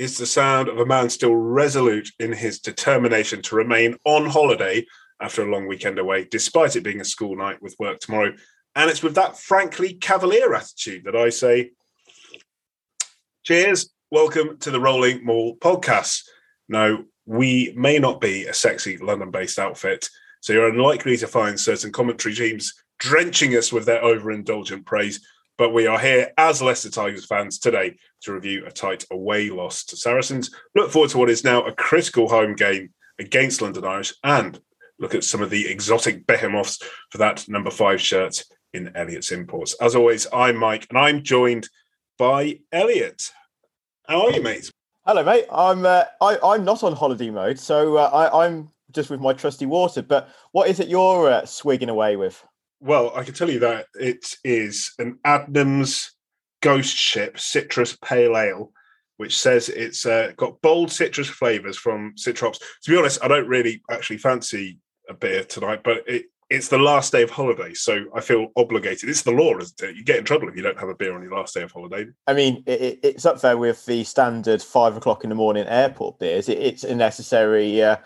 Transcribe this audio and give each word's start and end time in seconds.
is 0.00 0.16
the 0.16 0.24
sound 0.24 0.66
of 0.66 0.78
a 0.78 0.86
man 0.86 1.10
still 1.10 1.34
resolute 1.34 2.10
in 2.18 2.32
his 2.32 2.58
determination 2.58 3.42
to 3.42 3.54
remain 3.54 3.94
on 4.06 4.24
holiday 4.24 4.82
after 5.20 5.42
a 5.42 5.52
long 5.52 5.66
weekend 5.66 5.98
away, 5.98 6.26
despite 6.30 6.74
it 6.74 6.82
being 6.82 7.02
a 7.02 7.04
school 7.04 7.36
night 7.36 7.60
with 7.60 7.76
work 7.78 8.00
tomorrow. 8.00 8.32
And 8.74 8.88
it's 8.90 9.02
with 9.02 9.14
that 9.16 9.38
frankly 9.38 9.92
cavalier 9.92 10.54
attitude 10.54 11.04
that 11.04 11.14
I 11.14 11.28
say, 11.28 11.72
Cheers. 13.42 13.90
Welcome 14.10 14.56
to 14.60 14.70
the 14.70 14.80
Rolling 14.80 15.22
Maul 15.22 15.56
podcast. 15.56 16.22
Now, 16.66 17.04
we 17.26 17.74
may 17.76 17.98
not 17.98 18.22
be 18.22 18.46
a 18.46 18.54
sexy 18.54 18.96
London 18.96 19.30
based 19.30 19.58
outfit, 19.58 20.08
so 20.40 20.54
you're 20.54 20.70
unlikely 20.70 21.18
to 21.18 21.26
find 21.26 21.60
certain 21.60 21.92
commentary 21.92 22.34
teams 22.34 22.72
drenching 22.98 23.54
us 23.54 23.70
with 23.70 23.84
their 23.84 24.00
overindulgent 24.00 24.86
praise. 24.86 25.20
But 25.60 25.74
we 25.74 25.86
are 25.86 25.98
here 25.98 26.32
as 26.38 26.62
Leicester 26.62 26.88
Tigers 26.88 27.26
fans 27.26 27.58
today 27.58 27.98
to 28.22 28.32
review 28.32 28.64
a 28.64 28.70
tight 28.70 29.04
away 29.10 29.50
loss 29.50 29.84
to 29.84 29.96
Saracens. 29.98 30.50
Look 30.74 30.90
forward 30.90 31.10
to 31.10 31.18
what 31.18 31.28
is 31.28 31.44
now 31.44 31.66
a 31.66 31.74
critical 31.74 32.30
home 32.30 32.54
game 32.54 32.94
against 33.18 33.60
London 33.60 33.84
Irish 33.84 34.14
and 34.24 34.58
look 34.98 35.14
at 35.14 35.22
some 35.22 35.42
of 35.42 35.50
the 35.50 35.68
exotic 35.68 36.26
behemoths 36.26 36.78
for 37.10 37.18
that 37.18 37.46
number 37.46 37.70
five 37.70 38.00
shirt 38.00 38.42
in 38.72 38.96
Elliot's 38.96 39.32
Imports. 39.32 39.74
As 39.82 39.94
always, 39.94 40.26
I'm 40.32 40.56
Mike 40.56 40.86
and 40.88 40.98
I'm 40.98 41.22
joined 41.22 41.68
by 42.18 42.60
Elliot. 42.72 43.30
How 44.08 44.24
are 44.24 44.30
you, 44.30 44.42
mate? 44.42 44.70
Hello, 45.04 45.22
mate. 45.22 45.44
I'm 45.52 45.84
uh, 45.84 46.04
I, 46.22 46.38
I'm 46.42 46.64
not 46.64 46.82
on 46.82 46.96
holiday 46.96 47.28
mode, 47.28 47.58
so 47.58 47.98
uh, 47.98 48.10
I, 48.10 48.46
I'm 48.46 48.70
just 48.92 49.10
with 49.10 49.20
my 49.20 49.34
trusty 49.34 49.66
water. 49.66 50.00
But 50.00 50.30
what 50.52 50.70
is 50.70 50.80
it 50.80 50.88
you're 50.88 51.28
uh, 51.28 51.44
swigging 51.44 51.90
away 51.90 52.16
with? 52.16 52.42
Well, 52.80 53.12
I 53.14 53.24
can 53.24 53.34
tell 53.34 53.50
you 53.50 53.60
that 53.60 53.86
it 53.94 54.36
is 54.42 54.92
an 54.98 55.18
Adnams 55.24 56.10
Ghost 56.62 56.96
Ship 56.96 57.38
Citrus 57.38 57.96
Pale 58.02 58.36
Ale, 58.36 58.72
which 59.18 59.38
says 59.38 59.68
it's 59.68 60.06
uh, 60.06 60.32
got 60.36 60.60
bold 60.62 60.90
citrus 60.90 61.28
flavors 61.28 61.76
from 61.76 62.14
Citra 62.16 62.40
hops. 62.40 62.58
To 62.58 62.90
be 62.90 62.96
honest, 62.96 63.22
I 63.22 63.28
don't 63.28 63.46
really 63.46 63.82
actually 63.90 64.16
fancy 64.16 64.78
a 65.10 65.14
beer 65.14 65.44
tonight, 65.44 65.82
but 65.84 66.08
it, 66.08 66.26
it's 66.48 66.68
the 66.68 66.78
last 66.78 67.12
day 67.12 67.22
of 67.22 67.30
holiday, 67.30 67.74
so 67.74 68.06
I 68.14 68.20
feel 68.20 68.48
obligated. 68.56 69.08
It's 69.08 69.22
the 69.22 69.30
law, 69.30 69.56
isn't 69.58 69.82
it? 69.82 69.94
You 69.94 70.02
get 70.02 70.18
in 70.18 70.24
trouble 70.24 70.48
if 70.48 70.56
you 70.56 70.62
don't 70.62 70.78
have 70.78 70.88
a 70.88 70.94
beer 70.94 71.14
on 71.14 71.22
your 71.22 71.36
last 71.36 71.54
day 71.54 71.62
of 71.62 71.70
holiday. 71.70 72.06
I 72.26 72.34
mean, 72.34 72.64
it, 72.66 72.98
it's 73.02 73.26
up 73.26 73.40
there 73.40 73.56
with 73.56 73.84
the 73.86 74.02
standard 74.04 74.62
five 74.62 74.96
o'clock 74.96 75.22
in 75.22 75.30
the 75.30 75.36
morning 75.36 75.66
airport 75.68 76.18
beers. 76.18 76.48
It, 76.48 76.58
it's 76.58 76.82
a 76.82 76.94
necessary 76.94 77.82
uh, 77.82 77.98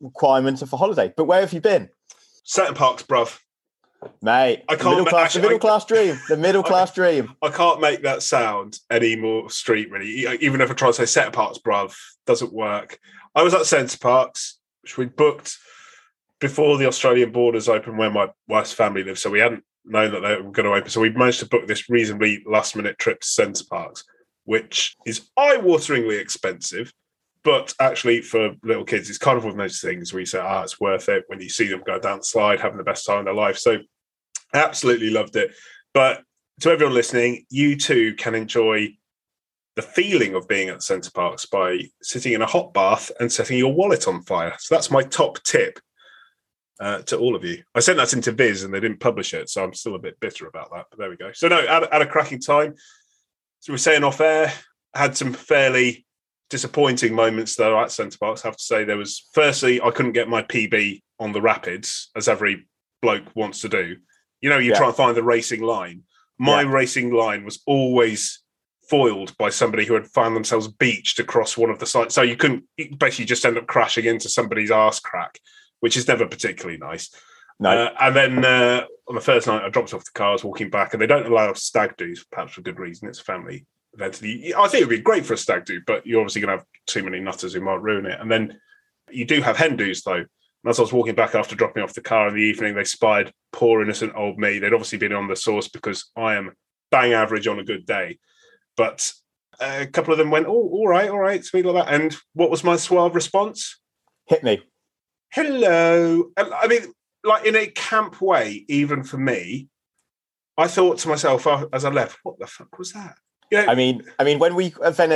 requirement 0.00 0.62
of 0.62 0.72
a 0.72 0.76
holiday. 0.76 1.14
But 1.16 1.24
where 1.24 1.40
have 1.40 1.52
you 1.52 1.60
been? 1.60 1.88
Seton 2.46 2.74
Parks, 2.74 3.02
bruv. 3.02 3.40
Mate, 4.22 4.62
I 4.68 4.76
can't. 4.76 4.90
Middle 4.90 5.06
class, 5.06 5.26
actually, 5.26 5.40
the 5.40 5.46
middle 5.48 5.58
class 5.58 5.84
dream. 5.84 6.20
The 6.28 6.36
middle 6.36 6.62
class 6.62 6.94
dream. 6.94 7.34
I 7.42 7.48
can't 7.48 7.80
make 7.80 8.02
that 8.02 8.22
sound 8.22 8.78
any 8.88 9.16
more 9.16 9.50
street, 9.50 9.90
really. 9.90 10.26
Even 10.40 10.60
if 10.60 10.70
I 10.70 10.74
try 10.74 10.88
to 10.88 10.94
say 10.94 11.06
Seton 11.06 11.32
Parks, 11.32 11.58
bruv, 11.58 11.94
doesn't 12.24 12.52
work. 12.52 12.98
I 13.34 13.42
was 13.42 13.52
at 13.52 13.66
Center 13.66 13.98
Parcs, 13.98 14.60
which 14.82 14.96
we 14.96 15.06
booked 15.06 15.58
before 16.38 16.78
the 16.78 16.86
Australian 16.86 17.32
borders 17.32 17.68
opened, 17.68 17.98
where 17.98 18.10
my 18.10 18.28
wife's 18.46 18.72
family 18.72 19.02
lives. 19.02 19.22
So 19.22 19.30
we 19.30 19.40
hadn't 19.40 19.64
known 19.84 20.12
that 20.12 20.20
they 20.20 20.36
were 20.36 20.52
going 20.52 20.66
to 20.66 20.72
open. 20.72 20.88
So 20.88 21.00
we 21.00 21.10
managed 21.10 21.40
to 21.40 21.48
book 21.48 21.66
this 21.66 21.90
reasonably 21.90 22.44
last 22.46 22.76
minute 22.76 22.98
trip 22.98 23.22
to 23.22 23.26
Center 23.26 23.64
Parcs, 23.68 24.04
which 24.44 24.94
is 25.04 25.28
eye 25.36 25.56
wateringly 25.56 26.20
expensive. 26.20 26.92
But 27.46 27.72
actually, 27.78 28.22
for 28.22 28.56
little 28.64 28.84
kids, 28.84 29.08
it's 29.08 29.18
kind 29.18 29.38
of 29.38 29.44
one 29.44 29.52
of 29.52 29.56
those 29.56 29.80
things 29.80 30.12
where 30.12 30.18
you 30.18 30.26
say, 30.26 30.40
ah, 30.40 30.64
it's 30.64 30.80
worth 30.80 31.08
it 31.08 31.22
when 31.28 31.40
you 31.40 31.48
see 31.48 31.68
them 31.68 31.84
go 31.86 31.96
down 31.96 32.18
the 32.18 32.24
slide, 32.24 32.58
having 32.58 32.76
the 32.76 32.82
best 32.82 33.06
time 33.06 33.20
of 33.20 33.24
their 33.26 33.34
life. 33.34 33.56
So, 33.56 33.78
absolutely 34.52 35.10
loved 35.10 35.36
it. 35.36 35.52
But 35.94 36.24
to 36.62 36.70
everyone 36.72 36.94
listening, 36.94 37.46
you 37.48 37.76
too 37.76 38.16
can 38.16 38.34
enjoy 38.34 38.96
the 39.76 39.82
feeling 39.82 40.34
of 40.34 40.48
being 40.48 40.70
at 40.70 40.82
Center 40.82 41.08
Parcs 41.12 41.46
by 41.46 41.82
sitting 42.02 42.32
in 42.32 42.42
a 42.42 42.46
hot 42.46 42.74
bath 42.74 43.12
and 43.20 43.30
setting 43.30 43.58
your 43.58 43.72
wallet 43.72 44.08
on 44.08 44.24
fire. 44.24 44.56
So, 44.58 44.74
that's 44.74 44.90
my 44.90 45.04
top 45.04 45.40
tip 45.44 45.78
uh, 46.80 47.02
to 47.02 47.16
all 47.16 47.36
of 47.36 47.44
you. 47.44 47.62
I 47.76 47.78
sent 47.78 47.98
that 47.98 48.12
into 48.12 48.32
Viz 48.32 48.64
and 48.64 48.74
they 48.74 48.80
didn't 48.80 48.98
publish 48.98 49.34
it, 49.34 49.50
so 49.50 49.62
I'm 49.62 49.72
still 49.72 49.94
a 49.94 50.00
bit 50.00 50.18
bitter 50.18 50.48
about 50.48 50.72
that. 50.74 50.86
But 50.90 50.98
there 50.98 51.10
we 51.10 51.16
go. 51.16 51.30
So, 51.32 51.46
no, 51.46 51.64
had 51.64 52.02
a 52.02 52.06
cracking 52.06 52.40
time. 52.40 52.74
So, 53.60 53.72
we're 53.72 53.76
saying 53.76 54.02
off 54.02 54.20
air, 54.20 54.52
had 54.96 55.16
some 55.16 55.32
fairly 55.32 56.05
disappointing 56.50 57.14
moments 57.14 57.56
though 57.56 57.78
at 57.80 57.90
centre 57.90 58.18
Parcs. 58.18 58.44
I 58.44 58.48
have 58.48 58.56
to 58.56 58.62
say 58.62 58.84
there 58.84 58.96
was 58.96 59.28
firstly 59.32 59.80
I 59.80 59.90
couldn't 59.90 60.12
get 60.12 60.28
my 60.28 60.42
PB 60.42 61.02
on 61.18 61.32
the 61.32 61.40
rapids 61.40 62.10
as 62.16 62.28
every 62.28 62.66
bloke 63.02 63.24
wants 63.34 63.60
to 63.62 63.68
do. 63.68 63.96
You 64.40 64.50
know, 64.50 64.58
you 64.58 64.70
yeah. 64.70 64.78
try 64.78 64.86
and 64.88 64.96
find 64.96 65.16
the 65.16 65.22
racing 65.22 65.62
line. 65.62 66.02
My 66.38 66.62
yeah. 66.62 66.70
racing 66.70 67.12
line 67.12 67.44
was 67.44 67.62
always 67.66 68.42
foiled 68.88 69.36
by 69.36 69.50
somebody 69.50 69.84
who 69.84 69.94
had 69.94 70.06
found 70.06 70.36
themselves 70.36 70.68
beached 70.68 71.18
across 71.18 71.56
one 71.56 71.70
of 71.70 71.78
the 71.78 71.86
sites. 71.86 72.14
So 72.14 72.22
you 72.22 72.36
couldn't 72.36 72.64
you 72.76 72.94
basically 72.96 73.24
just 73.24 73.44
end 73.44 73.58
up 73.58 73.66
crashing 73.66 74.04
into 74.04 74.28
somebody's 74.28 74.70
ass 74.70 75.00
crack, 75.00 75.38
which 75.80 75.96
is 75.96 76.06
never 76.06 76.26
particularly 76.26 76.78
nice. 76.78 77.14
No. 77.58 77.70
Uh, 77.70 77.90
and 78.00 78.16
then 78.16 78.44
uh, 78.44 78.84
on 79.08 79.14
the 79.14 79.20
first 79.20 79.46
night, 79.46 79.62
I 79.62 79.70
dropped 79.70 79.94
off 79.94 80.04
the 80.04 80.10
cars 80.14 80.44
walking 80.44 80.70
back, 80.70 80.92
and 80.92 81.00
they 81.00 81.06
don't 81.06 81.26
allow 81.26 81.52
stag 81.54 81.96
do's, 81.96 82.24
perhaps 82.30 82.52
for 82.52 82.60
good 82.60 82.78
reason. 82.78 83.08
It's 83.08 83.20
a 83.20 83.24
family 83.24 83.66
eventually. 83.96 84.54
I 84.54 84.68
think 84.68 84.82
it 84.82 84.88
would 84.88 84.96
be 84.96 85.02
great 85.02 85.26
for 85.26 85.34
a 85.34 85.38
stag 85.38 85.64
do, 85.64 85.80
but 85.86 86.06
you're 86.06 86.20
obviously 86.20 86.42
going 86.42 86.52
to 86.52 86.58
have 86.58 86.66
too 86.86 87.02
many 87.02 87.18
nutters 87.18 87.54
who 87.54 87.60
might 87.60 87.82
ruin 87.82 88.06
it. 88.06 88.20
And 88.20 88.30
then 88.30 88.60
you 89.10 89.24
do 89.24 89.42
have 89.42 89.56
hen 89.56 89.76
do's 89.76 90.02
though. 90.02 90.14
And 90.14 90.70
as 90.70 90.78
I 90.78 90.82
was 90.82 90.92
walking 90.92 91.14
back 91.14 91.34
after 91.34 91.56
dropping 91.56 91.82
off 91.82 91.94
the 91.94 92.00
car 92.00 92.28
in 92.28 92.34
the 92.34 92.40
evening, 92.40 92.74
they 92.74 92.84
spied 92.84 93.32
poor 93.52 93.82
innocent 93.82 94.12
old 94.16 94.38
me. 94.38 94.58
They'd 94.58 94.72
obviously 94.72 94.98
been 94.98 95.12
on 95.12 95.28
the 95.28 95.36
source 95.36 95.68
because 95.68 96.10
I 96.16 96.34
am 96.34 96.52
bang 96.90 97.12
average 97.12 97.46
on 97.46 97.58
a 97.58 97.64
good 97.64 97.86
day. 97.86 98.18
But 98.76 99.12
a 99.60 99.86
couple 99.86 100.12
of 100.12 100.18
them 100.18 100.30
went, 100.30 100.46
"Oh, 100.46 100.68
all 100.72 100.88
right, 100.88 101.08
all 101.08 101.18
right, 101.18 101.44
sweet 101.44 101.64
like 101.64 101.86
that." 101.86 101.94
And 101.94 102.14
what 102.34 102.50
was 102.50 102.64
my 102.64 102.76
suave 102.76 103.14
response? 103.14 103.80
Hit 104.26 104.42
me. 104.42 104.62
Hello. 105.32 106.30
I 106.36 106.66
mean, 106.66 106.92
like 107.24 107.46
in 107.46 107.56
a 107.56 107.66
camp 107.66 108.20
way, 108.20 108.64
even 108.68 109.02
for 109.02 109.18
me, 109.18 109.68
I 110.58 110.68
thought 110.68 110.98
to 110.98 111.08
myself 111.08 111.46
uh, 111.46 111.66
as 111.72 111.84
I 111.84 111.90
left, 111.90 112.18
"What 112.22 112.38
the 112.38 112.46
fuck 112.46 112.78
was 112.78 112.92
that?" 112.92 113.16
Yeah. 113.50 113.66
I 113.68 113.74
mean, 113.74 114.02
I 114.18 114.24
mean, 114.24 114.38
when 114.38 114.54
we 114.54 114.74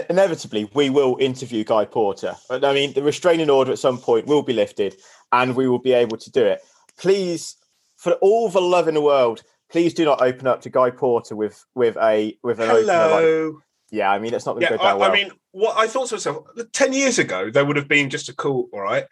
inevitably 0.08 0.70
we 0.74 0.90
will 0.90 1.16
interview 1.18 1.64
Guy 1.64 1.84
Porter. 1.84 2.36
But 2.48 2.64
I 2.64 2.72
mean, 2.72 2.92
the 2.92 3.02
restraining 3.02 3.50
order 3.50 3.72
at 3.72 3.78
some 3.78 3.98
point 3.98 4.26
will 4.26 4.42
be 4.42 4.52
lifted, 4.52 4.96
and 5.32 5.56
we 5.56 5.68
will 5.68 5.80
be 5.80 5.92
able 5.92 6.16
to 6.16 6.30
do 6.30 6.44
it. 6.44 6.60
Please, 6.96 7.56
for 7.96 8.12
all 8.14 8.48
the 8.48 8.60
love 8.60 8.88
in 8.88 8.94
the 8.94 9.00
world, 9.00 9.42
please 9.70 9.94
do 9.94 10.04
not 10.04 10.22
open 10.22 10.46
up 10.46 10.60
to 10.62 10.70
Guy 10.70 10.90
Porter 10.90 11.34
with 11.34 11.64
with 11.74 11.96
a 11.96 12.36
with 12.42 12.60
an 12.60 12.68
hello. 12.68 13.46
Like, 13.46 13.64
yeah, 13.90 14.10
I 14.10 14.20
mean, 14.20 14.32
it's 14.32 14.46
not 14.46 14.52
going 14.52 14.66
to 14.66 14.72
yeah, 14.72 14.76
go 14.76 14.84
down 14.84 14.92
I, 14.92 14.94
well. 14.94 15.10
I 15.10 15.14
mean, 15.14 15.32
what 15.50 15.76
I 15.76 15.88
thought 15.88 16.08
to 16.08 16.14
myself 16.14 16.46
ten 16.72 16.92
years 16.92 17.18
ago, 17.18 17.50
there 17.50 17.64
would 17.64 17.76
have 17.76 17.88
been 17.88 18.10
just 18.10 18.28
a 18.28 18.34
cool, 18.34 18.68
all 18.72 18.82
right, 18.82 19.06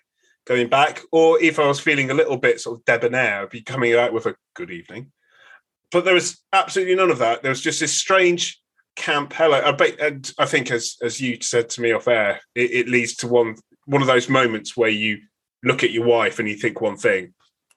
going 0.46 0.68
back, 0.68 1.02
or 1.10 1.40
if 1.42 1.58
I 1.58 1.66
was 1.66 1.80
feeling 1.80 2.10
a 2.10 2.14
little 2.14 2.36
bit 2.36 2.60
sort 2.60 2.78
of 2.78 2.84
debonair, 2.84 3.42
I'd 3.42 3.50
be 3.50 3.62
coming 3.62 3.94
out 3.94 4.12
with 4.12 4.26
a 4.26 4.36
good 4.54 4.70
evening. 4.70 5.10
But 5.90 6.04
there 6.04 6.14
was 6.14 6.40
absolutely 6.52 6.94
none 6.94 7.10
of 7.10 7.18
that. 7.18 7.42
There 7.42 7.50
was 7.50 7.60
just 7.60 7.80
this 7.80 7.94
strange 7.94 8.57
camp 8.98 9.32
hello 9.32 9.60
I, 9.64 9.72
bet, 9.72 9.98
and 10.00 10.30
I 10.38 10.44
think 10.44 10.70
as 10.70 10.96
as 11.02 11.20
you 11.20 11.38
said 11.40 11.70
to 11.70 11.80
me 11.80 11.92
off 11.92 12.08
air 12.08 12.40
it, 12.54 12.70
it, 12.72 12.88
leads 12.88 13.14
to 13.16 13.28
one 13.28 13.56
one 13.86 14.02
of 14.02 14.08
those 14.08 14.28
moments 14.28 14.76
where 14.76 14.90
you 14.90 15.18
look 15.62 15.82
at 15.82 15.92
your 15.92 16.04
wife 16.04 16.38
and 16.38 16.48
you 16.48 16.56
think 16.56 16.80
one 16.80 16.96
thing. 16.96 17.32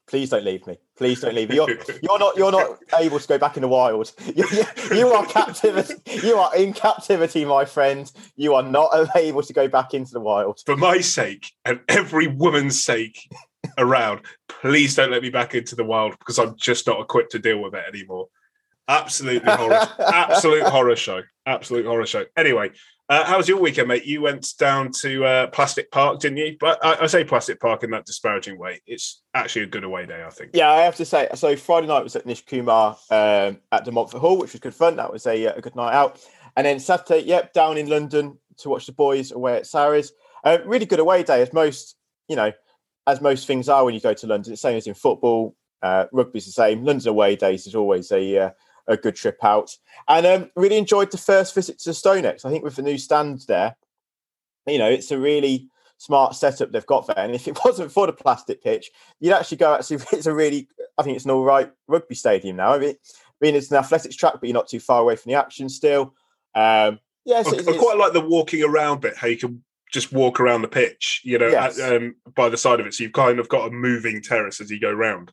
Please 0.08 0.30
don't 0.30 0.44
leave 0.44 0.68
me. 0.68 0.78
Please 0.98 1.22
don't 1.22 1.34
leave 1.34 1.50
me. 1.50 1.56
You're, 1.56 1.70
you're 2.04 2.20
not 2.20 2.36
you're 2.36 2.52
not 2.52 2.80
able 2.98 3.20
to 3.20 3.28
go 3.28 3.38
back 3.38 3.56
in 3.56 3.62
the 3.62 3.68
wild. 3.68 4.12
You, 4.36 4.46
you, 4.52 4.66
you 4.98 5.08
are 5.08 5.26
captivity 5.26 5.96
you 6.24 6.36
are 6.36 6.54
in 6.56 6.74
captivity 6.74 7.46
my 7.46 7.66
friend. 7.66 8.12
You 8.36 8.56
are 8.56 8.64
not 8.64 8.92
able 9.16 9.44
to 9.44 9.54
go 9.54 9.68
back 9.68 9.94
into 9.94 10.12
the 10.12 10.20
wild. 10.20 10.60
For 10.66 10.76
my 10.76 11.00
sake 11.00 11.52
and 11.64 11.80
every 11.88 12.28
woman's 12.28 12.84
sake 12.84 13.30
around 13.78 14.22
please 14.50 14.96
don't 14.96 15.12
let 15.12 15.22
me 15.22 15.30
back 15.30 15.54
into 15.56 15.76
the 15.76 15.84
wild 15.84 16.18
because 16.20 16.40
i'm 16.40 16.56
just 16.58 16.88
not 16.88 17.00
equipped 17.00 17.32
to 17.32 17.40
deal 17.40 17.62
with 17.62 17.74
it 17.76 17.84
anymore 17.88 18.28
Absolutely 18.88 19.52
horror. 19.52 19.88
absolute 20.00 20.64
horror 20.64 20.96
show. 20.96 21.22
Absolute 21.46 21.86
horror 21.86 22.06
show. 22.06 22.26
Anyway, 22.36 22.72
uh, 23.12 23.26
how 23.26 23.36
was 23.36 23.50
your 23.50 23.60
weekend, 23.60 23.90
mate? 23.90 24.06
You 24.06 24.22
went 24.22 24.54
down 24.58 24.90
to 25.02 25.26
uh, 25.26 25.48
Plastic 25.48 25.92
Park, 25.92 26.22
didn't 26.22 26.38
you? 26.38 26.56
But 26.58 26.80
I, 26.82 27.02
I, 27.02 27.08
say 27.08 27.26
Plastic 27.26 27.60
Park 27.60 27.84
in 27.84 27.92
that 27.92 28.06
disparaging 28.06 28.58
way. 28.58 28.82
It's 28.88 29.22
actually 29.34 29.64
a 29.64 29.68
good 29.68 29.84
away 29.84 30.06
day, 30.06 30.24
I 30.26 30.30
think. 30.30 30.52
Yeah, 30.54 30.70
I 30.70 30.84
have 30.84 30.96
to 30.96 31.04
say. 31.04 31.28
So 31.36 31.58
Friday 31.58 31.88
night 31.88 32.06
was 32.06 32.16
at 32.16 32.26
Nish 32.26 32.46
Kumar 32.46 32.98
um, 33.10 33.60
at 33.74 33.84
De 33.84 33.92
Montfort 33.92 34.22
Hall, 34.22 34.38
which 34.38 34.54
was 34.54 34.62
good 34.62 34.74
fun. 34.74 34.96
That 34.96 35.12
was 35.12 35.26
a, 35.28 35.48
uh, 35.48 35.56
a, 35.58 35.62
good 35.62 35.76
night 35.76 35.94
out. 35.94 36.22
And 36.56 36.66
then 36.66 36.80
Saturday, 36.80 37.26
yep, 37.26 37.52
down 37.52 37.78
in 37.78 37.90
London 37.90 38.38
to 38.60 38.70
watch 38.70 38.86
the 38.86 38.94
boys 38.94 39.34
away 39.34 39.58
at 39.58 39.68
Sarries. 39.68 40.14
Uh, 40.46 40.60
really 40.66 40.86
good 40.86 41.00
away 41.00 41.24
day, 41.24 41.42
as 41.42 41.52
most, 41.52 41.98
you 42.30 42.38
know, 42.38 42.54
as 43.08 43.20
most 43.20 43.46
things 43.46 43.68
are 43.68 43.84
when 43.84 43.94
you 43.94 44.00
go 44.00 44.14
to 44.14 44.28
London. 44.28 44.54
It's 44.54 44.62
the 44.62 44.70
same 44.70 44.78
as 44.78 44.88
in 44.88 44.94
football. 44.94 45.54
Uh, 45.82 46.06
rugby's 46.14 46.46
the 46.46 46.52
same. 46.54 46.86
London 46.86 47.10
away 47.10 47.36
days 47.36 47.68
is 47.68 47.76
always 47.76 48.10
a 48.14 48.38
uh, 48.38 48.50
a 48.88 48.98
good 48.98 49.16
trip 49.16 49.38
out. 49.44 49.76
And 50.08 50.26
um, 50.26 50.52
really 50.56 50.78
enjoyed 50.78 51.12
the 51.12 51.18
first 51.18 51.54
visit 51.56 51.80
to 51.80 51.92
StoneX. 51.92 52.46
I 52.46 52.50
think 52.50 52.64
with 52.64 52.76
the 52.76 52.82
new 52.82 52.98
stand 52.98 53.44
there, 53.48 53.76
you 54.68 54.78
know, 54.78 54.90
it's 54.90 55.12
a 55.12 55.18
really 55.20 55.70
smart 55.98 56.36
setup 56.36 56.72
they've 56.72 56.86
got 56.86 57.08
there. 57.08 57.18
And 57.24 57.34
if 57.36 57.48
it 57.48 57.60
wasn't 57.66 57.92
for 57.92 58.08
the 58.08 58.14
plastic 58.14 58.64
pitch, 58.64 58.90
you'd 59.20 59.34
actually 59.34 59.58
go 59.58 59.76
actually 59.76 59.98
it's 60.12 60.26
a 60.26 60.34
really 60.34 60.68
I 60.98 61.04
think 61.04 61.16
it's 61.16 61.26
an 61.26 61.32
all 61.32 61.44
right 61.44 61.72
rugby 61.88 62.16
stadium 62.16 62.58
now. 62.58 62.74
I 62.74 62.80
mean, 62.80 62.96
I 62.96 63.36
mean 63.46 63.56
it's 63.56 63.72
an 63.72 63.78
athletics 63.78 64.16
track, 64.16 64.34
but 64.40 64.44
you're 64.48 64.54
not 64.54 64.68
too 64.68 64.80
far 64.80 65.02
away 65.02 65.16
from 65.16 65.32
the 65.32 65.38
action 65.38 65.70
still. 65.70 66.14
Um, 66.56 67.00
Yes, 67.24 67.46
I, 67.48 67.52
it's, 67.52 67.68
I 67.68 67.72
it's- 67.72 67.80
quite 67.84 67.98
like 68.00 68.14
the 68.14 68.22
walking 68.22 68.64
around 68.64 69.02
bit. 69.02 69.16
How 69.16 69.28
you 69.28 69.38
can 69.38 69.64
just 69.92 70.12
walk 70.12 70.40
around 70.40 70.64
the 70.64 70.68
pitch, 70.68 71.22
you 71.24 71.38
know, 71.38 71.50
Yes. 71.50 71.80
at, 71.80 71.96
um, 71.98 72.16
by 72.36 72.50
the 72.50 72.58
side 72.58 72.80
of 72.80 72.88
it. 72.88 72.94
So 72.96 73.04
you've 73.04 73.14
kind 73.14 73.40
of 73.40 73.48
got 73.48 73.68
a 73.68 73.72
moving 73.72 74.22
terrace 74.24 74.60
as 74.60 74.72
you 74.72 74.80
go 74.80 74.92
round. 74.92 75.32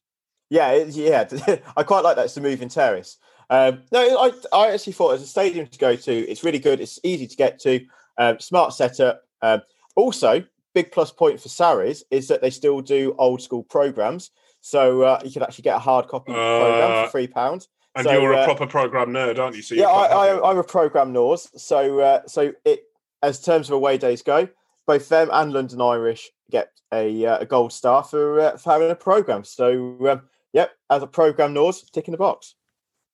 Yeah, 0.50 0.74
yeah, 0.84 1.28
I 1.76 1.82
quite 1.84 2.04
like 2.04 2.16
that. 2.16 2.26
It's 2.26 2.36
a 2.36 2.40
moving 2.42 2.68
terrace. 2.68 3.16
Um, 3.50 3.82
no, 3.92 4.00
I, 4.18 4.32
I 4.52 4.72
actually 4.72 4.92
thought 4.92 5.14
as 5.14 5.22
a 5.22 5.26
stadium 5.26 5.66
to 5.66 5.78
go 5.78 5.96
to, 5.96 6.12
it's 6.12 6.44
really 6.44 6.58
good. 6.58 6.80
It's 6.80 6.98
easy 7.02 7.26
to 7.26 7.36
get 7.36 7.58
to, 7.60 7.80
um, 8.18 8.38
smart 8.40 8.74
setup. 8.74 9.22
Um, 9.42 9.62
also, 9.96 10.44
big 10.74 10.92
plus 10.92 11.10
point 11.10 11.40
for 11.40 11.48
Sarries 11.48 12.02
is 12.10 12.28
that 12.28 12.42
they 12.42 12.50
still 12.50 12.80
do 12.80 13.14
old 13.18 13.40
school 13.42 13.62
programs. 13.62 14.30
So 14.60 15.02
uh, 15.02 15.20
you 15.24 15.30
can 15.30 15.42
actually 15.42 15.62
get 15.62 15.76
a 15.76 15.80
hard 15.80 16.08
copy 16.08 16.32
program 16.32 16.90
Uh, 16.90 17.04
for 17.04 17.10
three 17.10 17.26
pounds. 17.26 17.68
And 17.94 18.04
So, 18.04 18.12
you're 18.12 18.32
a 18.32 18.38
uh, 18.38 18.44
proper 18.44 18.66
program 18.66 19.10
nerd, 19.10 19.38
aren't 19.38 19.56
you? 19.56 19.62
So 19.62 19.74
Yeah, 19.74 19.86
I, 19.86 20.26
I, 20.26 20.50
I'm 20.50 20.58
a 20.58 20.64
program 20.64 21.12
Nors. 21.12 21.48
So 21.56 22.00
uh, 22.00 22.20
so 22.26 22.52
it 22.64 22.84
as 23.22 23.40
terms 23.40 23.68
of 23.68 23.74
away 23.74 23.98
days 23.98 24.22
go, 24.22 24.48
both 24.86 25.08
them 25.08 25.30
and 25.32 25.52
London 25.52 25.80
Irish 25.80 26.30
get 26.50 26.70
a, 26.92 27.26
uh, 27.26 27.38
a 27.38 27.46
gold 27.46 27.72
star 27.72 28.04
for 28.04 28.40
uh, 28.40 28.56
for 28.56 28.72
having 28.72 28.90
a 28.90 28.94
program. 28.94 29.42
So 29.42 29.96
um, 30.08 30.22
yep, 30.52 30.70
as 30.90 31.02
a 31.02 31.06
program 31.06 31.54
Nors, 31.54 31.82
tick 31.90 32.08
in 32.08 32.12
the 32.12 32.18
box. 32.18 32.54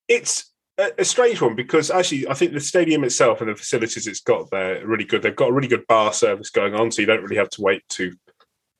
It's 0.08 0.52
a, 0.78 0.90
a 0.98 1.04
strange 1.04 1.40
one 1.40 1.54
because 1.54 1.90
actually 1.90 2.28
I 2.28 2.34
think 2.34 2.52
the 2.52 2.60
stadium 2.60 3.04
itself 3.04 3.40
and 3.40 3.50
the 3.50 3.56
facilities 3.56 4.06
it's 4.06 4.20
got 4.20 4.50
there 4.50 4.82
are 4.82 4.86
really 4.86 5.04
good. 5.04 5.22
They've 5.22 5.34
got 5.34 5.50
a 5.50 5.52
really 5.52 5.68
good 5.68 5.86
bar 5.86 6.12
service 6.12 6.50
going 6.50 6.74
on, 6.74 6.90
so 6.90 7.00
you 7.00 7.06
don't 7.06 7.22
really 7.22 7.36
have 7.36 7.50
to 7.50 7.62
wait 7.62 7.88
too 7.88 8.14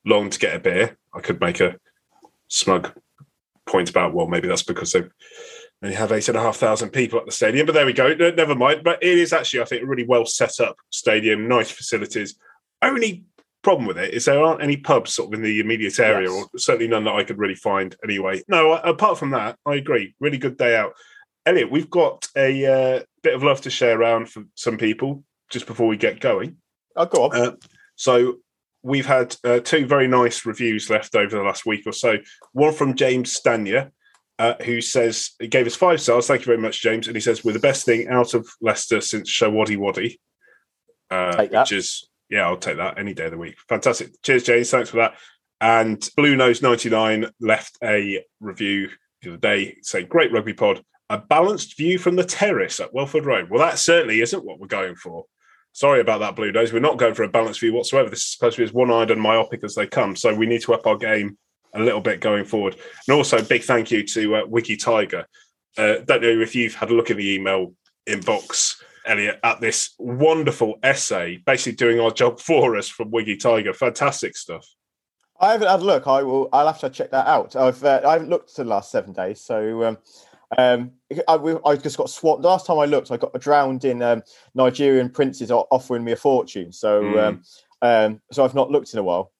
long 0.05 0.29
to 0.29 0.39
get 0.39 0.55
a 0.55 0.59
beer. 0.59 0.97
I 1.13 1.21
could 1.21 1.39
make 1.39 1.59
a 1.59 1.77
smug 2.47 2.91
point 3.65 3.89
about 3.89 4.13
well, 4.13 4.27
maybe 4.27 4.47
that's 4.47 4.63
because 4.63 4.91
they 4.91 5.03
only 5.81 5.95
have 5.95 6.11
eight 6.11 6.27
and 6.27 6.37
a 6.37 6.41
half 6.41 6.57
thousand 6.57 6.89
people 6.89 7.19
at 7.19 7.25
the 7.25 7.31
stadium, 7.31 7.65
but 7.65 7.73
there 7.73 7.85
we 7.85 7.93
go. 7.93 8.13
No, 8.13 8.31
Never 8.31 8.55
mind. 8.55 8.83
But 8.83 9.01
it 9.03 9.17
is 9.17 9.33
actually, 9.33 9.61
I 9.61 9.65
think, 9.65 9.83
a 9.83 9.85
really 9.85 10.05
well 10.05 10.25
set 10.25 10.59
up 10.59 10.75
stadium, 10.89 11.47
nice 11.47 11.71
facilities. 11.71 12.35
Only 12.81 13.23
problem 13.61 13.87
with 13.87 13.97
it 13.97 14.13
is 14.13 14.25
there 14.25 14.43
aren't 14.43 14.61
any 14.61 14.77
pubs 14.77 15.15
sort 15.15 15.29
of 15.29 15.33
in 15.33 15.41
the 15.43 15.59
immediate 15.59 15.99
area, 15.99 16.29
Yes. 16.29 16.47
or 16.53 16.59
certainly 16.59 16.87
none 16.87 17.03
that 17.05 17.15
I 17.15 17.23
could 17.23 17.39
really 17.39 17.55
find 17.55 17.95
anyway. 18.03 18.43
No, 18.47 18.73
apart 18.73 19.17
from 19.17 19.31
that, 19.31 19.57
I 19.65 19.75
agree. 19.75 20.13
Really 20.19 20.37
good 20.37 20.57
day 20.57 20.77
out. 20.77 20.93
Elliot, 21.45 21.71
we've 21.71 21.89
got 21.89 22.27
a 22.35 22.65
uh, 22.65 23.03
bit 23.21 23.35
of 23.35 23.43
love 23.43 23.61
to 23.61 23.69
share 23.69 23.99
around 23.99 24.29
for 24.29 24.43
some 24.55 24.77
people 24.77 25.23
just 25.49 25.67
before 25.67 25.87
we 25.87 25.97
get 25.97 26.19
going. 26.19 26.57
Oh, 26.95 27.05
go 27.05 27.25
on. 27.25 27.35
Uh, 27.35 27.51
so 27.95 28.37
we've 28.83 29.05
had 29.05 29.35
uh, 29.43 29.59
two 29.59 29.85
very 29.85 30.07
nice 30.07 30.45
reviews 30.45 30.89
left 30.89 31.15
over 31.15 31.35
the 31.37 31.43
last 31.43 31.65
week 31.65 31.83
or 31.85 31.91
so. 31.91 32.17
One 32.53 32.73
from 32.73 32.95
James 32.95 33.39
Stanya, 33.39 33.91
uh, 34.39 34.55
who 34.63 34.81
says 34.81 35.31
he 35.39 35.47
gave 35.47 35.67
us 35.67 35.75
five 35.75 36.01
stars. 36.01 36.27
Thank 36.27 36.41
you 36.41 36.45
very 36.45 36.57
much, 36.57 36.81
James. 36.81 37.07
And 37.07 37.15
he 37.15 37.21
says 37.21 37.43
we're 37.43 37.53
the 37.53 37.59
best 37.59 37.85
thing 37.85 38.07
out 38.07 38.33
of 38.33 38.47
Leicester 38.61 39.01
since 39.01 39.29
Showaddywaddy, 39.29 40.17
uh, 41.11 41.35
Take 41.35 41.51
that. 41.51 41.61
which 41.61 41.71
is 41.73 42.09
yeah, 42.29 42.41
I'll 42.47 42.57
take 42.57 42.77
that 42.77 42.97
any 42.97 43.13
day 43.13 43.25
of 43.25 43.31
the 43.31 43.37
week. 43.37 43.55
Fantastic. 43.69 44.19
Cheers, 44.23 44.43
James. 44.43 44.71
Thanks 44.71 44.89
for 44.89 44.97
that. 44.97 45.13
And 45.61 46.07
Blue 46.17 46.35
Nose 46.35 46.61
ninety 46.61 46.89
nine 46.89 47.27
left 47.39 47.77
a 47.83 48.23
review 48.39 48.89
the 49.21 49.29
other 49.29 49.37
day 49.37 49.77
saying 49.81 50.07
great 50.07 50.31
rugby 50.31 50.53
pod. 50.53 50.83
A 51.09 51.19
balanced 51.19 51.77
view 51.77 51.99
from 51.99 52.15
the 52.15 52.23
terrace 52.23 52.79
at 52.79 52.93
Welford 52.93 53.25
Road. 53.25 53.49
Well, 53.49 53.59
that 53.59 53.77
certainly 53.77 54.21
isn't 54.21 54.43
what 54.43 54.59
we're 54.59 54.67
going 54.67 54.95
for. 54.95 55.25
Sorry 55.71 55.99
about 55.99 56.19
that, 56.21 56.35
Blue 56.35 56.51
Nose. 56.51 56.71
We're 56.71 56.79
not 56.79 56.97
going 56.97 57.13
for 57.13 57.23
a 57.23 57.29
balanced 57.29 57.59
view 57.59 57.73
whatsoever. 57.73 58.09
This 58.09 58.19
is 58.19 58.31
supposed 58.31 58.55
to 58.55 58.61
be 58.61 58.65
as 58.65 58.73
one 58.73 58.89
eyed 58.89 59.11
and 59.11 59.21
myopic 59.21 59.63
as 59.63 59.75
they 59.75 59.85
come. 59.85 60.15
So 60.15 60.33
we 60.33 60.45
need 60.45 60.61
to 60.61 60.73
up 60.73 60.87
our 60.87 60.97
game 60.97 61.37
a 61.73 61.79
little 61.81 62.01
bit 62.01 62.21
going 62.21 62.45
forward. 62.45 62.77
And 63.07 63.15
also, 63.15 63.43
big 63.43 63.63
thank 63.63 63.91
you 63.91 64.03
to 64.07 64.35
uh, 64.37 64.45
Wiki 64.47 64.77
Tiger. 64.77 65.27
Uh, 65.77 65.97
don't 66.05 66.21
know 66.21 66.39
if 66.39 66.55
you've 66.55 66.75
had 66.75 66.89
a 66.89 66.93
look 66.93 67.09
in 67.09 67.17
the 67.17 67.33
email 67.33 67.73
inbox, 68.07 68.81
Elliot, 69.05 69.39
at 69.43 69.59
this 69.59 69.93
wonderful 69.99 70.79
essay, 70.81 71.37
basically 71.45 71.75
doing 71.75 71.99
our 71.99 72.11
job 72.11 72.39
for 72.39 72.77
us 72.77 72.87
from 72.87 73.11
Wiggy 73.11 73.37
Tiger. 73.37 73.73
Fantastic 73.73 74.37
stuff. 74.37 74.65
I 75.39 75.51
haven't 75.51 75.67
had 75.67 75.81
a 75.81 75.83
look. 75.83 76.07
I 76.07 76.23
will. 76.23 76.47
I'll 76.53 76.67
have 76.67 76.79
to 76.79 76.89
check 76.89 77.11
that 77.11 77.27
out. 77.27 77.57
I've 77.57 77.83
uh, 77.83 78.01
I 78.05 78.13
haven't 78.13 78.29
looked 78.29 78.51
for 78.51 78.63
the 78.63 78.69
last 78.69 78.89
seven 78.89 79.11
days. 79.11 79.41
So 79.41 79.83
um, 79.83 79.97
um, 80.57 80.91
I, 81.27 81.35
I 81.65 81.75
just 81.75 81.97
got 81.97 82.09
swamped. 82.09 82.43
Last 82.43 82.65
time 82.65 82.79
I 82.79 82.85
looked, 82.85 83.11
I 83.11 83.17
got 83.17 83.39
drowned 83.39 83.85
in 83.85 84.01
um, 84.01 84.23
Nigerian 84.53 85.09
princes 85.09 85.51
offering 85.51 86.03
me 86.03 86.11
a 86.11 86.15
fortune. 86.15 86.71
So 86.71 87.03
Mm. 87.03 87.27
um, 87.27 87.41
um, 87.81 88.21
so 88.31 88.43
I've 88.43 88.55
not 88.55 88.71
looked 88.71 88.93
in 88.93 88.99
a 88.99 89.03
while. 89.03 89.31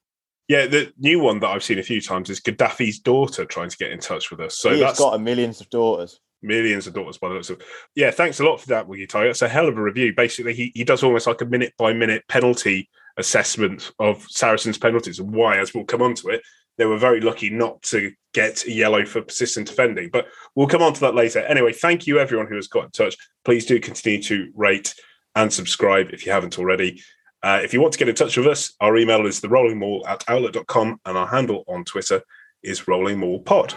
Yeah, 0.48 0.68
the 0.68 0.94
new 1.00 1.20
one 1.20 1.40
that 1.40 1.48
I've 1.48 1.64
seen 1.64 1.80
a 1.80 1.84
few 1.84 2.00
times 2.02 2.30
is 2.30 2.40
Gaddafi's 2.40 3.00
daughter 3.00 3.46
trying 3.46 3.70
to 3.70 3.78
get 3.78 3.92
in 3.92 4.00
touch 4.00 4.30
with 4.30 4.40
us. 4.40 4.58
So 4.58 4.74
he 4.76 4.82
has 4.82 4.98
got 5.00 5.16
a 5.16 5.20
millions 5.20 5.60
of 5.62 5.70
daughters. 5.72 6.20
millions 6.44 6.86
of 6.86 6.94
daughters 6.94 7.18
by 7.18 7.28
the 7.30 7.34
looks 7.34 7.50
of 7.50 7.60
yeah 7.96 8.12
thanks 8.12 8.40
a 8.40 8.44
lot 8.44 8.60
for 8.62 8.68
that 8.68 8.88
wiggy 8.88 9.08
tiger 9.08 9.30
it's 9.30 9.42
a 9.42 9.48
hell 9.50 9.68
of 9.68 9.76
a 9.78 9.82
review 9.82 10.14
basically 10.16 10.54
he, 10.54 10.72
he 10.76 10.84
does 10.84 11.02
almost 11.02 11.26
like 11.26 11.42
a 11.42 11.46
minute 11.46 11.74
by 11.80 11.92
minute 11.92 12.24
penalty 12.28 12.88
assessment 13.18 13.92
of 13.98 14.22
saracens 14.30 14.78
penalties 14.78 15.18
and 15.20 15.32
why 15.34 15.58
as 15.58 15.74
we'll 15.74 15.86
come 15.86 16.04
on 16.04 16.14
to 16.14 16.28
it 16.28 16.42
they 16.78 16.86
were 16.86 16.98
very 16.98 17.22
lucky 17.22 17.50
not 17.50 17.82
to 17.84 18.12
get 18.34 18.68
yellow 18.68 19.06
for 19.06 19.22
persistent 19.22 19.70
offending 19.70 20.10
but 20.12 20.28
we'll 20.56 20.68
come 20.68 20.82
on 20.82 20.94
to 20.94 21.02
that 21.02 21.16
later. 21.16 21.40
Anyway 21.40 21.72
thank 21.72 22.08
you 22.08 22.20
everyone 22.20 22.48
who 22.48 22.56
has 22.56 22.68
got 22.68 22.86
in 22.86 22.92
touch. 22.92 23.16
Please 23.44 23.66
do 23.66 23.80
continue 23.80 24.22
to 24.24 24.52
rate 24.56 24.94
and 25.36 25.52
subscribe 25.52 26.10
if 26.12 26.26
you 26.26 26.32
haven't 26.32 26.60
already. 26.60 27.02
Uh, 27.44 27.60
if 27.64 27.74
you 27.74 27.82
want 27.82 27.94
to 27.94 28.00
get 28.00 28.10
in 28.10 28.16
touch 28.16 28.38
with 28.38 28.48
us 28.48 28.74
our 28.82 28.98
email 28.98 29.26
is 29.26 29.40
the 29.40 29.50
rolling 29.50 29.80
maul 29.80 30.06
at 30.08 30.24
outlook.com 30.28 31.00
and 31.06 31.18
our 31.18 31.28
handle 31.28 31.64
on 31.68 31.84
twitter 31.84 32.22
is 32.64 32.88
rolling 32.88 33.20
maul 33.20 33.40
pod 33.40 33.74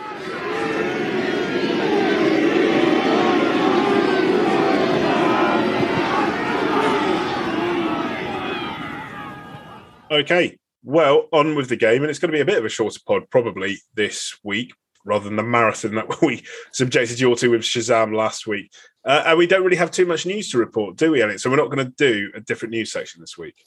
Okay, 10.10 10.56
well, 10.84 11.28
on 11.32 11.54
with 11.54 11.69
the 11.69 11.76
game, 11.76 12.02
and 12.02 12.10
it's 12.10 12.19
going 12.19 12.30
to 12.30 12.36
be 12.36 12.40
a 12.40 12.46
bit 12.46 12.58
of 12.58 12.64
a 12.64 12.69
shorter 12.69 13.00
pod 13.06 13.30
probably 13.30 13.78
this 13.94 14.38
week 14.42 14.72
rather 15.04 15.25
than 15.25 15.37
the 15.37 15.42
marathon 15.42 15.94
that 15.94 16.20
we 16.23 16.44
subjected 16.73 17.18
you 17.18 17.28
all 17.28 17.37
to 17.37 17.49
with 17.49 17.62
Shazam 17.62 18.14
last 18.14 18.47
week. 18.47 18.70
Uh, 19.04 19.23
and 19.26 19.38
we 19.38 19.47
don't 19.47 19.64
really 19.64 19.76
have 19.76 19.90
too 19.90 20.06
much 20.06 20.26
news 20.26 20.50
to 20.50 20.58
report, 20.58 20.97
do 20.97 21.11
we, 21.11 21.23
Elliot? 21.23 21.40
So 21.40 21.50
we're 21.50 21.56
not 21.56 21.70
going 21.70 21.87
to 21.87 21.92
do 21.97 22.30
a 22.35 22.40
different 22.40 22.73
news 22.73 22.92
section 22.92 23.20
this 23.20 23.38
week. 23.38 23.64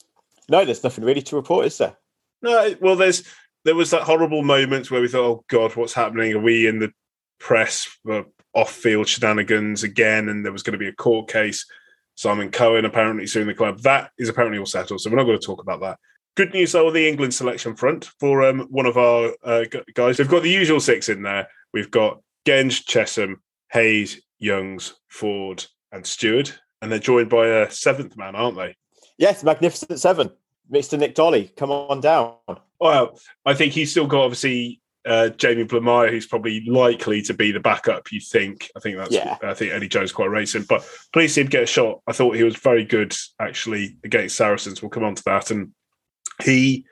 No, 0.48 0.64
there's 0.64 0.84
nothing 0.84 1.04
really 1.04 1.22
to 1.22 1.36
report, 1.36 1.66
is 1.66 1.78
there? 1.78 1.96
No, 2.42 2.74
well, 2.80 2.96
there's 2.96 3.24
there 3.64 3.74
was 3.74 3.90
that 3.90 4.02
horrible 4.02 4.42
moment 4.42 4.90
where 4.90 5.00
we 5.00 5.08
thought, 5.08 5.24
"Oh 5.24 5.44
God, 5.48 5.76
what's 5.76 5.94
happening? 5.94 6.32
Are 6.32 6.40
we 6.40 6.66
in 6.66 6.80
the 6.80 6.92
press 7.38 7.84
for 8.04 8.24
off-field 8.52 9.08
shenanigans 9.08 9.84
again?" 9.84 10.28
And 10.28 10.44
there 10.44 10.52
was 10.52 10.64
going 10.64 10.72
to 10.72 10.78
be 10.78 10.88
a 10.88 10.92
court 10.92 11.28
case. 11.28 11.64
Simon 12.16 12.50
Cohen 12.50 12.84
apparently 12.84 13.26
suing 13.26 13.46
the 13.46 13.54
club. 13.54 13.80
That 13.82 14.10
is 14.18 14.28
apparently 14.28 14.58
all 14.58 14.66
settled, 14.66 15.00
so 15.00 15.10
we're 15.10 15.16
not 15.16 15.24
going 15.24 15.38
to 15.38 15.46
talk 15.46 15.62
about 15.62 15.80
that. 15.80 15.98
Good 16.34 16.54
news 16.54 16.72
though 16.72 16.86
on 16.86 16.94
the 16.94 17.06
England 17.06 17.34
selection 17.34 17.76
front 17.76 18.06
for 18.18 18.42
um, 18.42 18.60
one 18.70 18.86
of 18.86 18.96
our 18.96 19.32
uh, 19.44 19.64
guys. 19.94 20.18
We've 20.18 20.28
got 20.28 20.42
the 20.42 20.50
usual 20.50 20.80
six 20.80 21.08
in 21.08 21.22
there. 21.22 21.48
We've 21.74 21.90
got 21.90 22.20
Genge, 22.46 22.84
Chessum, 22.84 23.36
Heyes, 23.70 24.20
Youngs, 24.38 24.94
Ford, 25.08 25.64
and 25.92 26.06
Stewart, 26.06 26.58
and 26.80 26.90
they're 26.90 26.98
joined 26.98 27.28
by 27.28 27.46
a 27.46 27.70
seventh 27.70 28.16
man, 28.16 28.34
aren't 28.34 28.56
they? 28.56 28.76
Yes, 29.18 29.44
Magnificent 29.44 30.00
Seven, 30.00 30.30
Mr. 30.72 30.98
Nic 30.98 31.14
Dolly, 31.14 31.52
come 31.56 31.70
on 31.70 32.00
down. 32.00 32.36
Well, 32.80 33.18
I 33.44 33.54
think 33.54 33.72
he's 33.74 33.90
still 33.90 34.06
got 34.06 34.24
obviously 34.24 34.80
uh, 35.04 35.28
Jamie 35.30 35.64
Blamire, 35.64 36.10
who's 36.10 36.26
probably 36.26 36.64
likely 36.66 37.22
to 37.22 37.34
be 37.34 37.52
the 37.52 37.60
backup. 37.60 38.10
You 38.10 38.20
think? 38.20 38.70
I 38.76 38.80
think 38.80 38.96
that's. 38.96 39.12
Yeah. 39.12 39.36
I 39.42 39.54
think 39.54 39.72
Eddie 39.72 39.88
Jones 39.88 40.12
quite 40.12 40.30
racing, 40.30 40.64
but 40.68 40.88
please 41.12 41.34
see 41.34 41.42
him 41.42 41.48
get 41.48 41.64
a 41.64 41.66
shot. 41.66 42.00
I 42.06 42.12
thought 42.12 42.36
he 42.36 42.44
was 42.44 42.56
very 42.56 42.84
good 42.84 43.14
actually 43.38 43.96
against 44.02 44.36
Saracens. 44.36 44.82
We'll 44.82 44.90
come 44.90 45.04
on 45.04 45.14
to 45.14 45.22
that, 45.26 45.50
and 45.50 45.72
he 46.42 46.84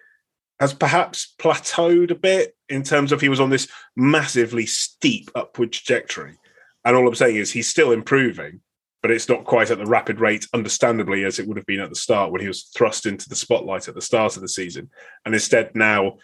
has 0.58 0.74
perhaps 0.74 1.34
plateaued 1.38 2.10
a 2.10 2.14
bit 2.14 2.56
in 2.68 2.82
terms 2.82 3.12
of 3.12 3.20
he 3.20 3.28
was 3.28 3.40
on 3.40 3.50
this 3.50 3.68
massively 3.96 4.66
steep 4.66 5.30
upward 5.34 5.72
trajectory, 5.72 6.36
and 6.84 6.96
all 6.96 7.06
I'm 7.06 7.14
saying 7.14 7.36
is 7.36 7.50
he's 7.50 7.68
still 7.68 7.92
improving. 7.92 8.60
But 9.02 9.10
it's 9.10 9.30
not 9.30 9.44
quite 9.44 9.70
at 9.70 9.78
the 9.78 9.86
rapid 9.86 10.20
rate, 10.20 10.46
understandably, 10.52 11.24
as 11.24 11.38
it 11.38 11.48
would 11.48 11.56
have 11.56 11.64
been 11.64 11.80
at 11.80 11.88
the 11.88 11.96
start 11.96 12.32
when 12.32 12.42
he 12.42 12.48
was 12.48 12.64
thrust 12.76 13.06
into 13.06 13.30
the 13.30 13.34
spotlight 13.34 13.88
at 13.88 13.94
the 13.94 14.02
start 14.02 14.36
of 14.36 14.42
the 14.42 14.48
season. 14.48 14.90
And 15.24 15.32
instead, 15.32 15.74
now 15.74 16.18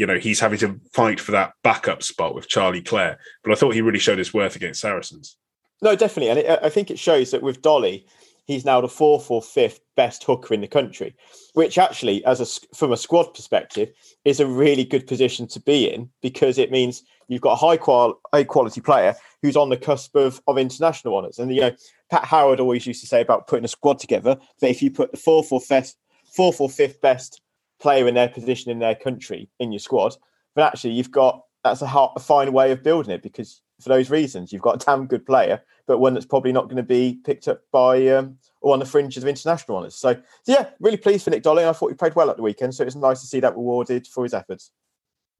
you 0.00 0.06
know, 0.06 0.18
he's 0.18 0.40
having 0.40 0.58
to 0.58 0.80
fight 0.94 1.20
for 1.20 1.32
that 1.32 1.52
backup 1.62 2.02
spot 2.02 2.34
with 2.34 2.48
Charlie 2.48 2.80
Clare. 2.80 3.18
But 3.44 3.52
I 3.52 3.54
thought 3.54 3.74
he 3.74 3.82
really 3.82 3.98
showed 3.98 4.16
his 4.16 4.32
worth 4.32 4.56
against 4.56 4.80
Saracens. 4.80 5.36
No, 5.82 5.94
definitely, 5.94 6.30
and 6.30 6.38
it, 6.38 6.58
I 6.62 6.70
think 6.70 6.90
it 6.90 6.98
shows 6.98 7.32
that 7.32 7.42
with 7.42 7.60
Dolly, 7.60 8.06
he's 8.50 8.64
now 8.64 8.80
the 8.80 8.88
fourth 8.88 9.30
or 9.30 9.40
fifth 9.40 9.80
best 9.96 10.24
hooker 10.24 10.52
in 10.52 10.60
the 10.60 10.66
country, 10.66 11.14
which 11.54 11.78
actually, 11.78 12.24
as 12.24 12.40
a 12.40 12.74
from 12.74 12.92
a 12.92 12.96
squad 12.96 13.32
perspective, 13.34 13.90
is 14.24 14.40
a 14.40 14.46
really 14.46 14.84
good 14.84 15.06
position 15.06 15.46
to 15.48 15.60
be 15.60 15.90
in 15.90 16.10
because 16.20 16.58
it 16.58 16.70
means 16.70 17.02
you've 17.28 17.40
got 17.40 17.52
a 17.52 17.56
high 17.56 17.76
qual 17.76 18.20
high 18.32 18.44
quality 18.44 18.80
player 18.80 19.14
who's 19.42 19.56
on 19.56 19.68
the 19.68 19.76
cusp 19.76 20.14
of, 20.16 20.40
of 20.46 20.58
international 20.58 21.16
honours. 21.16 21.38
And 21.38 21.54
you 21.54 21.60
know, 21.60 21.72
Pat 22.10 22.24
Howard 22.24 22.60
always 22.60 22.86
used 22.86 23.00
to 23.02 23.06
say 23.06 23.20
about 23.20 23.46
putting 23.46 23.64
a 23.64 23.68
squad 23.68 23.98
together 23.98 24.36
that 24.60 24.70
if 24.70 24.82
you 24.82 24.90
put 24.90 25.12
the 25.12 25.16
fourth 25.16 25.52
or 25.52 25.60
fifth 25.60 25.94
fourth 26.34 26.60
or 26.60 26.68
fifth 26.68 27.00
best 27.00 27.40
player 27.80 28.06
in 28.06 28.14
their 28.14 28.28
position 28.28 28.70
in 28.70 28.78
their 28.78 28.94
country 28.94 29.48
in 29.58 29.72
your 29.72 29.78
squad, 29.78 30.16
but 30.54 30.64
actually 30.64 30.92
you've 30.92 31.12
got 31.12 31.44
that's 31.62 31.82
a, 31.82 31.86
ha- 31.86 32.12
a 32.16 32.20
fine 32.20 32.52
way 32.52 32.72
of 32.72 32.82
building 32.82 33.14
it 33.14 33.22
because 33.22 33.60
for 33.80 33.88
those 33.88 34.10
reasons 34.10 34.52
you've 34.52 34.62
got 34.62 34.82
a 34.82 34.84
damn 34.84 35.06
good 35.06 35.26
player, 35.26 35.62
but 35.86 35.98
one 35.98 36.14
that's 36.14 36.26
probably 36.26 36.52
not 36.52 36.64
going 36.64 36.76
to 36.76 36.82
be 36.82 37.20
picked 37.24 37.48
up 37.48 37.62
by 37.72 38.06
um, 38.08 38.38
or 38.60 38.72
on 38.72 38.78
the 38.78 38.86
fringes 38.86 39.22
of 39.22 39.28
international 39.28 39.78
honours. 39.78 39.96
So, 39.96 40.14
so 40.14 40.52
yeah, 40.52 40.70
really 40.80 40.96
pleased 40.96 41.24
for 41.24 41.30
Nic 41.30 41.42
Dolly. 41.42 41.64
I 41.64 41.72
thought 41.72 41.90
he 41.90 41.96
played 41.96 42.14
well 42.14 42.30
at 42.30 42.36
the 42.36 42.42
weekend, 42.42 42.74
so 42.74 42.82
it 42.82 42.86
was 42.86 42.96
nice 42.96 43.20
to 43.20 43.26
see 43.26 43.40
that 43.40 43.56
rewarded 43.56 44.06
for 44.06 44.24
his 44.24 44.34
efforts. 44.34 44.70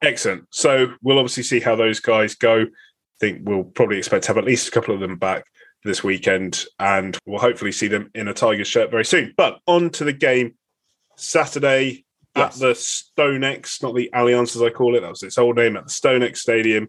Excellent. 0.02 0.46
So 0.50 0.94
we'll 1.02 1.18
obviously 1.18 1.42
see 1.42 1.60
how 1.60 1.76
those 1.76 2.00
guys 2.00 2.34
go. 2.34 2.62
I 2.62 2.66
think 3.20 3.46
we'll 3.46 3.64
probably 3.64 3.98
expect 3.98 4.24
to 4.24 4.28
have 4.28 4.38
at 4.38 4.44
least 4.44 4.68
a 4.68 4.70
couple 4.70 4.94
of 4.94 5.00
them 5.00 5.16
back 5.16 5.44
this 5.84 6.02
weekend, 6.02 6.64
and 6.78 7.16
we'll 7.26 7.40
hopefully 7.40 7.72
see 7.72 7.88
them 7.88 8.10
in 8.14 8.28
a 8.28 8.34
Tigers 8.34 8.68
shirt 8.68 8.90
very 8.90 9.04
soon. 9.04 9.34
But 9.36 9.60
on 9.66 9.90
to 9.90 10.04
the 10.04 10.12
game 10.12 10.54
Saturday 11.16 12.04
yes. 12.36 12.54
at 12.54 12.60
the 12.60 12.72
StoneX, 12.72 13.82
not 13.82 13.94
the 13.94 14.10
Allianz 14.14 14.56
as 14.56 14.62
I 14.62 14.70
call 14.70 14.96
it, 14.96 15.00
that 15.00 15.10
was 15.10 15.22
its 15.22 15.38
old 15.38 15.56
name, 15.56 15.76
at 15.76 15.84
the 15.84 15.90
StoneX 15.90 16.38
Stadium, 16.38 16.88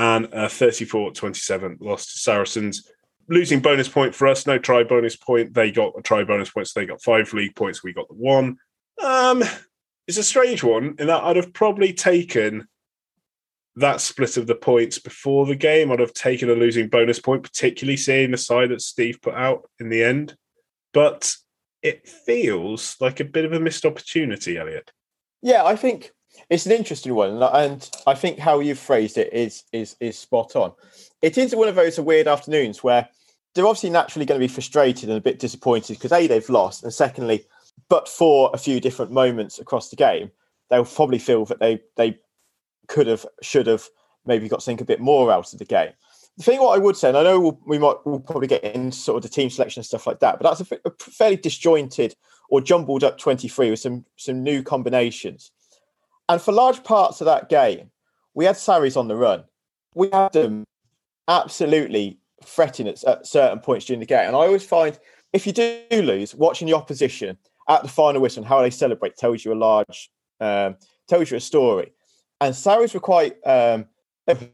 and 0.00 0.28
a 0.32 0.48
34 0.48 1.12
27 1.12 1.76
lost 1.78 2.12
to 2.12 2.18
Saracens. 2.18 2.88
Losing 3.28 3.60
bonus 3.60 3.86
point 3.86 4.14
for 4.14 4.26
us, 4.26 4.46
no 4.46 4.58
try 4.58 4.82
bonus 4.82 5.14
point. 5.14 5.52
They 5.52 5.70
got 5.70 5.92
a 5.96 6.00
try 6.00 6.24
bonus 6.24 6.50
point, 6.50 6.68
so 6.68 6.80
they 6.80 6.86
got 6.86 7.02
five 7.02 7.30
league 7.34 7.54
points. 7.54 7.84
We 7.84 7.92
got 7.92 8.08
the 8.08 8.14
one. 8.14 8.56
Um, 9.04 9.44
it's 10.08 10.16
a 10.16 10.22
strange 10.22 10.64
one 10.64 10.94
in 10.98 11.06
that 11.08 11.22
I'd 11.22 11.36
have 11.36 11.52
probably 11.52 11.92
taken 11.92 12.66
that 13.76 14.00
split 14.00 14.38
of 14.38 14.46
the 14.46 14.54
points 14.54 14.98
before 14.98 15.44
the 15.44 15.54
game. 15.54 15.92
I'd 15.92 16.00
have 16.00 16.14
taken 16.14 16.48
a 16.48 16.54
losing 16.54 16.88
bonus 16.88 17.20
point, 17.20 17.42
particularly 17.42 17.98
seeing 17.98 18.30
the 18.30 18.38
side 18.38 18.70
that 18.70 18.80
Steve 18.80 19.20
put 19.20 19.34
out 19.34 19.68
in 19.80 19.90
the 19.90 20.02
end. 20.02 20.34
But 20.94 21.32
it 21.82 22.08
feels 22.08 22.96
like 23.00 23.20
a 23.20 23.24
bit 23.24 23.44
of 23.44 23.52
a 23.52 23.60
missed 23.60 23.84
opportunity, 23.84 24.56
Elliot. 24.56 24.90
Yeah, 25.42 25.62
I 25.64 25.76
think 25.76 26.10
it's 26.48 26.66
an 26.66 26.72
interesting 26.72 27.14
one, 27.14 27.42
and 27.42 27.90
I 28.06 28.14
think 28.14 28.38
how 28.38 28.60
you've 28.60 28.78
phrased 28.78 29.18
it 29.18 29.32
is 29.32 29.64
is 29.72 29.96
is 30.00 30.18
spot 30.18 30.56
on. 30.56 30.72
It 31.22 31.36
is 31.38 31.54
one 31.54 31.68
of 31.68 31.74
those 31.74 32.00
weird 32.00 32.28
afternoons 32.28 32.82
where 32.82 33.08
they're 33.54 33.66
obviously 33.66 33.90
naturally 33.90 34.26
going 34.26 34.40
to 34.40 34.46
be 34.46 34.52
frustrated 34.52 35.08
and 35.08 35.18
a 35.18 35.20
bit 35.20 35.38
disappointed 35.38 35.94
because 35.94 36.12
a 36.12 36.26
they've 36.26 36.48
lost, 36.48 36.82
and 36.82 36.92
secondly, 36.92 37.44
but 37.88 38.08
for 38.08 38.50
a 38.54 38.58
few 38.58 38.80
different 38.80 39.12
moments 39.12 39.58
across 39.58 39.90
the 39.90 39.96
game, 39.96 40.30
they'll 40.70 40.84
probably 40.84 41.18
feel 41.18 41.44
that 41.46 41.60
they 41.60 41.80
they 41.96 42.18
could 42.88 43.06
have, 43.06 43.26
should 43.42 43.66
have, 43.66 43.88
maybe 44.26 44.48
got 44.48 44.62
something 44.62 44.82
a 44.82 44.86
bit 44.86 45.00
more 45.00 45.30
out 45.30 45.52
of 45.52 45.58
the 45.58 45.64
game. 45.64 45.92
The 46.36 46.44
thing 46.44 46.60
what 46.60 46.74
I 46.74 46.78
would 46.78 46.96
say, 46.96 47.08
and 47.08 47.18
I 47.18 47.22
know 47.22 47.40
we'll, 47.40 47.60
we 47.66 47.78
might 47.78 47.96
we'll 48.04 48.20
probably 48.20 48.48
get 48.48 48.64
into 48.64 48.96
sort 48.96 49.16
of 49.16 49.22
the 49.22 49.34
team 49.34 49.50
selection 49.50 49.80
and 49.80 49.86
stuff 49.86 50.06
like 50.06 50.20
that, 50.20 50.38
but 50.38 50.48
that's 50.48 50.70
a, 50.70 50.78
a 50.84 50.90
fairly 50.98 51.36
disjointed 51.36 52.14
or 52.48 52.60
jumbled 52.60 53.04
up 53.04 53.18
23 53.18 53.70
with 53.70 53.78
some 53.78 54.04
some 54.16 54.42
new 54.42 54.62
combinations. 54.62 55.52
And 56.30 56.40
for 56.40 56.52
large 56.52 56.84
parts 56.84 57.20
of 57.20 57.24
that 57.24 57.48
game, 57.48 57.90
we 58.34 58.44
had 58.44 58.56
Sarries 58.56 58.96
on 58.96 59.08
the 59.08 59.16
run. 59.16 59.42
We 59.96 60.08
had 60.12 60.32
them 60.32 60.62
absolutely 61.26 62.20
fretting 62.46 62.86
at, 62.86 63.02
at 63.02 63.26
certain 63.26 63.58
points 63.58 63.86
during 63.86 63.98
the 63.98 64.06
game. 64.06 64.28
And 64.28 64.36
I 64.36 64.46
always 64.46 64.64
find 64.64 64.96
if 65.32 65.44
you 65.44 65.52
do 65.52 65.82
lose, 65.90 66.32
watching 66.32 66.68
the 66.68 66.74
opposition 66.74 67.36
at 67.68 67.82
the 67.82 67.88
final 67.88 68.22
whistle 68.22 68.44
and 68.44 68.48
how 68.48 68.62
they 68.62 68.70
celebrate 68.70 69.16
tells 69.16 69.44
you 69.44 69.52
a 69.52 69.54
large 69.54 70.08
um, 70.38 70.76
tells 71.08 71.32
you 71.32 71.36
a 71.36 71.40
story. 71.40 71.92
And 72.40 72.54
Sarries 72.54 72.94
were 72.94 73.00
quite 73.00 73.34
um, 73.44 73.86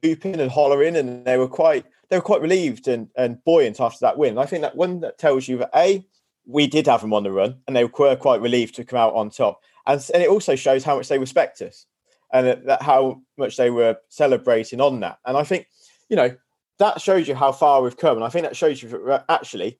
whooping 0.03 0.41
and 0.41 0.51
hollering, 0.51 0.97
and 0.97 1.27
they 1.27 1.37
were 1.37 1.47
quite 1.47 1.85
they 2.09 2.17
were 2.17 2.23
quite 2.23 2.41
relieved 2.41 2.89
and, 2.89 3.11
and 3.19 3.45
buoyant 3.45 3.81
after 3.81 3.99
that 4.01 4.17
win. 4.17 4.31
And 4.31 4.41
I 4.41 4.47
think 4.47 4.63
that 4.63 4.77
one 4.77 5.01
that 5.01 5.19
tells 5.19 5.47
you 5.47 5.59
that 5.59 5.71
a 5.75 6.07
we 6.47 6.67
did 6.67 6.87
have 6.87 7.03
them 7.03 7.13
on 7.13 7.23
the 7.23 7.33
run, 7.33 7.57
and 7.67 7.77
they 7.77 7.85
were 7.85 8.17
quite 8.17 8.41
relieved 8.41 8.77
to 8.77 8.85
come 8.85 8.99
out 8.99 9.13
on 9.13 9.29
top. 9.29 9.61
And, 9.87 10.05
and 10.13 10.23
it 10.23 10.29
also 10.29 10.57
shows 10.57 10.85
how 10.85 10.97
much 10.97 11.09
they 11.09 11.19
respect 11.19 11.63
us, 11.63 11.87
and 12.33 12.47
that, 12.47 12.67
that 12.67 12.83
how 12.83 13.23
much 13.39 13.57
they 13.57 13.71
were 13.71 13.97
celebrating 14.09 14.81
on 14.81 15.01
that. 15.01 15.19
And 15.27 15.37
I 15.37 15.45
think 15.45 15.67
you 16.09 16.17
know 16.17 16.35
that 16.79 17.01
shows 17.01 17.29
you 17.29 17.35
how 17.35 17.53
far 17.53 17.83
we've 17.83 17.97
come, 17.97 18.17
and 18.17 18.25
I 18.25 18.29
think 18.29 18.45
that 18.45 18.57
shows 18.57 18.83
you 18.83 19.19
actually 19.29 19.79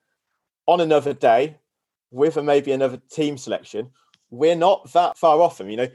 on 0.67 0.81
another 0.81 1.13
day 1.13 1.57
with 2.11 2.37
a, 2.37 2.43
maybe 2.43 2.73
another 2.73 3.01
team 3.11 3.37
selection, 3.39 3.91
we're 4.31 4.57
not 4.57 4.93
that 4.93 5.17
far 5.17 5.41
off 5.41 5.59
them. 5.59 5.71
You 5.71 5.77
know, 5.77 5.89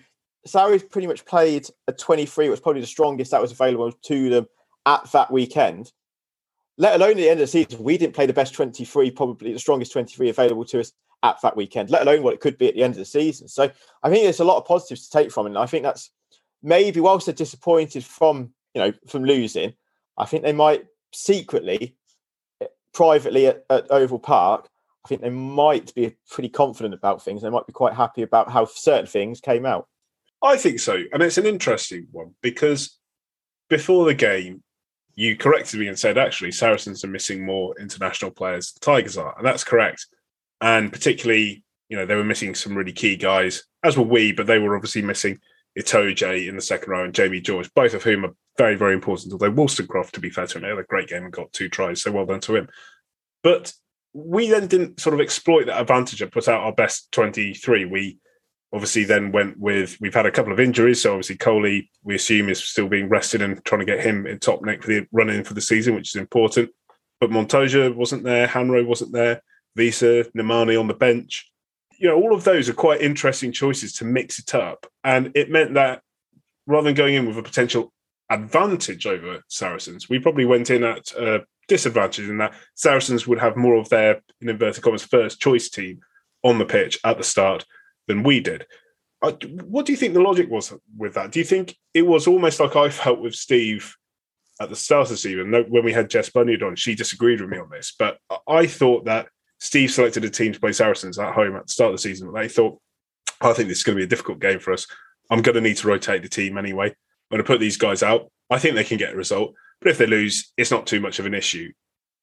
Sarries 0.46 0.84
pretty 0.84 1.08
much 1.08 1.26
played 1.26 1.68
a 1.88 1.94
23, 1.94 2.46
which 2.46 2.52
was 2.52 2.60
probably 2.60 2.82
the 2.82 2.88
strongest 2.88 3.32
that 3.32 3.42
was 3.42 3.52
available 3.52 3.92
to 3.92 4.30
them 4.30 4.48
at 4.86 5.12
that 5.12 5.32
weekend. 5.32 5.92
Let 6.78 6.96
alone 6.96 7.12
at 7.12 7.18
the 7.18 7.30
end 7.30 7.40
of 7.40 7.48
the 7.48 7.48
season, 7.48 7.84
we 7.84 7.98
didn't 7.98 8.16
play 8.16 8.26
the 8.26 8.34
best 8.34 8.54
23, 8.54 9.12
probably 9.12 9.54
the 9.54 9.60
strongest 9.60 9.92
23 9.92 10.30
available 10.30 10.66
to 10.66 10.80
us 10.80 10.94
at 11.24 11.42
that 11.42 11.56
weekend, 11.56 11.90
let 11.90 12.02
alone 12.04 12.24
what 12.24 12.34
it 12.34 12.40
could 12.40 12.58
be 12.58 12.68
at 12.68 12.76
the 12.76 12.84
end 12.84 12.94
of 12.94 13.00
the 13.00 13.06
season. 13.06 13.48
So 13.48 13.70
I 14.04 14.10
think 14.10 14.24
there's 14.24 14.40
a 14.40 14.46
lot 14.46 14.58
of 14.58 14.66
positives 14.66 15.08
to 15.08 15.18
take 15.18 15.32
from 15.32 15.46
it. 15.46 15.50
And 15.50 15.58
I 15.58 15.66
think 15.66 15.84
that's 15.84 16.12
maybe 16.64 17.00
whilst 17.00 17.26
they're 17.26 17.36
disappointed 17.36 18.04
from, 18.04 18.54
you 18.74 18.82
know, 18.82 18.94
from 19.08 19.24
losing, 19.24 19.74
I 20.18 20.26
think 20.26 20.44
they 20.44 20.54
might 20.54 20.86
secretly, 21.14 21.96
eh, 22.62 22.68
privately 22.94 23.48
at, 23.48 23.66
at 23.70 23.92
Oval 23.92 24.20
Park, 24.20 24.68
I 25.06 25.08
think 25.08 25.22
they 25.22 25.30
might 25.30 25.94
be 25.96 26.16
pretty 26.30 26.50
confident 26.50 26.94
about 26.94 27.24
things. 27.24 27.42
They 27.42 27.50
might 27.50 27.68
be 27.68 27.74
quite 27.74 27.94
happy 27.94 28.22
about 28.22 28.52
how 28.52 28.66
certain 28.66 29.08
things 29.08 29.42
came 29.42 29.66
out. 29.66 29.88
I 30.44 30.58
think 30.58 30.80
so. 30.80 31.04
And 31.14 31.22
it's 31.22 31.38
an 31.38 31.46
interesting 31.46 32.08
one 32.12 32.36
because 32.42 32.98
before 33.70 34.06
the 34.06 34.14
game, 34.14 34.64
you 35.16 35.36
corrected 35.38 35.80
me 35.80 35.88
and 35.88 36.00
said, 36.00 36.18
actually, 36.18 36.52
Saracens 36.52 37.04
are 37.04 37.10
missing 37.10 37.46
more 37.46 37.76
international 37.80 38.32
players 38.32 38.72
Tigers 38.74 39.18
are. 39.18 39.36
And 39.38 39.46
that's 39.46 39.64
correct. 39.64 40.08
And 40.62 40.94
particularly, 40.94 41.64
you 41.90 41.98
know, 41.98 42.06
they 42.06 42.16
were 42.16 42.24
missing 42.24 42.56
some 42.56 42.76
really 42.76 42.94
key 42.94 43.18
guys, 43.18 43.64
as 43.84 43.98
were 43.98 44.04
we, 44.04 44.32
but 44.32 44.48
they 44.48 44.60
were 44.60 44.76
obviously 44.76 45.02
missing 45.02 45.40
Itoje 45.78 46.48
in 46.48 46.56
the 46.56 46.62
second 46.62 46.92
row 46.92 47.04
and 47.04 47.14
Jamie 47.14 47.42
George, 47.42 47.70
both 47.74 47.94
of 47.94 48.04
whom 48.04 48.26
are 48.26 48.36
very, 48.58 48.76
very 48.76 48.94
important. 48.94 49.34
Although 49.34 49.52
Woolstencroft, 49.52 50.12
to 50.12 50.20
be 50.20 50.30
fair 50.30 50.48
to 50.48 50.58
him, 50.58 50.64
had 50.64 50.78
a 50.78 50.84
great 50.84 51.08
game 51.10 51.24
and 51.24 51.34
got 51.34 51.52
two 51.54 51.70
tries. 51.70 52.02
So 52.02 52.12
well 52.12 52.26
done 52.26 52.42
to 52.42 52.56
him. 52.56 52.68
But 53.44 53.74
we 54.14 54.50
then 54.50 54.68
didn't 54.68 55.00
sort 55.00 55.14
of 55.14 55.22
exploit 55.22 55.66
that 55.66 55.80
advantage 55.80 56.22
and 56.22 56.32
put 56.32 56.48
out 56.48 56.62
our 56.62 56.74
best 56.74 57.12
23. 57.12 57.86
We 57.86 58.18
obviously 58.74 59.04
then 59.06 59.32
went 59.32 59.58
with, 59.58 59.98
we've 60.00 60.14
had 60.14 60.26
a 60.26 60.32
couple 60.32 60.54
of 60.54 60.60
injuries. 60.60 61.02
So 61.02 61.12
obviously, 61.12 61.38
Coley, 61.38 61.90
we 62.04 62.16
assume, 62.16 62.50
is 62.50 62.64
still 62.64 62.88
being 62.88 63.10
rested 63.10 63.42
and 63.42 63.64
trying 63.66 63.80
to 63.80 63.86
get 63.86 64.06
him 64.06 64.28
in 64.28 64.40
top 64.40 64.62
neck 64.64 64.82
for 64.82 64.90
the 64.90 65.08
run 65.12 65.30
in 65.30 65.44
for 65.44 65.54
the 65.54 65.62
season, 65.62 65.96
which 65.96 66.14
is 66.16 66.20
important. 66.20 66.70
But 67.20 67.32
Montoya 67.32 67.92
wasn't 67.92 68.24
there, 68.24 68.48
Hanro 68.48 68.86
wasn't 68.86 69.14
there, 69.14 69.42
Wiese, 69.76 70.32
Nemani 70.36 70.80
on 70.80 70.88
the 70.88 70.94
bench. 70.94 71.52
You 71.98 72.10
know, 72.10 72.16
all 72.16 72.34
of 72.34 72.44
those 72.44 72.68
are 72.68 72.74
quite 72.74 73.02
interesting 73.02 73.52
choices 73.52 73.94
to 73.94 74.06
mix 74.06 74.40
it 74.40 74.56
up. 74.56 74.88
And 75.04 75.32
it 75.36 75.52
meant 75.52 75.76
that 75.76 76.02
rather 76.66 76.86
than 76.86 76.96
going 76.96 77.16
in 77.16 77.28
with 77.28 77.38
a 77.38 77.44
potential 77.44 77.92
advantage 78.30 79.06
over 79.06 79.42
Saracens, 79.48 80.10
we 80.10 80.20
probably 80.20 80.46
went 80.46 80.70
in 80.70 80.84
at 80.84 81.12
a 81.14 81.42
disadvantage 81.68 82.28
in 82.28 82.38
that 82.40 82.54
Saracens 82.76 83.28
would 83.28 83.40
have 83.40 83.56
more 83.56 83.76
of 83.76 83.90
their, 83.90 84.22
in 84.42 84.50
inverted 84.50 84.84
commas, 84.84 85.04
first 85.04 85.40
choice 85.40 85.70
team 85.70 86.00
on 86.44 86.58
the 86.58 86.66
pitch 86.66 87.00
at 87.06 87.18
the 87.18 87.24
start 87.24 87.66
than 88.08 88.24
we 88.24 88.40
did. 88.40 88.66
Uh, 89.22 89.34
what 89.64 89.86
do 89.86 89.92
you 89.92 89.98
think 89.98 90.14
the 90.14 90.22
logic 90.22 90.50
was 90.50 90.74
with 90.98 91.14
that? 91.14 91.32
Do 91.32 91.40
you 91.40 91.46
think 91.46 91.78
it 91.94 92.02
was 92.02 92.26
almost 92.28 92.60
like 92.60 92.76
I 92.76 92.90
felt 92.90 93.20
with 93.20 93.36
Steve 93.36 93.96
at 94.60 94.70
the 94.70 94.76
start 94.76 95.04
of 95.04 95.10
the 95.10 95.18
season 95.18 95.52
when 95.70 95.86
we 95.86 95.94
had 95.94 96.10
Jess 96.10 96.30
Bunyard 96.30 96.64
on? 96.64 96.76
She 96.76 96.96
disagreed 96.96 97.40
with 97.40 97.50
me 97.50 97.60
on 97.60 97.70
this, 97.70 97.94
but 97.98 98.18
I 98.48 98.66
thought 98.66 99.06
that 99.06 99.28
Steve 99.62 99.92
selected 99.92 100.26
a 100.26 100.30
team 100.30 100.52
to 100.52 100.60
play 100.60 100.72
Saracens 100.72 101.20
at 101.20 101.36
home 101.36 101.56
at 101.56 101.68
the 101.68 101.72
start 101.72 101.92
of 101.92 101.94
the 101.94 102.02
season. 102.02 102.34
They 102.34 102.48
thought, 102.48 102.80
I 103.42 103.54
think 103.54 103.70
this 103.70 103.78
is 103.78 103.84
going 103.84 103.96
to 103.96 104.02
be 104.02 104.06
a 104.06 104.10
difficult 104.10 104.40
game 104.40 104.60
for 104.60 104.74
us. 104.74 104.88
I'm 105.30 105.44
going 105.44 105.54
to 105.56 105.62
need 105.62 105.78
to 105.78 105.88
rotate 105.88 106.24
the 106.24 106.30
team 106.30 106.58
anyway. 106.58 106.88
I'm 106.88 106.96
going 107.30 107.44
to 107.44 107.48
put 107.48 107.60
these 107.60 107.78
guys 107.78 108.02
out. 108.02 108.32
I 108.50 108.58
think 108.58 108.74
they 108.74 108.84
can 108.84 108.98
get 108.98 109.14
a 109.14 109.16
result. 109.16 109.54
But 109.80 109.92
if 109.92 110.00
they 110.00 110.08
lose, 110.08 110.52
it's 110.58 110.72
not 110.72 110.88
too 110.88 111.00
much 111.00 111.20
of 111.20 111.28
an 111.28 111.36
issue. 111.36 111.72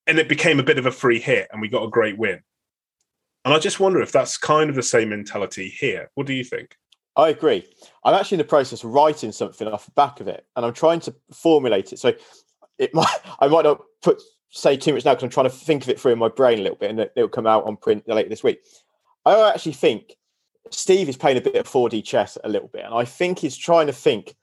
And 0.09 0.19
it 0.19 0.29
became 0.29 0.59
a 0.59 0.65
bit 0.65 0.79
of 0.79 0.87
a 0.87 0.91
free 0.91 1.21
hit, 1.21 1.49
and 1.53 1.61
we 1.61 1.69
got 1.69 1.85
a 1.85 1.91
great 1.91 2.19
win. 2.19 2.41
And 3.45 3.55
I 3.55 3.61
just 3.61 3.79
wonder 3.79 4.03
if 4.03 4.11
that's 4.11 4.37
kind 4.37 4.69
of 4.69 4.75
the 4.75 4.83
same 4.83 5.11
mentality 5.11 5.69
here. 5.69 6.11
What 6.15 6.27
do 6.27 6.35
you 6.35 6.45
think? 6.45 6.75
I 7.17 7.29
agree. 7.29 7.65
I'm 8.05 8.15
actually 8.15 8.37
in 8.37 8.41
the 8.41 8.45
process 8.45 8.83
of 8.83 8.91
writing 8.91 9.31
something 9.31 9.69
off 9.69 9.85
the 9.85 9.93
back 9.93 10.21
of 10.21 10.27
it, 10.27 10.45
and 10.57 10.67
I'm 10.67 10.75
trying 10.75 11.01
to 11.01 11.15
formulate 11.33 11.93
it. 11.93 12.01
So 12.01 12.15
it 12.79 12.93
might 12.95 13.17
I 13.41 13.47
might 13.47 13.65
not 13.65 13.81
put 14.03 14.21
say 14.51 14.77
too 14.77 14.95
much 14.95 15.05
now 15.05 15.13
because 15.13 15.25
I'm 15.25 15.31
trying 15.31 15.51
to 15.51 15.57
think 15.57 15.83
of 15.83 15.89
it 15.89 16.01
through 16.01 16.13
in 16.13 16.19
my 16.19 16.29
brain 16.29 16.59
a 16.59 16.63
little 16.63 16.79
bit, 16.79 16.91
and 16.91 17.01
it'll 17.01 17.29
come 17.29 17.47
out 17.47 17.65
on 17.65 17.77
print 17.77 18.09
later 18.09 18.29
this 18.29 18.43
week. 18.43 18.61
I 19.25 19.51
actually 19.51 19.73
think 19.73 20.17
Steve 20.71 21.09
is 21.09 21.17
playing 21.17 21.39
a 21.39 21.43
bit 21.43 21.57
of 21.57 21.67
4D 21.67 22.05
chess 22.05 22.39
a 22.45 22.49
little 22.49 22.69
bit, 22.69 22.85
and 22.85 22.95
I 22.95 23.05
think 23.05 23.39
he's 23.39 23.57
trying 23.57 23.87
to 23.87 23.93
think 23.93 24.35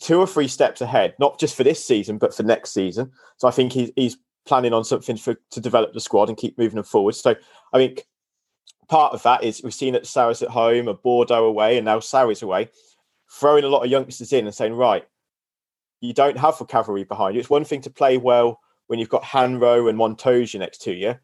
two 0.00 0.18
or 0.18 0.26
three 0.26 0.48
steps 0.48 0.80
ahead, 0.80 1.14
not 1.18 1.40
just 1.40 1.56
for 1.56 1.64
this 1.64 1.84
season, 1.84 2.18
but 2.18 2.34
for 2.34 2.42
next 2.42 2.72
season. 2.72 3.10
So 3.38 3.48
I 3.48 3.50
think 3.50 3.72
he's, 3.72 3.90
he's 3.96 4.18
planning 4.44 4.72
on 4.72 4.84
something 4.84 5.16
for 5.16 5.36
to 5.50 5.60
develop 5.60 5.92
the 5.92 6.00
squad 6.00 6.28
and 6.28 6.36
keep 6.36 6.58
moving 6.58 6.76
them 6.76 6.84
forward. 6.84 7.14
So 7.14 7.34
I 7.72 7.78
think 7.78 8.06
part 8.88 9.14
of 9.14 9.22
that 9.22 9.42
is 9.42 9.62
we've 9.62 9.74
seen 9.74 9.94
it 9.94 10.06
Sarries 10.06 10.42
at 10.42 10.50
home, 10.50 10.88
a 10.88 10.94
Bordeaux 10.94 11.46
away, 11.46 11.78
and 11.78 11.84
now 11.84 12.00
Sarries 12.00 12.42
away, 12.42 12.68
throwing 13.30 13.64
a 13.64 13.68
lot 13.68 13.84
of 13.84 13.90
youngsters 13.90 14.32
in 14.32 14.46
and 14.46 14.54
saying, 14.54 14.74
right, 14.74 15.04
you 16.00 16.12
don't 16.12 16.38
have 16.38 16.58
the 16.58 16.64
cavalry 16.64 17.04
behind 17.04 17.34
you. 17.34 17.40
It's 17.40 17.50
one 17.50 17.64
thing 17.64 17.80
to 17.82 17.90
play 17.90 18.18
well 18.18 18.60
when 18.86 18.98
you've 18.98 19.08
got 19.08 19.24
Hanro 19.24 19.88
and 19.88 19.98
Montoya 19.98 20.46
next 20.54 20.82
to 20.82 20.92
you, 20.92 21.16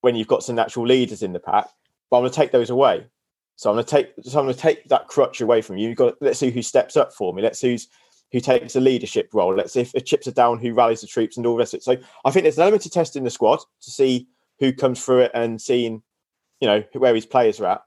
when 0.00 0.14
you've 0.14 0.28
got 0.28 0.42
some 0.42 0.56
natural 0.56 0.86
leaders 0.86 1.22
in 1.22 1.32
the 1.32 1.40
pack, 1.40 1.66
but 2.10 2.16
I'm 2.16 2.22
going 2.22 2.30
to 2.30 2.36
take 2.36 2.52
those 2.52 2.70
away. 2.70 3.06
So 3.56 3.70
I'm 3.70 3.76
going 3.76 3.84
to 3.84 3.90
take 3.90 4.12
so 4.22 4.38
I'm 4.38 4.46
going 4.46 4.54
to 4.54 4.60
take 4.60 4.88
that 4.88 5.08
crutch 5.08 5.40
away 5.40 5.60
from 5.60 5.76
you. 5.76 5.88
You've 5.88 5.98
got 5.98 6.14
let's 6.20 6.38
see 6.38 6.50
who 6.50 6.62
steps 6.62 6.96
up 6.96 7.12
for 7.12 7.34
me. 7.34 7.42
Let's 7.42 7.58
see 7.58 7.72
who's 7.72 7.88
who 8.32 8.40
takes 8.40 8.76
a 8.76 8.80
leadership 8.80 9.30
role. 9.34 9.54
Let's 9.54 9.72
see 9.72 9.80
if 9.80 9.92
the 9.92 10.00
chips 10.00 10.28
are 10.28 10.32
down, 10.32 10.58
who 10.58 10.72
rallies 10.72 11.00
the 11.00 11.06
troops 11.06 11.36
and 11.36 11.44
all 11.44 11.54
the 11.54 11.58
rest 11.58 11.74
of 11.74 11.78
it. 11.78 11.84
So 11.84 11.96
I 12.24 12.30
think 12.30 12.44
there's 12.44 12.58
an 12.58 12.62
element 12.62 12.86
of 12.86 12.92
testing 12.92 13.24
the 13.24 13.30
squad 13.30 13.60
to 13.82 13.90
see 13.90 14.28
who 14.60 14.72
comes 14.72 15.04
through 15.04 15.20
it 15.20 15.32
and 15.34 15.60
seeing 15.60 16.02
you 16.60 16.68
know, 16.68 16.84
where 16.92 17.14
his 17.14 17.26
players 17.26 17.58
are 17.60 17.66
at. 17.66 17.82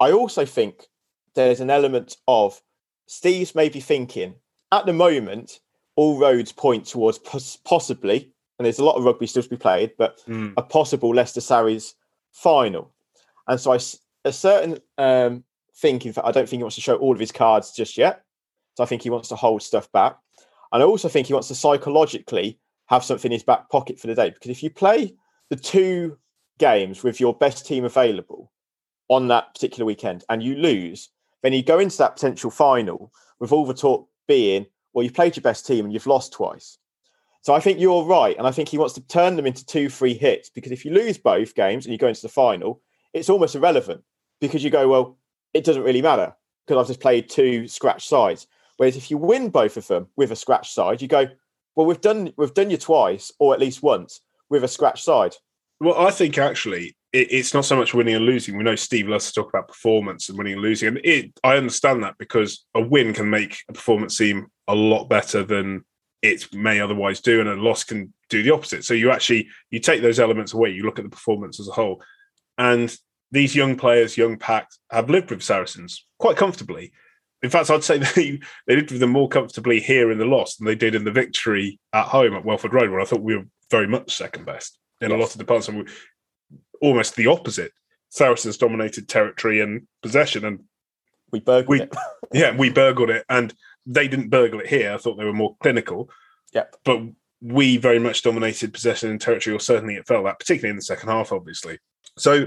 I 0.00 0.12
also 0.12 0.44
think 0.44 0.86
there's 1.34 1.60
an 1.60 1.70
element 1.70 2.16
of 2.26 2.60
Steve's 3.06 3.54
maybe 3.54 3.80
thinking 3.80 4.34
at 4.72 4.86
the 4.86 4.92
moment, 4.92 5.60
all 5.96 6.18
roads 6.18 6.52
point 6.52 6.86
towards 6.86 7.18
possibly, 7.64 8.32
and 8.58 8.66
there's 8.66 8.78
a 8.78 8.84
lot 8.84 8.96
of 8.96 9.04
rugby 9.04 9.26
still 9.26 9.42
to 9.42 9.48
be 9.48 9.56
played, 9.56 9.92
but 9.98 10.20
Mm. 10.26 10.54
a 10.56 10.62
possible 10.62 11.14
Leicester 11.14 11.40
Sarries 11.40 11.94
final. 12.32 12.92
And 13.46 13.60
so 13.60 13.72
I 13.72 13.78
a 14.24 14.32
certain 14.32 14.78
um, 14.98 15.44
thinking, 15.76 16.12
I 16.22 16.32
don't 16.32 16.48
think 16.48 16.58
he 16.60 16.64
wants 16.64 16.74
to 16.76 16.82
show 16.82 16.96
all 16.96 17.12
of 17.12 17.20
his 17.20 17.32
cards 17.32 17.72
just 17.72 17.96
yet. 17.96 18.22
So 18.76 18.82
I 18.82 18.86
think 18.86 19.02
he 19.02 19.10
wants 19.10 19.28
to 19.28 19.36
hold 19.36 19.62
stuff 19.62 19.90
back. 19.92 20.18
And 20.72 20.82
I 20.82 20.86
also 20.86 21.08
think 21.08 21.28
he 21.28 21.32
wants 21.32 21.48
to 21.48 21.54
psychologically 21.54 22.58
have 22.86 23.04
something 23.04 23.30
in 23.30 23.36
his 23.36 23.42
back 23.44 23.70
pocket 23.70 23.98
for 23.98 24.06
the 24.08 24.14
day. 24.14 24.30
Because 24.30 24.50
if 24.50 24.62
you 24.62 24.70
play 24.70 25.14
the 25.50 25.56
two 25.56 26.18
games 26.58 27.02
with 27.02 27.20
your 27.20 27.32
best 27.34 27.64
team 27.64 27.84
available 27.84 28.52
on 29.08 29.28
that 29.28 29.54
particular 29.54 29.86
weekend 29.86 30.24
and 30.28 30.42
you 30.42 30.56
lose, 30.56 31.08
then 31.42 31.52
you 31.52 31.62
go 31.62 31.78
into 31.78 31.96
that 31.98 32.14
potential 32.16 32.50
final 32.50 33.12
with 33.38 33.52
all 33.52 33.64
the 33.64 33.72
talk 33.74 34.08
being, 34.26 34.66
well, 34.92 35.04
you've 35.04 35.14
played 35.14 35.36
your 35.36 35.42
best 35.42 35.66
team 35.66 35.84
and 35.84 35.94
you've 35.94 36.06
lost 36.06 36.32
twice. 36.32 36.78
So 37.48 37.54
I 37.54 37.60
think 37.60 37.80
you're 37.80 38.04
right. 38.04 38.36
And 38.36 38.46
I 38.46 38.50
think 38.50 38.68
he 38.68 38.76
wants 38.76 38.92
to 38.92 39.00
turn 39.00 39.36
them 39.36 39.46
into 39.46 39.64
two, 39.64 39.88
free 39.88 40.12
hits 40.12 40.50
because 40.50 40.70
if 40.70 40.84
you 40.84 40.92
lose 40.92 41.16
both 41.16 41.54
games 41.54 41.86
and 41.86 41.92
you 41.94 41.98
go 41.98 42.08
into 42.08 42.20
the 42.20 42.28
final, 42.28 42.82
it's 43.14 43.30
almost 43.30 43.54
irrelevant 43.54 44.02
because 44.38 44.62
you 44.62 44.68
go, 44.68 44.86
well, 44.86 45.16
it 45.54 45.64
doesn't 45.64 45.82
really 45.82 46.02
matter 46.02 46.36
because 46.66 46.78
I've 46.78 46.88
just 46.88 47.00
played 47.00 47.30
two 47.30 47.66
scratch 47.66 48.06
sides. 48.06 48.46
Whereas 48.76 48.98
if 48.98 49.10
you 49.10 49.16
win 49.16 49.48
both 49.48 49.78
of 49.78 49.86
them 49.86 50.08
with 50.14 50.30
a 50.30 50.36
scratch 50.36 50.74
side, 50.74 51.00
you 51.00 51.08
go, 51.08 51.26
well, 51.74 51.86
we've 51.86 52.02
done 52.02 52.34
we've 52.36 52.52
done 52.52 52.68
you 52.68 52.76
twice 52.76 53.32
or 53.38 53.54
at 53.54 53.60
least 53.60 53.82
once 53.82 54.20
with 54.50 54.62
a 54.62 54.68
scratch 54.68 55.02
side. 55.02 55.34
Well, 55.80 55.98
I 55.98 56.10
think 56.10 56.36
actually 56.36 56.98
it, 57.14 57.32
it's 57.32 57.54
not 57.54 57.64
so 57.64 57.76
much 57.76 57.94
winning 57.94 58.16
and 58.16 58.26
losing. 58.26 58.58
We 58.58 58.64
know 58.64 58.76
Steve 58.76 59.08
loves 59.08 59.28
to 59.28 59.32
talk 59.32 59.48
about 59.48 59.68
performance 59.68 60.28
and 60.28 60.36
winning 60.36 60.52
and 60.52 60.62
losing, 60.62 60.88
and 60.88 61.00
it, 61.02 61.32
I 61.42 61.56
understand 61.56 62.02
that 62.02 62.18
because 62.18 62.66
a 62.74 62.82
win 62.82 63.14
can 63.14 63.30
make 63.30 63.62
a 63.70 63.72
performance 63.72 64.18
seem 64.18 64.48
a 64.68 64.74
lot 64.74 65.08
better 65.08 65.42
than 65.42 65.86
it 66.22 66.52
may 66.54 66.80
otherwise 66.80 67.20
do, 67.20 67.40
and 67.40 67.48
a 67.48 67.54
loss 67.54 67.84
can 67.84 68.12
do 68.28 68.42
the 68.42 68.52
opposite. 68.52 68.84
So 68.84 68.94
you 68.94 69.10
actually 69.10 69.48
you 69.70 69.80
take 69.80 70.02
those 70.02 70.20
elements 70.20 70.52
away, 70.52 70.70
you 70.70 70.84
look 70.84 70.98
at 70.98 71.04
the 71.04 71.10
performance 71.10 71.60
as 71.60 71.68
a 71.68 71.72
whole, 71.72 72.02
and 72.56 72.94
these 73.30 73.54
young 73.54 73.76
players, 73.76 74.16
young 74.16 74.38
pack, 74.38 74.68
have 74.90 75.10
lived 75.10 75.30
with 75.30 75.42
Saracens 75.42 76.06
quite 76.18 76.36
comfortably. 76.36 76.92
In 77.42 77.50
fact, 77.50 77.70
I'd 77.70 77.84
say 77.84 77.98
they, 78.16 78.40
they 78.66 78.76
lived 78.76 78.90
with 78.90 79.00
them 79.00 79.10
more 79.10 79.28
comfortably 79.28 79.80
here 79.80 80.10
in 80.10 80.18
the 80.18 80.24
loss 80.24 80.56
than 80.56 80.66
they 80.66 80.74
did 80.74 80.94
in 80.94 81.04
the 81.04 81.12
victory 81.12 81.78
at 81.92 82.06
home 82.06 82.34
at 82.34 82.44
Welford 82.44 82.72
Road, 82.72 82.90
where 82.90 83.00
I 83.00 83.04
thought 83.04 83.20
we 83.20 83.36
were 83.36 83.44
very 83.70 83.86
much 83.86 84.16
second 84.16 84.44
best 84.46 84.78
in 85.00 85.12
a 85.12 85.16
lot 85.16 85.30
of 85.32 85.38
departments. 85.38 85.68
And 85.68 85.78
we- 85.78 85.92
Almost 86.80 87.16
the 87.16 87.26
opposite. 87.26 87.72
Saracens 88.08 88.56
dominated 88.56 89.08
territory 89.08 89.60
and 89.60 89.86
possession, 90.00 90.44
and 90.44 90.60
We 91.32 91.40
burgled 91.40 91.68
We- 91.68 91.82
it. 91.82 91.94
yeah, 92.32 92.56
we 92.56 92.70
burgled 92.70 93.10
it. 93.10 93.24
And 93.28 93.52
they 93.88 94.06
didn't 94.06 94.28
burgle 94.28 94.60
it 94.60 94.68
here. 94.68 94.92
I 94.92 94.98
thought 94.98 95.16
they 95.16 95.24
were 95.24 95.32
more 95.32 95.56
clinical, 95.60 96.08
Yep. 96.52 96.76
but 96.84 97.00
we 97.40 97.76
very 97.78 97.98
much 97.98 98.22
dominated 98.22 98.72
possession 98.72 99.10
and 99.10 99.20
territory, 99.20 99.56
or 99.56 99.60
certainly 99.60 99.94
it 99.96 100.06
felt 100.06 100.24
that, 100.24 100.38
particularly 100.38 100.70
in 100.70 100.76
the 100.76 100.82
second 100.82 101.08
half, 101.08 101.32
obviously. 101.32 101.78
So 102.16 102.46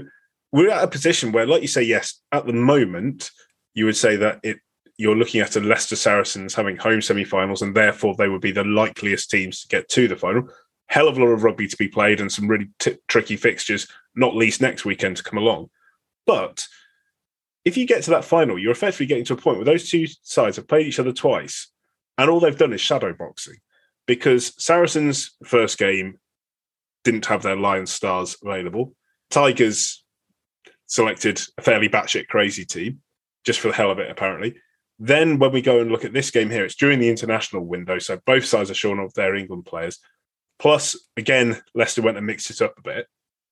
we're 0.52 0.70
at 0.70 0.84
a 0.84 0.88
position 0.88 1.32
where, 1.32 1.46
like 1.46 1.62
you 1.62 1.68
say, 1.68 1.82
yes, 1.82 2.20
at 2.30 2.46
the 2.46 2.52
moment, 2.52 3.30
you 3.74 3.84
would 3.86 3.96
say 3.96 4.16
that 4.16 4.40
it 4.42 4.58
you're 4.98 5.16
looking 5.16 5.40
at 5.40 5.56
a 5.56 5.60
Leicester 5.60 5.96
Saracens 5.96 6.54
having 6.54 6.76
home 6.76 7.00
semi-finals, 7.00 7.62
and 7.62 7.74
therefore 7.74 8.14
they 8.16 8.28
would 8.28 8.42
be 8.42 8.52
the 8.52 8.62
likeliest 8.62 9.30
teams 9.30 9.62
to 9.62 9.68
get 9.68 9.88
to 9.88 10.06
the 10.06 10.14
final. 10.14 10.46
Hell 10.86 11.08
of 11.08 11.16
a 11.16 11.20
lot 11.20 11.32
of 11.32 11.42
rugby 11.42 11.66
to 11.66 11.76
be 11.76 11.88
played, 11.88 12.20
and 12.20 12.30
some 12.30 12.46
really 12.46 12.68
t- 12.78 12.98
tricky 13.08 13.36
fixtures, 13.36 13.88
not 14.14 14.36
least 14.36 14.60
next 14.60 14.84
weekend 14.84 15.16
to 15.16 15.22
come 15.22 15.38
along. 15.38 15.70
But 16.26 16.66
if 17.64 17.76
you 17.76 17.86
get 17.86 18.02
to 18.04 18.10
that 18.10 18.24
final, 18.24 18.58
you're 18.58 18.72
effectively 18.72 19.06
getting 19.06 19.24
to 19.26 19.34
a 19.34 19.36
point 19.36 19.58
where 19.58 19.64
those 19.64 19.88
two 19.88 20.06
sides 20.22 20.56
have 20.56 20.68
played 20.68 20.86
each 20.86 20.98
other 20.98 21.12
twice, 21.12 21.68
and 22.18 22.28
all 22.28 22.40
they've 22.40 22.58
done 22.58 22.72
is 22.72 22.80
shadow 22.80 23.12
boxing 23.12 23.56
because 24.06 24.52
Saracens' 24.62 25.36
first 25.44 25.78
game 25.78 26.18
didn't 27.04 27.26
have 27.26 27.42
their 27.42 27.56
Lion 27.56 27.86
Stars 27.86 28.36
available. 28.42 28.94
Tigers 29.30 30.04
selected 30.86 31.40
a 31.56 31.62
fairly 31.62 31.88
batshit 31.88 32.26
crazy 32.28 32.64
team 32.64 33.00
just 33.44 33.60
for 33.60 33.68
the 33.68 33.74
hell 33.74 33.90
of 33.90 33.98
it, 33.98 34.10
apparently. 34.10 34.54
Then 34.98 35.38
when 35.38 35.52
we 35.52 35.62
go 35.62 35.80
and 35.80 35.90
look 35.90 36.04
at 36.04 36.12
this 36.12 36.30
game 36.30 36.50
here, 36.50 36.64
it's 36.64 36.76
during 36.76 37.00
the 37.00 37.08
international 37.08 37.64
window, 37.64 37.98
so 37.98 38.20
both 38.24 38.44
sides 38.44 38.70
are 38.70 38.74
shorn 38.74 38.98
of 38.98 39.12
their 39.14 39.34
England 39.34 39.64
players. 39.64 39.98
Plus, 40.58 40.96
again, 41.16 41.60
Leicester 41.74 42.02
went 42.02 42.18
and 42.18 42.26
mixed 42.26 42.50
it 42.50 42.62
up 42.62 42.74
a 42.78 42.82
bit. 42.82 43.06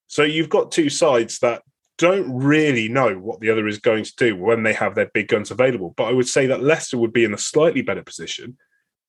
So 0.07 0.23
you've 0.23 0.49
got 0.49 0.70
two 0.70 0.88
sides 0.88 1.40
that 1.40 1.62
don't 2.01 2.35
really 2.35 2.89
know 2.89 3.15
what 3.15 3.41
the 3.41 3.51
other 3.51 3.69
is 3.69 3.79
going 3.79 4.05
to 4.05 4.17
do 4.17 4.35
when 4.35 4.63
they 4.63 4.73
have 4.73 4.95
their 4.95 5.11
big 5.13 5.29
guns 5.29 5.51
available. 5.51 5.93
But 5.97 6.05
I 6.05 6.13
would 6.13 6.27
say 6.27 6.47
that 6.47 6.63
Leicester 6.63 6.97
would 6.97 7.13
be 7.13 7.25
in 7.25 7.35
a 7.35 7.39
slightly 7.39 7.83
better 7.83 8.03
position 8.03 8.57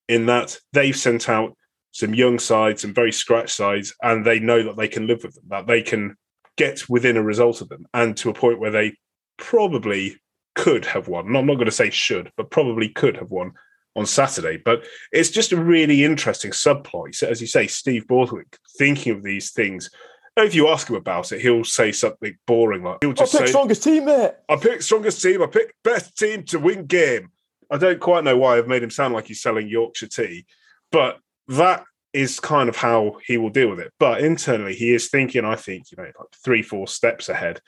in 0.10 0.26
that 0.26 0.58
they've 0.74 0.96
sent 0.96 1.30
out 1.30 1.56
some 1.92 2.14
young 2.14 2.38
sides, 2.38 2.82
some 2.82 2.94
very 2.94 3.14
scratch 3.14 3.54
sides, 3.54 3.94
and 4.04 4.26
they 4.26 4.40
know 4.40 4.62
that 4.64 4.76
they 4.76 4.90
can 4.90 5.08
live 5.08 5.24
with 5.24 5.36
them, 5.36 5.46
that 5.48 5.68
they 5.68 5.82
can 5.82 6.18
get 6.58 6.90
within 6.90 7.16
a 7.16 7.24
result 7.24 7.62
of 7.62 7.70
them, 7.70 7.86
and 7.94 8.18
to 8.18 8.30
a 8.30 8.34
point 8.34 8.60
where 8.60 8.72
they 8.72 8.98
probably 9.38 10.18
could 10.56 10.84
have 10.84 11.08
won. 11.08 11.34
I'm 11.34 11.46
not 11.46 11.56
going 11.56 11.66
to 11.66 11.72
say 11.72 11.90
should, 11.90 12.30
but 12.36 12.52
probably 12.52 12.90
could 12.90 13.16
have 13.16 13.32
won 13.32 13.54
on 13.96 14.06
Saturday. 14.06 14.58
But 14.58 14.86
it's 15.14 15.30
just 15.30 15.54
a 15.54 15.58
really 15.58 16.04
interesting 16.04 16.52
subplot. 16.52 17.16
So, 17.16 17.28
As 17.28 17.40
you 17.40 17.48
say, 17.48 17.68
Steve 17.68 18.06
Borthwick 18.06 18.58
thinking 18.78 19.14
of 19.14 19.24
these 19.24 19.52
things. 19.52 19.90
If 20.38 20.56
you 20.56 20.70
ask 20.70 20.90
him 20.90 20.96
about 20.96 21.32
it, 21.32 21.42
he'll 21.42 21.66
say 21.66 21.92
something 21.92 22.38
boring 22.48 22.84
like 22.84 23.00
he'll 23.02 23.12
I 23.12 23.14
just 23.14 23.34
picked 23.34 23.48
say, 23.48 23.52
strongest 23.52 23.84
team, 23.84 24.06
mate. 24.06 24.32
I 24.50 24.56
picked 24.56 24.84
strongest 24.84 25.22
team. 25.22 25.42
I 25.44 25.48
picked 25.48 25.74
best 25.84 26.18
team 26.18 26.44
to 26.46 26.60
win 26.60 26.86
game. 26.86 27.32
I 27.70 27.78
don't 27.78 28.00
quite 28.00 28.24
know 28.24 28.38
why 28.38 28.58
I've 28.58 28.68
made 28.68 28.84
him 28.84 28.90
sound 28.90 29.14
like 29.14 29.28
he's 29.28 29.42
selling 29.42 29.68
Yorkshire 29.68 30.08
tea, 30.08 30.46
but 30.92 31.20
that 31.48 31.84
is 32.14 32.40
kind 32.40 32.70
of 32.70 32.76
how 32.76 33.18
he 33.26 33.38
will 33.38 33.50
deal 33.50 33.70
with 33.70 33.80
it. 33.80 33.94
But 34.00 34.22
internally, 34.22 34.76
he 34.76 34.94
is 34.94 35.10
thinking, 35.10 35.46
I 35.46 35.56
think, 35.56 35.92
you 35.92 35.98
know, 35.98 36.04
like 36.04 36.30
three, 36.44 36.62
four 36.62 36.88
steps 36.88 37.30
ahead. 37.30 37.62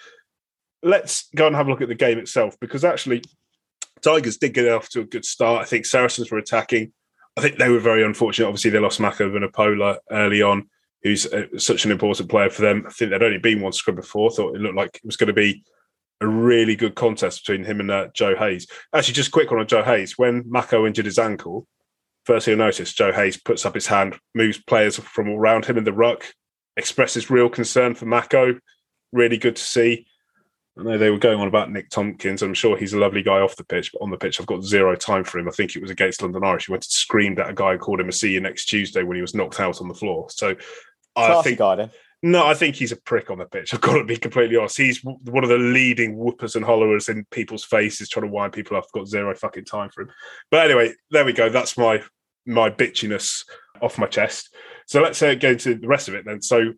Let's 0.82 1.30
go 1.36 1.48
and 1.48 1.56
have 1.56 1.68
a 1.68 1.70
look 1.70 1.82
at 1.82 1.88
the 1.88 1.96
game 1.96 2.18
itself 2.18 2.58
because 2.60 2.84
actually, 2.84 3.24
Tigers 4.02 4.38
did 4.38 4.54
get 4.54 4.68
off 4.68 4.90
to 4.90 5.02
a 5.02 5.06
good 5.06 5.24
start. 5.24 5.62
I 5.62 5.66
think 5.66 5.86
Saracens 5.86 6.30
were 6.30 6.38
attacking. 6.38 6.92
I 7.38 7.42
think 7.42 7.58
they 7.58 7.70
were 7.70 7.80
very 7.80 8.04
unfortunate. 8.04 8.48
Obviously, 8.48 8.72
they 8.72 8.80
lost 8.80 9.00
Mako 9.00 9.30
Vunipola 9.30 9.98
early 10.12 10.42
on, 10.42 10.70
who's 11.04 11.26
uh, 11.28 11.46
such 11.58 11.86
an 11.86 11.92
important 11.92 12.30
player 12.30 12.50
for 12.50 12.62
them. 12.62 12.86
I 12.88 12.92
think 12.92 13.10
there'd 13.10 13.24
only 13.24 13.38
been 13.38 13.62
one 13.62 13.74
scrum 13.74 13.96
before. 13.96 14.32
Thought 14.32 14.56
it 14.56 14.62
looked 14.62 14.76
like 14.76 14.96
it 14.96 15.06
was 15.06 15.18
going 15.18 15.28
to 15.28 15.34
be 15.34 15.64
a 16.22 16.28
really 16.28 16.76
good 16.76 16.96
contest 16.96 17.46
between 17.46 17.66
him 17.66 17.80
and 17.80 17.92
uh, 17.92 18.08
Joe 18.14 18.36
Heyes. 18.36 18.68
Actually, 18.94 19.14
just 19.16 19.32
quick 19.32 19.52
one 19.52 19.60
on 19.60 19.68
Joe 19.68 19.84
Heyes. 19.84 20.18
When 20.18 20.44
Mako 20.48 20.86
injured 20.86 21.06
his 21.06 21.20
ankle, 21.20 21.68
first 22.26 22.48
you'll 22.48 22.58
notice 22.58 22.94
Joe 22.94 23.12
Heyes 23.12 23.38
puts 23.38 23.66
up 23.66 23.76
his 23.76 23.88
hand, 23.88 24.18
moves 24.34 24.58
players 24.58 24.98
from 24.98 25.30
around 25.30 25.66
him 25.66 25.78
in 25.78 25.84
the 25.84 25.92
ruck, 25.92 26.34
expresses 26.78 27.30
real 27.30 27.50
concern 27.50 27.96
for 27.96 28.06
Mako. 28.06 28.60
Really 29.12 29.38
good 29.38 29.58
to 29.58 29.64
see. 29.64 30.08
I 30.80 30.84
know 30.84 30.98
they 30.98 31.12
were 31.12 31.20
going 31.20 31.40
on 31.40 31.48
about 31.48 31.72
Nick 31.72 31.92
Tompkins. 31.92 32.42
I'm 32.42 32.56
sure 32.56 32.76
he's 32.76 32.94
a 32.94 33.00
lovely 33.00 33.22
guy 33.22 33.40
off 33.40 33.56
the 33.56 33.64
pitch, 33.64 33.92
but 33.92 34.02
on 34.02 34.10
the 34.10 34.18
pitch, 34.18 34.40
I've 34.40 34.48
got 34.48 34.64
zero 34.64 34.96
time 34.96 35.24
for 35.24 35.38
him. 35.38 35.48
I 35.48 35.52
think 35.52 35.76
it 35.76 35.82
was 35.84 35.92
against 35.92 36.24
London 36.24 36.44
Irish. 36.44 36.66
He 36.66 36.72
went 36.72 36.86
and 36.86 36.92
screamed 36.92 37.40
at 37.40 37.50
a 37.50 37.54
guy 37.54 37.74
and 37.74 37.80
called 37.80 38.00
him 38.00 38.10
a 38.10 38.12
see 38.12 38.32
you 38.32 38.40
next 38.40 38.66
Tuesday 38.66 39.04
when 39.04 39.16
he 39.16 39.22
was 39.22 39.36
knocked 39.36 39.60
out 39.60 39.82
on 39.82 39.88
the 39.88 39.94
floor. 39.94 40.28
So 40.32 40.56
I 41.16 41.42
think 41.42 41.60
guy 41.60 41.90
no, 42.26 42.48
I 42.48 42.54
think 42.54 42.78
he's 42.78 42.94
a 42.94 42.96
prick 42.96 43.30
on 43.30 43.38
the 43.38 43.46
pitch. 43.46 43.74
I've 43.74 43.82
got 43.82 43.96
to 43.96 44.06
be 44.06 44.16
completely 44.16 44.56
honest. 44.56 44.78
He's 44.78 45.04
one 45.04 45.44
of 45.44 45.50
the 45.50 45.58
leading 45.58 46.16
whoopers 46.16 46.56
and 46.56 46.64
hollowers 46.64 47.10
in 47.10 47.26
people's 47.32 47.66
faces, 47.66 48.08
trying 48.08 48.26
to 48.26 48.32
wind 48.32 48.54
people 48.54 48.78
up. 48.78 48.86
I've 48.86 48.92
got 48.94 49.10
zero 49.10 49.36
fucking 49.36 49.66
time 49.66 49.90
for 49.90 50.04
him. 50.04 50.12
But 50.50 50.66
anyway, 50.66 50.94
there 51.12 51.26
we 51.26 51.34
go. 51.34 51.50
That's 51.50 51.78
my 51.78 52.02
my 52.46 52.70
bitchiness 52.70 53.44
off 53.82 53.98
my 53.98 54.08
chest. 54.08 54.56
So 54.88 55.02
let's 55.02 55.22
uh, 55.22 55.36
go 55.36 55.50
into 55.50 55.76
the 55.76 55.88
rest 55.88 56.08
of 56.08 56.14
it 56.16 56.24
then. 56.26 56.42
So 56.42 56.74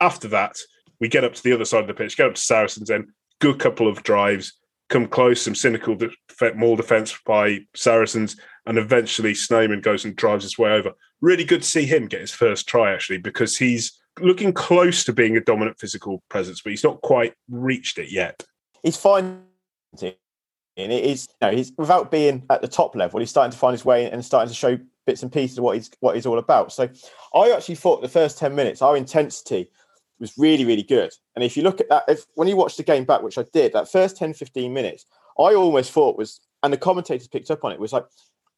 after 0.00 0.26
that, 0.28 0.56
we 1.00 1.08
get 1.08 1.24
up 1.24 1.34
to 1.34 1.42
the 1.42 1.52
other 1.52 1.64
side 1.64 1.82
of 1.82 1.86
the 1.86 1.94
pitch, 1.94 2.16
get 2.16 2.26
up 2.26 2.34
to 2.34 2.40
Saracens 2.40 2.88
then. 2.88 3.12
Good 3.40 3.60
couple 3.60 3.86
of 3.86 4.02
drives, 4.02 4.54
come 4.88 5.06
close, 5.06 5.42
some 5.42 5.54
cynical 5.54 5.94
def- 5.94 6.14
maul 6.54 6.76
defence 6.76 7.16
by 7.26 7.60
Saracens, 7.74 8.36
and 8.66 8.78
eventually 8.78 9.34
Snowman 9.34 9.80
goes 9.80 10.04
and 10.04 10.16
drives 10.16 10.44
his 10.44 10.58
way 10.58 10.70
over. 10.70 10.92
Really 11.20 11.44
good 11.44 11.62
to 11.62 11.68
see 11.68 11.84
him 11.84 12.06
get 12.06 12.20
his 12.20 12.30
first 12.30 12.68
try, 12.68 12.92
actually, 12.92 13.18
because 13.18 13.56
he's 13.56 13.98
looking 14.20 14.52
close 14.52 15.04
to 15.04 15.12
being 15.12 15.36
a 15.36 15.40
dominant 15.40 15.78
physical 15.78 16.22
presence, 16.28 16.60
but 16.60 16.70
he's 16.70 16.84
not 16.84 17.00
quite 17.02 17.34
reached 17.48 17.98
it 17.98 18.10
yet. 18.10 18.42
He's 18.82 18.96
finding 18.96 19.42
it 20.78 20.92
is, 20.92 21.26
you 21.40 21.48
know, 21.48 21.56
he's 21.56 21.72
without 21.76 22.10
being 22.10 22.44
at 22.50 22.62
the 22.62 22.68
top 22.68 22.94
level, 22.94 23.18
he's 23.18 23.30
starting 23.30 23.50
to 23.50 23.58
find 23.58 23.72
his 23.72 23.84
way 23.84 24.08
and 24.10 24.24
starting 24.24 24.48
to 24.48 24.54
show 24.54 24.78
bits 25.06 25.22
and 25.22 25.32
pieces 25.32 25.58
of 25.58 25.64
what 25.64 25.76
he's 25.76 25.90
what 26.00 26.14
he's 26.14 26.26
all 26.26 26.38
about. 26.38 26.72
So 26.72 26.88
I 27.34 27.50
actually 27.50 27.74
thought 27.74 28.00
the 28.00 28.08
first 28.08 28.38
10 28.38 28.54
minutes, 28.54 28.80
our 28.80 28.96
intensity 28.96 29.70
was 30.20 30.36
really, 30.36 30.64
really 30.64 30.82
good. 30.82 31.10
And 31.34 31.44
if 31.44 31.56
you 31.56 31.62
look 31.62 31.80
at 31.80 31.88
that, 31.88 32.04
if 32.08 32.24
when 32.34 32.48
you 32.48 32.56
watch 32.56 32.76
the 32.76 32.82
game 32.82 33.04
back, 33.04 33.22
which 33.22 33.38
I 33.38 33.44
did, 33.52 33.72
that 33.72 33.90
first 33.90 34.16
10, 34.16 34.34
15 34.34 34.72
minutes, 34.72 35.06
I 35.38 35.54
almost 35.54 35.92
thought 35.92 36.18
was, 36.18 36.40
and 36.62 36.72
the 36.72 36.76
commentators 36.78 37.28
picked 37.28 37.50
up 37.50 37.64
on 37.64 37.72
it, 37.72 37.78
was 37.78 37.92
like 37.92 38.04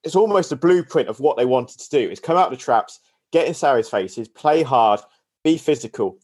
it's 0.03 0.16
almost 0.16 0.53
a 0.53 0.57
blueprint 0.57 1.09
of 1.09 1.20
what 1.20 1.37
they 1.37 1.44
wanted 1.44 1.79
to 1.79 1.88
do 1.90 2.11
is 2.11 2.20
come 2.20 2.37
out 2.37 2.53
of 2.53 2.59
the 2.59 2.64
traps, 2.64 3.01
get 3.33 3.46
in 3.46 3.53
Sarri's 3.53 3.88
faces, 3.90 4.29
play 4.29 4.62
hard, 4.62 5.01
be 5.44 5.59
physical. 5.59 6.18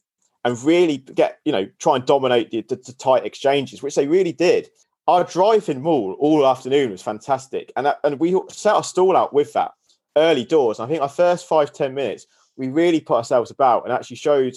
and 0.46 0.62
really 0.62 0.98
get 0.98 1.40
you 1.44 1.50
know 1.50 1.66
try 1.80 1.96
and 1.96 2.06
dominate 2.06 2.50
the, 2.52 2.62
the, 2.62 2.76
the 2.76 2.92
tight 2.92 3.26
exchanges, 3.26 3.82
which 3.82 3.96
they 3.96 4.06
really 4.06 4.32
did. 4.32 4.68
Our 5.08 5.24
drive 5.24 5.68
in 5.68 5.82
maul 5.82 6.16
all 6.18 6.46
afternoon 6.46 6.90
was 6.90 7.02
fantastic, 7.02 7.72
and 7.76 7.86
that, 7.86 7.98
and 8.04 8.18
we 8.20 8.40
set 8.48 8.74
our 8.74 8.84
stall 8.84 9.16
out 9.16 9.34
with 9.34 9.52
that 9.54 9.72
early 10.16 10.44
doors. 10.44 10.80
I 10.80 10.86
think 10.86 11.02
our 11.02 11.08
first 11.08 11.46
five 11.48 11.72
ten 11.72 11.94
minutes 11.94 12.26
we 12.56 12.68
really 12.68 13.00
put 13.00 13.16
ourselves 13.16 13.50
about 13.50 13.84
and 13.84 13.92
actually 13.92 14.16
showed, 14.16 14.54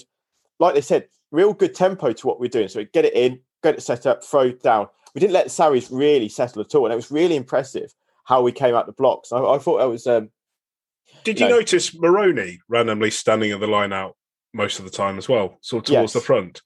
like 0.60 0.76
they 0.76 0.82
said, 0.82 1.08
real 1.32 1.54
good 1.54 1.74
tempo 1.74 2.12
to 2.12 2.28
what 2.28 2.40
we're 2.40 2.50
doing. 2.50 2.68
So 2.68 2.86
get 2.94 3.06
it 3.06 3.14
in, 3.14 3.40
get 3.64 3.76
it 3.76 3.82
set 3.82 4.06
up, 4.06 4.24
throw 4.24 4.42
it 4.42 4.62
down. 4.62 4.88
We 5.16 5.20
didn't 5.20 5.34
let 5.34 5.52
Sarries 5.52 5.90
really 5.90 6.30
settle 6.30 6.62
at 6.62 6.76
all, 6.76 6.86
and 6.86 6.94
it 6.94 6.98
was 6.98 7.12
really 7.12 7.36
impressive 7.36 7.94
how 8.26 8.42
we 8.44 8.52
came 8.52 8.76
out 8.76 8.86
the 8.86 8.92
blocks. 8.92 9.32
I, 9.32 9.40
I 9.40 9.58
thought 9.58 9.80
that 9.80 9.90
was. 9.90 10.06
Um, 10.06 10.30
Did 11.24 11.40
you, 11.40 11.50
know, 11.50 11.58
notice 11.58 11.96
Moroni 11.96 12.60
randomly 12.68 13.10
standing 13.10 13.52
at 13.52 13.60
the 13.60 13.68
line 13.68 13.92
out 13.92 14.16
most 14.54 14.80
of 14.80 14.86
the 14.86 14.92
time 14.92 15.18
as 15.18 15.28
well, 15.28 15.58
sort 15.62 15.90
of 15.90 15.96
towards 15.96 16.14
yes. 16.14 16.22
the 16.22 16.26
front? 16.26 16.62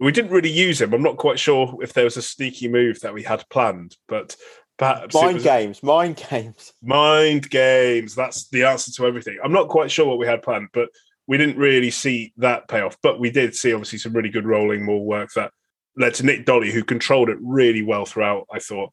We 0.00 0.12
didn't 0.12 0.32
really 0.32 0.50
use 0.50 0.80
him. 0.80 0.92
I'm 0.92 1.02
not 1.02 1.18
quite 1.18 1.38
sure 1.38 1.76
if 1.82 1.92
there 1.92 2.04
was 2.04 2.16
a 2.16 2.22
sneaky 2.22 2.68
move 2.68 3.00
that 3.00 3.14
we 3.14 3.22
had 3.22 3.48
planned, 3.48 3.96
but 4.08 4.34
perhaps 4.76 5.14
mind 5.14 5.42
games, 5.42 5.82
mind 5.82 6.24
games, 6.30 6.72
mind 6.82 7.48
games. 7.48 8.14
That's 8.14 8.48
the 8.48 8.64
answer 8.64 8.90
to 8.92 9.06
everything. 9.06 9.38
I'm 9.44 9.52
not 9.52 9.68
quite 9.68 9.90
sure 9.90 10.06
what 10.06 10.18
we 10.18 10.26
had 10.26 10.42
planned, 10.42 10.68
but 10.72 10.88
we 11.26 11.38
didn't 11.38 11.56
really 11.56 11.90
see 11.90 12.32
that 12.36 12.68
payoff. 12.68 12.96
But 13.02 13.18
we 13.18 13.30
did 13.30 13.54
see 13.54 13.72
obviously 13.72 13.98
some 13.98 14.12
really 14.12 14.28
good 14.28 14.46
rolling 14.46 14.84
maul 14.84 15.04
work 15.04 15.30
that 15.34 15.52
led 15.96 16.14
to 16.14 16.26
Nic 16.26 16.44
Dolly, 16.44 16.70
who 16.70 16.84
controlled 16.84 17.28
it 17.28 17.38
really 17.40 17.82
well 17.82 18.04
throughout. 18.04 18.46
I 18.52 18.58
thought 18.58 18.90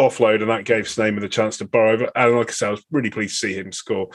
offload, 0.00 0.40
and 0.40 0.50
that 0.50 0.64
gave 0.64 0.84
Sneijman 0.84 1.20
the 1.20 1.28
chance 1.28 1.58
to 1.58 1.64
borrow 1.64 1.92
over. 1.92 2.10
And 2.14 2.36
like 2.36 2.50
I 2.50 2.52
said, 2.52 2.68
I 2.68 2.72
was 2.72 2.84
really 2.90 3.10
pleased 3.10 3.40
to 3.40 3.46
see 3.46 3.54
him 3.54 3.72
score. 3.72 4.08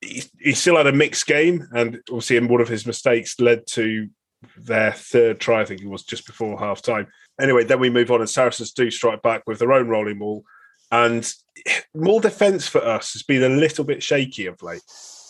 He, 0.00 0.22
he 0.40 0.52
still 0.52 0.76
had 0.76 0.86
a 0.86 0.92
mixed 0.92 1.26
game, 1.26 1.66
and 1.72 2.00
obviously, 2.08 2.36
in 2.36 2.48
one 2.48 2.60
of 2.60 2.68
his 2.68 2.86
mistakes 2.86 3.40
led 3.40 3.66
to 3.68 4.08
their 4.56 4.92
third 4.92 5.40
try. 5.40 5.60
I 5.60 5.64
think 5.64 5.80
it 5.80 5.88
was 5.88 6.04
just 6.04 6.26
before 6.26 6.58
half 6.58 6.82
time. 6.82 7.08
Anyway, 7.40 7.64
then 7.64 7.80
we 7.80 7.90
move 7.90 8.10
on, 8.10 8.20
and 8.20 8.30
Saracens 8.30 8.72
do 8.72 8.90
strike 8.90 9.22
back 9.22 9.42
with 9.46 9.58
their 9.58 9.72
own 9.72 9.88
rolling 9.88 10.18
maul. 10.18 10.44
And 10.90 11.30
more 11.94 12.20
defence 12.20 12.68
for 12.68 12.84
us 12.84 13.12
has 13.12 13.22
been 13.22 13.42
a 13.42 13.48
little 13.48 13.84
bit 13.84 14.02
shaky 14.02 14.46
of 14.46 14.62
late. 14.62 14.82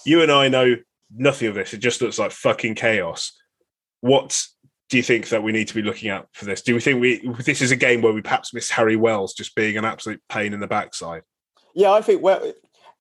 You 0.04 0.22
and 0.22 0.30
I 0.30 0.48
know 0.48 0.76
nothing 1.14 1.48
of 1.48 1.54
this. 1.54 1.74
It 1.74 1.78
just 1.78 2.00
looks 2.00 2.18
like 2.18 2.30
fucking 2.30 2.74
chaos. 2.74 3.32
What 4.00 4.46
do 4.90 4.96
you 4.96 5.02
think 5.02 5.28
that 5.30 5.42
we 5.42 5.52
need 5.52 5.68
to 5.68 5.74
be 5.74 5.82
looking 5.82 6.10
at 6.10 6.26
for 6.32 6.44
this? 6.44 6.62
Do 6.62 6.74
we 6.74 6.80
think 6.80 7.00
we 7.00 7.26
this 7.44 7.62
is 7.62 7.70
a 7.70 7.76
game 7.76 8.02
where 8.02 8.12
we 8.12 8.22
perhaps 8.22 8.52
miss 8.52 8.70
Harry 8.70 8.96
Wells 8.96 9.34
just 9.34 9.54
being 9.54 9.76
an 9.76 9.84
absolute 9.84 10.22
pain 10.28 10.52
in 10.52 10.60
the 10.60 10.66
backside? 10.66 11.22
Yeah, 11.74 11.92
I 11.92 12.02
think 12.02 12.22
well, 12.22 12.52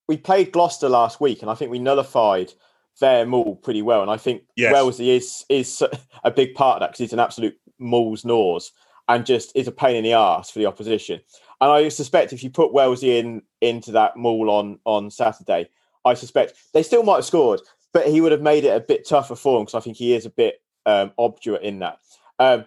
we 0.07 0.17
played 0.17 0.51
Gloucester 0.51 0.89
last 0.89 1.21
week, 1.21 1.41
and 1.41 1.51
I 1.51 1.55
think 1.55 1.71
we 1.71 1.79
nullified 1.79 2.53
their 2.99 3.25
maul 3.25 3.55
pretty 3.55 3.81
well. 3.81 4.01
And 4.01 4.11
I 4.11 4.17
think 4.17 4.43
yes. 4.55 4.71
Wells 4.71 4.99
is 4.99 5.45
is 5.49 5.83
a 6.23 6.31
big 6.31 6.55
part 6.55 6.77
of 6.77 6.79
that 6.81 6.91
because 6.91 6.99
he's 6.99 7.13
an 7.13 7.19
absolute 7.19 7.57
maul's 7.79 8.23
nose 8.23 8.71
and 9.09 9.25
just 9.25 9.51
is 9.55 9.67
a 9.67 9.71
pain 9.71 9.95
in 9.95 10.03
the 10.03 10.13
ass 10.13 10.49
for 10.49 10.59
the 10.59 10.65
opposition. 10.65 11.19
And 11.59 11.71
I 11.71 11.89
suspect 11.89 12.33
if 12.33 12.43
you 12.43 12.49
put 12.49 12.73
Wellesley 12.73 13.17
in 13.17 13.41
into 13.61 13.91
that 13.93 14.17
maul 14.17 14.49
on 14.49 14.79
on 14.85 15.11
Saturday, 15.11 15.69
I 16.05 16.13
suspect 16.13 16.53
they 16.73 16.83
still 16.83 17.03
might 17.03 17.15
have 17.15 17.25
scored, 17.25 17.61
but 17.93 18.07
he 18.07 18.21
would 18.21 18.31
have 18.31 18.41
made 18.41 18.65
it 18.65 18.75
a 18.75 18.79
bit 18.79 19.07
tougher 19.07 19.35
for 19.35 19.57
him 19.57 19.63
because 19.63 19.75
I 19.75 19.79
think 19.79 19.97
he 19.97 20.13
is 20.13 20.25
a 20.25 20.31
bit 20.31 20.61
um, 20.85 21.11
obdurate 21.17 21.61
in 21.61 21.79
that. 21.79 21.99
Um, 22.39 22.65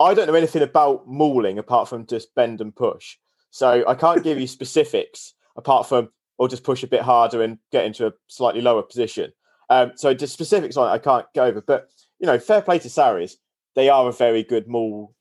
I 0.00 0.14
don't 0.14 0.28
know 0.28 0.34
anything 0.34 0.62
about 0.62 1.08
mauling 1.08 1.58
apart 1.58 1.88
from 1.88 2.06
just 2.06 2.34
bend 2.34 2.60
and 2.60 2.74
push, 2.74 3.16
so 3.50 3.84
I 3.86 3.94
can't 3.94 4.22
give 4.22 4.38
you 4.38 4.46
specifics 4.58 5.34
apart 5.56 5.88
from 5.88 6.10
or 6.38 6.48
just 6.48 6.64
push 6.64 6.82
a 6.84 6.88
bit 6.88 7.02
harder 7.02 7.42
and 7.42 7.58
get 7.72 7.84
into 7.84 8.06
a 8.06 8.12
slightly 8.28 8.60
lower 8.60 8.82
position. 8.82 9.32
Um, 9.70 9.92
so 9.96 10.14
just 10.14 10.32
specifics 10.32 10.76
on 10.76 10.88
it, 10.88 10.92
I 10.92 10.98
can't 10.98 11.26
go 11.34 11.44
over. 11.44 11.60
But 11.60 11.88
you 12.18 12.26
know, 12.26 12.38
fair 12.38 12.62
play 12.62 12.78
to 12.78 12.88
Sarries. 12.88 13.36
They 13.74 13.88
are 13.88 14.08
a 14.08 14.12
very 14.12 14.42
good 14.42 14.66
maul 14.68 15.14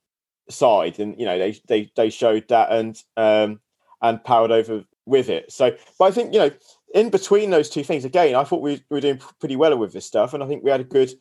side, 0.49 0.99
and 0.99 1.19
you 1.19 1.25
know 1.25 1.37
they 1.37 1.59
they 1.67 1.91
they 1.95 2.09
showed 2.09 2.47
that 2.49 2.71
and 2.71 3.01
um, 3.17 3.59
and 4.01 4.23
powered 4.23 4.51
over 4.51 4.83
with 5.05 5.29
it. 5.29 5.51
So, 5.51 5.75
but 5.99 6.05
I 6.05 6.11
think 6.11 6.33
you 6.33 6.39
know 6.39 6.51
in 6.97 7.09
between 7.09 7.51
those 7.51 7.69
two 7.69 7.83
things, 7.83 8.05
again, 8.05 8.35
I 8.35 8.43
thought 8.43 8.61
we 8.61 8.83
were 8.89 8.99
doing 8.99 9.21
pretty 9.39 9.55
well 9.55 9.77
with 9.77 9.93
this 9.93 10.05
stuff, 10.05 10.33
and 10.33 10.43
I 10.43 10.47
think 10.47 10.63
we 10.63 10.71
had 10.71 10.81
a 10.81 10.85
good 10.85 11.11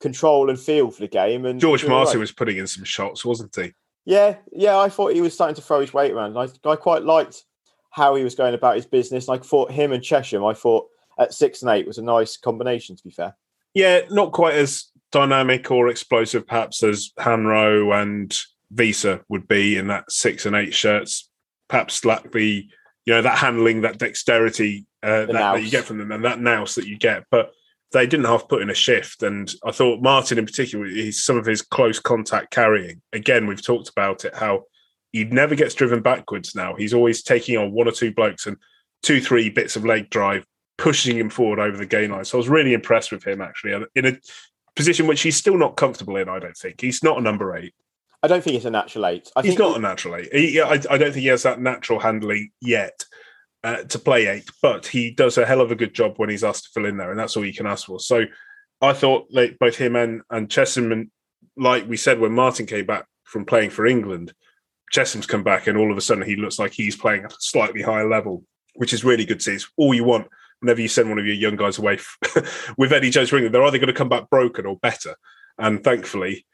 control 0.00 0.48
and 0.48 0.58
feel 0.58 0.90
for 0.90 1.00
the 1.00 1.08
game. 1.08 1.44
And 1.44 1.60
George 1.60 1.86
Martin 1.86 2.14
right. 2.14 2.20
was 2.20 2.32
putting 2.32 2.56
in 2.56 2.66
some 2.66 2.84
shots, 2.84 3.24
wasn't 3.24 3.54
he? 3.54 3.72
Yeah, 4.06 4.36
yeah. 4.52 4.78
I 4.78 4.88
thought 4.88 5.12
he 5.12 5.20
was 5.20 5.34
starting 5.34 5.56
to 5.56 5.62
throw 5.62 5.80
his 5.80 5.92
weight 5.92 6.12
around. 6.12 6.38
I, 6.38 6.48
I 6.68 6.76
quite 6.76 7.02
liked 7.02 7.44
how 7.90 8.14
he 8.14 8.24
was 8.24 8.34
going 8.34 8.54
about 8.54 8.76
his 8.76 8.86
business. 8.86 9.28
I 9.28 9.38
thought 9.38 9.70
him 9.70 9.92
and 9.92 10.02
Chessum, 10.02 10.48
I 10.48 10.54
thought 10.54 10.88
at 11.18 11.34
six 11.34 11.62
and 11.62 11.70
eight 11.70 11.86
was 11.86 11.98
a 11.98 12.02
nice 12.02 12.36
combination. 12.36 12.96
To 12.96 13.04
be 13.04 13.10
fair, 13.10 13.36
yeah, 13.74 14.02
not 14.10 14.32
quite 14.32 14.54
as 14.54 14.86
dynamic 15.12 15.70
or 15.70 15.88
explosive 15.88 16.46
perhaps 16.46 16.82
as 16.82 17.12
Hanro 17.18 18.00
and 18.00 18.38
Wiese 18.74 19.20
would 19.28 19.46
be 19.46 19.76
in 19.76 19.88
that 19.88 20.10
six 20.10 20.46
and 20.46 20.56
eight 20.56 20.72
shirts. 20.72 21.28
Perhaps 21.68 22.04
lack 22.04 22.32
the 22.32 22.68
you 23.06 23.14
know 23.14 23.22
that 23.22 23.38
handling, 23.38 23.82
that 23.82 23.98
dexterity 23.98 24.84
uh, 25.02 25.26
that, 25.26 25.32
that, 25.32 25.62
you 25.62 25.70
get 25.70 25.84
from 25.84 25.98
them, 25.98 26.12
and 26.12 26.24
that 26.24 26.40
nous 26.40 26.74
that 26.74 26.86
you 26.86 26.98
get. 26.98 27.24
But 27.30 27.52
they 27.92 28.06
didn't 28.06 28.26
have 28.26 28.48
put 28.48 28.62
in 28.62 28.70
a 28.70 28.74
shift, 28.74 29.22
and 29.22 29.52
I 29.64 29.70
thought 29.70 30.02
Martin 30.02 30.38
in 30.38 30.44
particular, 30.44 30.86
he's 30.86 31.22
some 31.22 31.36
of 31.38 31.46
his 31.46 31.62
close 31.62 32.00
contact 32.00 32.50
carrying. 32.50 33.00
Again, 33.12 33.46
we've 33.46 33.64
talked 33.64 33.88
about 33.88 34.24
it 34.24 34.34
how 34.34 34.64
he 35.12 35.24
never 35.24 35.54
gets 35.54 35.74
driven 35.74 36.02
backwards. 36.02 36.54
Now 36.54 36.74
he's 36.74 36.92
always 36.92 37.22
taking 37.22 37.56
on 37.56 37.72
one 37.72 37.88
or 37.88 37.92
two 37.92 38.12
blokes 38.12 38.46
and 38.46 38.56
two, 39.02 39.20
three 39.20 39.50
bits 39.50 39.76
of 39.76 39.84
leg 39.84 40.10
drive, 40.10 40.44
pushing 40.76 41.16
him 41.16 41.30
forward 41.30 41.60
over 41.60 41.76
the 41.76 41.86
gain 41.86 42.10
line. 42.10 42.24
So 42.24 42.38
I 42.38 42.40
was 42.40 42.48
really 42.48 42.74
impressed 42.74 43.12
with 43.12 43.24
him 43.24 43.40
actually 43.40 43.86
in 43.94 44.06
a 44.06 44.18
position 44.74 45.06
which 45.06 45.22
he's 45.22 45.36
still 45.36 45.56
not 45.56 45.76
comfortable 45.76 46.16
in. 46.16 46.28
I 46.28 46.40
don't 46.40 46.56
think 46.56 46.80
he's 46.80 47.04
not 47.04 47.18
a 47.18 47.22
number 47.22 47.56
eight. 47.56 47.72
I 48.22 48.28
don't 48.28 48.42
think 48.42 48.54
he's 48.54 48.64
a 48.64 48.70
natural 48.70 49.06
eight. 49.06 49.30
I 49.36 49.42
he's 49.42 49.58
not 49.58 49.76
a 49.76 49.80
natural 49.80 50.16
eight. 50.16 50.34
He, 50.34 50.60
I, 50.60 50.72
I, 50.72 50.76
don't 50.76 51.12
think 51.12 51.16
he 51.16 51.26
has 51.26 51.42
that 51.44 51.60
natural 51.60 52.00
handling 52.00 52.50
yet 52.60 53.04
uh, 53.62 53.82
to 53.84 53.98
play 53.98 54.26
eight, 54.26 54.48
but 54.62 54.86
he 54.86 55.10
does 55.10 55.38
a 55.38 55.46
hell 55.46 55.60
of 55.60 55.70
a 55.70 55.76
good 55.76 55.94
job 55.94 56.14
when 56.16 56.30
he's 56.30 56.44
asked 56.44 56.64
to 56.64 56.70
fill 56.72 56.86
in 56.86 56.96
there, 56.96 57.10
and 57.10 57.18
that's 57.18 57.36
all 57.36 57.44
you 57.44 57.54
can 57.54 57.66
ask 57.66 57.86
for. 57.86 58.00
So 58.00 58.24
I 58.80 58.92
thought 58.92 59.26
like 59.30 59.58
both 59.58 59.76
him 59.76 59.96
and 59.96 60.22
and 60.30 61.10
like 61.56 61.88
we 61.88 61.96
said 61.96 62.20
when 62.20 62.32
Martin 62.32 62.66
came 62.66 62.86
back 62.86 63.06
from 63.24 63.44
playing 63.44 63.70
for 63.70 63.86
England, 63.86 64.32
Chessum's 64.92 65.26
come 65.26 65.42
back, 65.42 65.66
and 65.66 65.76
all 65.76 65.90
of 65.90 65.98
a 65.98 66.02
sudden 66.02 66.24
he 66.24 66.36
looks 66.36 66.58
like 66.58 66.72
he's 66.72 66.96
playing 66.96 67.24
at 67.24 67.32
a 67.32 67.36
slightly 67.40 67.82
higher 67.82 68.08
level, 68.08 68.44
which 68.74 68.92
is 68.92 69.04
really 69.04 69.24
good 69.24 69.40
to 69.40 69.44
see. 69.44 69.54
It's 69.54 69.68
all 69.76 69.94
you 69.94 70.04
want 70.04 70.28
whenever 70.60 70.80
you 70.80 70.88
send 70.88 71.08
one 71.08 71.18
of 71.18 71.26
your 71.26 71.34
young 71.34 71.56
guys 71.56 71.78
away 71.78 71.98
with 72.78 72.92
Eddie 72.92 73.10
Jones 73.10 73.32
England. 73.32 73.54
They're 73.54 73.64
either 73.64 73.78
going 73.78 73.88
to 73.88 73.92
come 73.92 74.08
back 74.08 74.30
broken 74.30 74.66
or 74.66 74.76
better, 74.76 75.16
and 75.58 75.82
thankfully 75.82 76.46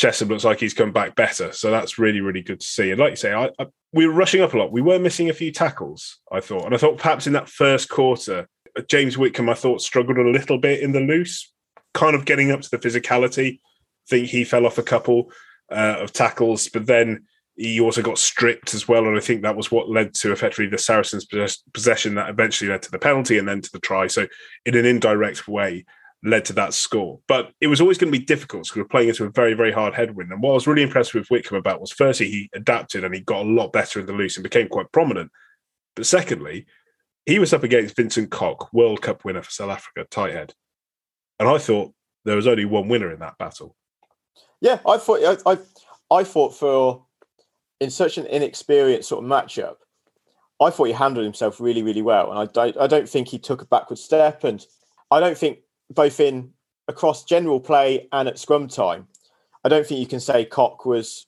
Chessum 0.00 0.28
looks 0.30 0.44
like 0.44 0.58
he's 0.58 0.72
come 0.72 0.92
back 0.92 1.14
better. 1.14 1.52
So 1.52 1.70
that's 1.70 1.98
really, 1.98 2.22
really 2.22 2.40
good 2.40 2.60
to 2.60 2.66
see. 2.66 2.90
And 2.90 2.98
like 2.98 3.10
you 3.10 3.16
say, 3.16 3.34
I, 3.34 3.50
I, 3.58 3.66
we 3.92 4.06
were 4.06 4.14
rushing 4.14 4.40
up 4.40 4.54
a 4.54 4.58
lot. 4.58 4.72
We 4.72 4.80
were 4.80 4.98
missing 4.98 5.28
a 5.28 5.34
few 5.34 5.52
tackles, 5.52 6.20
I 6.32 6.40
thought. 6.40 6.64
And 6.64 6.74
I 6.74 6.78
thought 6.78 6.96
perhaps 6.96 7.26
in 7.26 7.34
that 7.34 7.50
first 7.50 7.90
quarter, 7.90 8.48
James 8.88 9.18
Whitcombe, 9.18 9.50
I 9.50 9.54
thought, 9.54 9.82
struggled 9.82 10.16
a 10.16 10.30
little 10.30 10.56
bit 10.56 10.80
in 10.80 10.92
the 10.92 11.00
loose, 11.00 11.52
kind 11.92 12.16
of 12.16 12.24
getting 12.24 12.50
up 12.50 12.62
to 12.62 12.70
the 12.70 12.78
physicality. 12.78 13.58
I 13.58 14.08
think 14.08 14.28
he 14.28 14.42
fell 14.42 14.64
off 14.64 14.78
a 14.78 14.82
couple 14.82 15.30
uh, 15.70 15.96
of 16.00 16.14
tackles, 16.14 16.68
but 16.68 16.86
then 16.86 17.26
he 17.56 17.78
also 17.78 18.00
got 18.00 18.16
stripped 18.16 18.72
as 18.72 18.88
well. 18.88 19.06
And 19.06 19.18
I 19.18 19.20
think 19.20 19.42
that 19.42 19.56
was 19.56 19.70
what 19.70 19.90
led 19.90 20.14
to 20.14 20.32
effectively 20.32 20.68
the 20.68 20.78
Saracens' 20.78 21.26
possession 21.74 22.14
that 22.14 22.30
eventually 22.30 22.70
led 22.70 22.80
to 22.82 22.90
the 22.90 22.98
penalty 22.98 23.36
and 23.36 23.46
then 23.46 23.60
to 23.60 23.70
the 23.70 23.80
try. 23.80 24.06
So, 24.06 24.26
in 24.64 24.76
an 24.76 24.86
indirect 24.86 25.46
way, 25.46 25.84
led 26.22 26.44
to 26.46 26.52
that 26.54 26.74
score. 26.74 27.20
But 27.26 27.52
it 27.60 27.66
was 27.66 27.80
always 27.80 27.98
going 27.98 28.12
to 28.12 28.18
be 28.18 28.24
difficult 28.24 28.64
because 28.64 28.76
we 28.76 28.82
were 28.82 28.88
playing 28.88 29.08
into 29.08 29.24
a 29.24 29.30
very, 29.30 29.54
very 29.54 29.72
hard 29.72 29.94
headwind. 29.94 30.30
And 30.32 30.42
what 30.42 30.50
I 30.50 30.54
was 30.54 30.66
really 30.66 30.82
impressed 30.82 31.14
with 31.14 31.28
Whitcombe 31.28 31.58
about 31.58 31.80
was 31.80 31.92
firstly, 31.92 32.28
he 32.28 32.50
adapted 32.54 33.04
and 33.04 33.14
he 33.14 33.20
got 33.20 33.46
a 33.46 33.48
lot 33.48 33.72
better 33.72 34.00
in 34.00 34.06
the 34.06 34.12
loose 34.12 34.36
and 34.36 34.44
became 34.44 34.68
quite 34.68 34.92
prominent. 34.92 35.30
But 35.96 36.06
secondly, 36.06 36.66
he 37.26 37.38
was 37.38 37.52
up 37.52 37.62
against 37.62 37.96
Vincent 37.96 38.30
Koch, 38.30 38.72
World 38.72 39.02
Cup 39.02 39.24
winner 39.24 39.42
for 39.42 39.50
South 39.50 39.70
Africa, 39.70 40.06
tight 40.10 40.32
head. 40.32 40.54
And 41.38 41.48
I 41.48 41.58
thought 41.58 41.92
there 42.24 42.36
was 42.36 42.46
only 42.46 42.64
one 42.64 42.88
winner 42.88 43.12
in 43.12 43.20
that 43.20 43.38
battle. 43.38 43.76
Yeah, 44.60 44.78
I 44.86 44.98
thought 44.98 45.40
I, 45.46 45.52
I, 45.52 45.58
I 46.10 46.24
thought 46.24 46.54
for 46.54 47.06
in 47.80 47.90
such 47.90 48.18
an 48.18 48.26
inexperienced 48.26 49.08
sort 49.08 49.24
of 49.24 49.30
matchup, 49.30 49.76
I 50.60 50.68
thought 50.68 50.84
he 50.84 50.92
handled 50.92 51.24
himself 51.24 51.60
really, 51.60 51.82
really 51.82 52.02
well. 52.02 52.30
And 52.30 52.38
I 52.38 52.44
don't 52.44 52.76
I 52.76 52.86
don't 52.86 53.08
think 53.08 53.28
he 53.28 53.38
took 53.38 53.62
a 53.62 53.66
backward 53.66 53.98
step 53.98 54.44
and 54.44 54.64
I 55.10 55.18
don't 55.18 55.36
think 55.36 55.60
both 55.90 56.20
in 56.20 56.52
across 56.88 57.24
general 57.24 57.60
play 57.60 58.08
and 58.12 58.28
at 58.28 58.38
scrum 58.38 58.68
time, 58.68 59.08
I 59.64 59.68
don't 59.68 59.86
think 59.86 60.00
you 60.00 60.06
can 60.06 60.20
say 60.20 60.44
Koch 60.44 60.84
was 60.84 61.26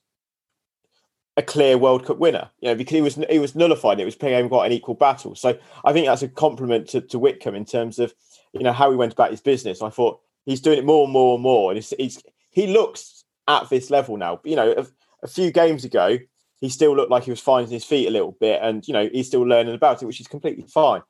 a 1.36 1.42
clear 1.42 1.78
World 1.78 2.04
Cup 2.04 2.18
winner. 2.18 2.50
You 2.60 2.68
know, 2.68 2.74
because 2.74 2.94
he 2.94 3.00
was 3.00 3.14
he 3.30 3.38
was 3.38 3.54
nullified. 3.54 4.00
It 4.00 4.04
was 4.04 4.16
playing 4.16 4.48
quite 4.48 4.66
an 4.66 4.72
equal 4.72 4.94
battle. 4.94 5.34
So 5.34 5.58
I 5.84 5.92
think 5.92 6.06
that's 6.06 6.22
a 6.22 6.28
compliment 6.28 6.88
to, 6.90 7.00
to 7.00 7.18
Whitcombe 7.18 7.54
in 7.54 7.64
terms 7.64 7.98
of 7.98 8.14
you 8.52 8.62
know 8.62 8.72
how 8.72 8.90
he 8.90 8.96
went 8.96 9.12
about 9.12 9.30
his 9.30 9.40
business. 9.40 9.82
I 9.82 9.90
thought 9.90 10.20
he's 10.44 10.60
doing 10.60 10.78
it 10.78 10.84
more 10.84 11.04
and 11.04 11.12
more 11.12 11.34
and 11.34 11.42
more, 11.42 11.70
and 11.70 11.78
he's, 11.78 11.92
he's 11.98 12.22
he 12.50 12.66
looks 12.66 13.24
at 13.48 13.68
this 13.70 13.90
level 13.90 14.16
now. 14.16 14.40
You 14.44 14.56
know, 14.56 14.72
a, 14.76 14.86
a, 15.22 15.28
few 15.28 15.50
games 15.50 15.84
ago, 15.84 16.18
he 16.60 16.68
still 16.68 16.94
looked 16.94 17.10
like 17.10 17.24
he 17.24 17.30
was 17.30 17.40
finding 17.40 17.72
his 17.72 17.84
feet 17.84 18.08
a 18.08 18.12
little 18.12 18.36
bit, 18.40 18.60
and 18.62 18.86
you 18.86 18.92
know 18.92 19.08
he's 19.12 19.28
still 19.28 19.42
learning 19.42 19.74
about 19.74 20.02
it, 20.02 20.06
which 20.06 20.20
is 20.20 20.28
completely 20.28 20.66
fine. 20.66 21.02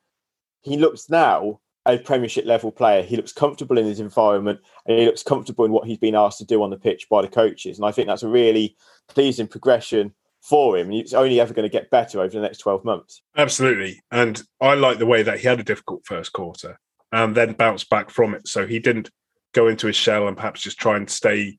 He 0.62 0.77
looks 0.77 1.11
now 1.11 1.61
a 1.87 1.99
Premiership 1.99 2.45
level 2.45 2.71
player. 2.71 3.03
He 3.03 3.16
looks 3.16 3.33
comfortable 3.33 3.79
in 3.79 3.87
his 3.87 4.01
environment 4.01 4.61
and 4.87 4.99
he 4.99 5.07
looks 5.07 5.23
comfortable 5.23 5.64
in 5.64 5.73
what 5.73 5.87
he's 5.87 5.99
been 5.99 6.14
asked 6.14 6.38
to 6.38 6.45
do 6.45 6.62
on 6.62 6.71
the 6.71 6.77
pitch 6.77 7.09
by 7.09 7.23
the 7.23 7.29
coaches. 7.29 7.79
And 7.79 7.87
I 7.87 7.92
think 7.92 8.09
that's 8.09 8.23
a 8.23 8.29
really 8.29 8.77
pleasing 9.09 9.49
progression 9.49 10.14
for 10.40 10.77
him. 10.77 10.92
It's 10.92 11.14
only 11.14 11.40
ever 11.40 11.55
going 11.55 11.68
to 11.68 11.73
get 11.73 11.90
better 11.90 12.21
over 12.21 12.29
the 12.29 12.40
next 12.40 12.59
12 12.59 12.85
months. 12.85 13.23
Absolutely. 13.37 14.03
And 14.11 14.42
I 14.61 14.75
like 14.75 14.99
the 14.99 15.07
way 15.07 15.23
that 15.23 15.40
he 15.40 15.49
had 15.49 15.61
a 15.61 15.64
difficult 15.64 16.07
first 16.07 16.33
quarter 16.33 16.79
and 17.11 17.35
then 17.35 17.53
bounced 17.53 17.90
back 17.90 18.11
from 18.11 18.35
it. 18.35 18.49
So 18.49 18.66
he 18.66 18.79
didn't 18.79 19.11
go 19.53 19.68
into 19.68 19.87
his 19.87 19.97
shell 19.97 20.29
and 20.29 20.37
perhaps 20.37 20.62
just 20.62 20.79
try 20.79 20.97
and 20.97 21.09
stay 21.09 21.59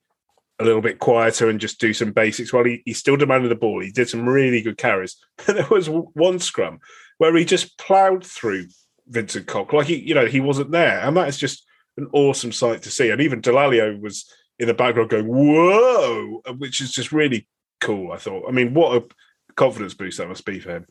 a 0.59 0.63
little 0.63 0.81
bit 0.81 0.99
quieter 0.99 1.49
and 1.49 1.59
just 1.59 1.79
do 1.79 1.93
some 1.93 2.11
basics. 2.11 2.53
Well, 2.53 2.63
he, 2.63 2.81
he 2.85 2.93
still 2.93 3.17
demanded 3.17 3.51
the 3.51 3.55
ball. 3.55 3.81
He 3.81 3.91
did 3.91 4.09
some 4.09 4.27
really 4.27 4.61
good 4.61 4.77
carries. 4.77 5.17
There 5.45 5.67
was 5.69 5.89
one 5.89 6.39
scrum 6.39 6.79
where 7.17 7.35
he 7.35 7.45
just 7.45 7.77
ploughed 7.77 8.25
through 8.25 8.67
Vincent 9.07 9.47
Koch. 9.47 9.73
like 9.73 9.87
he, 9.87 9.97
you 9.97 10.15
know, 10.15 10.25
he 10.25 10.39
wasn't 10.39 10.71
there, 10.71 10.99
and 10.99 11.15
that 11.17 11.27
is 11.27 11.37
just 11.37 11.65
an 11.97 12.07
awesome 12.13 12.51
sight 12.51 12.81
to 12.83 12.91
see. 12.91 13.09
And 13.09 13.21
even 13.21 13.41
Dallaglio 13.41 13.99
was 13.99 14.31
in 14.59 14.67
the 14.67 14.73
background 14.73 15.09
going 15.09 15.27
"Whoa," 15.27 16.41
uh, 16.45 16.53
which 16.53 16.81
is 16.81 16.91
just 16.91 17.11
really 17.11 17.47
cool. 17.81 18.11
I 18.11 18.17
thought. 18.17 18.47
I 18.47 18.51
mean, 18.51 18.73
what 18.73 18.95
a 18.97 19.53
confidence 19.55 19.93
boost 19.93 20.17
that 20.17 20.27
must 20.27 20.45
be 20.45 20.59
for 20.59 20.71
him. 20.71 20.85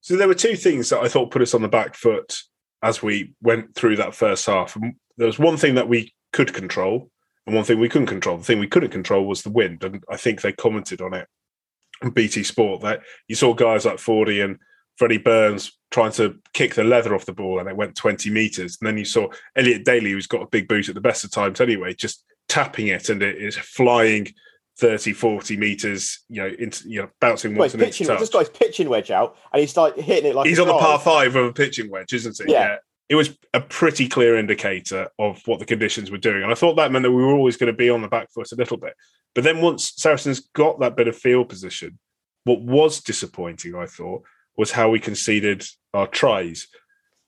So 0.00 0.16
there 0.16 0.28
were 0.28 0.34
two 0.34 0.56
things 0.56 0.90
that 0.90 1.00
I 1.00 1.08
thought 1.08 1.30
put 1.30 1.42
us 1.42 1.54
on 1.54 1.62
the 1.62 1.68
back 1.68 1.94
foot 1.94 2.38
as 2.82 3.02
we 3.02 3.32
went 3.40 3.74
through 3.74 3.96
that 3.96 4.14
first 4.14 4.44
half. 4.44 4.76
And 4.76 4.94
there 5.16 5.26
was 5.26 5.38
one 5.38 5.56
thing 5.56 5.76
that 5.76 5.88
we 5.88 6.14
could 6.32 6.52
control, 6.52 7.10
and 7.46 7.54
one 7.54 7.64
thing 7.64 7.80
we 7.80 7.88
couldn't 7.88 8.08
control. 8.08 8.36
The 8.36 8.44
thing 8.44 8.58
we 8.58 8.66
couldn't 8.68 8.90
control 8.90 9.24
was 9.24 9.42
the 9.42 9.50
wind, 9.50 9.84
and 9.84 10.02
I 10.10 10.16
think 10.16 10.40
they 10.40 10.52
commented 10.52 11.00
on 11.00 11.14
it 11.14 11.28
on 12.02 12.10
BT 12.10 12.42
Sport 12.42 12.82
that 12.82 13.00
you 13.28 13.34
saw 13.34 13.54
guys 13.54 13.86
like 13.86 13.98
Fordy 13.98 14.40
and 14.40 14.58
Freddie 14.96 15.18
Burns 15.18 15.72
trying 15.90 16.12
to 16.12 16.36
kick 16.52 16.74
the 16.74 16.84
leather 16.84 17.14
off 17.14 17.26
the 17.26 17.32
ball, 17.32 17.60
and 17.60 17.68
it 17.68 17.76
went 17.76 17.96
20 17.96 18.30
meters. 18.30 18.78
And 18.80 18.88
then 18.88 18.98
you 18.98 19.04
saw 19.04 19.28
Elliot 19.56 19.84
Daly, 19.84 20.12
who's 20.12 20.26
got 20.26 20.42
a 20.42 20.48
big 20.48 20.68
boot 20.68 20.88
at 20.88 20.94
the 20.94 21.00
best 21.00 21.24
of 21.24 21.30
times 21.30 21.60
anyway, 21.60 21.94
just 21.94 22.24
tapping 22.48 22.88
it, 22.88 23.08
and 23.08 23.22
it 23.22 23.36
is 23.36 23.56
flying 23.56 24.28
30, 24.78 25.12
40 25.12 25.56
meters, 25.56 26.24
you 26.28 26.42
know, 26.42 26.48
into 26.58 26.88
you 26.88 27.02
know, 27.02 27.08
bouncing 27.20 27.54
well, 27.54 27.68
pitching, 27.68 28.06
This 28.06 28.30
guy's 28.30 28.48
pitching 28.48 28.88
wedge 28.88 29.10
out, 29.10 29.36
and 29.52 29.60
he's 29.60 29.76
like 29.76 29.96
hitting 29.96 30.30
it 30.30 30.34
like 30.34 30.46
he's 30.46 30.58
on 30.58 30.68
the 30.68 30.74
par 30.74 30.98
five 30.98 31.36
of 31.36 31.46
a 31.46 31.52
pitching 31.52 31.90
wedge, 31.90 32.12
isn't 32.12 32.36
he? 32.44 32.52
Yeah. 32.52 32.60
yeah 32.60 32.76
it 33.08 33.16
was 33.16 33.36
a 33.52 33.60
pretty 33.60 34.08
clear 34.08 34.36
indicator 34.36 35.08
of 35.18 35.42
what 35.46 35.58
the 35.58 35.64
conditions 35.66 36.10
were 36.10 36.18
doing. 36.18 36.42
And 36.42 36.50
I 36.50 36.54
thought 36.54 36.76
that 36.76 36.90
meant 36.90 37.02
that 37.02 37.12
we 37.12 37.22
were 37.22 37.34
always 37.34 37.56
going 37.56 37.72
to 37.72 37.76
be 37.76 37.90
on 37.90 38.02
the 38.02 38.08
back 38.08 38.30
foot 38.32 38.50
a 38.52 38.56
little 38.56 38.76
bit. 38.76 38.94
But 39.34 39.44
then 39.44 39.60
once 39.60 39.92
Saracens 39.96 40.40
got 40.54 40.80
that 40.80 40.96
bit 40.96 41.08
of 41.08 41.16
field 41.16 41.48
position, 41.48 41.98
what 42.44 42.62
was 42.62 43.00
disappointing, 43.00 43.74
I 43.74 43.86
thought, 43.86 44.22
was 44.56 44.70
how 44.70 44.90
we 44.90 45.00
conceded 45.00 45.64
our 45.92 46.06
tries. 46.06 46.68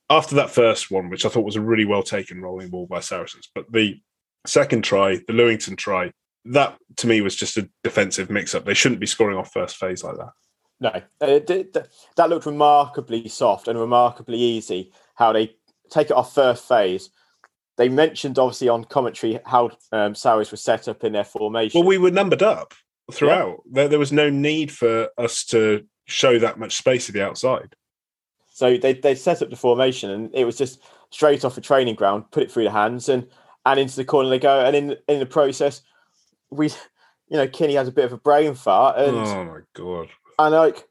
After 0.08 0.36
that 0.36 0.50
first 0.50 0.90
one, 0.90 1.10
which 1.10 1.24
I 1.24 1.28
thought 1.28 1.44
was 1.44 1.56
a 1.56 1.60
really 1.60 1.84
well 1.84 2.02
taken 2.02 2.40
rolling 2.40 2.70
maul 2.70 2.86
by 2.86 3.00
Saracens, 3.00 3.48
but 3.54 3.70
the 3.72 4.00
second 4.46 4.82
try, 4.82 5.16
the 5.26 5.32
Lewington 5.32 5.76
try, 5.76 6.12
that 6.44 6.78
to 6.96 7.06
me 7.06 7.20
was 7.20 7.34
just 7.34 7.56
a 7.56 7.68
defensive 7.82 8.30
mix 8.30 8.54
up. 8.54 8.64
They 8.64 8.74
shouldn't 8.74 9.00
be 9.00 9.06
scoring 9.06 9.36
off 9.36 9.52
first 9.52 9.76
phase 9.76 10.04
like 10.04 10.16
that. 10.16 10.30
No, 10.78 11.02
that 11.20 12.28
looked 12.28 12.46
remarkably 12.46 13.28
soft 13.28 13.66
and 13.66 13.78
remarkably 13.78 14.38
easy 14.38 14.92
how 15.14 15.32
they 15.32 15.56
take 15.90 16.10
it 16.10 16.16
off 16.16 16.34
first 16.34 16.68
phase. 16.68 17.10
They 17.78 17.88
mentioned 17.88 18.38
obviously 18.38 18.68
on 18.68 18.84
commentary 18.84 19.40
how 19.44 19.70
um, 19.92 20.14
Sarries 20.14 20.50
was 20.50 20.62
set 20.62 20.86
up 20.88 21.02
in 21.02 21.12
their 21.12 21.24
formation. 21.24 21.80
Well, 21.80 21.88
we 21.88 21.98
were 21.98 22.10
numbered 22.10 22.42
up 22.42 22.74
throughout. 23.10 23.62
Yeah. 23.66 23.72
There, 23.72 23.88
there 23.88 23.98
was 23.98 24.12
no 24.12 24.30
need 24.30 24.70
for 24.70 25.08
us 25.18 25.44
to 25.46 25.84
show 26.06 26.38
that 26.38 26.58
much 26.58 26.76
space 26.76 27.06
to 27.06 27.12
the 27.12 27.24
outside. 27.24 27.76
So 28.48 28.78
they 28.78 28.94
they 28.94 29.14
set 29.14 29.42
up 29.42 29.50
the 29.50 29.56
formation, 29.56 30.10
and 30.10 30.34
it 30.34 30.44
was 30.44 30.56
just 30.56 30.82
straight 31.10 31.44
off 31.44 31.58
a 31.58 31.60
training 31.60 31.94
ground, 31.94 32.30
put 32.30 32.42
it 32.42 32.50
through 32.50 32.64
the 32.64 32.70
hands, 32.70 33.08
and 33.08 33.26
and 33.66 33.78
into 33.78 33.96
the 33.96 34.04
corner 34.04 34.30
they 34.30 34.38
go. 34.38 34.64
And 34.64 34.74
in 34.74 34.96
in 35.08 35.18
the 35.18 35.26
process, 35.26 35.82
we, 36.50 36.68
you 37.28 37.36
know, 37.36 37.46
Kini 37.46 37.74
has 37.74 37.88
a 37.88 37.92
bit 37.92 38.06
of 38.06 38.12
a 38.12 38.18
brain 38.18 38.54
fart, 38.54 38.98
and 38.98 39.16
oh 39.16 39.44
my 39.44 39.60
god, 39.74 40.08
and 40.38 40.54
like 40.54 40.88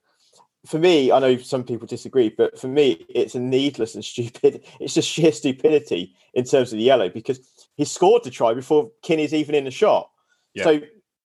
for 0.65 0.79
me, 0.79 1.11
I 1.11 1.19
know 1.19 1.37
some 1.37 1.63
people 1.63 1.87
disagree, 1.87 2.29
but 2.29 2.59
for 2.59 2.67
me, 2.67 3.05
it's 3.09 3.35
a 3.35 3.39
needless 3.39 3.95
and 3.95 4.05
stupid. 4.13 4.63
It's 4.79 4.93
just 4.93 5.09
sheer 5.09 5.31
stupidity 5.31 6.15
in 6.33 6.43
terms 6.43 6.71
of 6.71 6.77
the 6.77 6.83
yellow 6.83 7.09
because 7.09 7.39
he 7.75 7.85
scored 7.85 8.23
the 8.23 8.31
try 8.31 8.53
before 8.53 8.91
Kini's 9.01 9.33
even 9.33 9.55
in 9.55 9.65
the 9.65 9.71
shot. 9.71 10.09
Yeah. 10.53 10.63
So 10.63 10.71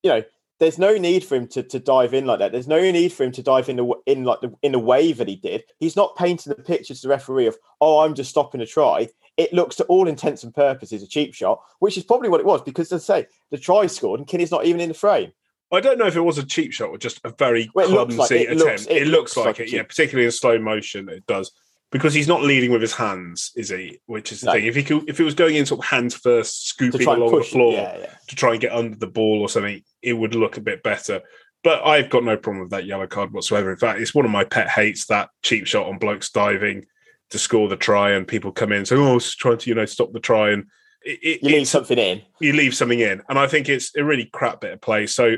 you 0.03 0.09
know, 0.09 0.23
there's 0.61 0.77
no 0.77 0.95
need 0.95 1.25
for 1.25 1.33
him 1.33 1.47
to, 1.47 1.63
to 1.63 1.79
dive 1.79 2.13
in 2.13 2.27
like 2.27 2.37
that. 2.37 2.51
There's 2.51 2.67
no 2.67 2.79
need 2.79 3.11
for 3.11 3.23
him 3.23 3.31
to 3.31 3.41
dive 3.41 3.67
in 3.67 3.77
the, 3.77 3.93
in 4.05 4.23
like 4.23 4.41
the, 4.41 4.53
in 4.61 4.73
the 4.73 4.79
way 4.79 5.11
that 5.11 5.27
he 5.27 5.35
did. 5.35 5.63
He's 5.79 5.95
not 5.95 6.15
painting 6.15 6.53
the 6.55 6.63
picture 6.63 6.93
to 6.93 7.01
the 7.01 7.09
referee 7.09 7.47
of 7.47 7.57
oh, 7.81 8.01
I'm 8.01 8.13
just 8.13 8.29
stopping 8.29 8.61
a 8.61 8.65
try. 8.67 9.09
It 9.37 9.51
looks 9.53 9.75
to 9.77 9.85
all 9.85 10.07
intents 10.07 10.43
and 10.43 10.53
purposes 10.53 11.01
a 11.01 11.07
cheap 11.07 11.33
shot, 11.33 11.63
which 11.79 11.97
is 11.97 12.03
probably 12.03 12.29
what 12.29 12.39
it 12.39 12.45
was 12.45 12.61
because, 12.61 12.91
as 12.91 13.09
I 13.09 13.21
say, 13.21 13.27
the 13.49 13.57
try 13.57 13.87
scored 13.87 14.19
and 14.19 14.27
Kini's 14.27 14.51
not 14.51 14.65
even 14.65 14.81
in 14.81 14.89
the 14.89 14.93
frame. 14.93 15.31
I 15.71 15.79
don't 15.79 15.97
know 15.97 16.05
if 16.05 16.15
it 16.15 16.21
was 16.21 16.37
a 16.37 16.45
cheap 16.45 16.73
shot 16.73 16.89
or 16.89 16.97
just 16.99 17.21
a 17.23 17.31
very 17.31 17.71
well, 17.73 17.87
clumsy 17.87 18.17
like 18.17 18.31
attempt. 18.31 18.63
Looks, 18.63 18.85
it, 18.85 18.97
it, 18.97 19.07
looks, 19.07 19.35
like, 19.35 19.45
like 19.47 19.59
it, 19.61 19.71
yeah. 19.71 19.81
Particularly 19.81 20.25
in 20.25 20.31
slow 20.31 20.59
motion, 20.59 21.09
it 21.09 21.25
does 21.25 21.51
because 21.91 22.13
he's 22.13 22.27
not 22.27 22.41
leading 22.41 22.71
with 22.71 22.81
his 22.81 22.93
hands, 22.93 23.51
is 23.55 23.69
he? 23.69 23.99
Which 24.05 24.31
is 24.31 24.41
the 24.41 24.47
no. 24.47 24.53
thing. 24.53 24.65
If 24.65 24.75
he 24.75 24.83
could, 24.83 25.09
if 25.09 25.19
it 25.19 25.23
was 25.23 25.35
going 25.35 25.55
in 25.55 25.65
sort 25.65 25.79
of 25.79 25.85
hands 25.85 26.15
first, 26.15 26.67
scooping 26.67 27.05
along 27.05 27.35
the 27.37 27.43
floor 27.43 27.73
yeah, 27.73 27.97
yeah. 27.99 28.13
to 28.27 28.35
try 28.35 28.51
and 28.53 28.61
get 28.61 28.71
under 28.71 28.95
the 28.95 29.07
ball 29.07 29.41
or 29.41 29.49
something, 29.49 29.83
it 30.01 30.13
would 30.13 30.33
look 30.33 30.57
a 30.57 30.61
bit 30.61 30.83
better. 30.83 31.21
But 31.63 31.85
I've 31.85 32.09
got 32.09 32.23
no 32.23 32.37
problem 32.37 32.61
with 32.61 32.71
that 32.71 32.85
yellow 32.85 33.07
card 33.07 33.33
whatsoever. 33.33 33.71
In 33.71 33.77
fact, 33.77 33.99
it's 33.99 34.15
one 34.15 34.25
of 34.25 34.31
my 34.31 34.45
pet 34.45 34.69
hates 34.69 35.05
that 35.07 35.29
cheap 35.43 35.67
shot 35.67 35.85
on 35.85 35.99
blokes 35.99 36.31
diving 36.31 36.85
to 37.29 37.37
score 37.37 37.67
the 37.67 37.75
try, 37.75 38.11
and 38.11 38.27
people 38.27 38.51
come 38.51 38.71
in 38.71 38.85
saying, 38.85 39.01
"Oh, 39.01 39.17
it's 39.17 39.35
trying 39.35 39.57
to 39.57 39.69
you 39.69 39.75
know 39.75 39.85
stop 39.85 40.13
the 40.13 40.19
try," 40.19 40.51
and 40.51 40.67
it, 41.03 41.19
it, 41.21 41.43
you 41.43 41.57
leave 41.57 41.67
something 41.67 41.97
in. 41.97 42.21
You 42.39 42.53
leave 42.53 42.73
something 42.73 42.99
in, 42.99 43.21
and 43.27 43.37
I 43.37 43.47
think 43.47 43.67
it's 43.67 43.95
a 43.97 44.03
really 44.03 44.25
crap 44.25 44.61
bit 44.61 44.73
of 44.73 44.81
play. 44.81 45.07
So 45.07 45.35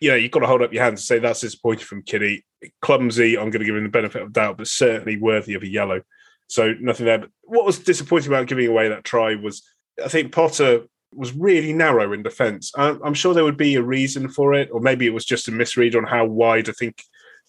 you 0.00 0.10
know, 0.10 0.16
you've 0.16 0.32
got 0.32 0.40
to 0.40 0.46
hold 0.46 0.62
up 0.62 0.72
your 0.72 0.82
hands 0.82 1.00
and 1.00 1.04
say 1.04 1.18
that's 1.18 1.40
disappointing 1.40 1.84
from 1.84 2.02
Kini. 2.02 2.44
Clumsy, 2.80 3.36
I'm 3.36 3.50
going 3.50 3.60
to 3.60 3.66
give 3.66 3.76
him 3.76 3.84
the 3.84 3.90
benefit 3.90 4.22
of 4.22 4.32
doubt, 4.32 4.56
but 4.56 4.66
certainly 4.66 5.18
worthy 5.18 5.54
of 5.54 5.62
a 5.62 5.68
yellow. 5.68 6.02
So 6.48 6.74
nothing 6.80 7.06
there. 7.06 7.18
But 7.18 7.30
what 7.42 7.66
was 7.66 7.78
disappointing 7.78 8.28
about 8.28 8.48
giving 8.48 8.66
away 8.66 8.88
that 8.88 9.04
try 9.04 9.34
was 9.36 9.62
I 10.02 10.08
think 10.08 10.32
Porter 10.32 10.86
was 11.12 11.32
really 11.32 11.72
narrow 11.72 12.12
in 12.12 12.22
defence. 12.22 12.72
I'm, 12.76 13.14
sure 13.14 13.34
there 13.34 13.44
would 13.44 13.56
be 13.56 13.74
a 13.74 13.82
reason 13.82 14.28
for 14.28 14.54
it, 14.54 14.70
or 14.72 14.80
maybe 14.80 15.06
it 15.06 15.14
was 15.14 15.24
just 15.24 15.48
a 15.48 15.52
misread 15.52 15.96
on 15.96 16.04
how 16.04 16.24
wide 16.24 16.68
I 16.68 16.72
think 16.72 17.02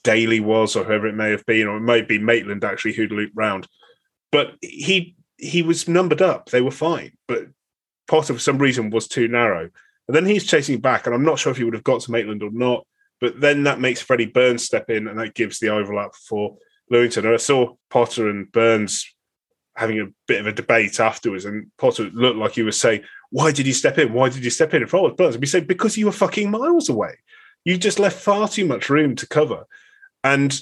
Daly 0.03 0.39
was, 0.39 0.75
or 0.75 0.83
whoever 0.83 1.07
it 1.07 1.15
may 1.15 1.29
have 1.29 1.45
been, 1.45 1.67
or 1.67 1.77
it 1.77 1.81
may 1.81 2.01
be 2.01 2.17
Maitland 2.17 2.63
actually 2.63 2.93
who'd 2.93 3.11
looped 3.11 3.35
round. 3.35 3.67
But 4.31 4.55
he 4.61 5.15
he 5.37 5.61
was 5.61 5.87
numbered 5.87 6.21
up. 6.21 6.49
They 6.49 6.61
were 6.61 6.71
fine, 6.71 7.11
but 7.27 7.47
Porter 8.07 8.33
for 8.33 8.39
some 8.39 8.57
reason 8.57 8.89
was 8.89 9.07
too 9.07 9.27
narrow. 9.27 9.69
And 10.07 10.15
then 10.15 10.25
he's 10.25 10.45
chasing 10.45 10.79
back, 10.79 11.05
and 11.05 11.15
I'm 11.15 11.25
not 11.25 11.39
sure 11.39 11.51
if 11.51 11.57
he 11.57 11.63
would 11.63 11.73
have 11.73 11.83
got 11.83 12.01
to 12.01 12.11
Maitland 12.11 12.43
or 12.43 12.51
not. 12.51 12.85
But 13.19 13.39
then 13.39 13.63
that 13.63 13.79
makes 13.79 14.01
Freddie 14.01 14.25
Burns 14.25 14.63
step 14.63 14.89
in, 14.89 15.07
and 15.07 15.19
that 15.19 15.35
gives 15.35 15.59
the 15.59 15.69
overlap 15.69 16.15
for 16.15 16.57
Lewington. 16.91 17.25
And 17.25 17.33
I 17.33 17.37
saw 17.37 17.75
Porter 17.89 18.29
and 18.29 18.51
Burns 18.51 19.13
having 19.75 19.99
a 19.99 20.07
bit 20.27 20.41
of 20.41 20.47
a 20.47 20.51
debate 20.51 20.99
afterwards, 20.99 21.45
and 21.45 21.67
Porter 21.77 22.09
looked 22.13 22.37
like 22.37 22.53
he 22.53 22.63
was 22.63 22.79
saying, 22.79 23.03
"Why 23.29 23.51
did 23.51 23.65
he 23.65 23.73
step 23.73 23.97
in? 23.99 24.11
Why 24.11 24.29
did 24.29 24.43
he 24.43 24.49
step 24.49 24.73
in?" 24.73 24.81
And 24.81 24.89
for 24.89 25.13
Burns, 25.13 25.35
and 25.35 25.41
we 25.41 25.47
say, 25.47 25.61
"Because 25.61 25.97
you 25.97 26.07
were 26.07 26.11
fucking 26.11 26.49
miles 26.49 26.89
away. 26.89 27.15
You 27.63 27.77
just 27.77 27.99
left 27.99 28.19
far 28.19 28.49
too 28.49 28.65
much 28.65 28.89
room 28.89 29.15
to 29.15 29.27
cover." 29.27 29.65
And 30.23 30.61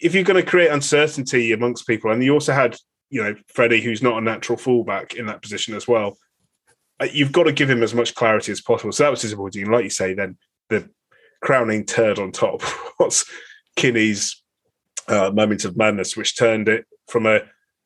if 0.00 0.14
you're 0.14 0.24
going 0.24 0.42
to 0.42 0.50
create 0.50 0.70
uncertainty 0.70 1.52
amongst 1.52 1.86
people, 1.86 2.10
and 2.10 2.22
you 2.22 2.34
also 2.34 2.52
had, 2.52 2.76
you 3.08 3.22
know, 3.22 3.34
Freddie, 3.46 3.80
who's 3.80 4.02
not 4.02 4.18
a 4.18 4.20
natural 4.20 4.58
fullback 4.58 5.14
in 5.14 5.26
that 5.26 5.42
position 5.42 5.74
as 5.74 5.86
well, 5.86 6.18
you've 7.12 7.32
got 7.32 7.44
to 7.44 7.52
give 7.52 7.70
him 7.70 7.82
as 7.82 7.94
much 7.94 8.14
clarity 8.14 8.52
as 8.52 8.60
possible. 8.60 8.92
So 8.92 9.04
that 9.04 9.10
was 9.10 9.22
disappointing. 9.22 9.70
Like 9.70 9.84
you 9.84 9.90
say, 9.90 10.14
then 10.14 10.36
the 10.68 10.88
crowning 11.40 11.86
turd 11.86 12.18
on 12.18 12.32
top 12.32 12.62
was 13.00 13.24
Kini's 13.76 14.42
uh, 15.08 15.30
moment 15.30 15.64
of 15.64 15.76
madness, 15.76 16.16
which 16.16 16.36
turned 16.36 16.68
it 16.68 16.86
from 17.08 17.26
a 17.26 17.40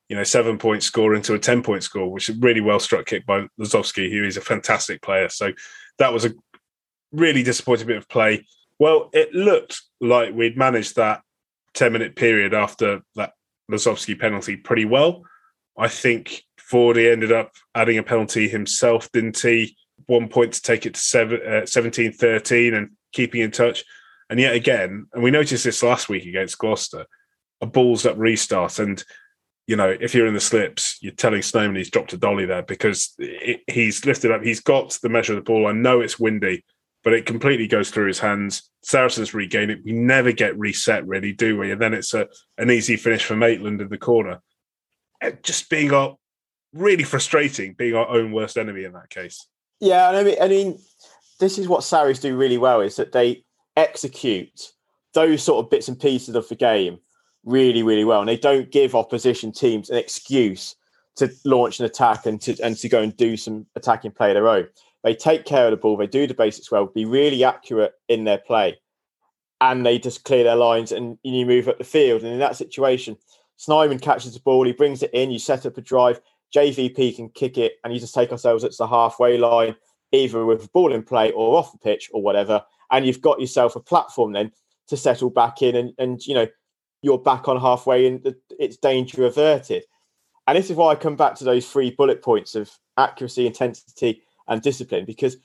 you 0.09 0.15
know 0.15 0.23
seven 0.23 0.57
point 0.57 0.83
score 0.83 1.15
into 1.15 1.33
a 1.33 1.39
ten 1.39 1.63
point 1.63 1.83
score, 1.83 2.11
which 2.11 2.29
is 2.29 2.37
really 2.37 2.61
well 2.61 2.79
struck 2.79 3.05
kick 3.05 3.25
by 3.25 3.47
Lozowski, 3.59 4.11
who 4.11 4.23
is 4.23 4.37
a 4.37 4.41
fantastic 4.41 5.01
player. 5.01 5.29
So 5.29 5.51
that 5.97 6.13
was 6.13 6.25
a 6.25 6.33
really 7.11 7.43
disappointing 7.43 7.87
bit 7.87 7.97
of 7.97 8.09
play. 8.09 8.45
Well, 8.77 9.09
it 9.13 9.33
looked 9.33 9.81
like 10.01 10.33
we'd 10.33 10.57
managed 10.57 10.97
that 10.97 11.21
ten 11.73 11.93
minute 11.93 12.15
period 12.15 12.53
after 12.53 13.01
that 13.15 13.33
Lozowski 13.71 14.19
penalty 14.19 14.57
pretty 14.57 14.85
well. 14.85 15.23
I 15.77 15.87
think 15.87 16.43
Fordy 16.69 17.09
ended 17.09 17.31
up 17.31 17.51
adding 17.75 17.97
a 17.97 18.03
penalty 18.03 18.47
himself, 18.47 19.11
didn't 19.11 19.39
he? 19.39 19.77
One 20.07 20.27
point 20.27 20.53
to 20.53 20.61
take 20.61 20.85
it 20.85 20.95
to 20.95 21.61
uh, 21.61 21.65
17 21.65 22.13
13 22.13 22.73
and 22.73 22.91
keeping 23.13 23.41
in 23.41 23.51
touch. 23.51 23.83
And 24.29 24.39
yet 24.39 24.55
again, 24.55 25.07
and 25.13 25.23
we 25.23 25.31
noticed 25.31 25.63
this 25.63 25.83
last 25.83 26.09
week 26.09 26.25
against 26.25 26.57
Gloucester, 26.57 27.05
a 27.61 27.67
balls 27.67 28.05
up 28.05 28.17
restart. 28.17 28.79
And, 28.79 29.03
you 29.67 29.75
know, 29.75 29.95
if 29.99 30.15
you're 30.15 30.25
in 30.25 30.33
the 30.33 30.39
slips, 30.39 30.97
you're 31.01 31.13
telling 31.13 31.43
Snowman 31.43 31.75
he's 31.75 31.91
dropped 31.91 32.13
a 32.13 32.17
dolly 32.17 32.45
there 32.45 32.63
because 32.63 33.13
it, 33.19 33.61
he's 33.67 34.03
lifted 34.05 34.31
up. 34.31 34.41
He's 34.41 34.59
got 34.59 34.97
the 35.03 35.09
measure 35.09 35.33
of 35.33 35.37
the 35.37 35.43
ball. 35.43 35.67
I 35.67 35.71
know 35.71 36.01
it's 36.01 36.19
windy, 36.19 36.65
but 37.03 37.13
it 37.13 37.27
completely 37.27 37.67
goes 37.67 37.91
through 37.91 38.07
his 38.07 38.19
hands. 38.19 38.71
Saracens 38.83 39.35
regain 39.35 39.69
it. 39.69 39.85
We 39.85 39.91
never 39.91 40.31
get 40.31 40.57
reset, 40.57 41.05
really, 41.05 41.31
do 41.31 41.59
we? 41.59 41.71
And 41.71 41.81
then 41.81 41.93
it's 41.93 42.15
a, 42.15 42.27
an 42.57 42.71
easy 42.71 42.97
finish 42.97 43.23
for 43.23 43.35
Maitland 43.35 43.81
in 43.81 43.89
the 43.89 43.99
corner. 43.99 44.41
Just 45.43 45.69
being 45.69 45.93
really 46.75 47.03
frustrating 47.03 47.73
being 47.73 47.95
our 47.95 48.07
own 48.07 48.31
worst 48.31 48.57
enemy 48.57 48.83
in 48.83 48.93
that 48.93 49.09
case. 49.09 49.47
Yeah, 49.79 50.09
I 50.09 50.23
mean, 50.23 50.35
I 50.41 50.47
mean, 50.47 50.79
this 51.39 51.57
is 51.57 51.67
what 51.67 51.83
Sarries 51.83 52.19
do 52.19 52.35
really 52.37 52.57
well 52.57 52.81
is 52.81 52.97
that 52.97 53.11
they 53.11 53.43
execute 53.75 54.71
those 55.13 55.41
sort 55.41 55.63
of 55.63 55.71
bits 55.71 55.87
and 55.87 55.99
pieces 55.99 56.35
of 56.35 56.47
the 56.49 56.55
game 56.55 56.99
really, 57.43 57.83
really 57.83 58.03
well, 58.03 58.19
and 58.19 58.29
they 58.29 58.37
don't 58.37 58.71
give 58.71 58.95
opposition 58.95 59.51
teams 59.51 59.89
an 59.89 59.97
excuse 59.97 60.75
to 61.15 61.31
launch 61.45 61.79
an 61.79 61.85
attack 61.85 62.25
and 62.25 62.41
to 62.41 62.57
and 62.61 62.75
to 62.77 62.89
go 62.89 63.01
and 63.01 63.15
do 63.15 63.37
some 63.37 63.65
attacking 63.75 64.11
play 64.11 64.31
of 64.31 64.35
their 64.35 64.47
own. 64.47 64.67
They 65.03 65.15
take 65.15 65.45
care 65.45 65.65
of 65.65 65.71
the 65.71 65.77
ball, 65.77 65.97
they 65.97 66.07
do 66.07 66.27
the 66.27 66.33
basics 66.33 66.71
well, 66.71 66.87
be 66.87 67.05
really 67.05 67.43
accurate 67.43 67.93
in 68.09 68.23
their 68.23 68.39
play, 68.39 68.77
and 69.61 69.85
they 69.85 69.99
just 69.99 70.23
clear 70.23 70.43
their 70.43 70.55
lines 70.55 70.91
and 70.91 71.17
you 71.23 71.45
move 71.45 71.67
up 71.67 71.77
the 71.77 71.83
field. 71.83 72.23
And 72.23 72.33
in 72.33 72.39
that 72.39 72.55
situation, 72.55 73.15
Snyman 73.57 73.99
catches 73.99 74.33
the 74.33 74.39
ball, 74.39 74.65
he 74.65 74.73
brings 74.73 75.03
it 75.03 75.13
in, 75.13 75.31
you 75.31 75.39
set 75.39 75.65
up 75.65 75.77
a 75.77 75.81
drive, 75.81 76.19
JVP 76.53 77.15
can 77.15 77.29
kick 77.29 77.57
it, 77.57 77.73
and 77.83 77.93
you 77.93 77.99
just 77.99 78.15
take 78.15 78.31
ourselves 78.31 78.63
at 78.63 78.71
the 78.77 78.87
halfway 78.87 79.37
line, 79.37 79.75
either 80.11 80.45
with 80.45 80.71
ball 80.71 80.93
in 80.93 81.03
play 81.03 81.31
or 81.31 81.57
off 81.57 81.71
the 81.71 81.77
pitch 81.77 82.09
or 82.13 82.21
whatever. 82.21 82.63
And 82.91 83.05
you've 83.05 83.21
got 83.21 83.39
yourself 83.39 83.75
a 83.75 83.79
platform 83.79 84.33
then 84.33 84.51
to 84.87 84.97
settle 84.97 85.29
back 85.29 85.61
in, 85.61 85.75
and, 85.75 85.93
and 85.97 86.25
you 86.25 86.35
know, 86.35 86.47
you're 87.01 87.19
back 87.19 87.47
on 87.47 87.59
halfway 87.59 88.07
and 88.07 88.35
it's 88.59 88.77
danger 88.77 89.25
averted. 89.25 89.83
And 90.47 90.57
this 90.57 90.69
is 90.69 90.75
why 90.75 90.91
I 90.91 90.95
come 90.95 91.15
back 91.15 91.35
to 91.35 91.43
those 91.43 91.69
three 91.69 91.91
bullet 91.91 92.21
points 92.21 92.55
of 92.55 92.71
accuracy, 92.97 93.47
intensity, 93.47 94.23
and 94.47 94.61
discipline, 94.61 95.05
because 95.05 95.37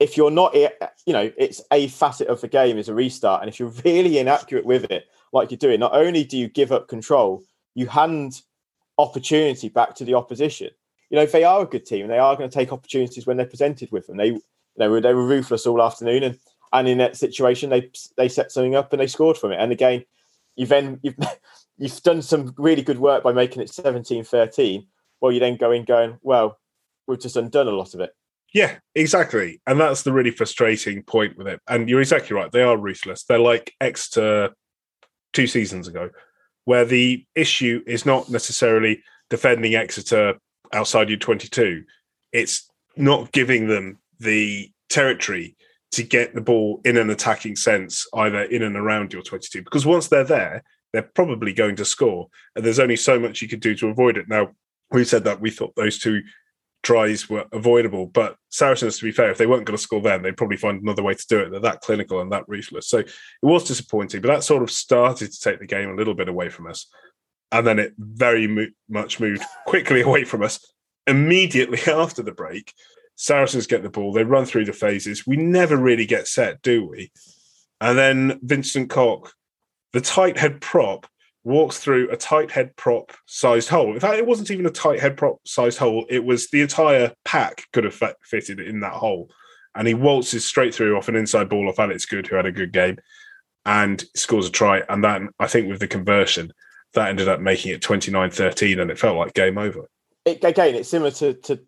if 0.00 0.16
you're 0.16 0.30
not, 0.30 0.54
you 0.54 1.12
know, 1.12 1.30
it's 1.38 1.62
a 1.72 1.88
facet 1.88 2.28
of 2.28 2.40
the 2.40 2.48
game 2.48 2.78
is 2.78 2.88
a 2.88 2.94
restart. 2.94 3.42
And 3.42 3.48
if 3.48 3.58
you're 3.58 3.72
really 3.84 4.18
inaccurate 4.18 4.66
with 4.66 4.90
it, 4.90 5.04
like 5.32 5.50
you're 5.50 5.58
doing, 5.58 5.80
not 5.80 5.94
only 5.94 6.24
do 6.24 6.36
you 6.36 6.48
give 6.48 6.72
up 6.72 6.88
control, 6.88 7.42
you 7.74 7.86
hand 7.86 8.42
opportunity 8.98 9.68
back 9.68 9.94
to 9.96 10.04
the 10.04 10.14
opposition. 10.14 10.70
You 11.10 11.16
know, 11.16 11.22
if 11.22 11.32
they 11.32 11.44
are 11.44 11.62
a 11.62 11.66
good 11.66 11.86
team, 11.86 12.08
they 12.08 12.18
are 12.18 12.36
going 12.36 12.48
to 12.48 12.54
take 12.54 12.72
opportunities 12.72 13.26
when 13.26 13.36
they're 13.36 13.46
presented 13.46 13.90
with 13.92 14.06
them. 14.06 14.16
They 14.16 14.38
they 14.76 14.88
were 14.88 15.00
they 15.00 15.14
were 15.14 15.26
ruthless 15.26 15.66
all 15.66 15.82
afternoon, 15.82 16.22
and 16.22 16.38
and 16.72 16.88
in 16.88 16.98
that 16.98 17.16
situation, 17.16 17.70
they 17.70 17.90
they 18.16 18.28
set 18.28 18.52
something 18.52 18.74
up 18.74 18.92
and 18.92 19.00
they 19.00 19.06
scored 19.06 19.38
from 19.38 19.52
it. 19.52 19.60
And 19.60 19.72
again, 19.72 20.04
you've 20.56 20.68
then 20.68 20.98
you've 21.02 21.16
you've 21.78 22.02
done 22.02 22.22
some 22.22 22.54
really 22.58 22.82
good 22.82 22.98
work 22.98 23.22
by 23.22 23.32
making 23.32 23.62
it 23.62 23.68
17-13. 23.68 24.86
Well, 25.20 25.32
you 25.32 25.40
then 25.40 25.56
go 25.56 25.72
in 25.72 25.84
going, 25.84 26.18
well, 26.22 26.58
we've 27.06 27.20
just 27.20 27.36
undone 27.36 27.66
a 27.66 27.72
lot 27.72 27.94
of 27.94 28.00
it. 28.00 28.14
Yeah, 28.52 28.76
exactly. 28.94 29.60
And 29.66 29.80
that's 29.80 30.02
the 30.02 30.12
really 30.12 30.30
frustrating 30.30 31.02
point 31.02 31.36
with 31.36 31.48
it. 31.48 31.60
And 31.68 31.88
you're 31.88 32.00
exactly 32.00 32.36
right. 32.36 32.52
They 32.52 32.62
are 32.62 32.76
ruthless. 32.76 33.24
They're 33.24 33.40
like 33.40 33.74
Exeter 33.80 34.54
two 35.32 35.48
seasons 35.48 35.88
ago, 35.88 36.10
where 36.64 36.84
the 36.84 37.24
issue 37.34 37.82
is 37.86 38.06
not 38.06 38.28
necessarily 38.30 39.02
defending 39.30 39.74
Exeter 39.74 40.38
outside 40.72 41.08
U22. 41.08 41.84
It's 42.32 42.70
not 42.96 43.32
giving 43.32 43.68
them 43.68 43.98
the 44.20 44.70
territory 44.88 45.56
to 45.92 46.02
get 46.02 46.34
the 46.34 46.40
ball 46.40 46.80
in 46.84 46.96
an 46.96 47.10
attacking 47.10 47.56
sense, 47.56 48.06
either 48.14 48.42
in 48.42 48.62
and 48.62 48.76
around 48.76 49.12
your 49.12 49.22
22. 49.22 49.62
Because 49.62 49.86
once 49.86 50.08
they're 50.08 50.24
there, 50.24 50.62
they're 50.92 51.02
probably 51.02 51.52
going 51.52 51.76
to 51.76 51.84
score. 51.84 52.28
And 52.54 52.64
there's 52.64 52.80
only 52.80 52.96
so 52.96 53.18
much 53.18 53.42
you 53.42 53.48
can 53.48 53.60
do 53.60 53.74
to 53.76 53.88
avoid 53.88 54.16
it. 54.16 54.28
Now, 54.28 54.50
we 54.90 55.04
said 55.04 55.24
that 55.24 55.40
we 55.40 55.50
thought 55.50 55.74
those 55.76 55.98
two 55.98 56.22
tries 56.84 57.28
were 57.28 57.46
avoidable, 57.52 58.06
but 58.06 58.36
Saracens, 58.50 58.98
to 58.98 59.04
be 59.04 59.10
fair, 59.10 59.30
if 59.30 59.38
they 59.38 59.46
weren't 59.46 59.64
going 59.64 59.76
to 59.76 59.82
score 59.82 60.00
then, 60.00 60.22
they'd 60.22 60.36
probably 60.36 60.56
find 60.56 60.80
another 60.80 61.02
way 61.02 61.14
to 61.14 61.26
do 61.28 61.40
it. 61.40 61.50
They're 61.50 61.60
that 61.60 61.80
clinical 61.80 62.20
and 62.20 62.30
that 62.32 62.44
ruthless. 62.46 62.88
So 62.88 62.98
it 62.98 63.10
was 63.42 63.64
disappointing, 63.64 64.20
but 64.20 64.28
that 64.28 64.44
sort 64.44 64.62
of 64.62 64.70
started 64.70 65.32
to 65.32 65.40
take 65.40 65.58
the 65.58 65.66
game 65.66 65.90
a 65.90 65.96
little 65.96 66.14
bit 66.14 66.28
away 66.28 66.50
from 66.50 66.66
us. 66.66 66.86
And 67.50 67.66
then 67.66 67.78
it 67.78 67.94
very 67.98 68.46
mo- 68.46 68.66
much 68.88 69.18
moved 69.18 69.42
quickly 69.66 70.00
away 70.02 70.24
from 70.24 70.42
us. 70.42 70.60
Immediately 71.06 71.80
after 71.92 72.22
the 72.22 72.32
break, 72.32 72.72
Saracens 73.16 73.66
get 73.66 73.82
the 73.82 73.90
ball, 73.90 74.12
they 74.12 74.24
run 74.24 74.44
through 74.44 74.66
the 74.66 74.72
phases. 74.72 75.26
We 75.26 75.36
never 75.36 75.76
really 75.76 76.06
get 76.06 76.28
set, 76.28 76.62
do 76.62 76.86
we? 76.86 77.12
And 77.80 77.98
then 77.98 78.40
Vincent 78.42 78.90
Koch, 78.90 79.32
the 79.92 80.00
tight 80.00 80.38
head 80.38 80.60
prop, 80.60 81.06
walks 81.44 81.78
through 81.78 82.10
a 82.10 82.16
tight 82.16 82.50
head 82.50 82.74
prop 82.76 83.12
sized 83.26 83.68
hole. 83.68 83.92
In 83.92 84.00
fact, 84.00 84.18
it 84.18 84.26
wasn't 84.26 84.50
even 84.50 84.66
a 84.66 84.70
tight 84.70 85.00
head 85.00 85.16
prop 85.16 85.38
sized 85.46 85.78
hole, 85.78 86.06
it 86.08 86.24
was 86.24 86.48
the 86.48 86.62
entire 86.62 87.12
pack 87.24 87.66
could 87.72 87.84
have 87.84 88.02
fitted 88.22 88.60
in 88.60 88.80
that 88.80 88.94
hole. 88.94 89.30
And 89.76 89.86
he 89.86 89.94
waltzes 89.94 90.44
straight 90.44 90.74
through 90.74 90.96
off 90.96 91.08
an 91.08 91.16
inside 91.16 91.48
ball 91.48 91.68
off 91.68 91.78
Alex 91.78 92.06
Goode, 92.06 92.26
who 92.26 92.36
had 92.36 92.46
a 92.46 92.52
good 92.52 92.72
game, 92.72 92.96
and 93.66 94.04
scores 94.14 94.48
a 94.48 94.50
try. 94.50 94.82
And 94.88 95.02
then 95.02 95.30
I 95.38 95.46
think 95.46 95.68
with 95.68 95.80
the 95.80 95.88
conversion, 95.88 96.52
that 96.94 97.08
ended 97.08 97.28
up 97.28 97.40
making 97.40 97.72
it 97.72 97.82
29 97.82 98.30
13, 98.30 98.80
and 98.80 98.90
it 98.90 98.98
felt 98.98 99.16
like 99.16 99.34
game 99.34 99.58
over. 99.58 99.88
It, 100.24 100.42
again, 100.44 100.74
it's 100.74 100.88
similar 100.88 101.10
to, 101.12 101.34
to 101.34 101.60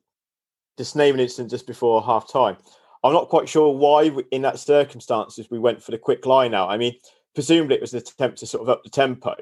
this 0.78 0.94
naming 0.94 1.20
incident 1.20 1.50
just 1.50 1.66
before 1.66 2.02
half 2.02 2.32
time. 2.32 2.56
I'm 3.04 3.12
not 3.12 3.28
quite 3.28 3.48
sure 3.48 3.76
why, 3.76 4.10
in 4.30 4.42
that 4.42 4.58
circumstances, 4.58 5.48
we 5.50 5.58
went 5.58 5.82
for 5.82 5.90
the 5.90 5.98
quick 5.98 6.26
line 6.26 6.54
out. 6.54 6.70
I 6.70 6.76
mean, 6.76 6.94
presumably 7.34 7.76
it 7.76 7.80
was 7.80 7.92
an 7.92 7.98
attempt 7.98 8.38
to 8.38 8.46
sort 8.46 8.62
of 8.62 8.68
up 8.68 8.82
the 8.82 8.90
tempo. 8.90 9.34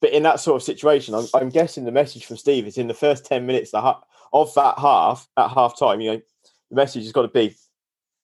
But 0.00 0.12
in 0.12 0.22
that 0.22 0.40
sort 0.40 0.56
of 0.56 0.62
situation, 0.62 1.14
I'm, 1.14 1.26
I'm 1.34 1.50
guessing 1.50 1.84
the 1.84 1.92
message 1.92 2.24
from 2.24 2.36
Steve 2.36 2.66
is 2.66 2.78
in 2.78 2.88
the 2.88 2.94
first 2.94 3.26
10 3.26 3.46
minutes 3.46 3.72
of 3.74 4.54
that 4.54 4.78
half, 4.78 5.28
at 5.36 5.50
half 5.50 5.78
time, 5.78 6.00
you 6.00 6.12
know, 6.12 6.22
the 6.70 6.76
message 6.76 7.02
has 7.02 7.12
got 7.12 7.22
to 7.22 7.28
be, 7.28 7.54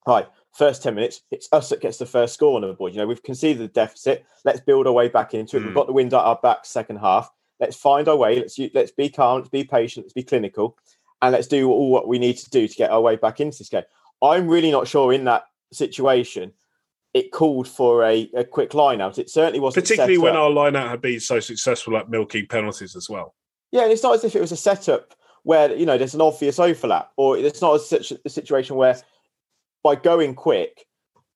right, 0.07 0.27
first 0.57 0.81
10 0.81 0.95
minutes, 0.95 1.21
it's 1.29 1.47
us 1.51 1.69
that 1.69 1.81
gets 1.81 1.97
the 1.97 2.05
first 2.05 2.33
score 2.33 2.55
on 2.55 2.61
the 2.61 2.73
board. 2.73 2.93
You 2.93 2.99
know, 2.99 3.07
we've 3.07 3.21
conceded 3.21 3.61
the 3.61 3.67
deficit. 3.67 4.25
Let's 4.43 4.59
build 4.59 4.87
our 4.87 4.93
way 4.93 5.07
back 5.07 5.33
into 5.33 5.57
it. 5.57 5.61
Mm. 5.61 5.65
We've 5.67 5.75
got 5.75 5.87
the 5.87 5.93
wind 5.93 6.13
at 6.13 6.19
our 6.19 6.39
back 6.41 6.65
second 6.65 6.97
half. 6.97 7.29
Let's 7.59 7.75
find 7.75 8.07
our 8.07 8.15
way. 8.15 8.39
Let's 8.39 8.57
let's 8.73 8.91
be 8.91 9.09
calm. 9.09 9.39
Let's 9.39 9.49
be 9.49 9.63
patient. 9.63 10.05
Let's 10.05 10.13
be 10.13 10.23
clinical, 10.23 10.77
and 11.21 11.33
let's 11.33 11.47
do 11.47 11.69
all 11.69 11.89
what 11.89 12.07
we 12.07 12.19
need 12.19 12.37
to 12.37 12.49
do 12.51 12.67
to 12.67 12.75
get 12.75 12.91
our 12.91 13.01
way 13.01 13.15
back 13.15 13.39
into 13.39 13.57
this 13.57 13.69
game. 13.69 13.83
I'm 14.21 14.47
really 14.47 14.69
not 14.69 14.87
sure 14.87 15.11
in 15.11 15.23
that 15.25 15.45
situation 15.71 16.53
it 17.13 17.31
called 17.31 17.67
for 17.67 18.03
a, 18.03 18.29
a 18.35 18.43
quick 18.43 18.73
line 18.73 19.01
out. 19.01 19.17
It 19.17 19.29
certainly 19.29 19.59
wasn't. 19.59 19.85
Particularly 19.85 20.17
when 20.17 20.35
our 20.35 20.49
line 20.49 20.75
out 20.75 20.89
had 20.89 21.01
been 21.01 21.19
so 21.19 21.39
successful 21.39 21.97
at 21.97 22.09
milking 22.09 22.47
penalties 22.47 22.95
as 22.95 23.09
well. 23.09 23.35
Yeah, 23.71 23.83
and 23.83 23.91
it's 23.91 24.03
not 24.03 24.15
as 24.15 24.23
if 24.23 24.35
it 24.35 24.41
was 24.41 24.51
a 24.51 24.57
setup 24.57 25.13
where 25.43 25.73
you 25.75 25.85
know 25.85 25.97
there's 25.97 26.13
an 26.13 26.21
obvious 26.21 26.59
overlap, 26.59 27.11
or 27.17 27.37
it's 27.37 27.61
not 27.61 27.79
such 27.81 28.11
a 28.11 28.29
situation 28.29 28.75
where 28.75 28.97
by 29.83 29.95
going 29.95 30.35
quick 30.35 30.85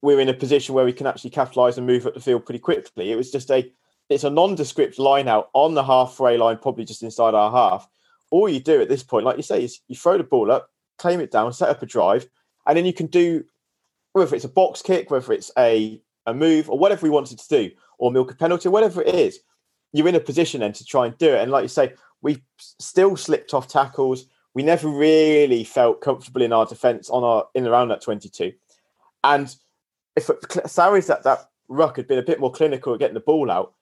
we're 0.01 0.19
in 0.19 0.29
a 0.29 0.33
position 0.33 0.75
where 0.75 0.85
we 0.85 0.93
can 0.93 1.07
actually 1.07 1.29
capitalise 1.29 1.77
and 1.77 1.85
move 1.85 2.05
up 2.05 2.13
the 2.13 2.19
field 2.19 2.45
pretty 2.45 2.59
quickly. 2.59 3.11
It 3.11 3.15
was 3.15 3.31
just 3.31 3.51
a 3.51 3.71
it's 4.09 4.23
a 4.23 4.29
nondescript 4.29 4.99
line 4.99 5.27
out 5.27 5.49
on 5.53 5.73
the 5.73 5.83
halfway 5.83 6.37
line, 6.37 6.57
probably 6.57 6.83
just 6.83 7.03
inside 7.03 7.33
our 7.33 7.51
half. 7.51 7.87
All 8.29 8.49
you 8.49 8.59
do 8.59 8.81
at 8.81 8.89
this 8.89 9.03
point, 9.03 9.25
like 9.25 9.37
you 9.37 9.43
say, 9.43 9.63
is 9.63 9.79
you 9.87 9.95
throw 9.95 10.17
the 10.17 10.23
ball 10.23 10.51
up, 10.51 10.69
claim 10.97 11.21
it 11.21 11.31
down, 11.31 11.53
set 11.53 11.69
up 11.69 11.81
a 11.81 11.85
drive, 11.85 12.27
and 12.67 12.77
then 12.77 12.85
you 12.85 12.93
can 12.93 13.07
do 13.07 13.45
whether 14.13 14.35
it's 14.35 14.45
a 14.45 14.49
box 14.49 14.81
kick, 14.81 15.09
whether 15.11 15.33
it's 15.33 15.51
a, 15.57 16.01
a 16.25 16.33
move, 16.33 16.69
or 16.69 16.77
whatever 16.77 17.03
we 17.03 17.09
wanted 17.09 17.39
to 17.39 17.47
do, 17.47 17.71
or 17.97 18.11
milk 18.11 18.31
a 18.31 18.35
penalty, 18.35 18.69
whatever 18.69 19.01
it 19.01 19.15
is, 19.15 19.39
you're 19.93 20.07
in 20.07 20.15
a 20.15 20.19
position 20.19 20.61
then 20.61 20.73
to 20.73 20.85
try 20.85 21.05
and 21.05 21.17
do 21.17 21.33
it. 21.33 21.41
And 21.41 21.51
like 21.51 21.63
you 21.63 21.69
say, 21.69 21.93
we 22.21 22.41
still 22.57 23.17
slipped 23.17 23.53
off 23.53 23.67
tackles. 23.67 24.25
We 24.53 24.63
never 24.63 24.87
really 24.87 25.63
felt 25.63 26.01
comfortable 26.01 26.41
in 26.41 26.53
our 26.53 26.65
defence 26.65 27.09
on 27.09 27.23
our 27.23 27.47
in 27.55 27.67
around 27.67 27.89
that 27.89 28.01
22. 28.01 28.53
And 29.23 29.53
if 30.15 30.29
Sarries 30.65 31.07
that 31.07 31.23
that 31.23 31.49
ruck 31.67 31.97
had 31.97 32.07
been 32.07 32.19
a 32.19 32.23
bit 32.23 32.39
more 32.39 32.51
clinical 32.51 32.93
at 32.93 32.99
getting 32.99 33.13
the 33.13 33.21
ball 33.21 33.49
out, 33.49 33.73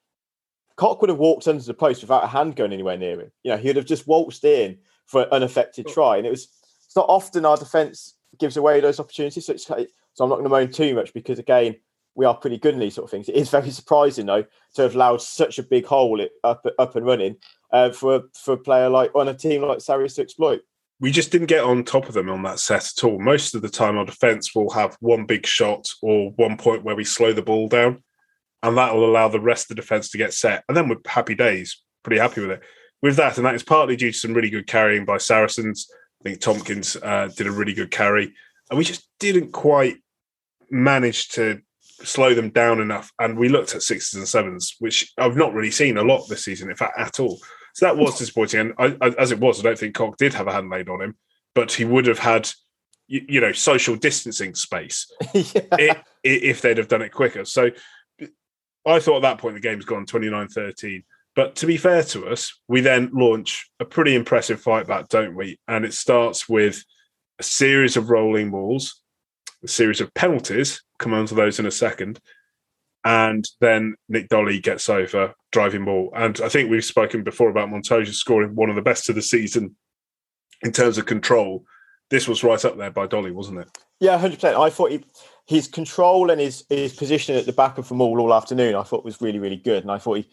Koch 0.76 1.02
would 1.02 1.10
have 1.10 1.18
walked 1.18 1.48
under 1.48 1.64
the 1.64 1.74
post 1.74 2.02
without 2.02 2.24
a 2.24 2.28
hand 2.28 2.56
going 2.56 2.72
anywhere 2.72 2.98
near 2.98 3.20
him. 3.20 3.32
You 3.44 3.52
know, 3.52 3.58
he 3.58 3.68
would 3.68 3.76
have 3.76 3.86
just 3.86 4.08
waltzed 4.08 4.46
in 4.46 4.78
for 5.06 5.24
an 5.24 5.30
unaffected 5.32 5.88
try. 5.88 6.18
And 6.18 6.26
it 6.26 6.30
was 6.30 6.48
it's 6.86 6.96
not 6.96 7.06
often 7.10 7.46
our 7.46 7.58
defence 7.58 8.16
gives 8.40 8.58
away 8.58 8.80
those 8.80 9.00
opportunities. 9.00 9.46
So 9.46 9.54
it's 9.54 9.70
so 10.20 10.26
I'm 10.26 10.30
not 10.30 10.40
going 10.40 10.50
to 10.50 10.50
moan 10.50 10.70
too 10.70 10.96
much 10.96 11.14
because 11.14 11.40
again, 11.40 11.78
we 12.14 12.26
are 12.26 12.36
pretty 12.36 12.58
good 12.58 12.74
in 12.74 12.82
these 12.82 12.96
sort 12.96 13.06
of 13.06 13.12
things. 13.12 13.30
It 13.30 13.36
is 13.36 13.50
very 13.50 13.70
surprising 13.70 14.26
though 14.26 14.44
to 14.76 14.82
have 14.82 14.94
allowed 14.94 15.22
such 15.22 15.58
a 15.60 15.64
big 15.64 15.86
hole 15.86 16.22
up 16.44 16.66
up 16.78 16.98
and 16.98 17.06
running 17.06 17.38
uh, 17.72 17.92
for 17.92 18.24
for 18.34 18.56
a 18.56 18.58
player 18.58 18.90
like 18.90 19.16
on 19.16 19.30
a 19.30 19.34
team 19.34 19.62
like 19.62 19.80
Sarries 19.80 20.16
to 20.16 20.22
exploit. 20.22 20.60
We 21.00 21.14
just 21.14 21.32
didn't 21.32 21.48
get 21.48 21.64
on 21.64 21.86
top 21.86 22.10
of 22.10 22.16
them 22.16 22.30
on 22.30 22.44
that 22.44 22.60
set 22.60 22.92
at 22.98 23.04
all. 23.06 23.18
Most 23.18 23.56
of 23.56 23.62
the 23.62 23.70
time, 23.70 23.98
our 23.98 24.04
defence 24.04 24.54
will 24.54 24.70
have 24.72 24.98
one 25.00 25.26
big 25.26 25.46
shot 25.46 25.90
or 26.02 26.32
one 26.32 26.58
point 26.58 26.84
where 26.84 26.98
we 26.98 27.06
slow 27.06 27.32
the 27.32 27.42
ball 27.42 27.70
down, 27.70 28.04
and 28.62 28.78
that 28.78 28.94
will 28.94 29.10
allow 29.10 29.30
the 29.30 29.40
rest 29.40 29.72
of 29.72 29.78
the 29.78 29.82
defence 29.82 30.10
to 30.10 30.18
get 30.18 30.34
set. 30.34 30.66
And 30.68 30.76
then 30.76 30.90
we're 30.90 30.98
happy 31.08 31.36
days, 31.36 31.82
pretty 32.04 32.20
happy 32.20 32.42
with 32.42 32.52
it. 32.52 32.62
With 33.02 33.16
that, 33.16 33.38
and 33.38 33.46
that 33.46 33.56
is 33.56 33.64
partly 33.64 33.96
due 33.96 34.12
to 34.12 34.18
some 34.18 34.34
really 34.34 34.50
good 34.50 34.68
carrying 34.68 35.06
by 35.06 35.20
Saracens. 35.20 35.90
I 36.20 36.28
think 36.28 36.42
Tompkins 36.42 36.98
uh, 36.98 37.30
did 37.38 37.48
a 37.48 37.52
really 37.52 37.74
good 37.74 37.92
carry 37.92 38.34
and 38.70 38.78
we 38.78 38.84
just 38.84 39.08
didn't 39.20 39.52
quite 39.52 39.98
manage 40.72 41.30
to 41.30 41.62
slow 42.04 42.34
them 42.34 42.50
down 42.50 42.80
enough. 42.80 43.12
And 43.20 43.38
we 43.38 43.50
looked 43.50 43.76
at 43.76 43.84
sixes 43.84 44.16
and 44.16 44.28
sevens, 44.28 44.76
which 44.80 45.12
I've 45.18 45.36
not 45.36 45.54
really 45.54 45.72
seen 45.72 45.98
a 45.98 46.04
lot 46.04 46.28
this 46.28 46.46
season, 46.46 46.70
in 46.70 46.76
fact, 46.76 46.98
at 46.98 47.20
all. 47.20 47.40
So 47.74 47.86
that 47.86 47.98
was 47.98 48.18
disappointing. 48.18 48.60
And 48.60 48.74
I, 48.78 48.96
I, 49.02 49.10
as 49.18 49.32
it 49.32 49.40
was, 49.40 49.60
I 49.60 49.64
don't 49.64 49.78
think 49.78 49.96
Koch 49.96 50.18
did 50.18 50.34
have 50.34 50.48
a 50.48 50.54
hand 50.54 50.70
laid 50.70 50.90
on 50.90 51.02
him, 51.02 51.16
but 51.56 51.72
he 51.72 51.86
would 51.86 52.08
have 52.08 52.20
had, 52.20 52.50
you, 53.08 53.26
you 53.28 53.42
know, 53.42 53.52
social 53.52 53.96
distancing 53.96 54.56
space 54.56 55.12
yeah. 55.34 56.02
if 56.24 56.62
they'd 56.62 56.78
have 56.78 56.88
done 56.88 57.02
it 57.02 57.12
quicker. 57.12 57.46
So 57.46 57.70
I 58.86 59.00
thought 59.00 59.18
at 59.18 59.22
that 59.24 59.38
point 59.38 59.56
the 59.56 59.62
game's 59.62 59.86
gone 59.86 60.06
29 60.06 60.48
13. 60.48 61.04
But 61.36 61.56
to 61.58 61.68
be 61.68 61.78
fair 61.78 62.04
to 62.04 62.28
us, 62.28 62.60
we 62.68 62.82
then 62.82 63.12
launch 63.14 63.70
a 63.80 63.86
pretty 63.86 64.16
impressive 64.16 64.62
fight 64.62 64.88
back, 64.88 65.08
don't 65.10 65.36
we? 65.36 65.60
And 65.68 65.86
it 65.86 65.94
starts 65.94 66.50
with 66.50 66.84
a 67.40 67.44
series 67.44 67.96
of 67.96 68.10
rolling 68.10 68.50
mauls, 68.50 69.02
a 69.64 69.68
series 69.68 70.02
of 70.02 70.14
penalties. 70.14 70.82
Come 70.98 71.14
on 71.14 71.26
to 71.28 71.36
those 71.36 71.60
in 71.60 71.66
a 71.66 71.72
second. 71.72 72.20
And 73.06 73.46
then 73.62 73.96
Nic 74.10 74.28
Dolly 74.30 74.60
gets 74.60 74.90
over 74.90 75.34
driving 75.52 75.84
maul. 75.84 76.12
And 76.16 76.40
I 76.42 76.50
think 76.50 76.70
we've 76.70 76.84
spoken 76.84 77.24
before 77.24 77.50
about 77.50 77.70
Montoya 77.70 78.06
scoring 78.08 78.56
one 78.56 78.70
of 78.70 78.76
the 78.76 78.82
best 78.82 79.10
of 79.10 79.16
the 79.16 79.22
season 79.22 79.76
in 80.62 80.72
terms 80.72 80.98
of 80.98 81.06
control. 81.06 81.64
This 82.10 82.28
was 82.28 82.44
right 82.44 82.64
up 82.66 82.78
there 82.78 82.92
by 82.92 83.08
Dolly, 83.08 83.32
wasn't 83.32 83.60
it? 83.60 83.70
Yeah, 84.00 84.18
hundred 84.18 84.36
percent. 84.36 84.58
I 84.58 84.70
thought 84.70 84.92
he, 84.92 85.04
his 85.46 85.68
control 85.68 86.32
and 86.32 86.42
his 86.42 86.66
his 86.70 86.94
position 86.94 87.36
at 87.36 87.46
the 87.46 87.54
back 87.54 87.78
of 87.78 87.88
the 87.88 87.96
maul 87.96 88.20
all 88.20 88.34
afternoon, 88.34 88.76
I 88.76 88.84
thought 88.84 89.06
was 89.06 89.22
really 89.22 89.40
really 89.40 89.58
good. 89.58 89.84
And 89.84 89.92
I 89.92 89.98
thought 89.98 90.18
he, 90.18 90.30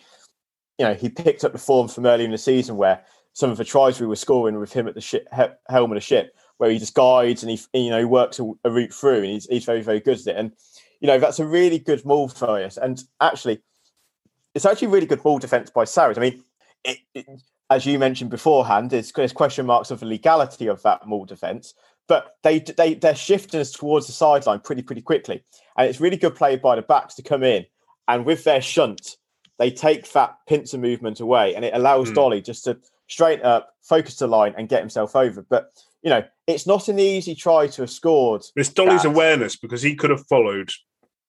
you 0.79 0.87
know, 0.87 0.95
he 0.95 1.09
picked 1.09 1.45
up 1.45 1.53
the 1.53 1.59
form 1.59 1.89
from 1.89 2.07
earlier 2.07 2.25
in 2.25 2.33
the 2.33 2.39
season 2.39 2.77
where 2.77 3.05
some 3.35 3.51
of 3.51 3.59
the 3.59 3.65
tries 3.65 4.01
we 4.01 4.07
were 4.07 4.17
scoring 4.17 4.59
with 4.59 4.73
him 4.73 4.89
at 4.89 4.95
the 4.95 5.57
helm 5.69 5.93
of 5.93 5.97
the 5.97 6.01
ship, 6.01 6.35
where 6.59 6.71
he 6.71 6.79
just 6.79 6.95
guides 6.95 7.43
and 7.43 7.51
he 7.51 7.61
you 7.73 7.91
know 7.91 8.07
works 8.07 8.39
a, 8.39 8.51
a 8.65 8.71
route 8.71 8.93
through, 8.93 9.19
and 9.19 9.27
he's 9.27 9.47
he's 9.47 9.65
very 9.65 9.83
very 9.83 10.01
good 10.01 10.21
at 10.21 10.27
it. 10.27 10.37
And 10.37 10.53
you 11.01 11.07
know 11.07 11.19
that's 11.19 11.39
a 11.39 11.47
really 11.47 11.79
good 11.79 12.05
move 12.05 12.33
for 12.33 12.63
us. 12.63 12.77
And 12.77 13.03
actually, 13.21 13.61
it's 14.55 14.65
actually 14.65 14.89
really 14.89 15.07
good 15.07 15.25
maul 15.25 15.39
defense 15.39 15.71
by 15.71 15.85
Sarries. 15.85 16.19
I 16.19 16.21
mean, 16.21 16.43
it, 16.85 16.99
it, 17.15 17.27
as 17.71 17.85
you 17.85 17.99
mentioned 17.99 18.31
beforehand, 18.31 18.91
there's, 18.91 19.13
there's 19.13 19.33
question 19.33 19.67
marks 19.67 19.91
of 19.91 20.01
the 20.01 20.07
legality 20.07 20.67
of 20.69 20.83
that 20.83 21.07
maul 21.07 21.25
defense, 21.25 21.75
but 22.09 22.37
they 22.43 22.61
they 22.61 22.95
they're 22.95 23.15
shifting 23.15 23.61
us 23.61 23.73
towards 23.73 24.07
the 24.07 24.13
sideline 24.13 24.61
pretty 24.61 24.83
pretty 24.83 25.03
quickly, 25.03 25.43
and 25.77 25.89
it's 25.89 26.01
really 26.01 26.17
good 26.17 26.35
play 26.35 26.57
by 26.57 26.77
the 26.77 26.83
backs 26.83 27.15
to 27.17 27.23
come 27.23 27.43
in, 27.43 27.67
and 28.09 28.25
with 28.25 28.45
their 28.45 28.63
shunt, 28.63 29.17
they 29.59 29.71
take 29.71 30.11
that 30.13 30.37
pincer 30.49 30.79
movement 30.79 31.21
away, 31.21 31.55
and 31.55 31.65
it 31.65 31.75
allows 31.75 32.11
mm. 32.11 32.15
Dolly 32.15 32.41
just 32.41 32.65
to 32.65 32.79
straighten 33.09 33.45
up, 33.45 33.75
focus 33.83 34.17
the 34.17 34.27
line, 34.27 34.55
and 34.57 34.69
get 34.69 34.81
himself 34.81 35.17
over. 35.17 35.43
But 35.43 35.73
you 36.03 36.11
know, 36.11 36.25
it's 36.47 36.67
not 36.67 36.89
an 36.89 36.99
easy 36.99 37.35
try 37.35 37.67
to 37.67 37.83
have 37.83 37.91
scored. 37.91 38.43
It's 38.55 38.69
Dolly's 38.69 39.03
that. 39.03 39.09
awareness 39.09 39.57
because 39.57 39.83
he 39.83 39.95
could 39.95 40.11
have 40.11 40.27
followed 40.29 40.71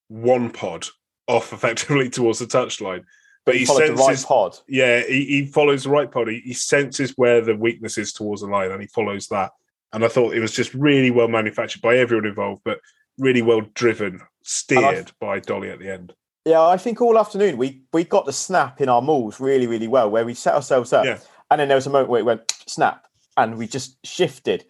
one 0.07 0.49
pod 0.49 0.85
off 1.27 1.53
effectively 1.53 2.09
towards 2.11 2.39
the 2.39 2.45
touchline. 2.45 3.03
But 3.45 3.55
he, 3.55 3.61
he 3.61 3.65
senses 3.65 3.95
the 3.95 4.03
right 4.03 4.23
pod. 4.27 4.57
Yeah, 4.67 5.03
he, 5.07 5.25
he 5.25 5.45
follows 5.45 5.85
the 5.85 5.89
right 5.89 6.11
pod. 6.11 6.27
He, 6.27 6.41
he, 6.41 6.53
senses 6.53 7.13
where 7.15 7.39
the 7.39 7.55
weakness 7.55 7.97
is 7.97 8.11
towards 8.11 8.41
the 8.41 8.47
line, 8.47 8.71
and 8.71 8.81
he 8.81 8.87
follows 8.87 9.27
that. 9.27 9.51
And 9.93 10.03
I 10.03 10.09
thought 10.09 10.33
it 10.33 10.41
was 10.41 10.51
just 10.51 10.73
really 10.73 11.11
well 11.11 11.29
manufactured 11.29 11.81
by 11.81 11.97
everyone 11.97 12.25
involved, 12.25 12.61
but 12.65 12.81
really 13.17 13.41
well 13.41 13.61
driven, 13.73 14.19
steered 14.43 15.11
by 15.21 15.39
Dolly 15.39 15.69
at 15.69 15.79
the 15.79 15.89
end. 15.89 16.13
Yeah, 16.43 16.61
I 16.61 16.77
think 16.77 17.01
all 17.01 17.17
afternoon 17.17 17.57
we 17.57 17.83
we 17.93 18.03
got 18.03 18.25
the 18.25 18.33
snap 18.33 18.81
in 18.81 18.89
our 18.89 19.01
mauls 19.01 19.39
really, 19.39 19.67
really 19.67 19.87
well, 19.87 20.09
where 20.09 20.25
we 20.25 20.33
set 20.33 20.53
ourselves 20.53 20.91
up, 20.91 21.05
yeah. 21.05 21.19
and 21.49 21.61
then 21.61 21.69
there 21.69 21.77
was 21.77 21.87
a 21.87 21.89
moment 21.89 22.09
where 22.09 22.19
it 22.19 22.25
went 22.25 22.53
snap, 22.67 23.06
and 23.37 23.57
we 23.57 23.67
just 23.67 23.97
shifted. 24.05 24.65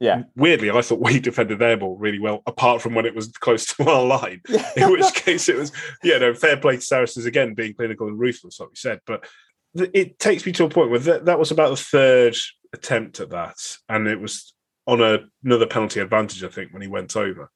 Yeah. 0.00 0.22
Weirdly, 0.34 0.70
I 0.70 0.82
thought 0.82 1.00
we 1.04 1.20
defended 1.20 1.58
their 1.58 1.76
ball 1.76 1.96
really 1.96 2.18
well, 2.18 2.42
apart 2.46 2.82
from 2.82 2.94
when 2.94 3.06
it 3.06 3.14
was 3.14 3.28
close 3.28 3.66
to 3.74 3.84
our 3.90 4.04
line. 4.04 4.40
In 4.76 4.90
which 4.90 5.14
case, 5.14 5.48
it 5.48 5.56
was, 5.56 5.72
yeah, 6.02 6.18
no, 6.18 6.34
fair 6.34 6.56
play 6.56 6.76
to 6.76 6.82
Saracens 6.82 7.26
again, 7.26 7.54
being 7.54 7.74
clinical 7.74 8.08
and 8.08 8.18
ruthless, 8.18 8.58
like 8.58 8.70
we 8.70 8.76
said. 8.76 9.00
But 9.06 9.26
it 9.74 10.18
takes 10.18 10.44
me 10.44 10.52
to 10.52 10.64
a 10.64 10.68
point 10.68 10.90
where 10.90 10.98
that, 11.00 11.26
that 11.26 11.38
was 11.38 11.50
about 11.50 11.70
the 11.70 11.76
third 11.76 12.36
attempt 12.72 13.20
at 13.20 13.30
that. 13.30 13.56
And 13.88 14.06
it 14.06 14.20
was 14.20 14.54
on 14.86 15.00
a, 15.00 15.20
another 15.44 15.66
penalty 15.66 16.00
advantage, 16.00 16.42
I 16.42 16.48
think, 16.48 16.72
when 16.72 16.82
he 16.82 16.88
went 16.88 17.16
over. 17.16 17.50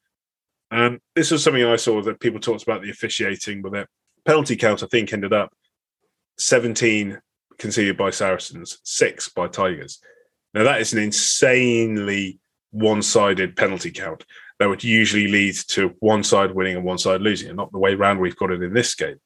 And 0.71 1.01
this 1.15 1.31
was 1.31 1.43
something 1.43 1.65
I 1.65 1.77
saw 1.77 2.03
that 2.03 2.21
people 2.21 2.41
talked 2.41 2.63
about 2.63 2.83
the 2.83 2.91
officiating 2.91 3.63
but 3.63 3.75
it. 3.75 3.89
Penalty 4.25 4.57
count, 4.57 4.83
I 4.83 4.87
think, 4.87 5.13
ended 5.13 5.33
up 5.33 5.53
17 6.39 7.21
conceded 7.59 7.97
by 7.97 8.11
Saracens, 8.11 8.79
six 8.83 9.29
by 9.29 9.47
Tigers. 9.49 10.01
Now, 10.57 10.65
that 10.65 10.81
is 10.81 10.95
an 10.95 10.99
insanely 11.01 12.41
one 12.71 13.03
sided 13.03 13.57
penalty 13.57 13.91
count 13.91 14.25
that 14.59 14.71
would 14.71 14.83
usually 14.83 15.29
lead 15.29 15.55
to 15.69 15.95
one 15.99 16.25
side 16.25 16.53
winning 16.53 16.77
and 16.77 16.85
one 16.85 16.97
side 16.97 17.21
losing, 17.21 17.49
and 17.49 17.59
not 17.59 17.71
the 17.73 17.79
way 17.79 17.95
round 17.95 18.19
we've 18.21 18.37
got 18.37 18.51
it 18.51 18.63
in 18.63 18.73
this 18.73 18.95
game. 18.95 19.21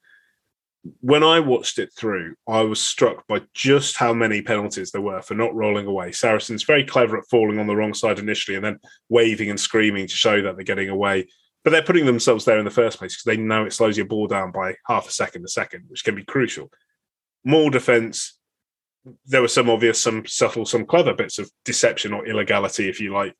When 1.02 1.22
I 1.22 1.38
watched 1.38 1.78
it 1.78 1.92
through, 1.96 2.34
I 2.48 2.62
was 2.62 2.80
struck 2.80 3.28
by 3.28 3.42
just 3.54 3.96
how 3.96 4.12
many 4.12 4.42
penalties 4.42 4.90
there 4.90 5.02
were 5.02 5.22
for 5.22 5.34
not 5.34 5.54
rolling 5.54 5.86
away. 5.86 6.10
Saracens 6.10 6.64
very 6.64 6.82
clever 6.82 7.18
at 7.18 7.28
falling 7.30 7.60
on 7.60 7.68
the 7.68 7.76
wrong 7.76 7.94
side 7.94 8.18
initially 8.18 8.56
and 8.56 8.64
then 8.64 8.80
waving 9.08 9.50
and 9.50 9.60
screaming 9.60 10.08
to 10.08 10.14
show 10.14 10.42
that 10.42 10.56
they're 10.56 10.64
getting 10.64 10.88
away. 10.88 11.28
But 11.62 11.70
they're 11.70 11.82
putting 11.82 12.06
themselves 12.06 12.44
there 12.44 12.58
in 12.58 12.64
the 12.64 12.72
first 12.72 12.98
place 12.98 13.14
because 13.14 13.36
they 13.36 13.40
know 13.40 13.66
it 13.66 13.72
slows 13.72 13.96
your 13.96 14.06
ball 14.06 14.26
down 14.26 14.50
by 14.50 14.74
half 14.88 15.08
a 15.08 15.12
second 15.12 15.44
a 15.44 15.48
second, 15.48 15.84
which 15.86 16.02
can 16.02 16.16
be 16.16 16.24
crucial. 16.24 16.72
More 17.44 17.70
defense, 17.70 18.39
there 19.26 19.42
were 19.42 19.48
some 19.48 19.70
obvious, 19.70 20.02
some 20.02 20.26
subtle, 20.26 20.66
some 20.66 20.86
clever 20.86 21.14
bits 21.14 21.38
of 21.38 21.50
deception 21.64 22.12
or 22.12 22.26
illegality, 22.26 22.88
if 22.88 23.00
you 23.00 23.12
like, 23.12 23.34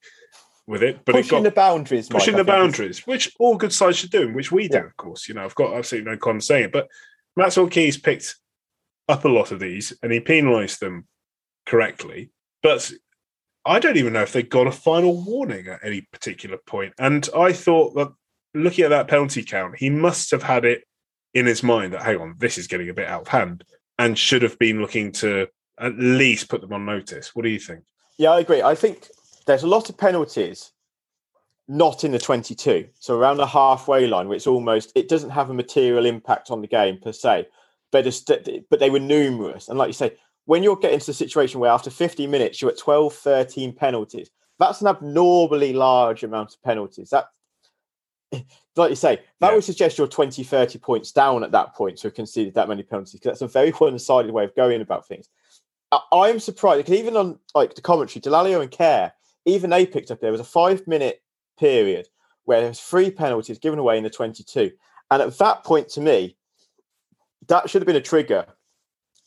with 0.67 0.83
it. 0.83 1.01
But 1.05 1.17
pushing 1.17 1.29
it 1.29 1.31
got, 1.31 1.43
the 1.43 1.51
boundaries, 1.51 2.09
pushing 2.09 2.35
Mike, 2.35 2.41
the 2.41 2.53
boundaries, 2.53 3.07
which 3.07 3.33
all 3.39 3.57
good 3.57 3.73
sides 3.73 3.99
should 3.99 4.11
do, 4.11 4.23
and 4.23 4.35
which 4.35 4.53
we 4.53 4.69
do, 4.69 4.79
yeah. 4.79 4.85
of 4.85 4.97
course. 4.97 5.29
You 5.29 5.35
know, 5.35 5.45
I've 5.45 5.55
got 5.55 5.75
absolutely 5.75 6.11
no 6.11 6.17
con 6.17 6.41
saying 6.41 6.67
it, 6.67 6.73
but 6.73 6.89
Maxwell 7.37 7.69
Keys 7.69 7.99
picked 7.99 8.37
up 9.09 9.25
a 9.25 9.29
lot 9.29 9.51
of 9.51 9.61
these 9.61 9.93
and 10.03 10.13
he 10.13 10.21
penalised 10.21 10.81
them 10.81 11.07
correctly. 11.67 12.31
But 12.63 12.91
I 13.65 13.79
don't 13.79 13.97
even 13.97 14.13
know 14.13 14.23
if 14.23 14.33
they 14.33 14.43
got 14.43 14.67
a 14.67 14.73
final 14.73 15.23
warning 15.25 15.67
at 15.67 15.81
any 15.85 16.03
particular 16.13 16.59
point. 16.67 16.95
And 16.99 17.29
I 17.37 17.53
thought 17.53 17.95
that 17.95 18.13
looking 18.55 18.85
at 18.85 18.91
that 18.91 19.09
penalty 19.09 19.43
count, 19.43 19.77
he 19.79 19.91
must 19.91 20.31
have 20.31 20.43
had 20.43 20.65
it 20.65 20.85
in 21.35 21.47
his 21.47 21.63
mind 21.63 21.93
that 21.93 22.03
hang 22.03 22.19
on, 22.19 22.35
this 22.39 22.59
is 22.59 22.67
getting 22.67 22.89
a 22.89 22.95
bit 22.95 23.09
out 23.09 23.23
of 23.23 23.29
hand 23.29 23.65
and 24.01 24.19
should 24.19 24.41
have 24.41 24.59
been 24.59 24.81
looking 24.81 25.13
to 25.13 25.47
at 25.79 25.95
least 25.99 26.49
put 26.49 26.63
them 26.63 26.73
on 26.73 26.87
notice. 26.87 27.37
What 27.37 27.43
do 27.43 27.51
you 27.51 27.59
think? 27.59 27.83
Yeah, 28.17 28.31
I 28.31 28.41
agree. 28.41 28.63
I 28.63 28.75
think 28.75 29.09
there's 29.47 29.63
a 29.63 29.67
lot 29.67 29.91
of 29.91 29.99
penalties 29.99 30.73
not 31.69 32.03
in 32.03 32.11
the 32.11 32.19
22. 32.19 32.89
So 32.99 33.17
around 33.17 33.37
the 33.37 33.47
halfway 33.47 34.07
line, 34.07 34.27
where 34.27 34.37
it's 34.37 34.47
almost, 34.47 34.91
it 34.95 35.09
doesn't 35.09 35.31
have 35.31 35.51
a 35.51 35.55
material 35.55 36.07
impact 36.07 36.51
on 36.51 36.63
the 36.63 36.67
game 36.67 36.99
per 36.99 37.13
se, 37.13 37.47
but, 37.93 38.05
but 38.71 38.81
they 38.81 38.89
were 38.89 38.99
numerous. 38.99 39.69
And 39.69 39.79
like 39.79 39.89
you 39.89 39.93
say, 39.93 40.17
when 40.47 40.63
you're 40.63 40.77
getting 40.77 40.99
to 40.99 41.07
the 41.07 41.13
situation 41.13 41.61
where 41.61 41.71
after 41.71 41.91
50 41.91 42.27
minutes 42.27 42.63
you're 42.63 42.71
at 42.71 42.79
12, 42.79 43.13
13 43.13 43.75
penalties, 43.75 44.31
that's 44.59 44.81
an 44.81 44.87
abnormally 44.87 45.75
large 45.75 46.25
amount 46.25 46.55
of 46.55 46.63
penalties. 46.63 47.11
That 47.11 47.27
like 48.77 48.91
you 48.91 48.97
say, 48.97 49.21
that 49.41 49.49
yeah. 49.49 49.55
would 49.55 49.65
suggest 49.65 49.99
you're 49.99 50.07
20, 50.07 50.43
30 50.43 50.79
points 50.79 51.13
down 51.13 51.43
at 51.43 51.53
that 51.53 51.75
point 51.75 51.99
to 51.99 52.07
have 52.09 52.15
conceded 52.15 52.55
that 52.55 52.69
many 52.69 52.83
penalties 52.83 53.13
because 53.13 53.39
that's 53.39 53.43
a 53.43 53.49
very 53.49 53.71
one-sided 53.73 54.31
way 54.31 54.45
of 54.45 54.55
going 54.55 54.81
about 54.81 55.07
things. 55.07 55.29
I, 55.93 56.29
am 56.29 56.39
surprised 56.39 56.85
because 56.87 57.01
even 57.01 57.17
on 57.17 57.39
like 57.55 57.75
the 57.75 57.83
commentary, 57.83 58.23
Dallaglio 58.23 58.63
and 58.63 58.71
Kerr, 58.71 59.13
even 59.45 59.71
they 59.71 59.87
picked 59.87 60.11
up 60.11 60.21
there 60.21 60.31
was 60.31 60.41
a 60.41 60.45
five-minute 60.45 61.21
period 61.59 62.09
where 62.45 62.61
there 62.61 62.69
was 62.69 62.81
three 62.81 63.11
penalties 63.11 63.59
given 63.59 63.79
away 63.79 63.99
in 63.99 64.05
the 64.05 64.11
22, 64.11 64.71
and 65.11 65.23
at 65.23 65.37
that 65.39 65.65
point, 65.65 65.89
to 65.89 66.01
me, 66.01 66.37
that 67.49 67.69
should 67.69 67.83
have 67.83 67.87
been 67.87 67.97
a 67.97 68.01
trigger 68.01 68.47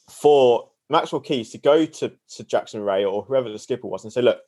for 0.10 0.70
Maxwell 0.90 1.22
Keys 1.22 1.50
to 1.52 1.58
go 1.58 1.86
to, 1.86 2.14
to 2.36 2.44
Jackson 2.44 2.82
Wray 2.82 3.04
or 3.04 3.24
whoever 3.24 3.50
the 3.50 3.60
skipper 3.60 3.88
was 3.88 4.04
and 4.04 4.14
say, 4.14 4.22
look, 4.22 4.40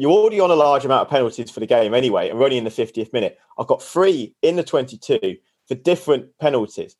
you're 0.00 0.10
already 0.10 0.40
on 0.40 0.50
a 0.50 0.54
large 0.54 0.86
amount 0.86 1.02
of 1.02 1.10
penalties 1.10 1.50
for 1.50 1.60
the 1.60 1.66
game 1.66 1.92
anyway, 1.92 2.30
and 2.30 2.38
we're 2.38 2.46
only 2.46 2.56
in 2.56 2.64
the 2.64 2.70
50th 2.70 3.12
minute. 3.12 3.38
I've 3.58 3.66
got 3.66 3.82
three 3.82 4.34
in 4.40 4.56
the 4.56 4.64
22 4.64 5.36
for 5.68 5.74
different 5.74 6.30
penalties. 6.40 6.96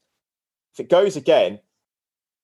If 0.74 0.80
it 0.80 0.90
goes 0.90 1.16
again, 1.16 1.60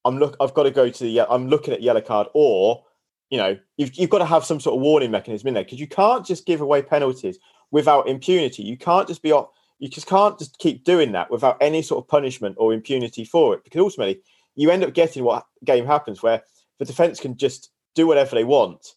I'm 0.06 0.18
look. 0.18 0.34
I've 0.40 0.54
got 0.54 0.62
to 0.62 0.70
go 0.70 0.88
to 0.88 1.04
the. 1.04 1.30
I'm 1.30 1.48
looking 1.48 1.74
at 1.74 1.82
yellow 1.82 2.00
card, 2.00 2.28
or 2.32 2.82
you 3.28 3.36
know, 3.36 3.58
you've 3.76 3.94
you've 3.96 4.08
got 4.08 4.20
to 4.20 4.24
have 4.24 4.46
some 4.46 4.58
sort 4.58 4.76
of 4.76 4.80
warning 4.80 5.10
mechanism 5.10 5.48
in 5.48 5.54
there 5.54 5.64
because 5.64 5.78
you 5.78 5.88
can't 5.88 6.24
just 6.24 6.46
give 6.46 6.62
away 6.62 6.80
penalties 6.80 7.38
without 7.70 8.08
impunity. 8.08 8.62
You 8.62 8.78
can't 8.78 9.06
just 9.06 9.22
be. 9.22 9.28
You 9.28 9.88
just 9.90 10.06
can't 10.06 10.38
just 10.38 10.58
keep 10.58 10.84
doing 10.84 11.12
that 11.12 11.30
without 11.30 11.58
any 11.60 11.82
sort 11.82 12.02
of 12.02 12.08
punishment 12.08 12.56
or 12.58 12.72
impunity 12.72 13.26
for 13.26 13.52
it, 13.52 13.62
because 13.62 13.80
ultimately 13.80 14.22
you 14.54 14.70
end 14.70 14.84
up 14.84 14.94
getting 14.94 15.22
what 15.22 15.44
game 15.64 15.84
happens 15.84 16.22
where 16.22 16.42
the 16.78 16.86
defense 16.86 17.20
can 17.20 17.36
just 17.36 17.72
do 17.94 18.06
whatever 18.06 18.34
they 18.34 18.44
want 18.44 18.95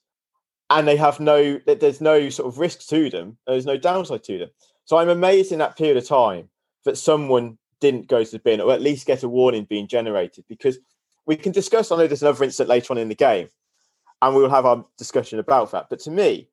and 0.70 0.88
they 0.88 0.96
have 0.96 1.20
no 1.20 1.60
there's 1.66 2.02
no 2.02 2.30
sort 2.30 2.48
of 2.48 2.60
risk 2.60 2.88
to 2.88 3.10
them 3.10 3.38
there's 3.48 3.66
no 3.66 3.78
downside 3.78 4.24
to 4.24 4.38
them. 4.38 4.50
So 4.86 4.98
i'm 4.98 5.10
amazed 5.10 5.52
in 5.52 5.60
that 5.60 5.78
period 5.78 5.98
of 5.98 6.08
time 6.08 6.50
that 6.86 6.98
someone 6.98 7.58
didn't 7.82 8.08
go 8.08 8.24
to 8.24 8.32
the 8.32 8.40
bin 8.40 8.62
or 8.62 8.74
at 8.74 8.82
least 8.82 9.08
get 9.08 9.24
a 9.24 9.30
warning 9.30 9.66
being 9.66 9.88
generated 9.88 10.44
because 10.48 10.80
we 11.26 11.36
can 11.36 11.52
discuss 11.52 11.92
i 11.92 11.98
know 11.98 12.08
there's 12.08 12.22
another 12.22 12.44
incident 12.44 12.70
later 12.70 12.94
on 12.94 12.98
in 12.98 13.10
the 13.10 13.16
game 13.16 13.48
and 14.22 14.36
we 14.36 14.42
will 14.42 14.50
have 14.50 14.66
our 14.66 14.86
discussion 14.98 15.40
about 15.40 15.72
that 15.72 15.88
but 15.90 16.00
to 16.00 16.12
me 16.12 16.50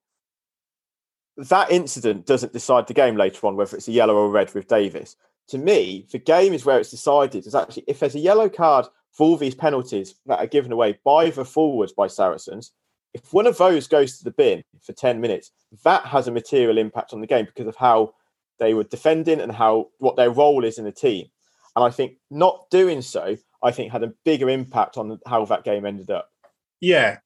that 1.37 1.71
incident 1.71 2.27
doesn't 2.27 2.53
decide 2.53 2.87
the 2.87 2.95
game 2.95 3.17
later 3.17 3.47
on 3.47 3.57
whether 3.57 3.77
it's 3.77 3.89
a 3.89 3.93
yellow 3.93 4.15
or 4.15 4.31
red 4.31 4.53
with 4.55 4.69
davies. 4.69 5.17
To 5.49 5.59
me 5.59 6.07
the 6.11 6.19
game 6.19 6.53
is 6.53 6.65
where 6.65 6.81
it's 6.81 6.91
decided 6.91 7.47
is 7.47 7.55
actually 7.55 7.85
if 7.87 8.01
there's 8.01 8.15
a 8.15 8.21
yellow 8.21 8.49
card 8.49 8.87
for 9.13 9.27
all 9.27 9.37
these 9.37 9.55
penalties 9.55 10.15
that 10.27 10.39
are 10.39 10.47
given 10.47 10.73
away 10.73 10.99
by 11.05 11.31
the 11.31 11.45
forwards 11.45 11.93
by 11.93 12.07
saracens 12.07 12.73
if 13.17 13.33
one 13.33 13.47
of 13.47 13.57
those 13.57 13.89
goes 13.89 14.19
to 14.19 14.25
the 14.25 14.31
bin 14.31 14.63
for 14.83 14.93
10 14.93 15.21
minutes, 15.21 15.51
that 15.85 16.05
has 16.05 16.29
a 16.29 16.31
material 16.31 16.77
impact 16.77 17.15
on 17.15 17.21
the 17.21 17.27
game 17.27 17.47
because 17.47 17.67
of 17.67 17.77
how 17.77 18.15
they 18.59 18.75
were 18.75 18.85
defending 18.85 19.41
and 19.41 19.51
how 19.51 19.89
what 19.99 20.17
their 20.17 20.31
role 20.31 20.65
is 20.65 20.79
in 20.79 20.85
the 20.85 20.93
team. 20.93 21.27
And 21.75 21.85
I 21.85 21.91
think 21.91 22.17
not 22.31 22.67
doing 22.71 23.01
so, 23.03 23.37
I 23.63 23.71
think 23.71 23.91
had 23.91 24.03
a 24.03 24.13
bigger 24.25 24.51
impact 24.51 24.99
on 24.99 25.19
how 25.27 25.45
that 25.47 25.65
game 25.65 25.87
ended 25.87 26.11
up. 26.11 26.31
Yeah, 26.81 27.19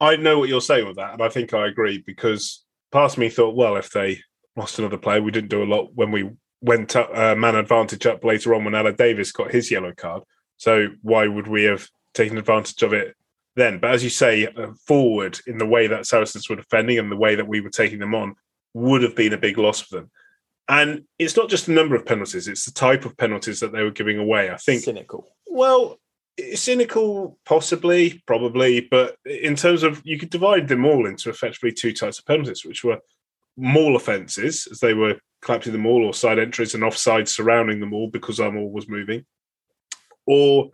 I 0.00 0.16
know 0.16 0.38
what 0.38 0.48
you're 0.48 0.60
saying 0.60 0.86
with 0.86 0.96
that, 0.96 1.14
and 1.14 1.22
I 1.22 1.28
think 1.28 1.52
I 1.52 1.66
agree 1.66 2.02
because 2.04 2.64
part 2.90 3.12
of 3.12 3.18
me 3.18 3.28
thought, 3.28 3.54
well, 3.54 3.76
if 3.76 3.90
they 3.90 4.20
lost 4.56 4.78
another 4.78 4.98
player, 4.98 5.22
we 5.22 5.30
didn't 5.30 5.50
do 5.50 5.62
a 5.62 5.64
lot 5.64 5.90
when 5.94 6.10
we 6.10 6.30
went 6.62 6.96
up 6.96 7.10
uh, 7.14 7.34
man 7.34 7.54
advantage 7.54 8.06
up 8.06 8.24
later 8.24 8.54
on 8.54 8.64
when 8.64 8.72
Aled 8.72 8.96
Davies 8.96 9.32
got 9.32 9.52
his 9.52 9.70
yellow 9.70 9.92
card. 9.94 10.22
So 10.56 10.88
why 11.02 11.26
would 11.26 11.46
we 11.46 11.64
have 11.64 11.86
taken 12.14 12.38
advantage 12.38 12.82
of 12.82 12.94
it 12.94 13.14
then? 13.56 13.78
But 13.78 13.92
as 13.92 14.04
you 14.04 14.10
say, 14.10 14.46
uh, 14.46 14.72
forward 14.86 15.40
in 15.46 15.58
the 15.58 15.66
way 15.66 15.86
that 15.86 16.06
Saracens 16.06 16.48
were 16.48 16.56
defending 16.56 16.98
and 16.98 17.10
the 17.10 17.16
way 17.16 17.34
that 17.34 17.48
we 17.48 17.60
were 17.60 17.70
taking 17.70 17.98
them 17.98 18.14
on 18.14 18.34
would 18.74 19.02
have 19.02 19.14
been 19.14 19.32
a 19.32 19.38
big 19.38 19.58
loss 19.58 19.80
for 19.80 19.96
them. 19.96 20.10
And 20.68 21.04
it's 21.18 21.36
not 21.36 21.50
just 21.50 21.66
the 21.66 21.72
number 21.72 21.94
of 21.94 22.06
penalties; 22.06 22.48
it's 22.48 22.64
the 22.64 22.72
type 22.72 23.04
of 23.04 23.16
penalties 23.16 23.60
that 23.60 23.72
they 23.72 23.82
were 23.82 23.90
giving 23.90 24.18
away. 24.18 24.50
I 24.50 24.56
think 24.56 24.82
cynical. 24.82 25.26
Well, 25.46 25.98
cynical, 26.54 27.38
possibly, 27.44 28.22
probably, 28.26 28.80
but 28.80 29.16
in 29.24 29.56
terms 29.56 29.82
of 29.82 30.00
you 30.04 30.18
could 30.18 30.30
divide 30.30 30.68
them 30.68 30.84
all 30.84 31.06
into 31.06 31.30
effectively 31.30 31.72
two 31.72 31.92
types 31.92 32.18
of 32.18 32.26
penalties, 32.26 32.64
which 32.64 32.82
were 32.82 32.98
maul 33.56 33.94
offences, 33.94 34.66
as 34.70 34.80
they 34.80 34.94
were 34.94 35.16
collapsing 35.42 35.72
the 35.72 35.78
maul, 35.78 36.04
or 36.04 36.14
side 36.14 36.38
entries 36.38 36.74
and 36.74 36.82
offside 36.82 37.28
surrounding 37.28 37.80
the 37.80 37.86
maul 37.86 38.08
because 38.08 38.40
our 38.40 38.50
maul 38.50 38.70
was 38.70 38.88
moving, 38.88 39.24
or 40.26 40.70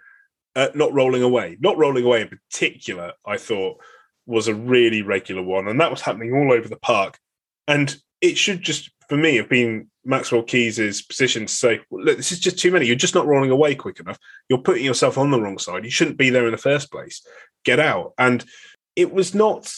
uh, 0.57 0.69
not 0.75 0.93
rolling 0.93 1.23
away. 1.23 1.57
Not 1.61 1.79
rolling 1.79 2.05
away 2.05 2.23
in 2.23 2.29
particular, 2.29 3.13
I 3.27 3.37
thought 3.37 3.79
was 4.27 4.49
a 4.49 4.55
really 4.55 5.03
regular 5.03 5.43
one, 5.43 5.69
and 5.69 5.81
that 5.81 5.91
was 5.91 6.01
happening 6.01 6.33
all 6.33 6.53
over 6.53 6.69
the 6.69 6.77
park. 6.77 7.19
And 7.67 7.95
it 8.21 8.37
should 8.37 8.63
just, 8.63 8.91
for 9.09 9.17
me, 9.17 9.37
have 9.37 9.49
been 9.49 9.89
Maxwell 10.05 10.43
Keys's 10.43 11.03
position 11.03 11.47
to 11.47 11.53
say, 11.53 11.81
look, 11.91 12.17
this 12.17 12.33
is 12.33 12.41
just 12.41 12.59
too 12.59 12.71
many. 12.71 12.87
You're 12.87 12.97
just 12.97 13.15
not 13.15 13.27
rolling 13.27 13.51
away 13.51 13.75
quick 13.75 14.01
enough. 14.01 14.19
You're 14.49 14.59
putting 14.59 14.85
yourself 14.85 15.19
on 15.19 15.31
the 15.31 15.41
wrong 15.41 15.59
side. 15.59 15.85
You 15.85 15.91
shouldn't 15.91 16.19
be 16.19 16.31
there 16.31 16.47
in 16.47 16.53
the 16.53 16.59
first 16.59 16.91
place. 16.91 17.23
Get 17.65 17.81
out. 17.81 18.13
And 18.19 18.45
it 18.97 19.13
was 19.13 19.35
not 19.35 19.73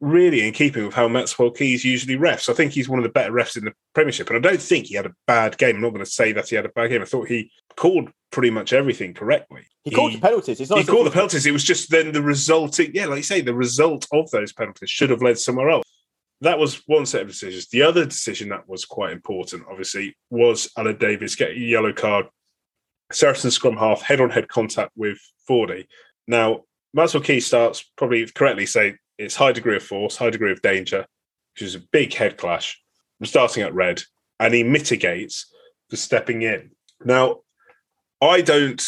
really 0.00 0.46
in 0.46 0.52
keeping 0.52 0.84
with 0.84 0.94
how 0.94 1.08
Maxwell 1.08 1.50
Keys 1.50 1.84
usually 1.84 2.16
refs. 2.16 2.48
I 2.48 2.54
think 2.54 2.72
he's 2.72 2.88
one 2.88 2.98
of 2.98 3.02
the 3.02 3.08
better 3.08 3.32
refs 3.32 3.56
in 3.56 3.64
the 3.64 3.72
Premiership, 3.94 4.30
and 4.30 4.36
I 4.36 4.48
don't 4.48 4.62
think 4.62 4.86
he 4.86 4.94
had 4.94 5.06
a 5.06 5.14
bad 5.26 5.58
game. 5.58 5.76
I'm 5.76 5.82
not 5.82 5.90
going 5.90 6.04
to 6.04 6.10
say 6.10 6.32
that 6.32 6.48
he 6.48 6.56
had 6.56 6.66
a 6.66 6.70
bad 6.70 6.90
game. 6.90 7.02
I 7.02 7.06
thought 7.06 7.28
he 7.28 7.50
called 7.78 8.10
pretty 8.30 8.50
much 8.50 8.72
everything 8.72 9.14
correctly. 9.14 9.62
He, 9.84 9.90
he 9.90 9.96
called 9.96 10.12
the 10.12 10.20
penalties. 10.20 10.58
he 10.58 10.66
called 10.66 11.06
the 11.06 11.10
penalties. 11.10 11.46
It 11.46 11.52
was 11.52 11.64
just 11.64 11.90
then 11.90 12.12
the 12.12 12.22
resulting, 12.22 12.90
yeah, 12.92 13.06
like 13.06 13.18
you 13.18 13.22
say, 13.22 13.40
the 13.40 13.54
result 13.54 14.06
of 14.12 14.30
those 14.30 14.52
penalties 14.52 14.90
should 14.90 15.10
have 15.10 15.22
led 15.22 15.38
somewhere 15.38 15.70
else. 15.70 15.84
That 16.40 16.58
was 16.58 16.82
one 16.86 17.06
set 17.06 17.22
of 17.22 17.28
decisions. 17.28 17.68
The 17.68 17.82
other 17.82 18.04
decision 18.04 18.50
that 18.50 18.68
was 18.68 18.84
quite 18.84 19.12
important, 19.12 19.64
obviously, 19.68 20.16
was 20.30 20.70
Aled 20.76 20.98
Davies 20.98 21.36
getting 21.36 21.56
a 21.56 21.66
yellow 21.66 21.92
card. 21.92 22.26
Saracen 23.10 23.50
scrum 23.50 23.76
half, 23.76 24.02
head 24.02 24.20
on 24.20 24.30
head 24.30 24.48
contact 24.48 24.92
with 24.94 25.18
Fordy. 25.46 25.88
Now, 26.26 26.64
Maxwell 26.92 27.22
Key 27.22 27.40
starts 27.40 27.82
probably 27.96 28.26
correctly 28.26 28.66
say 28.66 28.96
it's 29.16 29.34
high 29.34 29.52
degree 29.52 29.76
of 29.76 29.82
force, 29.82 30.16
high 30.16 30.30
degree 30.30 30.52
of 30.52 30.62
danger, 30.62 31.06
which 31.54 31.62
is 31.62 31.74
a 31.74 31.80
big 31.80 32.12
head 32.14 32.36
clash. 32.36 32.80
I'm 33.18 33.26
starting 33.26 33.62
at 33.62 33.74
red, 33.74 34.02
and 34.38 34.54
he 34.54 34.62
mitigates 34.62 35.52
for 35.88 35.96
stepping 35.96 36.42
in. 36.42 36.70
Now, 37.04 37.40
I 38.20 38.40
don't 38.40 38.82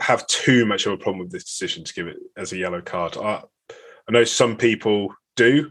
have 0.00 0.26
too 0.26 0.66
much 0.66 0.86
of 0.86 0.92
a 0.92 0.96
problem 0.96 1.20
with 1.20 1.32
this 1.32 1.44
decision 1.44 1.84
to 1.84 1.94
give 1.94 2.06
it 2.06 2.16
as 2.36 2.52
a 2.52 2.58
yellow 2.58 2.80
card. 2.82 3.16
I, 3.16 3.42
I 3.70 4.12
know 4.12 4.24
some 4.24 4.56
people 4.56 5.14
do, 5.36 5.70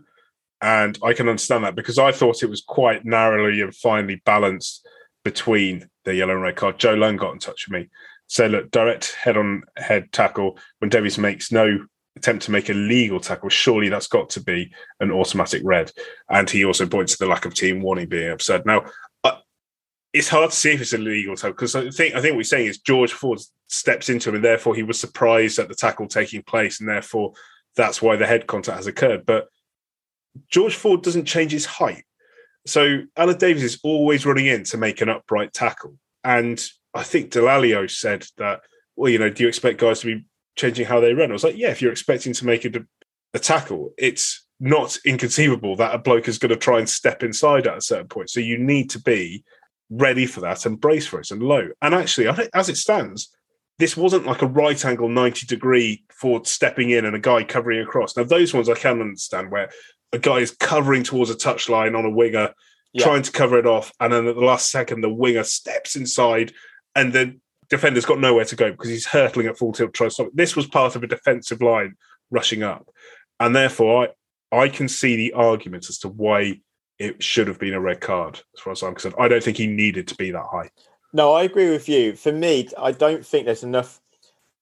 and 0.62 0.98
I 1.04 1.14
can 1.14 1.30
understand 1.30 1.64
that 1.64 1.76
because 1.76 2.00
I 2.00 2.12
thought 2.12 2.44
it 2.44 2.50
was 2.50 2.62
quite 2.62 3.06
narrowly 3.06 3.62
and 3.62 3.76
finely 3.76 4.22
balanced 4.26 4.88
between 5.24 5.90
the 6.06 6.16
yellow 6.16 6.34
and 6.34 6.42
red 6.42 6.56
card. 6.56 6.80
Joe 6.80 6.94
Lund 6.94 7.20
got 7.20 7.34
in 7.34 7.40
touch 7.40 7.68
with 7.68 7.82
me, 7.82 7.90
said, 8.28 8.52
look, 8.52 8.72
direct 8.72 9.14
head 9.14 9.38
on 9.38 9.64
head 9.78 10.12
tackle 10.12 10.58
when 10.80 10.90
Davies 10.90 11.18
makes 11.18 11.52
no 11.52 11.86
attempt 12.16 12.46
to 12.46 12.52
make 12.52 12.70
a 12.70 12.74
legal 12.74 13.20
tackle, 13.20 13.50
surely 13.50 13.90
that's 13.90 14.08
got 14.08 14.30
to 14.32 14.42
be 14.42 14.72
an 15.00 15.12
automatic 15.12 15.62
red. 15.66 15.92
And 16.30 16.50
he 16.50 16.64
also 16.64 16.88
points 16.88 17.14
to 17.14 17.20
the 17.20 17.30
lack 17.30 17.46
of 17.46 17.54
team 17.54 17.82
warning 17.82 18.08
being 18.08 18.32
absurd. 18.32 18.66
Now, 18.66 18.86
it's 20.16 20.30
hard 20.30 20.50
to 20.50 20.56
see 20.56 20.72
if 20.72 20.82
it's 20.82 20.94
a 20.94 20.98
legal 20.98 21.36
tackle 21.36 21.52
because 21.52 21.76
I 21.76 21.90
think 21.90 22.16
I 22.16 22.22
think 22.22 22.34
what 22.34 22.40
he's 22.40 22.50
saying 22.50 22.68
is 22.68 22.80
George 22.80 23.12
Ford 23.12 23.40
steps 23.68 24.10
into 24.10 24.30
him 24.30 24.36
and 24.36 24.44
therefore 24.44 24.74
he 24.74 24.84
was 24.84 25.00
surprised 25.00 25.60
at 25.60 25.68
the 25.68 25.76
tackle 25.76 26.08
taking 26.08 26.42
place 26.42 26.80
and 26.80 26.88
therefore 26.88 27.34
that's 27.76 28.02
why 28.02 28.16
the 28.16 28.26
head 28.26 28.48
contact 28.48 28.78
has 28.78 28.88
occurred. 28.88 29.26
But 29.26 29.48
George 30.50 30.76
Ford 30.76 31.04
doesn't 31.04 31.26
change 31.26 31.52
his 31.52 31.66
height. 31.66 32.06
So 32.66 33.02
Aled 33.18 33.40
Davies 33.40 33.64
is 33.64 33.80
always 33.84 34.26
running 34.26 34.46
in 34.48 34.64
to 34.66 34.78
make 34.78 35.02
an 35.02 35.10
upright 35.10 35.54
tackle. 35.54 35.98
And 36.24 36.66
I 36.94 37.04
think 37.04 37.32
Dallaglio 37.32 37.90
said 37.92 38.26
that, 38.38 38.62
well, 38.96 39.12
you 39.12 39.20
know, 39.20 39.30
do 39.30 39.44
you 39.44 39.50
expect 39.50 39.80
guys 39.80 40.00
to 40.00 40.16
be 40.16 40.26
changing 40.56 40.86
how 40.86 41.00
they 41.00 41.14
run. 41.14 41.30
I 41.30 41.34
was 41.34 41.44
like, 41.44 41.58
yeah, 41.58 41.70
if 41.70 41.82
you're 41.82 41.92
expecting 41.92 42.34
to 42.34 42.46
make 42.46 42.66
a, 42.66 42.72
a 43.34 43.40
tackle, 43.40 43.94
it's 43.98 44.46
not 44.60 44.98
inconceivable 45.06 45.76
that 45.76 45.94
a 45.94 45.98
bloke 45.98 46.28
is 46.28 46.38
going 46.38 46.50
to 46.50 46.56
try 46.56 46.80
and 46.80 46.90
step 46.90 47.24
inside 47.24 47.68
at 47.68 47.78
a 47.78 47.82
certain 47.82 48.08
point. 48.08 48.30
So 48.30 48.40
you 48.40 48.58
need 48.58 48.90
to 48.92 49.02
be 49.02 49.44
ready 49.90 50.26
for 50.26 50.42
that 50.42 50.66
and 50.66 50.80
brace 50.80 51.08
for 51.08 51.20
it 51.20 51.32
and 51.32 51.44
low. 51.44 51.70
And 51.82 51.94
actually, 51.94 52.28
as 52.54 52.70
it 52.70 52.78
stands, 52.78 53.36
this 53.78 53.98
wasn't 53.98 54.26
like 54.26 54.42
a 54.42 54.48
right 54.48 54.84
angle 54.86 55.10
90 55.10 55.46
degree 55.48 56.04
for 56.10 56.44
stepping 56.46 56.92
in 56.92 57.06
and 57.06 57.16
a 57.16 57.20
guy 57.20 57.44
covering 57.44 57.82
across. 57.82 58.16
Now, 58.16 58.24
those 58.24 58.54
ones 58.54 58.70
I 58.70 58.76
can 58.76 59.02
understand 59.02 59.52
where 59.52 59.70
a 60.14 60.20
guy 60.20 60.38
is 60.38 60.52
covering 60.52 61.04
towards 61.04 61.30
a 61.30 61.36
touchline 61.36 61.98
on 61.98 62.06
a 62.06 62.10
winger, 62.10 62.54
yeah. 62.94 63.04
trying 63.04 63.22
to 63.22 63.32
cover 63.32 63.58
it 63.60 63.66
off. 63.66 63.92
And 64.00 64.14
then 64.14 64.28
at 64.28 64.36
the 64.36 64.42
last 64.42 64.72
second, 64.72 65.02
the 65.02 65.14
winger 65.14 65.44
steps 65.44 65.96
inside 65.96 66.54
and 66.96 67.12
then 67.12 67.42
defender's 67.70 68.06
got 68.06 68.20
nowhere 68.20 68.46
to 68.46 68.56
go 68.56 68.72
because 68.72 68.90
he's 68.90 69.08
hurtling 69.08 69.48
at 69.48 69.58
full 69.58 69.74
tilt 69.74 69.94
trying 69.94 70.10
to 70.10 70.14
stop 70.14 70.28
it. 70.28 70.36
This 70.38 70.56
was 70.56 70.68
part 70.68 70.96
of 70.96 71.04
a 71.04 71.08
defensive 71.08 71.62
line 71.62 71.96
rushing 72.32 72.64
up. 72.64 72.88
And 73.40 73.56
therefore, 73.56 74.10
I, 74.52 74.58
I 74.58 74.70
can 74.70 74.88
see 74.88 75.16
the 75.18 75.34
argument 75.34 75.90
as 75.90 75.98
to 76.00 76.08
why 76.08 76.62
it 77.00 77.22
should 77.22 77.48
have 77.48 77.60
been 77.60 77.74
a 77.74 77.80
red 77.80 78.02
card, 78.02 78.42
as 78.56 78.62
far 78.62 78.72
as 78.72 78.84
I'm 78.84 78.94
concerned. 78.94 79.16
I 79.20 79.28
don't 79.28 79.44
think 79.44 79.58
he 79.58 79.68
needed 79.68 80.08
to 80.08 80.16
be 80.16 80.32
that 80.32 80.46
high. 80.52 80.70
No, 81.14 81.34
I 81.34 81.44
agree 81.44 81.70
with 81.70 81.88
you. 81.88 82.16
For 82.16 82.32
me, 82.32 82.70
I 82.78 82.92
don't 82.92 83.26
think 83.26 83.46
there's 83.46 83.64
enough 83.64 84.02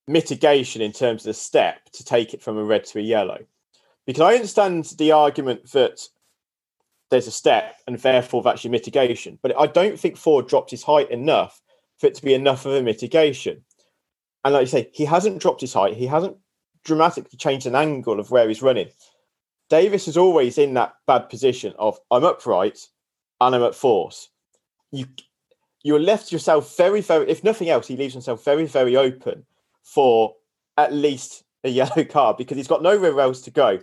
mitigation 0.07 0.81
in 0.81 0.91
terms 0.91 1.23
of 1.23 1.27
the 1.27 1.33
step 1.33 1.89
to 1.93 2.03
take 2.03 2.33
it 2.33 2.41
from 2.41 2.57
a 2.57 2.63
red 2.63 2.85
to 2.85 2.99
a 2.99 3.01
yellow. 3.01 3.39
Because 4.05 4.21
I 4.21 4.35
understand 4.35 4.85
the 4.97 5.13
argument 5.13 5.71
that 5.71 6.01
there's 7.09 7.27
a 7.27 7.31
step 7.31 7.75
and 7.87 7.97
therefore 7.97 8.41
that's 8.43 8.63
your 8.63 8.71
mitigation. 8.71 9.39
But 9.41 9.57
I 9.57 9.67
don't 9.67 9.99
think 9.99 10.17
Ford 10.17 10.47
dropped 10.47 10.71
his 10.71 10.83
height 10.83 11.09
enough 11.11 11.61
for 11.99 12.07
it 12.07 12.15
to 12.15 12.23
be 12.23 12.33
enough 12.33 12.65
of 12.65 12.73
a 12.73 12.81
mitigation. 12.81 13.63
And 14.43 14.53
like 14.53 14.61
you 14.61 14.67
say, 14.67 14.89
he 14.93 15.05
hasn't 15.05 15.41
dropped 15.41 15.61
his 15.61 15.73
height. 15.73 15.95
He 15.95 16.07
hasn't 16.07 16.37
dramatically 16.83 17.37
changed 17.37 17.65
an 17.65 17.75
angle 17.75 18.19
of 18.19 18.29
where 18.29 18.47
he's 18.47 18.61
running. 18.61 18.89
Davies 19.73 20.07
is 20.07 20.17
always 20.17 20.59
in 20.59 20.75
that 20.75 20.93
bad 21.07 21.29
position 21.29 21.73
of 21.79 21.97
I'm 22.11 22.23
upright 22.23 22.77
and 23.41 23.55
I'm 23.55 23.63
at 23.63 23.73
force. 23.73 24.29
You 24.91 25.07
you're 25.81 25.99
left 25.99 26.31
yourself 26.31 26.77
very, 26.77 27.01
very 27.01 27.27
if 27.27 27.43
nothing 27.43 27.69
else, 27.69 27.87
he 27.87 27.97
leaves 27.97 28.13
himself 28.13 28.45
very, 28.45 28.67
very 28.67 28.95
open 28.95 29.47
for 29.81 30.35
at 30.77 30.93
least 30.93 31.43
a 31.63 31.69
yellow 31.81 32.03
card 32.03 32.37
because 32.37 32.55
he's 32.55 32.67
got 32.67 32.83
nowhere 32.83 33.19
else 33.19 33.41
to 33.41 33.49
go. 33.49 33.79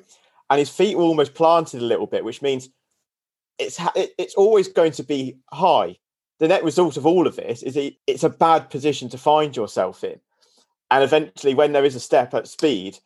And 0.49 0.61
his 0.61 0.71
feet 0.71 0.97
were 0.97 1.03
almost 1.03 1.35
planted 1.35 1.83
a 1.83 1.85
little 1.85 2.07
bit, 2.07 2.25
which 2.25 2.41
means 2.41 2.69
it's 3.59 3.81
it's 3.97 4.37
always 4.37 4.69
going 4.69 4.93
to 4.93 5.03
be 5.03 5.39
high 5.53 5.97
the 6.39 6.47
net 6.47 6.63
result 6.63 6.99
of 6.99 7.05
all 7.05 7.27
of 7.27 7.35
this 7.35 7.65
is 7.65 7.77
it, 7.77 7.97
it's 8.07 8.23
a 8.23 8.31
bad 8.31 8.71
position 8.71 9.09
to 9.09 9.19
find 9.19 9.57
yourself 9.57 10.05
in. 10.05 10.21
And 10.93 11.03
eventually, 11.03 11.55
when 11.55 11.73
there 11.73 11.85
is 11.85 11.97
a 11.97 12.01
step 12.01 12.33
at 12.33 12.47
speed, 12.47 12.99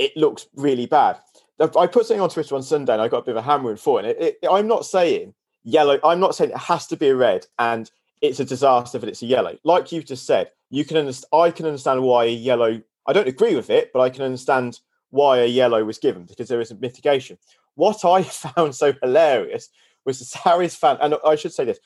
it 0.00 0.16
looks 0.16 0.48
really 0.56 0.86
bad. 0.86 1.20
I 1.60 1.86
put 1.86 2.06
something 2.06 2.20
on 2.20 2.30
Twitter 2.30 2.54
on 2.54 2.62
Sunday 2.62 2.92
and 2.92 3.02
I 3.02 3.08
got 3.08 3.18
a 3.18 3.22
bit 3.22 3.36
of 3.36 3.44
a 3.44 3.48
hammering 3.48 3.76
for 3.76 4.00
it. 4.00 4.06
it, 4.06 4.38
it 4.42 4.48
I'm 4.50 4.66
not 4.66 4.86
saying 4.86 5.34
yellow, 5.62 5.98
I'm 6.02 6.20
not 6.20 6.34
saying 6.34 6.50
it 6.50 6.56
has 6.56 6.86
to 6.88 6.96
be 6.96 7.08
a 7.08 7.16
red 7.16 7.46
and 7.58 7.90
it's 8.20 8.40
a 8.40 8.44
disaster 8.44 8.98
that 8.98 9.08
it's 9.08 9.22
a 9.22 9.26
yellow. 9.26 9.56
Like 9.64 9.92
you 9.92 10.02
just 10.02 10.26
said, 10.26 10.50
you 10.70 10.84
can 10.84 11.12
I 11.32 11.50
can 11.50 11.66
understand 11.66 12.02
why 12.02 12.24
a 12.24 12.32
yellow, 12.32 12.80
I 13.06 13.12
don't 13.12 13.28
agree 13.28 13.54
with 13.54 13.70
it, 13.70 13.92
but 13.92 14.00
I 14.00 14.10
can 14.10 14.22
understand 14.22 14.80
why 15.10 15.38
a 15.38 15.46
yellow 15.46 15.84
was 15.84 15.98
given 15.98 16.24
because 16.24 16.48
there 16.48 16.60
is 16.60 16.70
a 16.70 16.76
mitigation. 16.76 17.38
What 17.74 18.04
I 18.04 18.22
found 18.22 18.74
so 18.74 18.94
hilarious 19.02 19.68
was 20.04 20.18
the 20.18 20.24
Sarries 20.24 20.76
fan, 20.76 20.98
and 21.00 21.14
I 21.24 21.36
should 21.36 21.52
say 21.52 21.64
this 21.64 21.78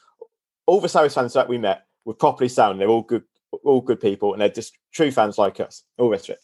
all 0.66 0.80
the 0.80 0.88
Sarries 0.88 1.14
fans 1.14 1.32
that 1.34 1.48
we 1.48 1.58
met 1.58 1.86
were 2.04 2.14
properly 2.14 2.48
sound. 2.48 2.80
They're 2.80 2.88
all 2.88 3.02
good, 3.02 3.24
all 3.64 3.80
good 3.80 4.00
people, 4.00 4.32
and 4.32 4.40
they're 4.40 4.48
just 4.48 4.76
true 4.92 5.10
fans 5.10 5.38
like 5.38 5.60
us. 5.60 5.82
All 5.98 6.10
rest 6.10 6.28
of 6.28 6.34
it. 6.34 6.40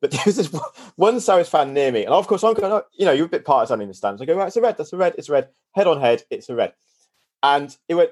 But 0.00 0.10
there 0.12 0.22
was 0.26 0.36
this 0.36 0.54
one 0.96 1.20
Sarries 1.20 1.48
fan 1.48 1.74
near 1.74 1.92
me, 1.92 2.04
and 2.04 2.14
of 2.14 2.26
course 2.26 2.42
I'm 2.42 2.54
going, 2.54 2.72
oh, 2.72 2.82
you 2.92 3.04
know, 3.04 3.12
you're 3.12 3.26
a 3.26 3.30
bit 3.30 3.44
partisan 3.44 3.80
in 3.80 3.88
the 3.88 3.94
stands. 3.94 4.20
I 4.20 4.24
go, 4.24 4.36
right, 4.36 4.48
it's 4.48 4.56
a 4.56 4.60
red, 4.60 4.76
that's 4.76 4.92
a 4.92 4.96
red, 4.96 5.14
it's 5.18 5.28
a 5.28 5.32
red, 5.32 5.48
head 5.72 5.86
on 5.86 6.00
head, 6.00 6.22
it's 6.30 6.48
a 6.48 6.54
red. 6.54 6.72
And 7.42 7.74
he 7.88 7.94
went, 7.94 8.10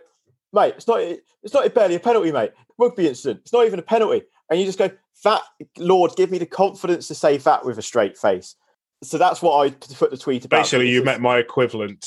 mate, 0.53 0.75
it's 0.77 0.87
not, 0.87 1.01
it's 1.01 1.55
not 1.55 1.73
barely 1.75 1.95
a 1.95 2.01
penalty, 2.01 2.33
mate. 2.33 2.53
Rugby 2.79 3.09
incident, 3.09 3.41
it's 3.43 3.53
not 3.53 3.67
even 3.67 3.79
a 3.79 3.83
penalty. 3.83 4.23
And 4.51 4.59
you 4.59 4.67
just 4.67 4.79
go, 4.79 4.91
that 5.25 5.43
Lord, 5.79 6.13
give 6.17 6.31
me 6.31 6.39
the 6.39 6.47
confidence 6.47 7.09
to 7.09 7.15
say 7.15 7.37
that 7.39 7.65
with 7.65 7.79
a 7.79 7.83
straight 7.83 8.17
face. 8.17 8.55
So 9.03 9.19
that's 9.19 9.43
what 9.43 9.65
I 9.65 9.71
put 9.71 10.11
the 10.11 10.17
tweet 10.17 10.45
about. 10.45 10.59
Basically, 10.59 10.89
you 10.89 11.05
met 11.05 11.21
my 11.21 11.39
equivalent 11.39 12.07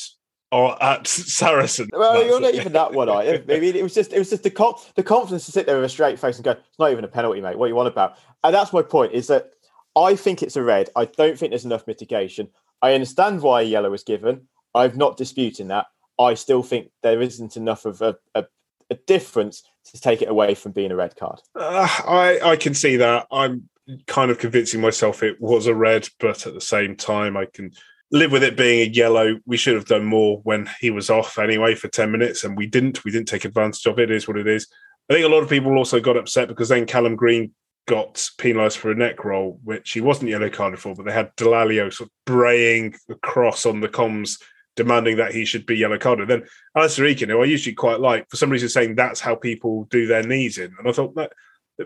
or 0.52 0.82
at 0.84 1.08
Saracen. 1.08 1.90
Well, 1.94 2.26
you're 2.26 2.42
not 2.42 2.54
even 2.54 2.74
that 2.74 2.94
one. 2.94 3.10
I 3.10 3.24
mean, 3.48 3.76
it 3.76 3.84
was 3.84 3.94
just 3.94 4.12
it 4.12 4.20
was 4.20 4.30
just 4.30 4.44
the 4.44 4.76
the 4.96 5.04
confidence 5.04 5.46
to 5.46 5.52
sit 5.52 5.66
there 5.66 5.76
with 5.78 5.86
a 5.86 5.90
straight 5.90 6.20
face 6.20 6.36
and 6.36 6.44
go, 6.44 6.52
"It's 6.52 6.80
not 6.80 6.92
even 6.92 7.06
a 7.06 7.08
penalty, 7.08 7.42
mate. 7.42 7.58
What 7.58 7.68
you 7.68 7.76
want 7.76 7.88
about?" 7.88 8.18
And 8.44 8.54
that's 8.54 8.74
my 8.74 8.82
point. 8.82 9.14
Is 9.14 9.28
that 9.28 9.52
I 9.96 10.16
think 10.16 10.42
it's 10.42 10.56
a 10.56 10.64
red. 10.64 10.90
I 10.96 11.06
don't 11.06 11.38
think 11.38 11.52
there's 11.52 11.66
enough 11.66 11.88
mitigation. 11.88 12.50
I 12.82 12.94
understand 12.94 13.42
why 13.42 13.62
a 13.62 13.66
yellow 13.66 13.92
was 13.92 14.04
given. 14.04 14.48
I'm 14.74 14.98
not 14.98 15.18
disputing 15.18 15.68
that. 15.68 15.88
I 16.20 16.34
still 16.36 16.64
think 16.64 16.92
there 17.04 17.22
isn't 17.22 17.58
enough 17.58 17.86
of 17.86 18.02
a, 18.02 18.16
a, 18.36 18.46
a 18.90 18.96
difference 18.96 19.64
to 19.86 20.00
take 20.00 20.22
it 20.22 20.30
away 20.30 20.56
from 20.56 20.72
being 20.72 20.92
a 20.92 20.96
red 20.96 21.16
card. 21.16 21.40
Uh, 21.56 21.88
I 22.08 22.40
I 22.44 22.56
can 22.56 22.74
see 22.74 22.98
that. 22.98 23.28
I'm 23.32 23.70
kind 24.08 24.32
of 24.32 24.40
convincing 24.40 24.82
myself 24.82 25.24
it 25.24 25.42
was 25.42 25.68
a 25.68 25.76
red, 25.76 26.08
but 26.20 26.46
at 26.46 26.54
the 26.54 26.62
same 26.62 26.96
time, 26.96 27.36
I 27.36 27.46
can 27.46 27.72
live 28.12 28.32
with 28.32 28.44
it 28.44 28.58
being 28.58 28.82
a 28.82 28.92
yellow. 28.92 29.40
We 29.46 29.58
should 29.58 29.76
have 29.76 29.86
done 29.86 30.06
more 30.06 30.40
when 30.44 30.70
he 30.80 30.92
was 30.92 31.10
off 31.10 31.40
anyway 31.40 31.76
for 31.76 31.88
10 31.88 32.12
minutes, 32.12 32.44
and 32.44 32.56
we 32.56 32.68
didn't. 32.68 33.04
We 33.04 33.12
didn't 33.12 33.28
take 33.28 33.46
advantage 33.46 33.86
of 33.86 34.00
it. 34.00 34.12
It 34.12 34.16
is 34.16 34.28
what 34.28 34.38
it 34.38 34.48
is. 34.48 34.68
I 35.10 35.14
think 35.14 35.26
a 35.26 35.30
lot 35.30 35.44
of 35.44 35.50
people 35.50 35.78
also 35.78 36.00
got 36.00 36.18
upset 36.18 36.48
because 36.48 36.70
then 36.70 36.86
Callum 36.86 37.16
Green 37.16 37.54
got 37.88 38.30
penalised 38.38 38.78
for 38.78 38.92
a 38.92 38.96
neck 38.96 39.24
roll, 39.24 39.60
which 39.64 39.92
he 39.92 40.02
wasn't 40.02 40.30
yellow 40.30 40.50
carded 40.50 40.80
for, 40.80 40.96
but 40.96 41.06
they 41.06 41.12
had 41.12 41.36
Dallaglio 41.36 41.92
sort 41.92 42.10
of 42.10 42.14
braying 42.26 42.96
across 43.10 43.66
on 43.66 43.80
the 43.82 43.90
comms, 43.90 44.42
demanding 44.76 45.18
that 45.18 45.34
he 45.34 45.46
should 45.46 45.66
be 45.66 45.78
yellow 45.78 45.98
carded. 45.98 46.28
Then 46.28 46.44
Alastair 46.76 47.06
Eykyn, 47.06 47.30
who 47.30 47.42
I 47.42 47.46
usually 47.46 47.76
quite 47.76 48.00
like, 48.00 48.30
for 48.30 48.38
some 48.38 48.50
reason 48.50 48.70
saying 48.70 48.96
that's 48.96 49.20
how 49.20 49.36
people 49.36 49.86
do 49.86 50.08
their 50.08 50.24
knees 50.24 50.58
in. 50.58 50.74
And 50.78 50.88
I 50.88 50.92
thought 50.92 51.16
that 51.16 51.34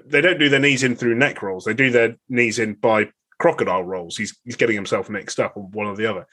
they 0.06 0.22
don't 0.22 0.40
do 0.40 0.50
their 0.50 0.60
knees 0.60 0.84
in 0.84 0.96
through 0.96 1.16
neck 1.16 1.42
rolls, 1.42 1.66
they 1.66 1.74
do 1.74 1.90
their 1.90 2.16
knees 2.30 2.60
in 2.60 2.74
by 2.74 3.10
crocodile 3.40 3.84
rolls. 3.84 4.18
He's 4.18 4.38
he's 4.44 4.56
getting 4.56 4.76
himself 4.76 5.10
mixed 5.10 5.40
up 5.40 5.58
on 5.58 5.72
one 5.72 5.88
or 5.88 5.96
the 5.96 6.10
other. 6.10 6.28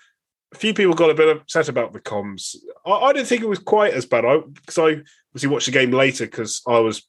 A 0.53 0.59
few 0.59 0.75
people 0.75 0.95
got 0.95 1.11
a 1.11 1.15
bit 1.15 1.35
upset 1.35 1.69
about 1.69 1.93
the 1.93 2.01
comms. 2.01 2.57
I, 2.85 2.91
I 2.91 3.13
didn't 3.13 3.29
think 3.29 3.43
it 3.43 3.49
was 3.49 3.59
quite 3.59 3.95
as 3.95 4.07
bad. 4.07 4.25
I 4.25 4.39
because 4.39 4.79
I 4.79 5.03
obviously 5.31 5.49
watched 5.49 5.67
the 5.67 5.73
game 5.73 5.93
later 5.93 6.27
because 6.27 6.63
I 6.67 6.79
was 6.81 7.07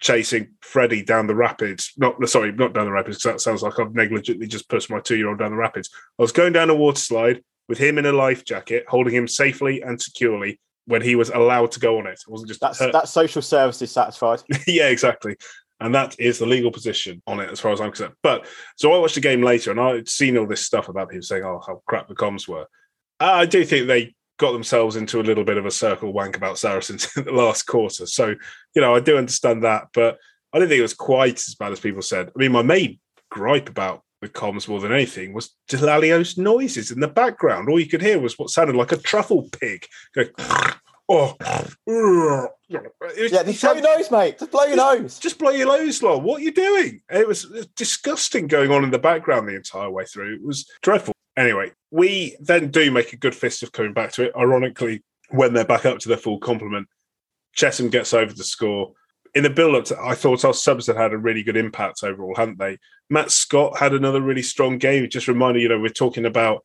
chasing 0.00 0.54
Freddie 0.60 1.02
down 1.02 1.26
the 1.26 1.34
rapids. 1.34 1.92
Not 1.96 2.16
sorry, 2.28 2.52
not 2.52 2.74
down 2.74 2.86
the 2.86 2.92
rapids 2.92 3.18
because 3.18 3.32
that 3.32 3.40
sounds 3.40 3.62
like 3.62 3.78
I've 3.78 3.94
negligently 3.94 4.46
just 4.46 4.68
pushed 4.68 4.90
my 4.90 5.00
two 5.00 5.16
year 5.16 5.28
old 5.28 5.38
down 5.38 5.50
the 5.50 5.56
rapids. 5.56 5.90
I 6.18 6.22
was 6.22 6.32
going 6.32 6.52
down 6.52 6.70
a 6.70 6.74
water 6.74 7.00
slide 7.00 7.42
with 7.68 7.78
him 7.78 7.98
in 7.98 8.06
a 8.06 8.12
life 8.12 8.44
jacket, 8.44 8.84
holding 8.88 9.14
him 9.14 9.28
safely 9.28 9.82
and 9.82 10.00
securely 10.00 10.60
when 10.86 11.02
he 11.02 11.16
was 11.16 11.30
allowed 11.30 11.72
to 11.72 11.80
go 11.80 11.98
on 11.98 12.06
it. 12.06 12.20
It 12.26 12.30
wasn't 12.30 12.48
just 12.48 12.60
that's 12.60 12.78
that 12.78 13.08
social 13.08 13.42
service 13.42 13.82
is 13.82 13.90
satisfied. 13.90 14.40
yeah, 14.66 14.88
exactly. 14.88 15.36
And 15.78 15.94
that 15.94 16.16
is 16.18 16.38
the 16.38 16.46
legal 16.46 16.70
position 16.70 17.22
on 17.26 17.38
it, 17.38 17.50
as 17.50 17.60
far 17.60 17.72
as 17.72 17.80
I'm 17.80 17.90
concerned. 17.90 18.14
But 18.22 18.46
so 18.76 18.92
I 18.92 18.98
watched 18.98 19.16
the 19.16 19.20
game 19.20 19.42
later, 19.42 19.70
and 19.70 19.80
I'd 19.80 20.08
seen 20.08 20.38
all 20.38 20.46
this 20.46 20.64
stuff 20.64 20.88
about 20.88 21.10
people 21.10 21.22
saying, 21.22 21.44
"Oh, 21.44 21.60
how 21.66 21.82
crap 21.86 22.08
the 22.08 22.14
comms 22.14 22.48
were." 22.48 22.66
I 23.20 23.46
do 23.46 23.64
think 23.64 23.86
they 23.86 24.14
got 24.38 24.52
themselves 24.52 24.96
into 24.96 25.20
a 25.20 25.22
little 25.22 25.44
bit 25.44 25.56
of 25.56 25.66
a 25.66 25.70
circle 25.70 26.12
wank 26.12 26.36
about 26.36 26.58
Saracens 26.58 27.08
in 27.16 27.24
the 27.24 27.32
last 27.32 27.64
quarter. 27.64 28.06
So, 28.06 28.34
you 28.74 28.82
know, 28.82 28.94
I 28.94 29.00
do 29.00 29.16
understand 29.16 29.64
that, 29.64 29.88
but 29.92 30.18
I 30.52 30.58
don't 30.58 30.68
think 30.68 30.78
it 30.78 30.82
was 30.82 30.94
quite 30.94 31.38
as 31.38 31.54
bad 31.54 31.72
as 31.72 31.80
people 31.80 32.02
said. 32.02 32.28
I 32.28 32.38
mean, 32.38 32.52
my 32.52 32.62
main 32.62 32.98
gripe 33.30 33.68
about 33.68 34.02
the 34.22 34.28
comms 34.28 34.68
more 34.68 34.80
than 34.80 34.92
anything 34.92 35.32
was 35.32 35.54
Dallaglio's 35.68 36.38
noises 36.38 36.90
in 36.90 37.00
the 37.00 37.08
background. 37.08 37.68
All 37.68 37.80
you 37.80 37.86
could 37.86 38.02
hear 38.02 38.18
was 38.18 38.38
what 38.38 38.50
sounded 38.50 38.76
like 38.76 38.92
a 38.92 38.96
truffle 38.96 39.48
pig 39.52 39.86
going, 40.14 40.28
oh, 41.08 41.36
was, 41.86 43.32
yeah, 43.32 43.42
just 43.42 43.62
blow 43.62 43.72
your 43.72 43.82
nose, 43.82 44.10
mate. 44.10 44.38
Just 44.38 44.50
blow 44.50 44.64
your 44.64 44.76
just, 44.76 45.00
nose. 45.00 45.18
Just 45.18 45.38
blow 45.38 45.50
your 45.50 45.66
nose, 45.68 46.02
Lol. 46.02 46.20
What 46.20 46.40
are 46.40 46.44
you 46.44 46.52
doing? 46.52 47.02
It 47.10 47.28
was 47.28 47.44
disgusting 47.76 48.46
going 48.46 48.70
on 48.70 48.84
in 48.84 48.90
the 48.90 48.98
background 48.98 49.48
the 49.48 49.54
entire 49.54 49.90
way 49.90 50.04
through. 50.04 50.34
It 50.34 50.44
was 50.44 50.68
dreadful. 50.82 51.15
Anyway, 51.36 51.72
we 51.90 52.36
then 52.40 52.70
do 52.70 52.90
make 52.90 53.12
a 53.12 53.16
good 53.16 53.34
fist 53.34 53.62
of 53.62 53.72
coming 53.72 53.92
back 53.92 54.12
to 54.12 54.24
it. 54.24 54.32
Ironically, 54.36 55.02
when 55.30 55.52
they're 55.52 55.64
back 55.64 55.84
up 55.84 55.98
to 56.00 56.08
their 56.08 56.16
full 56.16 56.38
complement, 56.38 56.88
Chessum 57.56 57.90
gets 57.90 58.14
over 58.14 58.32
the 58.32 58.44
score. 58.44 58.92
In 59.34 59.42
the 59.42 59.50
build 59.50 59.74
up, 59.74 59.98
I 59.98 60.14
thought 60.14 60.44
our 60.44 60.54
subs 60.54 60.86
had 60.86 60.96
had 60.96 61.12
a 61.12 61.18
really 61.18 61.42
good 61.42 61.56
impact 61.56 62.02
overall, 62.02 62.34
hadn't 62.34 62.58
they? 62.58 62.78
Matt 63.10 63.30
Scott 63.30 63.78
had 63.78 63.92
another 63.92 64.20
really 64.20 64.42
strong 64.42 64.78
game. 64.78 65.08
Just 65.10 65.28
reminded 65.28 65.62
you 65.62 65.68
know 65.68 65.78
we're 65.78 65.90
talking 65.90 66.24
about 66.24 66.64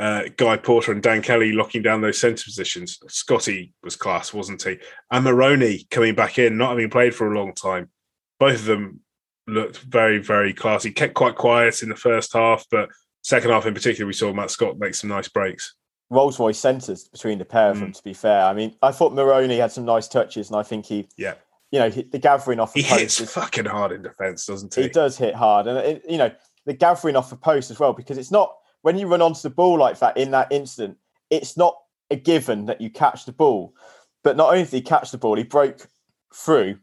uh, 0.00 0.24
Guy 0.36 0.56
Porter 0.56 0.92
and 0.92 1.02
Dan 1.02 1.22
Kelly 1.22 1.52
locking 1.52 1.82
down 1.82 2.00
those 2.00 2.18
centre 2.18 2.42
positions. 2.44 2.98
Scotty 3.08 3.74
was 3.84 3.96
class, 3.96 4.32
wasn't 4.32 4.62
he? 4.62 4.78
And 5.10 5.24
Moroni 5.24 5.86
coming 5.90 6.14
back 6.14 6.38
in, 6.38 6.56
not 6.56 6.70
having 6.70 6.90
played 6.90 7.14
for 7.14 7.32
a 7.32 7.38
long 7.38 7.54
time. 7.54 7.90
Both 8.38 8.60
of 8.60 8.64
them 8.64 9.00
looked 9.46 9.78
very, 9.78 10.18
very 10.18 10.52
classy. 10.52 10.90
Kept 10.90 11.14
quite 11.14 11.36
quiet 11.36 11.82
in 11.82 11.90
the 11.90 11.96
first 11.96 12.32
half, 12.32 12.64
but 12.70 12.88
second 13.22 13.50
half 13.50 13.66
in 13.66 13.74
particular, 13.74 14.06
we 14.06 14.12
saw 14.12 14.32
Matt 14.32 14.50
Scott 14.50 14.78
make 14.78 14.94
some 14.94 15.10
nice 15.10 15.28
breaks. 15.28 15.74
Rolls 16.10 16.40
Royce 16.40 16.58
centres 16.58 17.08
between 17.08 17.38
the 17.38 17.44
pair 17.44 17.70
of 17.70 17.76
mm. 17.76 17.80
them, 17.80 17.92
to 17.92 18.02
be 18.02 18.14
fair. 18.14 18.44
I 18.44 18.52
mean, 18.52 18.74
I 18.82 18.90
thought 18.90 19.14
Moroni 19.14 19.58
had 19.58 19.72
some 19.72 19.84
nice 19.84 20.08
touches, 20.08 20.48
and 20.48 20.58
I 20.58 20.62
think 20.62 20.86
he, 20.86 21.08
yeah, 21.16 21.34
you 21.70 21.78
know, 21.78 21.88
the 21.88 22.18
gathering 22.18 22.58
off 22.58 22.72
the 22.72 22.82
he 22.82 22.88
post 22.88 23.00
hits 23.00 23.20
is, 23.20 23.30
fucking 23.32 23.66
hard 23.66 23.92
in 23.92 24.02
defence, 24.02 24.46
doesn't 24.46 24.74
he? 24.74 24.82
He 24.82 24.88
does 24.88 25.16
hit 25.16 25.34
hard, 25.34 25.68
and 25.68 25.78
it, 25.78 26.02
you 26.08 26.18
know, 26.18 26.32
the 26.66 26.72
gathering 26.74 27.16
off 27.16 27.30
the 27.30 27.36
post 27.36 27.70
as 27.70 27.78
well, 27.78 27.92
because 27.92 28.18
it's 28.18 28.32
not 28.32 28.56
when 28.82 28.98
you 28.98 29.06
run 29.06 29.22
onto 29.22 29.42
the 29.42 29.50
ball 29.50 29.78
like 29.78 29.98
that 30.00 30.16
in 30.16 30.30
that 30.32 30.50
instant, 30.50 30.96
it's 31.30 31.56
not 31.56 31.76
a 32.10 32.16
given 32.16 32.66
that 32.66 32.80
you 32.80 32.90
catch 32.90 33.24
the 33.24 33.32
ball. 33.32 33.74
But 34.22 34.36
not 34.36 34.50
only 34.50 34.64
did 34.64 34.72
he 34.72 34.82
catch 34.82 35.10
the 35.12 35.18
ball, 35.18 35.36
he 35.36 35.44
broke 35.44 35.86
through 36.34 36.78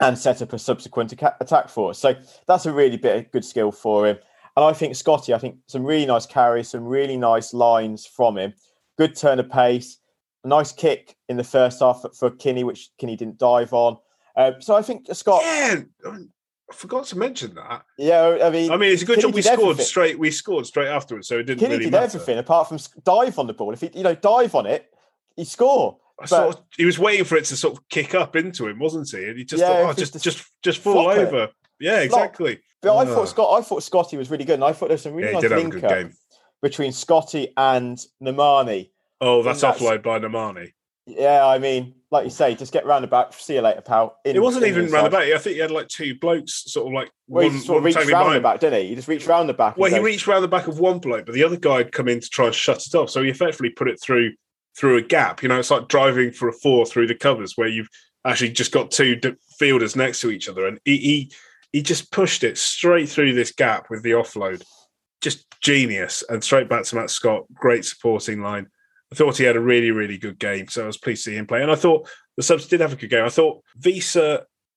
and 0.00 0.18
set 0.18 0.42
up 0.42 0.52
a 0.52 0.58
subsequent 0.58 1.12
attack 1.12 1.68
for 1.68 1.90
us. 1.90 1.98
So 1.98 2.14
that's 2.46 2.66
a 2.66 2.72
really 2.72 2.96
bit 2.96 3.16
of 3.16 3.30
good 3.32 3.44
skill 3.44 3.70
for 3.70 4.06
him. 4.06 4.18
And 4.56 4.64
I 4.64 4.72
think 4.72 4.96
Scotty, 4.96 5.32
I 5.32 5.38
think 5.38 5.56
some 5.66 5.84
really 5.84 6.06
nice 6.06 6.26
carries, 6.26 6.68
some 6.68 6.84
really 6.84 7.16
nice 7.16 7.54
lines 7.54 8.06
from 8.06 8.36
him. 8.36 8.54
Good 8.98 9.16
turn 9.16 9.38
of 9.38 9.48
pace, 9.48 9.98
a 10.44 10.48
nice 10.48 10.72
kick 10.72 11.16
in 11.28 11.36
the 11.36 11.44
first 11.44 11.80
half 11.80 12.04
for 12.18 12.30
Kini, 12.30 12.64
which 12.64 12.90
Kini 12.98 13.16
didn't 13.16 13.38
dive 13.38 13.72
on. 13.72 13.96
Um, 14.36 14.60
so 14.60 14.74
I 14.74 14.82
think 14.82 15.06
Scott. 15.12 15.42
Yeah, 15.44 15.80
I 16.04 16.74
forgot 16.74 17.04
to 17.06 17.18
mention 17.18 17.54
that. 17.54 17.84
Yeah, 17.98 18.38
I 18.42 18.50
mean, 18.50 18.70
I 18.70 18.76
mean, 18.76 18.92
it's 18.92 19.02
a 19.02 19.06
good 19.06 19.20
job 19.20 19.34
we 19.34 19.42
scored 19.42 19.60
everything. 19.60 19.84
straight. 19.84 20.18
We 20.18 20.30
scored 20.30 20.66
straight 20.66 20.88
afterwards, 20.88 21.28
so 21.28 21.38
it 21.38 21.44
didn't 21.44 21.60
Kini 21.60 21.72
really 21.72 21.84
did 21.84 21.92
matter. 21.92 22.04
everything 22.04 22.38
apart 22.38 22.68
from 22.68 22.78
dive 23.04 23.38
on 23.38 23.46
the 23.46 23.54
ball. 23.54 23.72
If 23.72 23.80
he, 23.80 23.90
you 23.94 24.02
know, 24.02 24.14
dive 24.14 24.54
on 24.54 24.66
it, 24.66 24.86
he 25.36 25.44
score. 25.44 25.98
But, 26.18 26.28
sort 26.28 26.54
of, 26.56 26.62
he 26.76 26.84
was 26.84 26.98
waiting 26.98 27.24
for 27.24 27.36
it 27.36 27.46
to 27.46 27.56
sort 27.56 27.78
of 27.78 27.88
kick 27.88 28.14
up 28.14 28.36
into 28.36 28.68
him, 28.68 28.78
wasn't 28.78 29.08
he? 29.10 29.24
And 29.24 29.38
he 29.38 29.44
just 29.44 29.62
yeah, 29.62 29.68
thought, 29.68 29.90
oh, 29.90 29.92
just, 29.94 30.22
just, 30.22 30.44
just 30.62 30.78
fall 30.80 31.08
over. 31.08 31.44
It. 31.44 31.52
Yeah, 31.80 32.00
exactly. 32.00 32.60
But 32.82 32.96
I 32.96 33.04
thought 33.04 33.22
ah. 33.22 33.24
Scott, 33.26 33.58
I 33.58 33.62
thought 33.62 33.82
Scotty 33.82 34.16
was 34.16 34.30
really 34.30 34.44
good, 34.44 34.54
and 34.54 34.64
I 34.64 34.72
thought 34.72 34.88
there's 34.88 35.02
some 35.02 35.14
really 35.14 35.32
yeah, 35.32 35.40
nice 35.40 35.50
link 35.50 35.82
up 35.84 36.10
between 36.62 36.92
Scotty 36.92 37.52
and 37.56 37.98
Nemani. 38.22 38.90
Oh, 39.20 39.42
that's, 39.42 39.60
that's 39.60 39.80
offload 39.80 40.02
by 40.02 40.18
Nemani. 40.18 40.72
Yeah, 41.06 41.44
I 41.44 41.58
mean, 41.58 41.94
like 42.10 42.24
you 42.24 42.30
say, 42.30 42.54
just 42.54 42.72
get 42.72 42.86
round 42.86 43.04
the 43.04 43.08
back. 43.08 43.32
See 43.32 43.54
you 43.54 43.60
later, 43.60 43.80
pal. 43.80 44.18
In, 44.24 44.36
it 44.36 44.42
wasn't 44.42 44.66
even 44.66 44.90
round 44.90 45.06
the 45.06 45.10
back. 45.10 45.24
I 45.24 45.38
think 45.38 45.54
he 45.54 45.60
had 45.60 45.70
like 45.70 45.88
two 45.88 46.14
blokes, 46.18 46.72
sort 46.72 46.86
of 46.86 46.92
like 46.92 47.10
well, 47.26 47.44
one. 47.44 47.54
He 47.54 47.60
sort 47.60 47.78
of 47.78 47.84
reached 47.84 48.10
round 48.10 48.34
the 48.34 48.40
back, 48.40 48.60
didn't 48.60 48.82
he? 48.82 48.88
He 48.88 48.94
just 48.94 49.08
reached 49.08 49.26
round 49.26 49.48
the 49.48 49.54
back. 49.54 49.76
Well, 49.76 49.90
he 49.90 49.98
reached 49.98 50.26
round 50.26 50.44
the 50.44 50.48
back 50.48 50.68
of 50.68 50.78
one 50.78 50.98
bloke, 50.98 51.26
but 51.26 51.34
the 51.34 51.44
other 51.44 51.56
guy 51.56 51.78
had 51.78 51.92
come 51.92 52.08
in 52.08 52.20
to 52.20 52.28
try 52.28 52.46
and 52.46 52.54
shut 52.54 52.86
it 52.86 52.94
off. 52.94 53.10
So 53.10 53.22
he 53.22 53.30
effectively 53.30 53.70
put 53.70 53.88
it 53.88 54.00
through 54.00 54.32
through 54.76 54.98
a 54.98 55.02
gap. 55.02 55.42
You 55.42 55.48
know, 55.48 55.58
it's 55.58 55.70
like 55.70 55.88
driving 55.88 56.30
for 56.30 56.48
a 56.48 56.52
four 56.52 56.86
through 56.86 57.08
the 57.08 57.14
covers, 57.14 57.56
where 57.56 57.68
you've 57.68 57.88
actually 58.24 58.50
just 58.50 58.72
got 58.72 58.90
two 58.90 59.18
fielders 59.58 59.96
next 59.96 60.20
to 60.20 60.30
each 60.30 60.48
other, 60.48 60.66
and 60.66 60.78
he 60.84 60.96
he, 60.98 61.32
he 61.72 61.82
just 61.82 62.10
pushed 62.10 62.44
it 62.44 62.58
straight 62.58 63.08
through 63.08 63.34
this 63.34 63.52
gap 63.52 63.86
with 63.90 64.02
the 64.02 64.12
offload. 64.12 64.62
Just 65.20 65.46
genius, 65.60 66.24
and 66.28 66.42
straight 66.42 66.68
back 66.68 66.84
to 66.84 66.96
Matt 66.96 67.10
Scott. 67.10 67.44
Great 67.54 67.84
supporting 67.84 68.40
line. 68.40 68.68
I 69.12 69.16
thought 69.16 69.36
he 69.36 69.44
had 69.44 69.56
a 69.56 69.60
really, 69.60 69.90
really 69.90 70.18
good 70.18 70.38
game. 70.38 70.68
So 70.68 70.84
I 70.84 70.86
was 70.86 70.96
pleased 70.96 71.24
to 71.24 71.30
see 71.30 71.36
him 71.36 71.46
play. 71.46 71.62
And 71.62 71.70
I 71.70 71.74
thought 71.74 72.08
the 72.36 72.42
subs 72.42 72.66
did 72.66 72.80
have 72.80 72.92
a 72.92 72.96
good 72.96 73.10
game. 73.10 73.24
I 73.24 73.28
thought 73.28 73.62
Wiese 73.84 74.16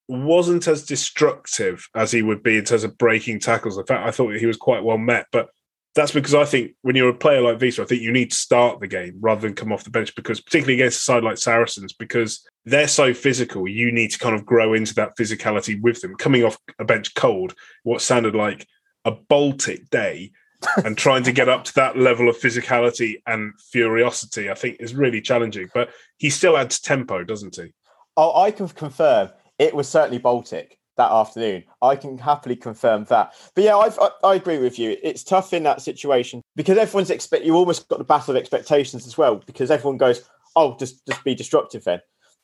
wasn't 0.08 0.68
as 0.68 0.86
destructive 0.86 1.88
as 1.96 2.12
he 2.12 2.22
would 2.22 2.44
be 2.44 2.58
in 2.58 2.66
terms 2.66 2.84
of 2.84 2.98
breaking 2.98 3.40
tackles. 3.40 3.78
In 3.78 3.86
fact, 3.86 4.06
I 4.06 4.12
thought 4.12 4.36
he 4.36 4.46
was 4.46 4.58
quite 4.58 4.84
well 4.84 4.98
met. 4.98 5.28
But 5.32 5.50
that's 5.96 6.12
because 6.12 6.34
I 6.34 6.46
think 6.46 6.72
when 6.82 6.96
you're 6.96 7.10
a 7.10 7.14
player 7.14 7.42
like 7.42 7.60
Wiese, 7.60 7.80
I 7.80 7.86
think 7.86 8.02
you 8.02 8.12
need 8.12 8.32
to 8.32 8.36
start 8.36 8.80
the 8.80 8.88
game 8.88 9.18
rather 9.20 9.42
than 9.42 9.54
come 9.54 9.72
off 9.72 9.84
the 9.84 9.92
bench 9.92 10.16
because, 10.16 10.42
particularly 10.42 10.76
against 10.76 11.00
a 11.00 11.02
side 11.02 11.24
like 11.24 11.38
Saracens, 11.38 11.94
because 11.94 12.48
they're 12.66 12.88
so 12.88 13.14
physical, 13.14 13.68
you 13.68 13.92
need 13.92 14.10
to 14.12 14.20
kind 14.20 14.36
of 14.36 14.46
grow 14.46 14.74
into 14.74 14.96
that 14.96 15.16
physicality 15.18 15.80
with 15.80 16.02
them. 16.02 16.16
Coming 16.16 16.44
off 16.44 16.58
a 16.80 16.86
bench 16.86 17.14
cold, 17.14 17.54
what 17.84 18.02
sounded 18.02 18.34
like 18.34 18.68
a 19.06 19.12
Baltic 19.12 19.90
day 19.92 20.32
and 20.84 20.98
trying 20.98 21.24
to 21.24 21.32
get 21.32 21.50
up 21.50 21.64
to 21.66 21.74
that 21.76 21.98
level 21.98 22.28
of 22.28 22.38
physicality 22.38 23.22
and 23.28 23.54
furiosity, 23.72 24.50
I 24.50 24.56
think, 24.56 24.78
is 24.80 24.96
really 24.96 25.22
challenging. 25.22 25.70
But 25.74 25.92
he 26.18 26.32
still 26.32 26.58
adds 26.58 26.80
tempo, 26.80 27.24
doesn't 27.24 27.56
he? 27.56 27.74
Oh, 28.18 28.42
I 28.42 28.50
can 28.52 28.68
confirm 28.70 29.30
it 29.60 29.76
was 29.76 29.88
certainly 29.88 30.18
Baltic 30.18 30.80
that 30.98 31.12
afternoon. 31.12 31.64
I 31.82 31.96
can 31.96 32.18
happily 32.18 32.56
confirm 32.56 33.06
that. 33.06 33.34
But 33.56 33.64
yeah, 33.64 33.78
I've, 33.78 33.98
I, 34.00 34.10
I 34.24 34.36
agree 34.36 34.58
with 34.58 34.78
you. 34.78 34.98
It's 35.02 35.24
tough 35.24 35.54
in 35.54 35.64
that 35.64 35.82
situation 35.82 36.42
because 36.56 36.78
everyone's 36.78 37.10
expect. 37.10 37.46
You 37.46 37.56
almost 37.56 37.88
got 37.90 38.00
the 38.00 38.06
battle 38.06 38.36
of 38.36 38.42
expectations 38.42 39.08
as 39.08 39.18
well 39.18 39.38
because 39.46 39.72
everyone 39.72 39.98
goes, 39.98 40.22
"Oh, 40.56 40.78
just 40.78 41.06
just 41.08 41.24
be 41.24 41.36
destructive 41.36 41.84
then." 41.84 42.02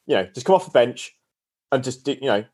You 0.07 0.15
know, 0.15 0.23
just 0.33 0.45
come 0.45 0.55
off 0.55 0.65
the 0.65 0.71
bench 0.71 1.15
and 1.71 1.83
just 1.83 2.03
do, 2.03 2.13
you 2.13 2.27
know, 2.27 2.45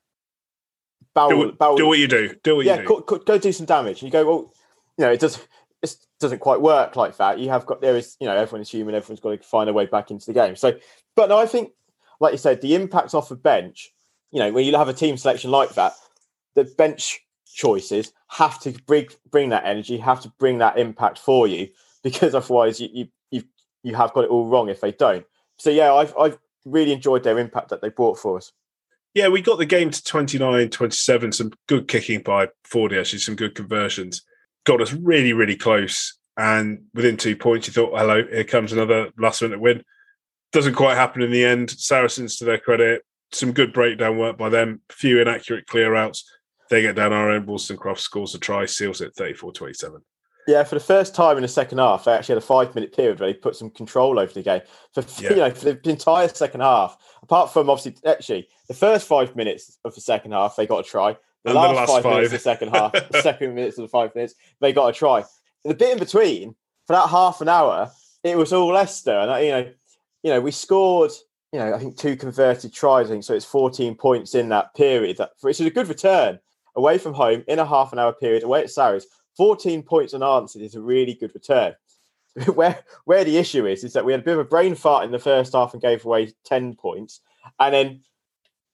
bow, 1.14 1.30
do, 1.30 1.52
bow, 1.54 1.78
do 1.78 1.88
what 1.88 2.00
you 2.00 2.08
do. 2.08 2.36
Do 2.44 2.58
what 2.58 2.66
yeah, 2.66 2.82
you 2.82 2.88
do. 2.88 3.04
Go, 3.06 3.18
go 3.18 3.38
do 3.38 3.52
some 3.52 3.66
damage. 3.66 4.02
And 4.02 4.08
you 4.08 4.12
go, 4.12 4.26
well, 4.26 4.54
you 4.98 5.06
know, 5.06 5.12
it 5.12 5.20
does. 5.20 5.40
It 5.82 5.96
doesn't 6.20 6.40
quite 6.40 6.62
work 6.62 6.96
like 6.96 7.18
that. 7.18 7.40
You 7.40 7.50
have 7.50 7.66
got 7.66 7.82
there 7.82 7.96
is 7.96 8.18
you 8.20 8.28
know 8.28 8.36
everyone 8.36 8.62
is 8.62 8.70
human, 8.70 8.96
everyone's 8.96 9.20
got 9.20 9.32
to 9.32 9.48
find 9.48 9.70
a 9.70 9.74
way 9.74 9.86
back 9.86 10.12
into 10.12 10.26
the 10.26 10.34
game. 10.34 10.56
So, 10.56 10.78
but 11.16 11.30
no, 11.30 11.38
I 11.38 11.46
think 11.46 11.72
like 12.20 12.32
you 12.32 12.38
said, 12.38 12.62
the 12.62 12.76
impact 12.76 13.14
off 13.14 13.30
the 13.30 13.36
bench. 13.36 13.92
You 14.32 14.40
know, 14.40 14.52
when 14.52 14.66
you 14.66 14.76
have 14.76 14.90
a 14.90 14.94
team 14.94 15.18
selection 15.18 15.52
like 15.52 15.76
that, 15.76 15.94
the 16.56 16.64
bench 16.64 17.22
choices 17.54 18.12
have 18.28 18.60
to 18.62 18.72
bring 18.86 19.08
bring 19.32 19.50
that 19.50 19.66
energy, 19.66 19.98
have 19.98 20.22
to 20.22 20.30
bring 20.40 20.58
that 20.60 20.78
impact 20.78 21.20
for 21.20 21.48
you, 21.48 21.70
because 22.04 22.36
otherwise 22.36 22.80
you 22.80 22.90
you 22.92 23.08
you, 23.32 23.44
you 23.84 23.96
have 23.96 24.14
got 24.14 24.26
it 24.26 24.30
all 24.30 24.48
wrong 24.48 24.70
if 24.70 24.82
they 24.82 24.92
don't. 24.92 25.26
So 25.58 25.70
yeah, 25.70 25.94
I've 25.94 26.16
I've 26.18 26.38
really 26.66 26.92
enjoyed 26.92 27.24
their 27.24 27.40
impact 27.40 27.70
that 27.70 27.82
they 27.82 27.90
brought 27.90 28.18
for 28.18 28.38
us. 28.38 28.52
Yeah, 29.14 29.30
we 29.30 29.42
got 29.42 29.60
the 29.60 29.66
game 29.66 29.92
to 29.92 30.04
29 30.04 30.70
27, 30.70 31.32
some 31.32 31.54
good 31.68 31.88
kicking 31.88 32.22
by 32.22 32.50
Fordy, 32.66 33.00
actually, 33.00 33.20
some 33.20 33.38
good 33.38 33.56
conversions. 33.56 34.24
Got 34.66 34.82
us 34.82 34.92
really, 34.92 35.32
really 35.32 35.56
close. 35.56 36.18
And 36.38 36.84
within 36.94 37.16
two 37.16 37.38
points, 37.38 37.68
you 37.68 37.74
thought, 37.74 37.98
hello, 37.98 38.26
here 38.26 38.44
comes 38.44 38.74
another 38.74 39.12
last 39.18 39.42
minute 39.42 39.62
win. 39.62 39.84
Doesn't 40.52 40.74
quite 40.74 40.96
happen 40.96 41.22
in 41.22 41.32
the 41.32 41.46
end. 41.46 41.72
Saracens, 41.72 42.36
to 42.38 42.46
their 42.46 42.58
credit, 42.58 43.04
some 43.32 43.52
good 43.52 43.74
breakdown 43.74 44.18
work 44.18 44.38
by 44.38 44.50
them, 44.50 44.82
few 44.90 45.20
inaccurate 45.20 45.68
clear 45.68 45.96
outs. 45.96 46.30
They 46.70 46.82
get 46.82 46.96
down 46.96 47.14
our 47.14 47.30
own. 47.30 47.46
Woolstencroft 47.46 48.00
scores 48.00 48.34
a 48.34 48.40
try, 48.40 48.66
seals 48.66 49.02
it 49.02 49.14
34 49.16 49.52
27. 49.52 50.02
Yeah, 50.48 50.64
for 50.64 50.76
the 50.76 50.82
first 50.82 51.16
time 51.16 51.38
in 51.38 51.42
the 51.42 51.48
second 51.48 51.80
half, 51.80 52.06
they 52.06 52.14
actually 52.14 52.34
had 52.34 52.44
a 52.44 52.46
five 52.46 52.76
minute 52.76 52.96
period 52.96 53.20
where 53.20 53.32
they 53.32 53.38
put 53.38 53.56
some 53.56 53.72
control 53.72 54.20
over 54.20 54.32
the 54.32 54.44
game. 54.44 54.62
For 54.94 55.04
yeah. 55.22 55.30
you 55.32 55.36
know, 55.38 55.52
for 55.52 55.74
the 55.74 55.90
entire 55.90 56.28
second 56.28 56.62
half, 56.62 56.98
apart 57.24 57.52
from 57.52 57.70
obviously 57.70 57.98
actually 58.08 58.48
the 58.68 58.74
first 58.74 59.08
five 59.08 59.36
minutes 59.36 59.80
of 59.86 59.96
the 59.96 60.02
second 60.02 60.34
half, 60.34 60.56
they 60.56 60.68
got 60.68 60.86
a 60.86 60.90
try. 60.90 61.18
The, 61.44 61.54
last, 61.54 61.70
the 61.70 61.76
last, 61.76 61.92
five, 61.92 62.04
five, 62.04 62.14
minutes 62.16 62.34
of 62.34 62.40
the 62.40 62.44
second 62.44 62.70
half, 62.70 62.92
the 63.12 63.22
second 63.22 63.54
minutes 63.54 63.78
of 63.78 63.84
the 63.84 63.90
five 63.90 64.14
minutes, 64.16 64.36
they 64.62 64.74
got 64.74 64.88
a 64.88 64.94
try. 64.94 65.24
The 65.64 65.74
bit 65.74 65.94
in 65.94 66.00
between, 66.00 66.56
for 66.86 66.94
that 66.94 67.10
half 67.10 67.42
an 67.42 67.50
hour, 67.50 67.92
it 68.24 68.38
was 68.38 68.54
all 68.54 68.74
Leicester. 68.74 69.18
And 69.18 69.46
you 69.46 69.52
know, 69.52 69.72
you 70.24 70.32
know, 70.32 70.42
we 70.42 70.52
scored, 70.52 71.12
you 71.56 71.62
know, 71.62 71.74
I 71.74 71.80
think 71.80 71.96
two 71.96 72.18
converted 72.18 72.74
tries, 72.74 73.08
I 73.08 73.12
think 73.12 73.24
so 73.24 73.34
it's 73.34 73.46
14 73.46 73.96
points 73.96 74.36
in 74.36 74.50
that 74.50 74.76
period. 74.76 75.16
That 75.16 75.40
for 75.40 75.50
it's 75.50 75.62
a 75.62 75.70
good 75.70 75.88
return 75.88 76.38
away 76.76 76.98
from 76.98 77.14
home 77.14 77.46
in 77.48 77.60
a 77.60 77.66
half 77.66 77.94
an 77.94 78.00
hour 78.00 78.12
period, 78.12 78.44
away 78.44 78.60
at 78.60 78.70
Sarries 78.70 79.06
14 79.38 79.82
points 79.82 80.14
unanswered 80.14 80.62
is 80.62 80.76
a 80.76 80.82
really 80.82 81.14
good 81.14 81.32
return. 81.34 81.74
where 82.56 82.84
where 83.06 83.24
the 83.24 83.38
issue 83.38 83.66
is 83.66 83.86
is 83.86 83.94
that 83.94 84.04
we 84.04 84.12
had 84.12 84.20
a 84.20 84.26
bit 84.26 84.34
of 84.34 84.40
a 84.40 84.44
brain 84.44 84.76
fart 84.76 85.06
in 85.06 85.12
the 85.12 85.20
first 85.20 85.54
half 85.54 85.72
and 85.72 85.82
gave 85.82 86.04
away 86.04 86.34
10 86.44 86.76
points. 86.76 87.22
And 87.58 87.74
then, 87.74 88.02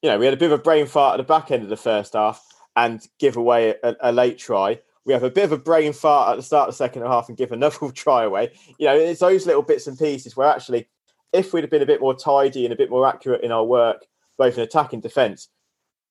you 0.02 0.10
know, 0.10 0.18
we 0.18 0.26
had 0.26 0.34
a 0.34 0.38
bit 0.38 0.52
of 0.52 0.60
a 0.60 0.64
brain 0.64 0.88
fart 0.88 1.14
at 1.14 1.18
the 1.18 1.32
back 1.32 1.52
end 1.52 1.62
of 1.62 1.70
the 1.70 1.78
first 1.78 2.14
half 2.14 2.44
and 2.76 3.08
give 3.20 3.38
away 3.38 3.76
a, 3.84 3.96
a 4.02 4.12
late 4.12 4.40
try. 4.40 4.80
We 5.06 5.14
have 5.14 5.22
a 5.22 5.30
bit 5.30 5.44
of 5.44 5.52
a 5.52 5.58
brain 5.60 5.94
fart 5.94 6.32
at 6.32 6.38
the 6.38 6.42
start 6.42 6.70
of 6.70 6.74
the 6.74 6.78
second 6.78 7.04
half 7.04 7.30
and 7.30 7.38
give 7.38 7.52
another 7.52 7.92
try 7.94 8.24
away. 8.24 8.54
You 8.80 8.88
know, 8.88 8.96
it's 8.96 9.20
those 9.20 9.46
little 9.46 9.62
bits 9.62 9.86
and 9.86 10.00
pieces 10.00 10.36
where 10.36 10.48
actually, 10.48 10.88
if 11.34 11.54
we'd 11.54 11.64
have 11.64 11.70
been 11.70 11.82
a 11.82 11.88
bit 11.88 12.02
more 12.02 12.16
tidy 12.16 12.66
and 12.66 12.74
a 12.74 12.78
bit 12.78 12.90
more 12.90 13.08
accurate 13.08 13.44
in 13.44 13.52
our 13.52 13.64
work, 13.64 14.06
both 14.38 14.58
in 14.58 14.64
attack 14.64 14.94
and 14.94 15.02
defence, 15.02 15.50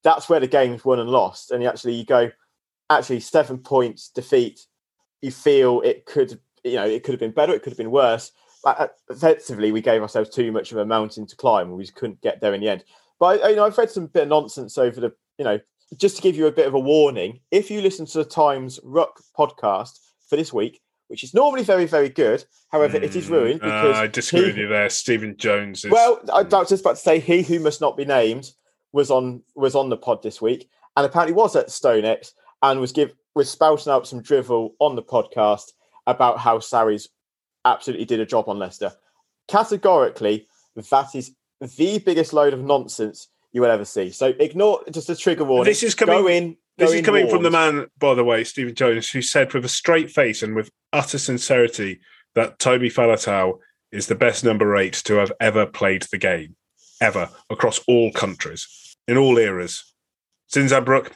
that's 0.03 0.29
where 0.29 0.41
the 0.41 0.47
game's 0.47 0.85
won 0.85 0.99
and 0.99 1.11
lost. 1.11 1.51
And 1.51 1.62
you 1.62 1.68
actually, 1.68 1.95
you 1.95 2.05
go, 2.05 2.31
actually 2.89 3.21
seven 3.21 3.59
points 3.59 4.09
defeat, 4.09 4.66
you 5.21 5.31
feel 5.31 5.81
it 5.83 6.07
could, 6.07 6.39
you 6.64 6.75
know, 6.75 6.87
it 6.87 7.05
could 7.05 7.12
have 7.12 7.21
been 7.21 7.33
better, 7.33 7.53
it 7.53 7.62
could 7.62 7.73
have 7.73 7.79
been 7.79 7.91
worse. 7.91 8.33
But 8.62 8.81
uh, 8.81 8.89
effectively, 9.09 9.73
we 9.73 9.81
gave 9.81 10.03
ourselves 10.03 10.31
too 10.31 10.53
much 10.53 10.73
of 10.73 10.79
a 10.79 10.85
mountain 10.85 11.27
to 11.27 11.37
climb, 11.37 11.68
and 11.68 11.77
we 11.77 11.85
just 11.85 11.97
couldn't 11.97 12.21
get 12.21 12.41
there 12.41 12.55
in 12.55 12.61
the 12.61 12.68
end. 12.68 12.85
But 13.18 13.49
you 13.49 13.57
know, 13.57 13.64
I've 13.64 13.79
read 13.79 13.91
some 13.91 14.07
bit 14.07 14.25
of 14.25 14.29
nonsense 14.29 14.77
over 14.77 15.01
the, 15.01 15.12
you 15.39 15.45
know, 15.45 15.59
just 15.97 16.16
to 16.16 16.23
give 16.23 16.37
you 16.37 16.47
a 16.47 16.53
bit 16.53 16.66
of 16.66 16.75
a 16.75 16.79
warning. 16.79 17.41
If 17.51 17.71
you 17.71 17.81
listen 17.81 18.07
to 18.07 18.18
the 18.18 18.25
Times 18.25 18.79
Ruck 18.85 19.21
podcast 19.37 19.99
for 20.29 20.37
this 20.37 20.53
week, 20.53 20.81
which 21.11 21.25
is 21.25 21.35
normally 21.35 21.65
very, 21.65 21.87
very 21.87 22.09
good. 22.09 22.45
However, 22.71 23.01
mm, 23.01 23.03
it 23.03 23.17
is 23.17 23.29
ruined 23.29 23.61
hmm, 23.61 23.67
because 23.67 23.97
uh, 23.97 24.03
I 24.03 24.07
disagree 24.07 24.43
he, 24.43 24.47
with 24.47 24.57
you 24.57 24.69
there. 24.69 24.89
Stephen 24.89 25.37
Jones. 25.37 25.85
Is, 25.85 25.91
well, 25.91 26.21
I, 26.33 26.41
I 26.41 26.43
was 26.43 26.69
just 26.69 26.83
about 26.83 26.97
to 26.97 27.03
say 27.03 27.19
he 27.19 27.43
who 27.43 27.59
must 27.59 27.81
not 27.81 27.97
be 27.97 28.05
named 28.05 28.53
was 28.93 29.11
on 29.11 29.43
was 29.57 29.75
on 29.75 29.89
the 29.89 29.97
pod 29.97 30.23
this 30.23 30.41
week, 30.41 30.71
and 30.97 31.05
apparently 31.05 31.35
was 31.35 31.57
at 31.57 31.67
StoneX 31.67 32.33
and 32.63 32.81
was 32.81 32.93
give 32.93 33.13
was 33.35 33.51
spouting 33.51 33.93
out 33.93 34.07
some 34.07 34.23
drivel 34.23 34.77
on 34.79 34.95
the 34.95 35.03
podcast 35.03 35.73
about 36.07 36.39
how 36.39 36.59
Sarries 36.59 37.09
absolutely 37.65 38.07
did 38.07 38.21
a 38.21 38.27
job 38.27 38.49
on 38.49 38.59
Leicester. 38.59 38.93
Categorically, 39.49 40.47
that 40.77 41.15
is 41.15 41.33
the 41.61 41.99
biggest 41.99 42.33
load 42.33 42.55
of 42.55 42.63
nonsense 42.63 43.29
you 43.53 43.61
will 43.61 43.71
ever 43.71 43.85
see. 43.85 44.11
So 44.11 44.29
ignore 44.39 44.81
just 44.91 45.11
a 45.11 45.17
trigger 45.17 45.45
warning. 45.45 45.71
This 45.71 45.83
is 45.83 45.95
coming. 45.95 46.15
Go 46.15 46.29
in, 46.29 46.57
this 46.81 46.93
is 46.93 47.07
coming 47.07 47.28
from 47.28 47.43
the 47.43 47.51
man, 47.51 47.87
by 47.99 48.14
the 48.14 48.24
way, 48.24 48.45
Stephen 48.45 48.74
Jones, 48.74 49.11
who 49.11 49.22
said 49.22 49.53
with 49.53 49.64
a 49.64 49.68
straight 49.68 50.11
face 50.11 50.43
and 50.43 50.55
with 50.55 50.70
utter 50.93 51.18
sincerity 51.18 52.01
that 52.35 52.59
Toby 52.59 52.91
Faletau 52.91 53.59
is 53.93 54.07
the 54.07 54.14
best 54.14 54.45
number 54.45 54.76
eight 54.76 54.95
to 55.05 55.14
have 55.14 55.33
ever 55.41 55.66
played 55.66 56.03
the 56.03 56.18
game, 56.18 56.57
ever 57.01 57.31
across 57.49 57.81
all 57.87 58.12
countries 58.12 58.97
in 59.07 59.16
all 59.16 59.39
eras. 59.39 59.85
Zinzan 60.53 60.85
Brooke, 60.85 61.12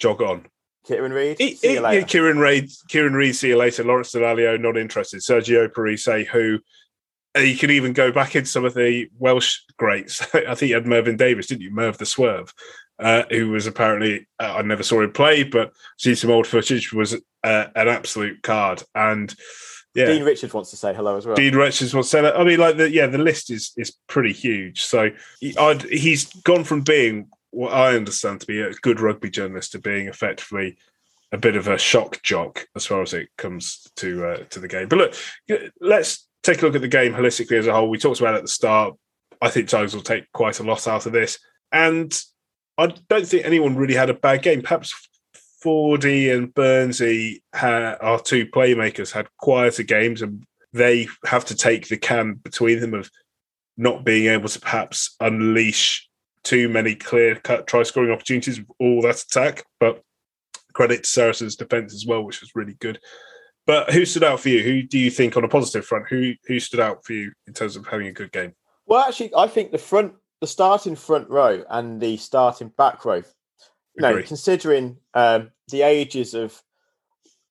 jog 0.00 0.22
on. 0.22 0.46
Kieran 0.86 1.12
Read. 1.12 1.38
see 1.38 1.74
you 1.74 1.80
later. 1.80 2.06
Kieran 2.06 2.38
Read. 2.38 2.70
Kieran 2.88 3.14
Read. 3.14 3.36
See 3.36 3.48
you 3.48 3.56
later. 3.56 3.84
Lawrence 3.84 4.12
Dallaglio 4.12 4.60
not 4.60 4.76
interested. 4.76 5.20
Sergio 5.20 5.72
Parisse, 5.72 6.28
who 6.30 6.58
uh, 7.36 7.40
you 7.40 7.56
can 7.56 7.70
even 7.70 7.92
go 7.92 8.10
back 8.10 8.34
in 8.34 8.44
some 8.44 8.64
of 8.64 8.74
the 8.74 9.08
Welsh 9.18 9.60
greats. 9.76 10.22
I 10.34 10.54
think 10.54 10.70
you 10.70 10.74
had 10.74 10.86
Mervyn 10.86 11.16
Davies, 11.16 11.46
didn't 11.46 11.62
you? 11.62 11.70
Merv 11.70 11.98
the 11.98 12.06
Swerve, 12.06 12.52
uh, 13.00 13.24
who 13.30 13.50
was 13.50 13.66
apparently 13.66 14.26
uh, 14.38 14.54
I 14.56 14.62
never 14.62 14.82
saw 14.82 15.00
him 15.00 15.12
play, 15.12 15.42
but 15.42 15.72
see 15.98 16.14
some 16.14 16.30
old 16.30 16.46
footage 16.46 16.92
was 16.92 17.14
uh, 17.42 17.66
an 17.74 17.88
absolute 17.88 18.42
card. 18.42 18.82
And 18.94 19.34
yeah, 19.94 20.06
Dean 20.06 20.24
Richards 20.24 20.54
wants 20.54 20.70
to 20.70 20.76
say 20.76 20.94
hello 20.94 21.16
as 21.16 21.26
well. 21.26 21.34
Dean 21.34 21.56
Richards 21.56 21.94
wants 21.94 22.10
to 22.10 22.18
say 22.18 22.22
that. 22.22 22.38
I 22.38 22.44
mean, 22.44 22.58
like 22.58 22.76
the 22.76 22.90
yeah, 22.90 23.06
the 23.06 23.18
list 23.18 23.50
is 23.50 23.72
is 23.76 23.96
pretty 24.06 24.32
huge. 24.32 24.82
So 24.82 25.10
he, 25.40 25.56
he's 25.90 26.26
gone 26.42 26.64
from 26.64 26.82
being 26.82 27.28
what 27.50 27.72
I 27.72 27.96
understand 27.96 28.40
to 28.40 28.46
be 28.46 28.60
a 28.60 28.72
good 28.74 29.00
rugby 29.00 29.30
journalist 29.30 29.72
to 29.72 29.78
being 29.78 30.06
effectively 30.06 30.76
a 31.32 31.38
bit 31.38 31.56
of 31.56 31.68
a 31.68 31.78
shock 31.78 32.22
jock 32.22 32.66
as 32.74 32.86
far 32.86 33.02
as 33.02 33.14
it 33.14 33.28
comes 33.36 33.88
to 33.96 34.26
uh, 34.26 34.44
to 34.50 34.60
the 34.60 34.68
game. 34.68 34.88
But 34.88 34.98
look, 34.98 35.14
let's 35.80 36.28
take 36.42 36.62
a 36.62 36.66
look 36.66 36.74
at 36.74 36.80
the 36.82 36.88
game 36.88 37.12
holistically 37.12 37.58
as 37.58 37.66
a 37.66 37.72
whole. 37.72 37.88
We 37.88 37.98
talked 37.98 38.20
about 38.20 38.34
at 38.34 38.42
the 38.42 38.48
start. 38.48 38.94
I 39.42 39.48
think 39.48 39.68
Tigers 39.68 39.94
will 39.94 40.02
take 40.02 40.30
quite 40.32 40.60
a 40.60 40.64
lot 40.64 40.86
out 40.86 41.06
of 41.06 41.12
this, 41.12 41.38
and 41.72 42.12
I 42.80 42.94
don't 43.08 43.26
think 43.26 43.44
anyone 43.44 43.76
really 43.76 43.94
had 43.94 44.08
a 44.08 44.14
bad 44.14 44.42
game. 44.42 44.62
Perhaps 44.62 45.08
Fordy 45.62 46.30
and 46.30 46.54
Burnsy, 46.54 47.42
our 47.52 48.18
two 48.20 48.46
playmakers, 48.46 49.12
had 49.12 49.28
quieter 49.36 49.82
games, 49.82 50.22
and 50.22 50.44
they 50.72 51.06
have 51.26 51.44
to 51.46 51.54
take 51.54 51.88
the 51.88 51.98
can 51.98 52.34
between 52.34 52.80
them 52.80 52.94
of 52.94 53.10
not 53.76 54.04
being 54.04 54.26
able 54.26 54.48
to 54.48 54.60
perhaps 54.60 55.14
unleash 55.20 56.08
too 56.42 56.70
many 56.70 56.94
clear 56.94 57.34
cut 57.36 57.66
try 57.66 57.82
scoring 57.82 58.10
opportunities 58.10 58.58
with 58.58 58.68
all 58.78 59.02
that 59.02 59.20
attack. 59.20 59.64
But 59.78 60.02
credit 60.72 61.02
to 61.02 61.08
Saracens' 61.08 61.56
defence 61.56 61.92
as 61.92 62.06
well, 62.06 62.24
which 62.24 62.40
was 62.40 62.52
really 62.54 62.76
good. 62.80 62.98
But 63.66 63.92
who 63.92 64.06
stood 64.06 64.24
out 64.24 64.40
for 64.40 64.48
you? 64.48 64.62
Who 64.62 64.82
do 64.82 64.98
you 64.98 65.10
think 65.10 65.36
on 65.36 65.44
a 65.44 65.48
positive 65.48 65.84
front? 65.84 66.06
Who 66.08 66.32
who 66.46 66.58
stood 66.58 66.80
out 66.80 67.04
for 67.04 67.12
you 67.12 67.32
in 67.46 67.52
terms 67.52 67.76
of 67.76 67.86
having 67.86 68.06
a 68.06 68.12
good 68.12 68.32
game? 68.32 68.54
Well, 68.86 69.06
actually, 69.06 69.32
I 69.36 69.46
think 69.46 69.70
the 69.70 69.78
front, 69.78 70.14
the 70.40 70.46
starting 70.46 70.96
front 70.96 71.28
row 71.28 71.62
and 71.70 72.00
the 72.00 72.16
starting 72.16 72.68
back 72.76 73.04
row. 73.04 73.22
You 73.96 74.02
know, 74.02 74.22
considering 74.22 74.96
um, 75.14 75.50
the 75.70 75.82
ages 75.82 76.32
of 76.32 76.62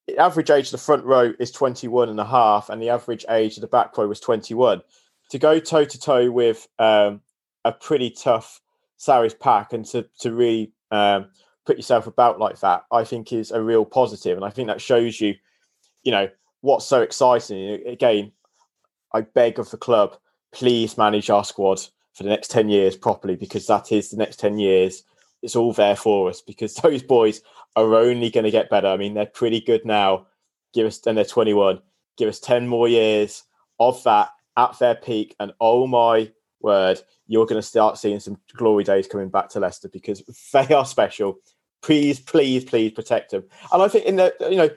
the 0.07 0.17
average 0.17 0.49
age 0.49 0.67
of 0.67 0.71
the 0.71 0.77
front 0.79 1.05
row 1.05 1.33
is 1.39 1.51
21 1.51 2.09
and 2.09 2.19
a 2.19 2.25
half, 2.25 2.69
and 2.69 2.81
the 2.81 2.89
average 2.89 3.25
age 3.29 3.57
of 3.57 3.61
the 3.61 3.67
back 3.67 3.95
row 3.97 4.07
was 4.07 4.19
21. 4.19 4.81
To 5.31 5.37
go 5.37 5.59
toe 5.59 5.85
to 5.85 5.99
toe 5.99 6.31
with 6.31 6.67
um, 6.79 7.21
a 7.65 7.71
pretty 7.71 8.09
tough 8.09 8.61
Sarries 8.97 9.33
pack 9.33 9.73
and 9.73 9.85
to 9.87 10.07
to 10.19 10.33
really 10.33 10.73
um, 10.91 11.29
put 11.65 11.77
yourself 11.77 12.07
about 12.07 12.39
like 12.39 12.59
that, 12.61 12.85
I 12.91 13.03
think 13.03 13.31
is 13.31 13.51
a 13.51 13.61
real 13.61 13.85
positive, 13.85 14.37
and 14.37 14.45
I 14.45 14.49
think 14.49 14.67
that 14.67 14.81
shows 14.81 15.21
you, 15.21 15.35
you 16.03 16.11
know, 16.11 16.29
what's 16.61 16.85
so 16.85 17.01
exciting. 17.01 17.85
Again, 17.85 18.31
I 19.13 19.21
beg 19.21 19.59
of 19.59 19.69
the 19.69 19.77
club, 19.77 20.17
please 20.51 20.97
manage 20.97 21.29
our 21.29 21.43
squad 21.43 21.81
for 22.13 22.23
the 22.23 22.29
next 22.29 22.51
ten 22.51 22.69
years 22.69 22.95
properly 22.95 23.35
because 23.35 23.67
that 23.67 23.91
is 23.91 24.09
the 24.09 24.17
next 24.17 24.37
ten 24.37 24.57
years. 24.57 25.03
It's 25.41 25.55
all 25.55 25.73
there 25.73 25.95
for 25.95 26.29
us 26.29 26.41
because 26.41 26.73
those 26.83 27.03
boys 27.03 27.41
are 27.75 27.95
only 27.95 28.29
going 28.29 28.43
to 28.43 28.51
get 28.51 28.69
better. 28.69 28.87
I 28.87 28.97
mean, 28.97 29.13
they're 29.13 29.25
pretty 29.25 29.61
good 29.61 29.85
now. 29.85 30.27
Give 30.73 30.85
us, 30.85 30.99
and 31.05 31.17
they're 31.17 31.25
21. 31.25 31.81
Give 32.17 32.29
us 32.29 32.39
10 32.39 32.67
more 32.67 32.87
years 32.87 33.43
of 33.79 34.03
that 34.03 34.29
at 34.57 34.77
their 34.79 34.95
peak. 34.95 35.35
And 35.39 35.53
oh 35.59 35.87
my 35.87 36.31
word, 36.61 37.01
you're 37.27 37.45
going 37.45 37.61
to 37.61 37.67
start 37.67 37.97
seeing 37.97 38.19
some 38.19 38.37
glory 38.55 38.83
days 38.83 39.07
coming 39.07 39.29
back 39.29 39.49
to 39.49 39.59
Leicester 39.59 39.89
because 39.89 40.21
they 40.53 40.73
are 40.73 40.85
special. 40.85 41.39
Please, 41.81 42.19
please, 42.19 42.65
please 42.65 42.91
protect 42.91 43.31
them. 43.31 43.43
And 43.71 43.81
I 43.81 43.87
think 43.87 44.05
in 44.05 44.17
the 44.17 44.35
you 44.41 44.57
know 44.57 44.69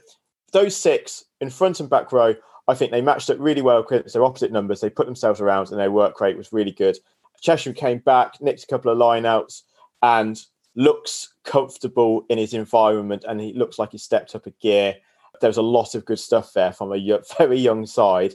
those 0.53 0.77
six 0.77 1.25
in 1.41 1.51
front 1.51 1.81
and 1.81 1.91
back 1.91 2.13
row, 2.13 2.35
I 2.69 2.75
think 2.75 2.93
they 2.93 3.01
matched 3.01 3.31
up 3.31 3.39
really 3.41 3.63
well 3.63 3.83
because 3.83 4.13
they're 4.13 4.25
opposite 4.25 4.53
numbers. 4.53 4.81
They 4.81 4.91
put 4.91 5.07
themselves 5.07 5.41
around 5.41 5.71
and 5.71 5.81
their 5.81 5.91
work 5.91 6.21
rate 6.21 6.37
was 6.37 6.53
really 6.53 6.71
good. 6.71 6.97
Chessum 7.43 7.75
came 7.75 7.99
back, 7.99 8.41
nicked 8.41 8.65
a 8.65 8.67
couple 8.67 8.91
of 8.91 8.99
lineouts, 8.99 9.63
and 10.03 10.41
looks 10.75 11.35
comfortable 11.45 12.25
in 12.29 12.39
his 12.39 12.55
environment, 12.55 13.25
and 13.29 13.41
he 13.41 13.53
looks 13.53 13.79
like 13.79 13.93
he 13.93 13.99
stepped 13.99 14.35
up 14.35 14.47
a 14.47 14.51
gear. 14.53 14.97
There 15.41 15.51
was 15.51 15.57
a 15.57 15.63
lot 15.63 15.95
of 15.95 16.05
good 16.05 16.19
stuff 16.19 16.53
there 16.53 16.73
from 16.73 16.93
a 16.93 17.21
very 17.39 17.59
young 17.59 17.87
side, 17.87 18.35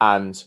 and 0.00 0.42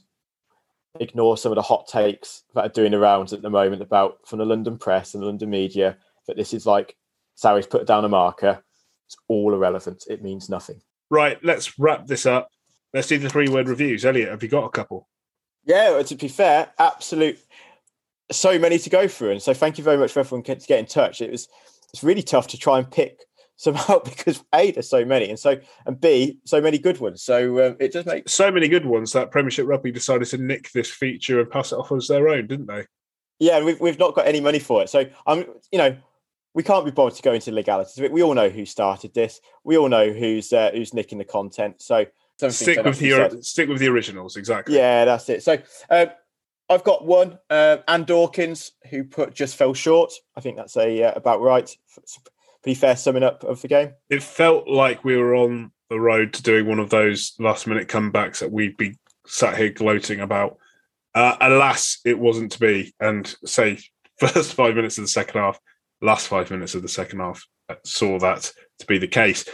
ignore 1.00 1.38
some 1.38 1.52
of 1.52 1.56
the 1.56 1.62
hot 1.62 1.88
takes 1.88 2.44
that 2.56 2.66
are 2.66 2.70
doing 2.70 2.92
the 2.92 3.00
rounds 3.00 3.34
at 3.34 3.42
the 3.42 3.50
moment 3.50 3.82
about 3.82 4.18
from 4.26 4.40
the 4.40 4.46
London 4.46 4.78
press 4.78 5.14
and 5.14 5.22
the 5.22 5.28
London 5.28 5.50
media 5.50 5.98
that 6.28 6.38
this 6.38 6.54
is 6.54 6.66
like 6.66 6.96
Sarries 7.36 7.70
put 7.70 7.86
down 7.86 8.06
a 8.06 8.10
marker. 8.10 8.64
It's 9.06 9.18
all 9.28 9.54
irrelevant. 9.54 10.06
It 10.10 10.24
means 10.24 10.50
nothing. 10.50 10.82
Right, 11.10 11.42
let's 11.44 11.80
wrap 11.80 12.08
this 12.08 12.26
up. 12.26 12.50
Let's 12.94 13.08
do 13.08 13.18
the 13.18 13.30
three 13.30 13.48
word 13.48 13.70
reviews. 13.70 14.06
Elliot, 14.06 14.30
have 14.30 14.44
you 14.44 14.50
got 14.50 14.66
a 14.66 14.70
couple? 14.70 15.08
Yeah, 15.64 16.02
to 16.02 16.16
be 16.16 16.28
fair, 16.28 16.70
absolute 16.80 17.40
so 18.32 18.60
many 18.60 18.78
to 18.80 18.90
go 18.90 19.08
through. 19.08 19.32
And 19.32 19.42
so 19.42 19.54
thank 19.54 19.78
you 19.78 19.84
very 19.84 19.98
much 19.98 20.12
for 20.12 20.20
everyone 20.20 20.44
to 20.44 20.56
get 20.56 20.80
in 20.80 20.86
touch. 20.86 21.22
It 21.22 21.32
was 21.32 21.48
it's 21.94 22.04
really 22.04 22.24
tough 22.24 22.48
to 22.48 22.58
try 22.58 22.80
and 22.80 22.90
pick 22.90 23.20
some 23.58 23.76
out 23.76 24.06
because 24.06 24.44
A, 24.54 24.72
there's 24.72 24.90
so 24.90 25.04
many, 25.04 25.30
and 25.30 25.40
so 25.40 25.60
and 25.86 26.00
B, 26.00 26.38
so 26.46 26.62
many 26.62 26.78
good 26.78 27.00
ones. 27.00 27.24
So 27.24 27.68
um, 27.68 27.78
it 27.80 27.92
does 27.92 28.06
make 28.06 28.30
so 28.30 28.52
many 28.52 28.68
good 28.68 28.86
ones 28.86 29.14
that 29.14 29.32
Premiership 29.32 29.66
Rugby 29.68 29.92
decided 29.92 30.28
to 30.30 30.38
nick 30.38 30.72
this 30.72 30.92
feature 30.92 31.40
and 31.40 31.50
pass 31.50 31.72
it 31.72 31.76
off 31.76 31.92
as 31.92 32.08
their 32.08 32.28
own, 32.28 32.46
didn't 32.48 32.68
they? 32.68 32.86
Yeah, 33.40 33.64
we've 33.64 33.80
we've 33.80 34.00
not 34.00 34.14
got 34.14 34.28
any 34.28 34.42
money 34.42 34.60
for 34.60 34.84
it. 34.84 34.90
So 34.90 35.06
I'm, 35.26 35.46
you 35.72 35.80
know, 35.80 35.98
we 36.54 36.62
can't 36.62 36.86
be 36.86 36.92
bothered 36.92 37.16
to 37.16 37.24
go 37.24 37.34
into 37.34 37.52
legalities. 37.52 38.00
We 38.12 38.22
all 38.22 38.36
know 38.36 38.50
who 38.50 38.66
started 38.66 39.14
this. 39.14 39.42
We 39.64 39.78
all 39.78 39.90
know 39.90 40.12
who's 40.12 40.54
uh, 40.54 40.72
who's 40.72 40.94
nicking 40.94 41.18
the 41.18 41.26
content. 41.26 41.82
So 41.82 42.06
stick 42.50 42.84
with 42.84 43.00
the 43.00 43.40
stick 43.42 43.70
with 43.70 43.80
the 43.80 43.88
originals, 43.88 44.36
exactly. 44.36 44.76
Yeah, 44.76 45.06
that's 45.06 45.30
it. 45.30 45.42
So. 45.42 45.58
Um, 45.90 46.10
I've 46.70 46.84
got 46.84 47.06
one, 47.06 47.40
uh, 47.50 47.78
Anne 47.88 48.04
Dawkins, 48.04 48.74
who 48.90 49.04
put 49.04 49.34
just 49.34 49.56
fell 49.56 49.74
short. 49.74 50.12
I 50.36 50.42
think 50.42 50.58
that's 50.58 50.76
a 50.76 51.04
uh, 51.04 51.14
about 51.16 51.42
right 51.42 51.74
pretty 52.68 52.80
fair 52.80 52.98
summing 52.98 53.24
up 53.24 53.46
of 53.46 53.62
the 53.62 53.68
game. 53.70 53.94
It 54.10 54.22
felt 54.22 54.68
like 54.68 55.06
we 55.06 55.16
were 55.16 55.36
on 55.36 55.72
the 55.90 56.00
road 56.00 56.34
to 56.34 56.44
doing 56.44 56.68
one 56.68 56.80
of 56.80 56.90
those 56.90 57.34
last 57.40 57.66
minute 57.66 57.88
comebacks 57.88 58.40
that 58.40 58.52
we'd 58.52 58.76
be 58.76 58.98
sat 59.26 59.58
here 59.58 59.70
gloating 59.70 60.20
about. 60.20 60.58
Uh, 61.16 61.38
alas, 61.40 62.00
it 62.04 62.20
wasn't 62.20 62.52
to 62.52 62.60
be. 62.60 62.94
And 63.00 63.34
say, 63.46 63.80
first 64.20 64.54
five 64.54 64.76
minutes 64.76 64.98
of 64.98 65.06
the 65.06 65.10
second 65.10 65.40
half, 65.40 65.60
last 66.02 66.28
five 66.28 66.52
minutes 66.52 66.76
of 66.76 66.82
the 66.82 66.90
second 66.90 67.20
half 67.20 67.46
uh, 67.70 67.76
saw 67.86 68.20
that 68.20 68.52
to 68.80 68.86
be 68.86 68.98
the 68.98 69.08
case. 69.08 69.46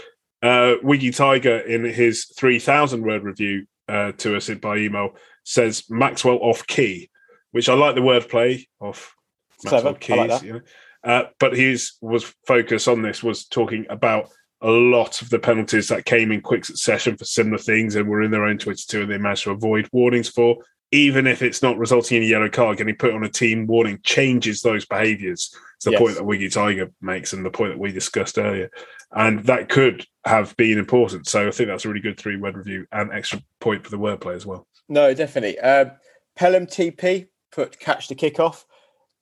Uh, 0.42 0.76
Wiggy 0.82 1.12
Tiger, 1.12 1.60
in 1.60 1.86
his 1.86 2.26
3,000 2.36 3.04
word 3.04 3.24
review 3.24 3.66
uh, 3.88 4.12
to 4.14 4.36
us 4.36 4.50
by 4.50 4.78
email, 4.78 5.16
says 5.44 5.84
Maxwell 5.90 6.40
off 6.42 6.66
key, 6.68 7.10
which 7.52 7.70
I 7.70 7.74
like 7.74 7.96
the 7.96 8.02
wordplay 8.02 8.66
off 8.80 9.16
Maxwell 9.64 9.96
Clever. 9.96 9.98
keys. 10.00 10.30
Like 10.30 10.44
you 10.44 10.54
know. 10.54 10.62
Uh, 11.04 11.24
but 11.40 11.56
his 11.56 11.94
was 12.02 12.34
focus 12.48 12.88
on 12.88 13.02
this 13.02 13.22
was 13.22 13.46
talking 13.46 13.86
about 13.90 14.30
a 14.62 14.72
lot 14.72 15.22
of 15.22 15.30
the 15.30 15.40
penalties 15.40 15.90
that 15.90 16.06
came 16.06 16.32
in 16.32 16.42
quick 16.42 16.64
succession 16.64 17.18
for 17.18 17.26
similar 17.26 17.58
things 17.58 17.96
and 17.96 18.08
were 18.08 18.22
in 18.22 18.32
their 18.32 18.46
own 18.46 18.58
22 18.58 19.02
and 19.02 19.12
they 19.12 19.18
managed 19.18 19.44
to 19.44 19.52
avoid 19.52 19.90
warnings 19.92 20.30
for. 20.30 20.58
Even 20.92 21.26
if 21.28 21.42
it's 21.42 21.62
not 21.62 21.78
resulting 21.78 22.18
in 22.18 22.24
a 22.24 22.28
yellow 22.28 22.50
card, 22.50 22.78
getting 22.78 22.96
put 22.96 23.14
on 23.14 23.24
a 23.24 23.30
team 23.30 23.66
warning 23.68 24.00
changes 24.04 24.62
those 24.62 24.86
behaviours. 24.86 25.54
It's 25.76 25.86
the 25.86 25.92
yes. 25.92 26.00
point 26.00 26.16
that 26.16 26.24
Wiggy 26.24 26.50
Tiger 26.50 26.92
makes 27.02 27.34
and 27.34 27.44
the 27.44 27.50
point 27.50 27.74
that 27.74 27.80
we 27.80 27.92
discussed 27.92 28.38
earlier. 28.38 28.70
And 29.12 29.44
that 29.46 29.70
could 29.70 30.06
have 30.24 30.56
been 30.56 30.78
important. 30.78 31.28
So 31.28 31.48
I 31.48 31.52
think 31.52 31.68
that's 31.68 31.84
a 31.84 31.90
really 31.90 32.00
good 32.00 32.20
three 32.20 32.38
word 32.38 32.56
review 32.56 32.86
and 32.92 33.12
extra 33.12 33.42
point 33.60 33.84
for 33.84 33.90
the 33.90 33.98
wordplay 33.98 34.36
as 34.36 34.46
well. 34.46 34.68
No, 34.90 35.14
definitely. 35.14 35.60
Um, 35.60 35.92
Pelham 36.36 36.68
TP 36.68 37.28
put 37.52 37.80
catch 37.80 38.08
the 38.08 38.16
kickoff 38.16 38.66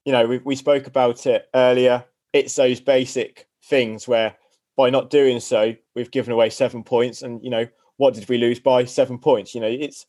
you 0.05 0.12
know, 0.12 0.26
we, 0.26 0.39
we 0.39 0.55
spoke 0.55 0.88
about 0.88 1.26
it 1.26 1.47
earlier. 1.53 2.03
It's 2.34 2.55
those 2.55 2.80
basic 2.80 3.47
things 3.66 4.07
where 4.07 4.36
by 4.78 4.89
not 4.89 5.09
doing 5.09 5.39
so, 5.39 5.76
we've 5.95 6.12
given 6.12 6.34
away 6.34 6.49
seven 6.49 6.84
points. 6.84 7.22
And, 7.22 7.43
you 7.43 7.49
know, 7.49 7.68
what 7.97 8.14
did 8.14 8.28
we 8.28 8.38
lose 8.38 8.59
by? 8.59 8.86
Seven 8.86 9.20
points. 9.20 9.53
You 9.53 9.62
know, 9.62 9.68
it's 9.68 10.05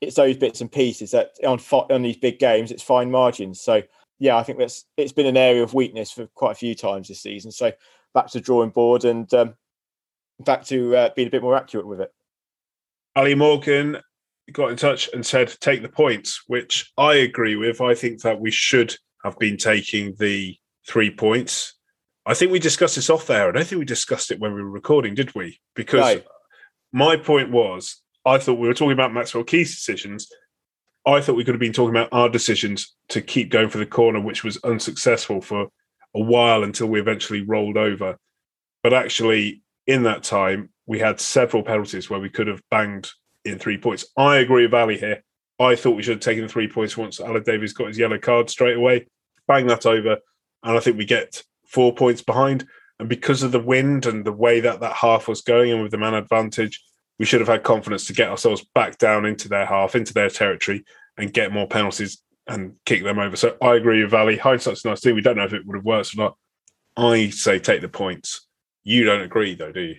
it's 0.00 0.16
those 0.16 0.36
bits 0.36 0.60
and 0.60 0.70
pieces 0.70 1.12
that 1.12 1.30
on 1.46 1.58
on 1.90 2.02
these 2.02 2.16
big 2.16 2.38
games, 2.38 2.70
it's 2.70 2.82
fine 2.82 3.10
margins. 3.10 3.60
So 3.60 3.82
yeah, 4.18 4.36
I 4.36 4.42
think 4.42 4.58
that's 4.58 4.84
it's 4.96 5.12
been 5.12 5.26
an 5.26 5.36
area 5.36 5.62
of 5.62 5.74
weakness 5.74 6.10
for 6.10 6.26
quite 6.34 6.52
a 6.52 6.56
few 6.56 6.74
times 6.74 7.08
this 7.08 7.22
season. 7.22 7.50
So 7.50 7.72
back 8.12 8.28
to 8.28 8.40
drawing 8.40 8.70
board 8.70 9.04
and 9.04 9.32
um, 9.34 9.54
back 10.40 10.64
to 10.66 10.94
uh, 10.94 11.10
being 11.16 11.28
a 11.28 11.30
bit 11.30 11.42
more 11.42 11.56
accurate 11.56 11.86
with 11.86 12.00
it. 12.00 12.12
Ali 13.16 13.34
Morgan 13.34 13.98
got 14.52 14.70
in 14.70 14.76
touch 14.76 15.08
and 15.12 15.24
said, 15.24 15.54
take 15.60 15.82
the 15.82 15.88
points, 15.88 16.42
which 16.46 16.92
I 16.96 17.14
agree 17.14 17.56
with. 17.56 17.80
I 17.80 17.94
think 17.94 18.22
that 18.22 18.40
we 18.40 18.50
should 18.50 18.94
have 19.24 19.38
been 19.38 19.56
taking 19.56 20.14
the 20.18 20.56
three 20.86 21.10
points. 21.10 21.74
I 22.26 22.34
think 22.34 22.52
we 22.52 22.58
discussed 22.58 22.96
this 22.96 23.10
off 23.10 23.26
there. 23.26 23.48
I 23.48 23.52
don't 23.52 23.66
think 23.66 23.78
we 23.78 23.84
discussed 23.84 24.30
it 24.30 24.40
when 24.40 24.54
we 24.54 24.62
were 24.62 24.70
recording, 24.70 25.14
did 25.14 25.34
we? 25.34 25.60
Because 25.74 26.20
my 26.92 27.16
point 27.16 27.50
was, 27.50 28.00
I 28.24 28.38
thought 28.38 28.58
we 28.58 28.68
were 28.68 28.74
talking 28.74 28.92
about 28.92 29.12
Maxwell 29.12 29.44
Key's 29.44 29.74
decisions. 29.74 30.30
I 31.06 31.20
thought 31.20 31.36
we 31.36 31.44
could 31.44 31.54
have 31.54 31.60
been 31.60 31.72
talking 31.72 31.94
about 31.94 32.08
our 32.12 32.28
decisions 32.28 32.94
to 33.08 33.20
keep 33.20 33.50
going 33.50 33.68
for 33.68 33.78
the 33.78 33.86
corner, 33.86 34.20
which 34.20 34.42
was 34.42 34.62
unsuccessful 34.64 35.42
for 35.42 35.68
a 36.14 36.20
while 36.20 36.62
until 36.62 36.86
we 36.86 37.00
eventually 37.00 37.42
rolled 37.42 37.76
over. 37.76 38.16
But 38.82 38.94
actually, 38.94 39.62
in 39.86 40.04
that 40.04 40.22
time, 40.22 40.70
we 40.86 40.98
had 40.98 41.20
several 41.20 41.62
penalties 41.62 42.08
where 42.08 42.20
we 42.20 42.30
could 42.30 42.46
have 42.46 42.62
banged 42.70 43.10
in 43.44 43.58
three 43.58 43.78
points. 43.78 44.06
I 44.16 44.36
agree 44.36 44.64
with 44.64 44.74
Ali 44.74 44.98
here. 44.98 45.22
I 45.60 45.76
thought 45.76 45.96
we 45.96 46.02
should 46.02 46.14
have 46.16 46.20
taken 46.20 46.42
the 46.42 46.48
three 46.48 46.68
points 46.68 46.96
once 46.96 47.20
Alan 47.20 47.42
Davies 47.42 47.72
got 47.72 47.88
his 47.88 47.98
yellow 47.98 48.18
card 48.18 48.50
straight 48.50 48.76
away, 48.76 49.06
bang 49.46 49.66
that 49.68 49.86
over, 49.86 50.18
and 50.62 50.76
I 50.76 50.80
think 50.80 50.96
we 50.96 51.04
get 51.04 51.42
four 51.66 51.94
points 51.94 52.22
behind. 52.22 52.66
And 52.98 53.08
because 53.08 53.42
of 53.42 53.52
the 53.52 53.60
wind 53.60 54.06
and 54.06 54.24
the 54.24 54.32
way 54.32 54.60
that 54.60 54.80
that 54.80 54.94
half 54.94 55.28
was 55.28 55.42
going, 55.42 55.72
and 55.72 55.82
with 55.82 55.92
the 55.92 55.98
man 55.98 56.14
advantage, 56.14 56.82
we 57.18 57.24
should 57.24 57.40
have 57.40 57.48
had 57.48 57.62
confidence 57.62 58.06
to 58.06 58.12
get 58.12 58.30
ourselves 58.30 58.64
back 58.74 58.98
down 58.98 59.26
into 59.26 59.48
their 59.48 59.66
half, 59.66 59.94
into 59.94 60.14
their 60.14 60.30
territory, 60.30 60.84
and 61.16 61.32
get 61.32 61.52
more 61.52 61.68
penalties 61.68 62.20
and 62.46 62.74
kick 62.84 63.02
them 63.02 63.18
over. 63.18 63.36
So 63.36 63.56
I 63.62 63.74
agree 63.74 64.02
with 64.02 64.10
Valley. 64.10 64.36
Hindsight's 64.36 64.84
nice 64.84 65.00
too. 65.00 65.14
We 65.14 65.20
don't 65.20 65.36
know 65.36 65.44
if 65.44 65.52
it 65.52 65.66
would 65.66 65.76
have 65.76 65.84
worked 65.84 66.14
or 66.14 66.18
not. 66.18 66.36
I 66.96 67.30
say 67.30 67.58
take 67.58 67.80
the 67.80 67.88
points. 67.88 68.46
You 68.82 69.04
don't 69.04 69.22
agree 69.22 69.54
though, 69.54 69.72
do 69.72 69.80
you? 69.80 69.96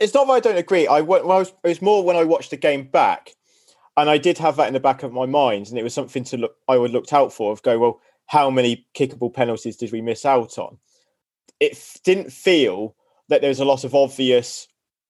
It's 0.00 0.14
not 0.14 0.26
that 0.26 0.32
I 0.32 0.40
don't 0.40 0.58
agree. 0.58 0.86
I, 0.86 1.00
was, 1.00 1.52
it 1.64 1.68
was 1.68 1.82
more 1.82 2.04
when 2.04 2.16
I 2.16 2.24
watched 2.24 2.50
the 2.50 2.56
game 2.56 2.84
back, 2.84 3.32
and 3.96 4.08
I 4.08 4.18
did 4.18 4.38
have 4.38 4.56
that 4.56 4.68
in 4.68 4.74
the 4.74 4.80
back 4.80 5.02
of 5.02 5.12
my 5.12 5.26
mind, 5.26 5.68
and 5.68 5.78
it 5.78 5.82
was 5.82 5.94
something 5.94 6.24
to 6.24 6.36
look. 6.36 6.56
I 6.68 6.76
would 6.76 6.92
looked 6.92 7.12
out 7.12 7.32
for 7.32 7.52
of 7.52 7.62
go 7.62 7.78
well. 7.78 8.00
How 8.26 8.50
many 8.50 8.86
kickable 8.94 9.32
penalties 9.32 9.76
did 9.76 9.90
we 9.90 10.02
miss 10.02 10.26
out 10.26 10.58
on? 10.58 10.78
It 11.60 11.72
f- 11.72 11.96
didn't 12.04 12.30
feel 12.30 12.94
that 13.28 13.40
there 13.40 13.48
was 13.48 13.60
a 13.60 13.64
lot 13.64 13.84
of 13.84 13.94
obvious, 13.94 14.68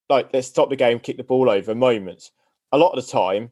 like 0.08 0.30
let's 0.32 0.46
stop 0.46 0.70
the 0.70 0.76
game, 0.76 1.00
kick 1.00 1.16
the 1.16 1.24
ball 1.24 1.50
over 1.50 1.74
moments. 1.74 2.30
A 2.70 2.78
lot 2.78 2.92
of 2.92 3.04
the 3.04 3.10
time, 3.10 3.50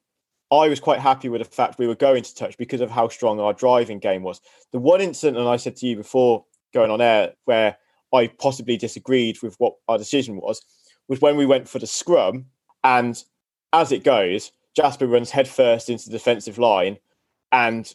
I 0.53 0.69
was 0.69 0.79
quite 0.79 1.01
happy 1.01 1.29
with 1.29 1.41
the 1.41 1.51
fact 1.51 1.79
we 1.79 1.89
were 1.89 1.97
going 1.97 2.23
to 2.23 2.35
touch 2.35 2.57
because 2.57 2.81
of 2.81 2.91
how 2.91 3.09
strong 3.09 3.41
our 3.41 3.53
driving 3.53 3.99
game 3.99 4.23
was. 4.23 4.41
The 4.73 4.79
one 4.79 5.01
incident, 5.01 5.37
and 5.37 5.49
I 5.49 5.57
said 5.57 5.77
to 5.77 5.87
you 5.87 5.97
before 5.97 6.45
going 6.73 6.91
on 6.91 7.01
air, 7.01 7.33
where 7.45 7.77
I 8.15 8.29
possibly 8.29 8.77
disagreed 8.77 9.43
with 9.43 9.57
what 9.59 9.75
our 9.89 9.99
decision 9.99 10.37
was, 10.37 10.63
was 11.09 11.21
when 11.21 11.37
we 11.37 11.47
went 11.47 11.69
for 11.69 11.79
the 11.79 11.87
scrum. 11.87 12.47
And 12.85 13.23
as 13.73 13.93
it 13.93 14.05
goes, 14.05 14.53
Jasper 14.75 15.07
runs 15.07 15.31
headfirst 15.31 15.89
into 15.89 16.07
the 16.07 16.13
defensive 16.13 16.59
line. 16.59 16.99
And 17.53 17.93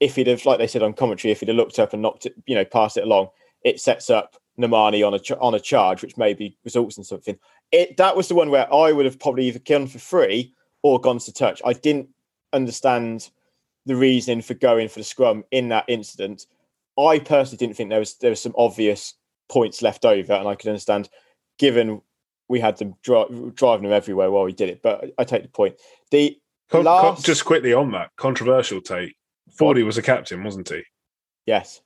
if 0.00 0.16
he'd 0.16 0.26
have, 0.26 0.44
like 0.44 0.58
they 0.58 0.66
said 0.66 0.82
on 0.82 0.92
commentary, 0.92 1.32
if 1.32 1.40
he'd 1.40 1.48
have 1.48 1.56
looked 1.56 1.78
up 1.78 1.92
and 1.92 2.02
knocked 2.02 2.26
it, 2.26 2.34
you 2.46 2.54
know, 2.54 2.64
passed 2.64 2.96
it 2.96 3.04
along, 3.04 3.28
it 3.64 3.80
sets 3.80 4.10
up 4.10 4.36
Nemani 4.58 5.06
on 5.06 5.14
a 5.14 5.38
on 5.38 5.54
a 5.54 5.60
charge, 5.60 6.02
which 6.02 6.16
maybe 6.16 6.56
results 6.64 6.98
in 6.98 7.04
something. 7.04 7.38
It 7.72 7.96
that 7.96 8.16
was 8.16 8.28
the 8.28 8.34
one 8.34 8.50
where 8.50 8.72
I 8.72 8.92
would 8.92 9.04
have 9.04 9.18
probably 9.18 9.46
either 9.46 9.58
gone 9.58 9.86
for 9.86 9.98
free 9.98 10.54
or 10.82 11.00
gone 11.00 11.18
to 11.18 11.32
touch. 11.32 11.62
I 11.64 11.72
didn't 11.72 12.08
understand 12.52 13.30
the 13.86 13.96
reason 13.96 14.42
for 14.42 14.54
going 14.54 14.88
for 14.88 15.00
the 15.00 15.04
scrum 15.04 15.44
in 15.50 15.68
that 15.68 15.84
incident. 15.88 16.46
I 16.98 17.18
personally 17.18 17.58
didn't 17.58 17.76
think 17.76 17.90
there 17.90 17.98
was 17.98 18.14
there 18.14 18.30
was 18.30 18.40
some 18.40 18.54
obvious 18.56 19.14
points 19.48 19.82
left 19.82 20.04
over, 20.04 20.32
and 20.32 20.48
I 20.48 20.54
could 20.54 20.68
understand, 20.68 21.08
given 21.58 22.00
we 22.48 22.60
had 22.60 22.76
them 22.78 22.94
dri- 23.02 23.52
driving 23.54 23.84
them 23.84 23.92
everywhere 23.92 24.30
while 24.30 24.44
we 24.44 24.52
did 24.52 24.68
it. 24.68 24.82
But 24.82 25.12
I 25.18 25.24
take 25.24 25.42
the 25.42 25.48
point. 25.48 25.76
The 26.10 26.38
con- 26.70 26.84
last... 26.84 27.16
con- 27.16 27.22
just 27.24 27.44
quickly 27.44 27.72
on 27.72 27.92
that 27.92 28.10
controversial 28.16 28.80
take, 28.80 29.16
Fordy 29.58 29.82
was 29.82 29.98
a 29.98 30.02
captain, 30.02 30.42
wasn't 30.42 30.68
he? 30.68 30.82
Yes. 31.46 31.80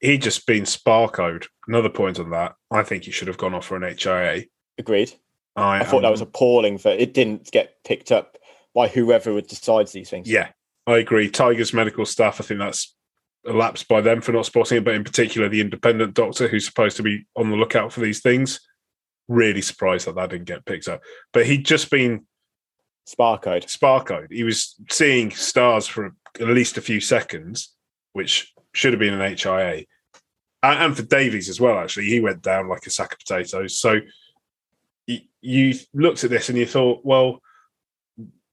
He 0.00 0.18
just 0.18 0.46
been 0.46 0.62
sparkoed. 0.64 1.46
Another 1.66 1.88
point 1.88 2.18
on 2.18 2.30
that. 2.30 2.54
I 2.70 2.82
think 2.82 3.04
he 3.04 3.10
should 3.10 3.28
have 3.28 3.38
gone 3.38 3.54
off 3.54 3.66
for 3.66 3.76
an 3.76 3.96
HIA. 3.96 4.44
Agreed. 4.78 5.12
I, 5.56 5.80
I 5.80 5.84
thought 5.84 5.98
um, 5.98 6.02
that 6.02 6.10
was 6.10 6.20
appalling 6.20 6.76
that 6.78 7.00
it 7.00 7.14
didn't 7.14 7.50
get 7.50 7.82
picked 7.84 8.12
up 8.12 8.38
by 8.74 8.86
whoever 8.86 9.40
decides 9.40 9.90
these 9.90 10.08
things. 10.08 10.30
Yeah, 10.30 10.50
I 10.86 10.98
agree. 10.98 11.28
Tigers 11.28 11.74
medical 11.74 12.06
staff. 12.06 12.40
I 12.40 12.44
think 12.44 12.60
that's 12.60 12.94
elapsed 13.44 13.88
by 13.88 14.00
them 14.00 14.20
for 14.20 14.32
not 14.32 14.46
spotting 14.46 14.78
it, 14.78 14.84
but 14.84 14.94
in 14.94 15.02
particular 15.02 15.48
the 15.48 15.60
independent 15.60 16.14
doctor 16.14 16.46
who's 16.46 16.66
supposed 16.66 16.96
to 16.96 17.02
be 17.02 17.26
on 17.34 17.50
the 17.50 17.56
lookout 17.56 17.92
for 17.92 18.00
these 18.00 18.20
things 18.20 18.60
really 19.28 19.62
surprised 19.62 20.06
that 20.06 20.14
that 20.16 20.30
didn't 20.30 20.46
get 20.46 20.64
picked 20.64 20.88
up. 20.88 21.02
But 21.32 21.46
he'd 21.46 21.64
just 21.64 21.90
been 21.90 22.26
sparkoed. 23.08 23.64
Sparkoed. 23.64 24.32
He 24.32 24.44
was 24.44 24.74
seeing 24.90 25.30
stars 25.30 25.86
for 25.86 26.14
at 26.40 26.48
least 26.48 26.78
a 26.78 26.82
few 26.82 27.00
seconds, 27.00 27.74
which 28.12 28.52
should 28.72 28.92
have 28.92 29.00
been 29.00 29.18
an 29.18 29.36
HIA. 29.36 29.84
And 30.62 30.96
for 30.96 31.02
Davies 31.02 31.48
as 31.48 31.60
well, 31.60 31.78
actually, 31.78 32.06
he 32.06 32.20
went 32.20 32.42
down 32.42 32.68
like 32.68 32.86
a 32.86 32.90
sack 32.90 33.12
of 33.12 33.18
potatoes. 33.20 33.78
So 33.78 34.00
you 35.40 35.74
looked 35.94 36.24
at 36.24 36.30
this 36.30 36.48
and 36.48 36.58
you 36.58 36.66
thought, 36.66 37.00
well, 37.04 37.40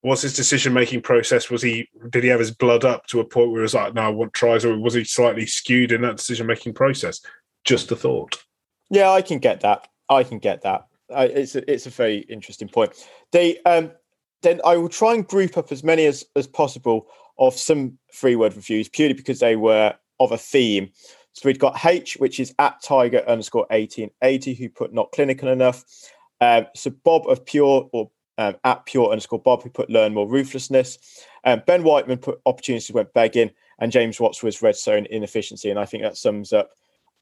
was 0.05 0.21
his 0.21 0.36
decision 0.36 0.71
making 0.71 1.01
process 1.01 1.49
was 1.49 1.63
he 1.63 1.89
did 2.11 2.23
he 2.23 2.30
have 2.30 2.39
his 2.39 2.51
blood 2.51 2.86
up 2.86 3.07
to 3.07 3.19
a 3.21 3.26
point 3.26 3.49
where 3.49 3.61
he 3.61 3.63
was 3.63 3.73
like 3.73 3.95
no 3.95 4.03
i 4.03 4.07
want 4.07 4.32
tries 4.34 4.63
or 4.63 4.78
was 4.78 4.93
he 4.93 5.03
slightly 5.03 5.47
skewed 5.47 5.91
in 5.91 6.01
that 6.01 6.15
decision 6.15 6.45
making 6.45 6.76
process 6.76 7.21
just 7.63 7.91
a 7.91 7.95
thought 7.95 8.43
yeah 8.91 9.09
i 9.09 9.19
can 9.19 9.39
get 9.39 9.61
that 9.61 9.88
i 10.10 10.24
can 10.24 10.39
get 10.39 10.62
that 10.62 10.88
uh, 11.14 11.28
it's 11.30 11.56
a, 11.56 11.72
it's 11.72 11.86
a 11.86 11.89
very 11.89 12.20
interesting 12.30 12.68
point 12.68 12.91
they 13.32 13.58
um 13.64 13.91
then 14.41 14.60
i 14.66 14.76
will 14.76 14.89
try 14.89 15.14
and 15.14 15.28
group 15.28 15.58
up 15.58 15.72
as 15.72 15.84
many 15.84 16.06
as 16.06 16.26
as 16.36 16.47
possible 16.47 17.08
of 17.38 17.53
some 17.53 17.97
free 18.12 18.36
word 18.36 18.56
reviews 18.56 18.89
purely 18.89 19.14
because 19.14 19.39
they 19.39 19.56
were 19.56 19.93
of 20.20 20.32
a 20.32 20.38
theme 20.38 20.89
so 21.34 21.41
we've 21.45 21.60
got 21.60 21.86
h 21.86 22.16
which 22.18 22.39
is 22.39 22.53
at 22.60 22.82
tiger 22.82 23.24
underscore 23.28 23.68
1880 23.70 24.53
who 24.53 24.70
put 24.70 24.93
not 24.93 25.12
clinical 25.12 25.49
enough 25.49 25.84
um, 26.41 26.66
so 26.76 26.89
bob 27.03 27.28
of 27.28 27.45
pure 27.45 27.89
or 27.93 28.10
um, 28.38 28.56
at 28.64 28.86
pure 28.86 29.12
underscore 29.12 29.39
Bob, 29.39 29.64
who 29.64 29.70
put 29.70 29.89
learn 29.89 30.14
more 30.14 30.28
ruthlessness. 30.28 30.97
Um, 31.43 31.62
ben 31.66 31.84
Whiteman 31.84 32.18
put 32.18 32.41
opportunities 32.45 32.91
went 32.91 33.14
begging, 33.14 33.51
and 33.80 33.91
James 33.91 34.20
Watts 34.20 34.43
was 34.43 34.62
red 34.62 34.76
zone 34.76 35.08
inefficiency. 35.10 35.70
And 35.70 35.80
I 35.80 35.86
think 35.86 36.03
that 36.03 36.18
sums 36.18 36.53
up 36.53 36.72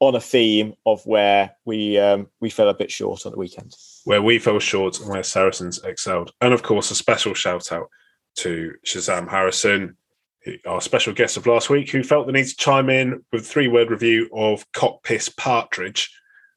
on 0.00 0.14
a 0.14 0.20
theme 0.20 0.74
of 0.86 1.04
where 1.06 1.52
we 1.64 1.98
um, 1.98 2.28
we 2.40 2.50
fell 2.50 2.68
a 2.68 2.74
bit 2.74 2.90
short 2.90 3.24
on 3.26 3.32
the 3.32 3.38
weekend. 3.38 3.74
Where 4.04 4.22
we 4.22 4.38
fell 4.38 4.58
short 4.58 5.00
and 5.00 5.08
where 5.08 5.22
Saracens 5.22 5.82
excelled. 5.84 6.32
And 6.40 6.52
of 6.52 6.62
course, 6.62 6.90
a 6.90 6.94
special 6.94 7.34
shout 7.34 7.72
out 7.72 7.88
to 8.36 8.72
Shazam 8.84 9.28
Harrison, 9.28 9.96
our 10.66 10.80
special 10.80 11.12
guest 11.12 11.36
of 11.36 11.46
last 11.46 11.70
week, 11.70 11.90
who 11.90 12.02
felt 12.02 12.26
the 12.26 12.32
need 12.32 12.46
to 12.46 12.56
chime 12.56 12.90
in 12.90 13.24
with 13.32 13.46
three 13.46 13.68
word 13.68 13.90
review 13.90 14.28
of 14.32 14.70
Cockpiss 14.72 15.34
Partridge, 15.36 16.10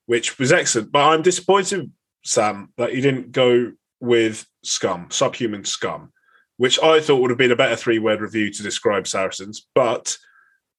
which 0.08 0.40
was 0.40 0.52
excellent. 0.52 0.92
But 0.92 1.08
I'm 1.08 1.22
disappointed, 1.22 1.92
Sam, 2.24 2.74
that 2.78 2.94
you 2.96 3.02
didn't 3.02 3.32
go 3.32 3.72
with 4.00 4.46
Scum, 4.64 5.08
Subhuman 5.10 5.64
Scum, 5.64 6.12
which 6.58 6.82
I 6.82 7.00
thought 7.00 7.22
would 7.22 7.32
have 7.32 7.38
been 7.38 7.52
a 7.52 7.56
better 7.56 7.76
three 7.76 8.00
word 8.00 8.22
review 8.22 8.52
to 8.52 8.64
describe 8.64 9.08
Saracens, 9.08 9.68
but 9.74 10.18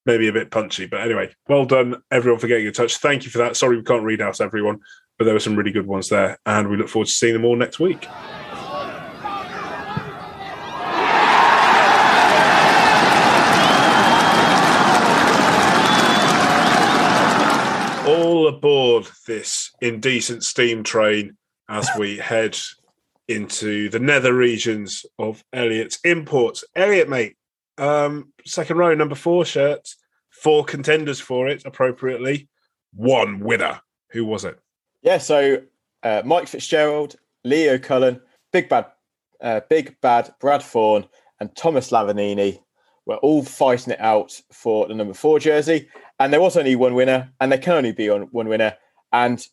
maybe 0.09 0.27
a 0.27 0.33
bit 0.33 0.51
punchy. 0.51 0.87
But 0.87 1.03
anyway, 1.03 1.31
well 1.49 1.67
done, 1.67 2.03
everyone, 2.11 2.41
for 2.41 2.49
getting 2.49 2.67
in 2.67 2.73
touch. 2.73 2.97
Thank 2.97 3.25
you 3.25 3.31
for 3.31 3.39
that. 3.39 3.57
Sorry 3.57 3.77
we 3.77 3.85
can't 3.85 4.03
read 4.03 4.23
out 4.23 4.41
everyone, 4.41 4.81
but 5.19 5.27
there 5.27 5.35
were 5.35 5.41
some 5.41 5.55
really 5.55 5.71
good 5.71 5.87
ones 5.87 6.09
there, 6.09 6.39
and 6.47 6.69
we 6.69 6.79
look 6.79 6.89
forward 6.89 7.07
to 7.07 7.13
seeing 7.13 7.35
them 7.35 7.45
all 7.45 7.55
next 7.55 7.79
week. 7.79 8.09
All 18.09 18.49
aboard 18.49 19.09
this 19.27 19.73
indecent 19.83 20.43
steam 20.43 20.83
train 20.83 21.37
as 21.69 21.87
we 21.99 22.17
head 22.17 22.59
into 23.29 23.91
the 23.91 23.99
nether 23.99 24.33
regions 24.33 25.05
of 25.19 25.45
Elliot's 25.53 25.99
imports. 26.03 26.65
Elliot, 26.75 27.11
mate, 27.11 27.37
um, 27.79 28.33
second 28.47 28.79
row, 28.79 28.95
number 28.95 29.15
four 29.15 29.45
shirt, 29.45 29.89
four 30.43 30.65
contenders 30.65 31.21
for 31.21 31.49
it 31.49 31.63
appropriately, 31.65 32.49
one 32.95 33.41
winner. 33.41 33.81
Who 34.11 34.25
was 34.25 34.45
it? 34.45 34.59
Yeah, 35.03 35.19
so 35.19 35.63
uh, 36.03 36.23
Mike 36.25 36.49
Fitzgerald, 36.49 37.17
Leo 37.45 37.79
Cullen, 37.79 38.21
Big 38.53 38.69
Bad, 38.69 38.87
uh, 39.41 39.61
Big 39.69 40.01
Bad 40.01 40.33
Brad 40.41 40.63
Thorn, 40.63 41.07
and 41.41 41.55
Thomas 41.57 41.91
Lavanini 41.91 42.61
were 43.07 43.17
all 43.17 43.43
fighting 43.43 43.93
it 43.93 44.01
out 44.01 44.41
for 44.53 44.87
the 44.87 44.95
number 44.95 45.15
four 45.15 45.39
jersey. 45.39 45.89
And 46.19 46.33
there 46.33 46.41
was 46.41 46.57
only 46.57 46.77
one 46.77 46.95
winner, 46.95 47.33
and 47.41 47.51
there 47.51 47.59
can 47.59 47.75
only 47.75 47.93
be 47.93 48.11
on 48.11 48.23
one 48.33 48.49
winner. 48.49 48.75
And 49.13 49.45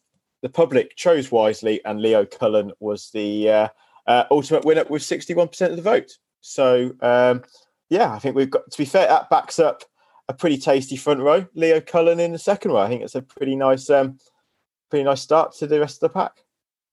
the 0.41 0.49
public 0.49 0.95
chose 0.95 1.31
wisely, 1.31 1.83
and 1.85 2.01
Leo 2.01 2.25
Cullen 2.25 2.71
was 2.79 3.09
the 3.11 3.49
uh, 3.49 3.67
uh, 4.07 4.23
ultimate 4.31 4.65
winner 4.65 4.83
with 4.89 5.01
61% 5.01 5.69
of 5.69 5.75
the 5.75 5.81
vote. 5.81 6.11
So, 6.41 6.91
um, 7.01 7.43
yeah, 7.89 8.11
I 8.13 8.19
think 8.19 8.35
we've 8.35 8.49
got 8.49 8.69
to 8.69 8.77
be 8.77 8.85
fair, 8.85 9.07
that 9.07 9.29
backs 9.29 9.59
up 9.59 9.83
a 10.27 10.33
pretty 10.33 10.57
tasty 10.57 10.95
front 10.95 11.19
row. 11.19 11.45
Leo 11.53 11.81
Cullen 11.81 12.19
in 12.19 12.31
the 12.31 12.39
second 12.39 12.71
row. 12.71 12.79
I 12.79 12.87
think 12.87 13.03
it's 13.03 13.15
a 13.15 13.21
pretty 13.21 13.55
nice, 13.55 13.89
um, 13.89 14.17
pretty 14.89 15.03
nice 15.03 15.21
start 15.21 15.53
to 15.57 15.67
the 15.67 15.79
rest 15.79 16.01
of 16.01 16.11
the 16.11 16.19
pack. 16.19 16.31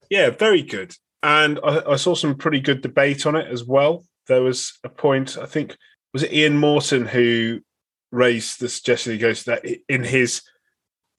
Yeah, 0.09 0.29
very 0.29 0.61
good. 0.61 0.95
And 1.23 1.59
I, 1.63 1.81
I 1.91 1.95
saw 1.95 2.15
some 2.15 2.35
pretty 2.35 2.59
good 2.59 2.81
debate 2.81 3.25
on 3.25 3.35
it 3.35 3.47
as 3.47 3.63
well. 3.63 4.05
There 4.27 4.41
was 4.41 4.77
a 4.83 4.89
point, 4.89 5.37
I 5.37 5.45
think, 5.45 5.75
was 6.13 6.23
it 6.23 6.33
Ian 6.33 6.57
Morton 6.57 7.05
who 7.05 7.61
raised 8.11 8.59
the 8.59 8.69
suggestion? 8.69 9.13
He 9.13 9.17
goes 9.17 9.43
that 9.43 9.65
in 9.89 10.03
his 10.03 10.43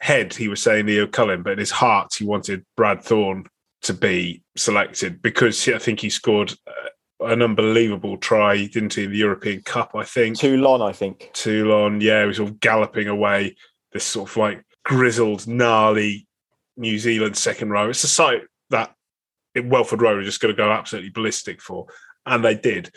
head 0.00 0.34
he 0.34 0.48
was 0.48 0.62
saying 0.62 0.86
Leo 0.86 1.06
Cullen, 1.06 1.42
but 1.42 1.54
in 1.54 1.58
his 1.58 1.70
heart 1.70 2.14
he 2.14 2.24
wanted 2.24 2.64
Brad 2.76 3.02
Thorn 3.02 3.46
to 3.82 3.92
be 3.92 4.42
selected 4.56 5.20
because 5.20 5.68
I 5.68 5.78
think 5.78 6.00
he 6.00 6.10
scored 6.10 6.54
uh, 6.66 6.88
an 7.30 7.42
unbelievable 7.42 8.16
try, 8.16 8.66
didn't 8.66 8.94
he, 8.94 9.04
in 9.04 9.10
the 9.10 9.18
European 9.18 9.62
Cup? 9.62 9.92
I 9.94 10.04
think 10.04 10.38
Toulon, 10.38 10.82
I 10.82 10.92
think 10.92 11.30
Toulon. 11.32 12.00
Yeah, 12.00 12.22
he 12.22 12.26
was 12.26 12.40
all 12.40 12.50
galloping 12.50 13.08
away. 13.08 13.56
This 13.92 14.04
sort 14.04 14.30
of 14.30 14.36
like 14.36 14.64
grizzled, 14.84 15.46
gnarly 15.46 16.26
New 16.76 16.98
Zealand 16.98 17.36
second 17.36 17.70
row. 17.70 17.90
It's 17.90 18.04
a 18.04 18.08
sight 18.08 18.42
that 18.70 18.94
Welford 19.56 20.02
Road 20.02 20.18
are 20.18 20.24
just 20.24 20.40
going 20.40 20.54
to 20.54 20.56
go 20.56 20.70
absolutely 20.70 21.10
ballistic 21.10 21.60
for, 21.60 21.86
and 22.26 22.44
they 22.44 22.54
did. 22.54 22.90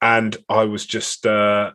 And 0.00 0.36
I 0.48 0.64
was 0.64 0.84
just 0.84 1.26
uh, 1.26 1.72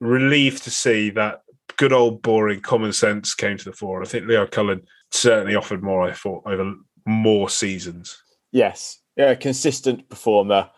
relieved 0.00 0.64
to 0.64 0.70
see 0.70 1.10
that 1.10 1.42
good 1.76 1.92
old 1.92 2.22
boring 2.22 2.60
common 2.60 2.92
sense 2.92 3.34
came 3.34 3.56
to 3.58 3.64
the 3.64 3.72
fore. 3.72 3.98
And 3.98 4.06
I 4.06 4.10
think 4.10 4.26
Leo 4.26 4.46
Cullen 4.46 4.82
certainly 5.10 5.54
offered 5.54 5.82
more. 5.82 6.02
I 6.02 6.12
thought 6.12 6.42
over 6.46 6.74
more 7.06 7.48
seasons. 7.48 8.16
Yes, 8.52 9.00
yeah, 9.16 9.34
consistent 9.34 10.08
performer. 10.08 10.70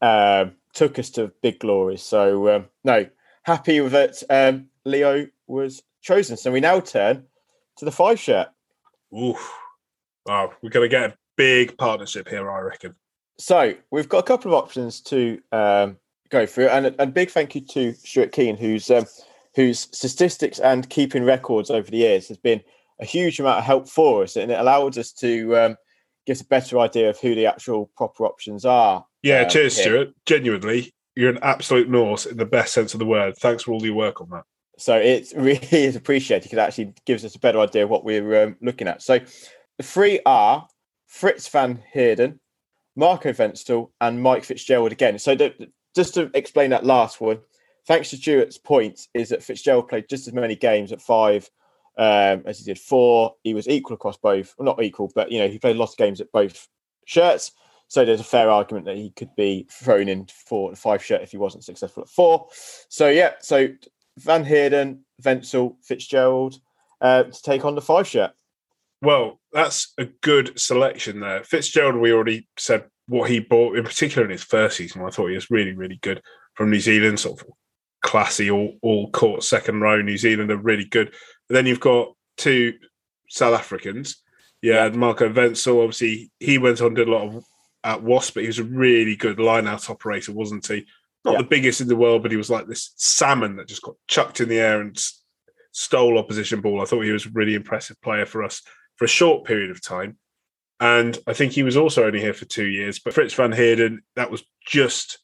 Um, 0.00 0.52
took 0.74 0.98
us 0.98 1.10
to 1.10 1.32
big 1.42 1.60
glories. 1.60 2.02
So 2.02 2.54
um, 2.54 2.66
no, 2.82 3.06
happy 3.44 3.80
with 3.80 3.94
it. 3.94 4.22
Um, 4.28 4.66
Leo 4.84 5.26
was 5.46 5.82
chosen. 6.02 6.36
So 6.36 6.52
we 6.52 6.60
now 6.60 6.80
turn 6.80 7.24
to 7.76 7.84
the 7.84 7.92
five 7.92 8.18
shirt. 8.18 8.48
Ooh, 9.14 9.36
wow, 10.26 10.52
we're 10.62 10.70
going 10.70 10.88
to 10.88 10.94
get 10.94 11.10
a 11.10 11.14
big 11.36 11.78
partnership 11.78 12.28
here, 12.28 12.50
I 12.50 12.60
reckon. 12.60 12.94
So 13.38 13.74
we've 13.90 14.08
got 14.08 14.18
a 14.18 14.22
couple 14.24 14.54
of 14.54 14.62
options 14.62 15.00
to 15.02 15.40
um, 15.52 15.96
go 16.30 16.46
through, 16.46 16.68
and 16.68 16.94
a 16.98 17.06
big 17.06 17.30
thank 17.30 17.54
you 17.54 17.60
to 17.62 17.92
Stuart 17.94 18.32
Keane, 18.32 18.56
who's 18.56 18.90
um, 18.90 19.06
whose 19.54 19.88
statistics 19.96 20.58
and 20.58 20.88
keeping 20.90 21.24
records 21.24 21.70
over 21.70 21.90
the 21.90 21.96
years 21.96 22.28
has 22.28 22.36
been 22.36 22.60
a 23.00 23.04
huge 23.04 23.40
amount 23.40 23.58
of 23.58 23.64
help 23.64 23.88
for 23.88 24.22
us, 24.22 24.36
and 24.36 24.50
it 24.50 24.58
allowed 24.58 24.98
us 24.98 25.12
to 25.12 25.76
get 26.26 26.40
a 26.40 26.46
better 26.46 26.78
idea 26.78 27.10
of 27.10 27.18
who 27.18 27.34
the 27.34 27.46
actual 27.46 27.90
proper 27.96 28.26
options 28.26 28.64
are. 28.64 29.04
Yeah, 29.22 29.42
um, 29.42 29.48
cheers, 29.48 29.76
here. 29.76 29.84
Stuart. 29.84 30.14
Genuinely, 30.26 30.92
you're 31.16 31.30
an 31.30 31.38
absolute 31.42 31.88
Norse 31.88 32.26
in 32.26 32.36
the 32.36 32.46
best 32.46 32.72
sense 32.72 32.94
of 32.94 33.00
the 33.00 33.06
word. 33.06 33.36
Thanks 33.36 33.64
for 33.64 33.72
all 33.72 33.84
your 33.84 33.94
work 33.94 34.20
on 34.20 34.30
that. 34.30 34.44
So 34.78 34.96
it 34.96 35.32
really 35.36 35.66
is 35.70 35.96
appreciated 35.96 36.44
because 36.44 36.58
it 36.58 36.62
actually 36.62 36.94
gives 37.06 37.24
us 37.24 37.34
a 37.34 37.40
better 37.40 37.60
idea 37.60 37.84
of 37.84 37.90
what 37.90 38.04
we're 38.04 38.44
um, 38.44 38.56
looking 38.60 38.88
at. 38.88 39.02
So 39.02 39.20
the 39.78 39.84
three 39.84 40.20
are 40.26 40.66
Fritz 41.06 41.48
van 41.48 41.82
Heerden, 41.92 42.40
Marco 42.96 43.32
Wenzel, 43.32 43.92
and 44.00 44.22
Mike 44.22 44.44
Fitzgerald 44.44 44.92
again. 44.92 45.18
So 45.18 45.34
the, 45.34 45.54
just 45.94 46.14
to 46.14 46.30
explain 46.34 46.70
that 46.70 46.84
last 46.84 47.20
one, 47.20 47.38
thanks 47.86 48.10
to 48.10 48.16
Stuart's 48.16 48.58
point, 48.58 49.08
is 49.14 49.28
that 49.28 49.42
Fitzgerald 49.42 49.88
played 49.88 50.08
just 50.08 50.26
as 50.26 50.34
many 50.34 50.56
games 50.56 50.92
at 50.92 51.00
five 51.00 51.48
um, 51.96 52.42
as 52.46 52.58
he 52.58 52.64
did 52.64 52.78
four. 52.78 53.34
He 53.42 53.54
was 53.54 53.68
equal 53.68 53.94
across 53.94 54.16
both, 54.16 54.54
well, 54.58 54.66
not 54.66 54.82
equal, 54.82 55.10
but 55.14 55.30
you 55.30 55.38
know 55.38 55.48
he 55.48 55.58
played 55.58 55.76
lots 55.76 55.92
of 55.92 55.98
games 55.98 56.20
at 56.20 56.32
both 56.32 56.68
shirts. 57.06 57.52
So 57.88 58.04
there's 58.04 58.20
a 58.20 58.24
fair 58.24 58.50
argument 58.50 58.86
that 58.86 58.96
he 58.96 59.10
could 59.10 59.34
be 59.36 59.66
thrown 59.70 60.08
in 60.08 60.26
for 60.26 60.70
the 60.70 60.76
five 60.76 61.04
shirt 61.04 61.22
if 61.22 61.30
he 61.30 61.36
wasn't 61.36 61.64
successful 61.64 62.02
at 62.02 62.08
four. 62.08 62.48
So 62.88 63.08
yeah, 63.08 63.32
so 63.40 63.68
Van 64.18 64.44
Heerden, 64.44 65.04
Wenzel, 65.24 65.76
Fitzgerald 65.82 66.58
uh, 67.00 67.24
to 67.24 67.42
take 67.42 67.64
on 67.64 67.74
the 67.74 67.82
five 67.82 68.08
shirt. 68.08 68.32
Well, 69.02 69.38
that's 69.52 69.92
a 69.98 70.06
good 70.22 70.58
selection 70.58 71.20
there. 71.20 71.44
Fitzgerald, 71.44 71.96
we 71.96 72.12
already 72.12 72.48
said 72.56 72.86
what 73.06 73.28
he 73.28 73.38
bought, 73.38 73.76
in 73.76 73.84
particular 73.84 74.24
in 74.24 74.30
his 74.30 74.42
first 74.42 74.78
season. 74.78 75.02
I 75.02 75.10
thought 75.10 75.28
he 75.28 75.34
was 75.34 75.50
really, 75.50 75.72
really 75.72 75.98
good 76.02 76.22
from 76.54 76.70
New 76.70 76.80
Zealand, 76.80 77.20
sort 77.20 77.42
of 77.42 77.48
classy, 78.04 78.50
all 78.50 78.76
all 78.82 79.10
court 79.10 79.42
second 79.42 79.80
row. 79.80 80.00
New 80.00 80.18
Zealand 80.18 80.52
are 80.52 80.56
really 80.56 80.84
good. 80.84 81.12
But 81.48 81.54
then 81.54 81.66
you've 81.66 81.80
got 81.80 82.14
two 82.36 82.74
South 83.28 83.58
Africans. 83.58 84.22
Yeah, 84.62 84.88
Marco 84.90 85.30
Wenzel, 85.32 85.80
obviously, 85.80 86.30
he 86.38 86.58
went 86.58 86.80
on 86.80 86.94
did 86.94 87.08
a 87.08 87.10
lot 87.10 87.26
of 87.26 87.44
at 87.82 88.02
Wasp, 88.02 88.34
but 88.34 88.44
he 88.44 88.46
was 88.46 88.58
a 88.58 88.64
really 88.64 89.16
good 89.16 89.38
line 89.38 89.66
out 89.66 89.90
operator, 89.90 90.32
wasn't 90.32 90.66
he? 90.66 90.86
Not 91.24 91.32
yeah. 91.32 91.38
the 91.38 91.48
biggest 91.48 91.80
in 91.80 91.88
the 91.88 91.96
world, 91.96 92.22
but 92.22 92.30
he 92.30 92.36
was 92.36 92.50
like 92.50 92.66
this 92.66 92.94
salmon 92.96 93.56
that 93.56 93.68
just 93.68 93.82
got 93.82 93.96
chucked 94.08 94.40
in 94.40 94.48
the 94.48 94.58
air 94.58 94.80
and 94.80 94.98
stole 95.72 96.18
opposition 96.18 96.60
ball. 96.60 96.80
I 96.80 96.86
thought 96.86 97.02
he 97.02 97.12
was 97.12 97.26
a 97.26 97.30
really 97.30 97.54
impressive 97.54 98.00
player 98.00 98.24
for 98.24 98.42
us 98.42 98.62
for 98.96 99.04
a 99.04 99.08
short 99.08 99.44
period 99.44 99.70
of 99.70 99.82
time. 99.82 100.16
And 100.80 101.18
I 101.26 101.34
think 101.34 101.52
he 101.52 101.62
was 101.62 101.76
also 101.76 102.04
only 102.04 102.20
here 102.20 102.34
for 102.34 102.46
two 102.46 102.66
years. 102.66 102.98
But 102.98 103.14
Fritz 103.14 103.34
van 103.34 103.52
Heerden, 103.52 104.02
that 104.16 104.30
was 104.30 104.44
just 104.66 105.18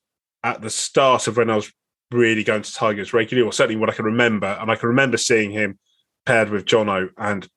at 0.45 0.61
the 0.61 0.71
start 0.71 1.29
of 1.29 1.37
when 1.37 1.51
I 1.51 1.57
was 1.57 1.73
really 2.11 2.45
going 2.45 2.63
to 2.63 2.75
Tigers 2.75 3.13
regularly, 3.13 3.47
or 3.47 3.53
certainly 3.53 3.81
what 3.81 3.91
I 3.91 3.95
can 3.95 4.05
remember. 4.05 4.59
And 4.61 4.71
I 4.71 4.77
can 4.77 4.89
remember 4.89 5.17
seeing 5.17 5.51
him 5.51 5.79
paired 6.27 6.51
with 6.51 6.67
Jono 6.67 7.09
and 7.17 7.49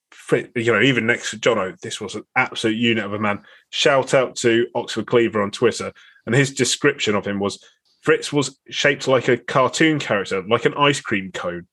you 0.55 0.71
know, 0.71 0.81
even 0.81 1.05
next 1.05 1.31
to 1.31 1.37
Jono, 1.37 1.77
this 1.79 1.99
was 1.99 2.15
an 2.15 2.23
absolute 2.35 2.77
unit 2.77 3.03
of 3.03 3.13
a 3.13 3.19
man. 3.19 3.43
Shout 3.71 4.13
out 4.13 4.35
to 4.37 4.67
Oxford 4.75 5.07
Cleaver 5.07 5.41
on 5.41 5.51
Twitter, 5.51 5.91
and 6.25 6.35
his 6.35 6.53
description 6.53 7.15
of 7.15 7.25
him 7.25 7.39
was 7.39 7.63
Fritz 8.01 8.33
was 8.33 8.59
shaped 8.69 9.07
like 9.07 9.27
a 9.27 9.37
cartoon 9.37 9.99
character, 9.99 10.43
like 10.47 10.65
an 10.65 10.73
ice 10.75 10.99
cream 10.99 11.31
cone. 11.31 11.67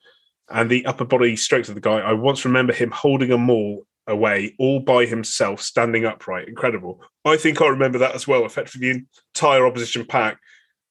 And 0.49 0.69
the 0.69 0.87
upper 0.87 1.05
body 1.05 1.37
strength 1.37 1.69
of 1.69 1.77
the 1.77 1.81
guy, 1.81 1.99
I 1.99 2.13
once 2.13 2.45
remember 2.45 2.73
him 2.73 2.91
holding 2.91 3.31
a 3.31 3.39
maul 3.39 3.87
away 4.07 4.55
all 4.59 4.81
by 4.81 5.07
himself, 5.07 5.61
standing 5.61 6.05
upright. 6.05 6.49
Incredible. 6.49 7.01
I 7.25 7.37
think 7.37 7.61
I 7.61 7.69
remember 7.69 7.99
that 7.99 8.15
as 8.15 8.27
well. 8.27 8.45
Effectively, 8.45 8.93
the 8.93 9.05
entire 9.35 9.67
opposition 9.67 10.05
pack 10.05 10.39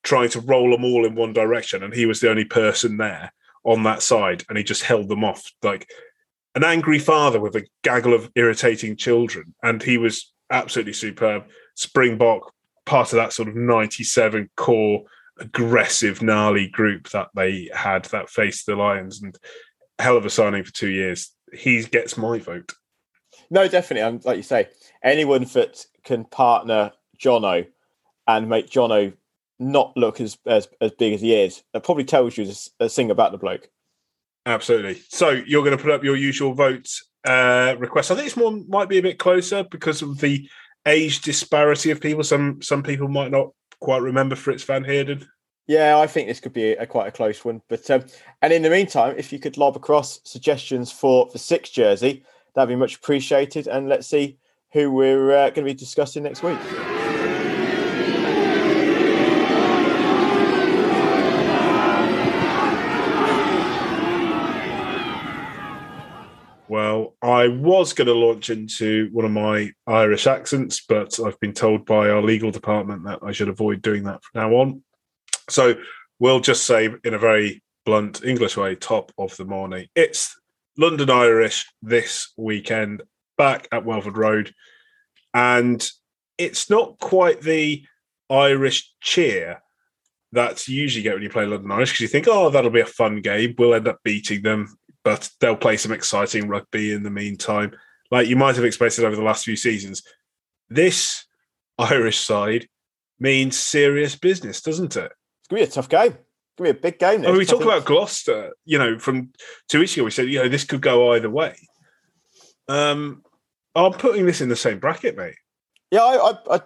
trying 0.04 0.30
to 0.30 0.42
roll 0.42 0.72
them 0.72 0.84
all 0.84 1.06
in 1.06 1.16
one 1.16 1.34
direction, 1.34 1.84
and 1.84 1.94
he 1.94 2.06
was 2.06 2.20
the 2.20 2.30
only 2.30 2.46
person 2.46 2.98
there 2.98 3.32
on 3.64 3.84
that 3.84 4.02
side, 4.02 4.44
and 4.50 4.58
he 4.58 4.64
just 4.64 4.84
held 4.84 5.10
them 5.10 5.24
off 5.24 5.52
like 5.62 5.90
an 6.56 6.64
angry 6.64 7.00
father 7.00 7.40
with 7.40 7.56
a 7.56 7.66
gaggle 7.84 8.14
of 8.14 8.32
irritating 8.36 8.96
children. 8.96 9.54
And 9.62 9.82
he 9.84 9.98
was 9.98 10.34
absolutely 10.52 10.94
superb. 10.94 11.44
Springbok, 11.76 12.52
part 12.86 13.14
of 13.14 13.18
that 13.18 13.34
sort 13.34 13.50
of 13.50 13.56
97 13.56 14.50
core 14.56 15.04
aggressive, 15.40 16.22
gnarly 16.22 16.68
group 16.68 17.10
that 17.10 17.30
they 17.36 17.70
had 17.74 18.06
that 18.06 18.30
faced 18.30 18.66
the 18.66 18.76
Lions, 18.76 19.22
and 19.22 19.38
hell 20.00 20.18
of 20.18 20.26
a 20.26 20.30
signing 20.30 20.64
for 20.64 20.74
two 20.74 20.90
years. 20.90 21.32
He 21.54 21.84
gets 21.84 22.18
my 22.18 22.40
vote. 22.40 22.74
No, 23.50 23.68
definitely. 23.68 24.08
And 24.08 24.26
like 24.26 24.38
you 24.38 24.44
say, 24.44 24.70
anyone 25.04 25.44
that 25.54 25.86
can 26.04 26.26
partner 26.26 26.92
Jono 27.22 27.68
and 28.28 28.50
make 28.50 28.70
Jono 28.70 29.14
not 29.60 29.96
look 29.98 30.22
as, 30.22 30.38
as 30.46 30.68
as 30.82 30.92
big 30.92 31.14
as 31.14 31.22
he 31.22 31.36
is, 31.36 31.64
that 31.74 31.84
probably 31.84 32.06
tells 32.06 32.38
you 32.38 32.52
a 32.80 32.90
thing 32.90 33.12
about 33.12 33.32
the 33.32 33.38
bloke. 33.38 33.70
Absolutely. 34.46 35.02
So 35.10 35.30
you're 35.30 35.64
going 35.64 35.78
to 35.78 35.84
put 35.84 35.92
up 35.92 36.04
your 36.04 36.16
usual 36.16 36.54
vote 36.54 36.88
uh, 37.26 37.76
request. 37.78 38.10
I 38.10 38.16
think 38.16 38.26
this 38.26 38.38
one 38.38 38.66
might 38.70 38.90
be 38.90 38.98
a 38.98 39.04
bit 39.04 39.20
closer 39.20 39.64
because 39.64 40.02
of 40.02 40.20
the 40.20 40.50
age 40.86 41.22
disparity 41.22 41.92
of 41.92 42.02
people. 42.02 42.24
Some 42.24 42.62
some 42.62 42.84
people 42.84 43.08
might 43.08 43.32
not 43.32 43.52
quite 43.80 44.02
remember 44.02 44.36
Fritz 44.36 44.64
Van 44.64 44.84
Heerden. 44.84 45.28
Yeah, 45.68 46.00
I 46.00 46.08
think 46.08 46.28
this 46.28 46.40
could 46.40 46.54
be 46.54 46.74
a, 46.74 46.82
a 46.82 46.88
quite 46.88 47.08
a 47.08 47.12
close 47.12 47.46
one. 47.46 47.62
But 47.70 47.90
um, 47.92 48.06
and 48.42 48.52
in 48.52 48.62
the 48.62 48.70
meantime, 48.70 49.16
if 49.18 49.32
you 49.32 49.40
could 49.40 49.58
lob 49.58 49.76
across 49.76 50.20
suggestions 50.24 50.92
for 50.92 51.30
the 51.32 51.40
six 51.40 51.70
jersey, 51.70 52.24
that'd 52.56 52.70
be 52.70 52.76
much 52.76 52.96
appreciated. 52.96 53.68
And 53.68 53.88
let's 53.90 54.08
see 54.08 54.40
who 54.72 54.92
we're 54.92 55.32
uh, 55.32 55.50
going 55.50 55.68
to 55.68 55.74
be 55.74 55.74
discussing 55.74 56.24
next 56.24 56.44
week. 56.44 56.58
Well, 66.70 67.16
I 67.24 67.48
was 67.48 67.94
going 67.94 68.08
to 68.10 68.14
launch 68.14 68.52
into 68.52 69.10
one 69.12 69.26
of 69.26 69.32
my 69.32 69.72
Irish 69.88 70.28
accents, 70.28 70.86
but 70.88 71.20
I've 71.20 71.40
been 71.40 71.54
told 71.54 71.84
by 71.84 72.10
our 72.10 72.22
legal 72.22 72.52
department 72.52 73.06
that 73.06 73.20
I 73.24 73.32
should 73.32 73.50
avoid 73.50 73.82
doing 73.82 74.04
that 74.04 74.24
from 74.24 74.42
now 74.42 74.56
on. 74.56 74.84
So 75.50 75.74
we'll 76.20 76.42
just 76.42 76.66
say, 76.66 76.90
in 77.04 77.16
a 77.16 77.18
very 77.18 77.64
blunt 77.86 78.24
English 78.24 78.56
way, 78.56 78.76
top 78.76 79.12
of 79.18 79.36
the 79.36 79.46
morning. 79.46 79.88
It's 79.96 80.40
London 80.78 81.10
Irish 81.10 81.66
this 81.82 82.34
weekend 82.38 83.02
back 83.36 83.68
at 83.72 83.84
Welford 83.84 84.16
Road. 84.16 84.54
And 85.34 85.90
it's 86.38 86.70
not 86.70 87.00
quite 87.00 87.42
the 87.42 87.84
Irish 88.30 88.94
cheer 89.02 89.64
that 90.34 90.68
you 90.68 90.80
usually 90.82 91.02
get 91.02 91.16
when 91.16 91.24
you 91.24 91.30
play 91.32 91.48
London 91.48 91.72
Irish 91.72 91.94
because 91.94 92.02
you 92.02 92.08
think, 92.08 92.28
oh, 92.30 92.52
that'll 92.52 92.70
be 92.70 92.80
a 92.80 92.86
fun 92.86 93.22
game. 93.22 93.56
We'll 93.58 93.74
end 93.74 93.88
up 93.88 94.02
beating 94.04 94.44
them, 94.44 94.78
but 95.04 95.30
they'll 95.40 95.56
play 95.56 95.78
some 95.78 95.92
exciting 95.92 96.48
rugby 96.48 96.94
in 96.94 97.04
the 97.04 97.10
meantime. 97.10 97.72
Like 98.12 98.28
you 98.28 98.36
might 98.36 98.56
have 98.56 98.66
expected 98.66 99.06
over 99.06 99.16
the 99.16 99.24
last 99.24 99.46
few 99.46 99.56
seasons. 99.56 100.04
This 100.70 101.26
Irish 101.78 102.20
side 102.20 102.68
means 103.20 103.58
serious 103.58 104.16
business, 104.16 104.62
doesn't 104.62 104.96
it? 104.96 105.12
It's 105.42 105.48
going 105.50 105.62
to 105.62 105.68
be 105.68 105.72
a 105.72 105.74
tough 105.74 105.90
game 105.90 106.12
It's 106.12 106.58
going 106.58 106.68
to 106.68 106.74
be 106.74 106.80
a 106.80 106.82
big 106.82 107.00
game. 107.00 107.22
I 107.22 107.28
mean, 107.28 107.38
we 107.38 107.46
talk 107.46 107.64
about 107.64 107.86
Gloucester. 107.86 108.54
You 108.66 108.78
know, 108.78 109.00
from 109.00 109.32
two 109.68 109.80
weeks 109.80 109.96
ago, 109.96 110.04
we 110.04 110.12
said 110.12 110.28
you 110.28 110.42
know 110.42 110.50
this 110.50 110.66
could 110.66 110.82
go 110.82 111.14
either 111.14 111.30
way. 111.30 111.56
Um, 112.68 113.24
I'm 113.76 113.94
putting 113.94 114.26
this 114.26 114.42
in 114.42 114.50
the 114.50 114.56
same 114.56 114.80
bracket, 114.80 115.18
mate. 115.18 115.36
Yeah, 115.92 116.04
I 116.04 116.32
I, 116.32 116.56
I, 116.56 116.62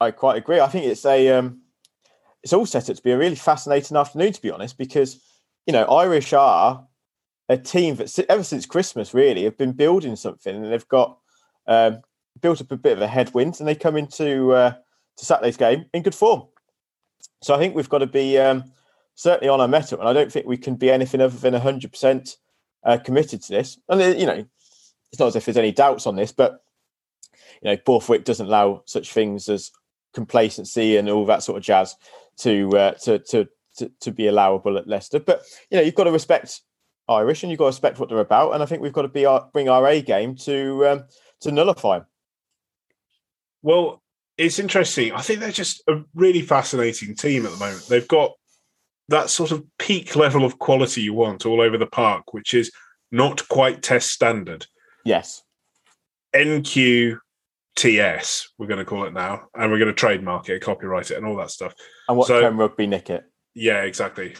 I 0.00 0.10
quite 0.10 0.38
agree. 0.38 0.60
I 0.60 0.68
think 0.68 0.86
it's 0.86 1.04
a 1.04 1.28
um, 1.30 1.60
it's 2.42 2.52
all 2.52 2.66
set 2.66 2.88
up 2.90 2.96
to 2.96 3.02
be 3.02 3.12
a 3.12 3.18
really 3.18 3.36
fascinating 3.36 3.96
afternoon, 3.96 4.32
to 4.32 4.42
be 4.42 4.50
honest, 4.50 4.78
because 4.78 5.20
you 5.66 5.72
know 5.72 5.84
Irish 5.84 6.32
are 6.32 6.86
a 7.48 7.56
team 7.56 7.96
that 7.96 8.18
ever 8.28 8.42
since 8.42 8.66
Christmas 8.66 9.14
really 9.14 9.44
have 9.44 9.56
been 9.56 9.72
building 9.72 10.16
something, 10.16 10.54
and 10.54 10.72
they've 10.72 10.88
got 10.88 11.18
um, 11.66 12.00
built 12.40 12.60
up 12.60 12.72
a 12.72 12.76
bit 12.76 12.96
of 12.96 13.02
a 13.02 13.06
headwind, 13.06 13.56
and 13.58 13.68
they 13.68 13.74
come 13.74 13.96
into 13.96 14.52
uh, 14.52 14.74
to 15.16 15.24
Saturday's 15.24 15.56
game 15.56 15.86
in 15.92 16.02
good 16.02 16.14
form. 16.14 16.44
So 17.42 17.54
I 17.54 17.58
think 17.58 17.74
we've 17.74 17.88
got 17.88 17.98
to 17.98 18.06
be 18.06 18.38
um, 18.38 18.64
certainly 19.14 19.48
on 19.48 19.60
our 19.60 19.68
mettle, 19.68 20.00
and 20.00 20.08
I 20.08 20.12
don't 20.12 20.32
think 20.32 20.46
we 20.46 20.56
can 20.56 20.74
be 20.74 20.90
anything 20.90 21.20
other 21.20 21.36
than 21.36 21.54
hundred 21.54 21.88
uh, 21.88 21.90
percent 21.90 22.36
committed 23.04 23.42
to 23.42 23.52
this. 23.52 23.78
And 23.88 24.00
uh, 24.00 24.06
you 24.06 24.26
know, 24.26 24.44
it's 25.12 25.20
not 25.20 25.28
as 25.28 25.36
if 25.36 25.44
there's 25.44 25.56
any 25.56 25.72
doubts 25.72 26.06
on 26.06 26.16
this, 26.16 26.32
but 26.32 26.64
you 27.62 27.70
know, 27.70 27.76
Borthwick 27.84 28.24
doesn't 28.24 28.46
allow 28.46 28.82
such 28.86 29.12
things 29.12 29.48
as 29.48 29.70
complacency 30.12 30.96
and 30.96 31.08
all 31.08 31.26
that 31.26 31.42
sort 31.42 31.58
of 31.58 31.64
jazz 31.64 31.94
to 32.38 32.76
uh, 32.76 32.92
to, 32.92 33.18
to 33.20 33.48
to 33.76 33.90
to 34.00 34.10
be 34.10 34.26
allowable 34.26 34.78
at 34.78 34.88
Leicester. 34.88 35.20
But 35.20 35.42
you 35.70 35.76
know, 35.76 35.82
you've 35.82 35.94
got 35.94 36.04
to 36.04 36.12
respect 36.12 36.60
Irish, 37.08 37.42
and 37.42 37.50
you've 37.50 37.58
got 37.58 37.66
to 37.66 37.68
respect 37.68 37.98
what 37.98 38.08
they're 38.08 38.18
about. 38.18 38.52
And 38.52 38.62
I 38.62 38.66
think 38.66 38.82
we've 38.82 38.92
got 38.92 39.02
to 39.02 39.08
be 39.08 39.26
our, 39.26 39.48
bring 39.52 39.68
our 39.68 39.86
A 39.86 40.02
game 40.02 40.36
to 40.36 40.86
um, 40.86 41.04
to 41.40 41.52
nullify 41.52 41.98
them. 41.98 42.06
Well, 43.62 44.02
it's 44.38 44.58
interesting. 44.58 45.12
I 45.12 45.22
think 45.22 45.40
they're 45.40 45.50
just 45.50 45.82
a 45.88 46.02
really 46.14 46.42
fascinating 46.42 47.14
team 47.14 47.46
at 47.46 47.52
the 47.52 47.58
moment. 47.58 47.86
They've 47.88 48.06
got 48.06 48.32
that 49.08 49.30
sort 49.30 49.50
of 49.52 49.64
peak 49.78 50.16
level 50.16 50.44
of 50.44 50.58
quality 50.58 51.02
you 51.02 51.14
want 51.14 51.46
all 51.46 51.60
over 51.60 51.78
the 51.78 51.86
park, 51.86 52.34
which 52.34 52.54
is 52.54 52.70
not 53.10 53.48
quite 53.48 53.82
test 53.82 54.10
standard. 54.10 54.66
Yes. 55.04 55.42
NQTS, 56.34 57.18
we're 58.58 58.66
going 58.66 58.78
to 58.78 58.84
call 58.84 59.04
it 59.04 59.14
now, 59.14 59.44
and 59.54 59.70
we're 59.70 59.78
going 59.78 59.86
to 59.88 59.94
trademark 59.94 60.48
it, 60.48 60.60
copyright 60.62 61.10
it, 61.10 61.16
and 61.16 61.24
all 61.26 61.36
that 61.36 61.50
stuff. 61.50 61.74
And 62.08 62.18
what 62.18 62.26
so, 62.26 62.46
rugby 62.50 62.86
nick 62.86 63.08
it? 63.10 63.24
Yeah, 63.54 63.82
exactly. 63.82 64.36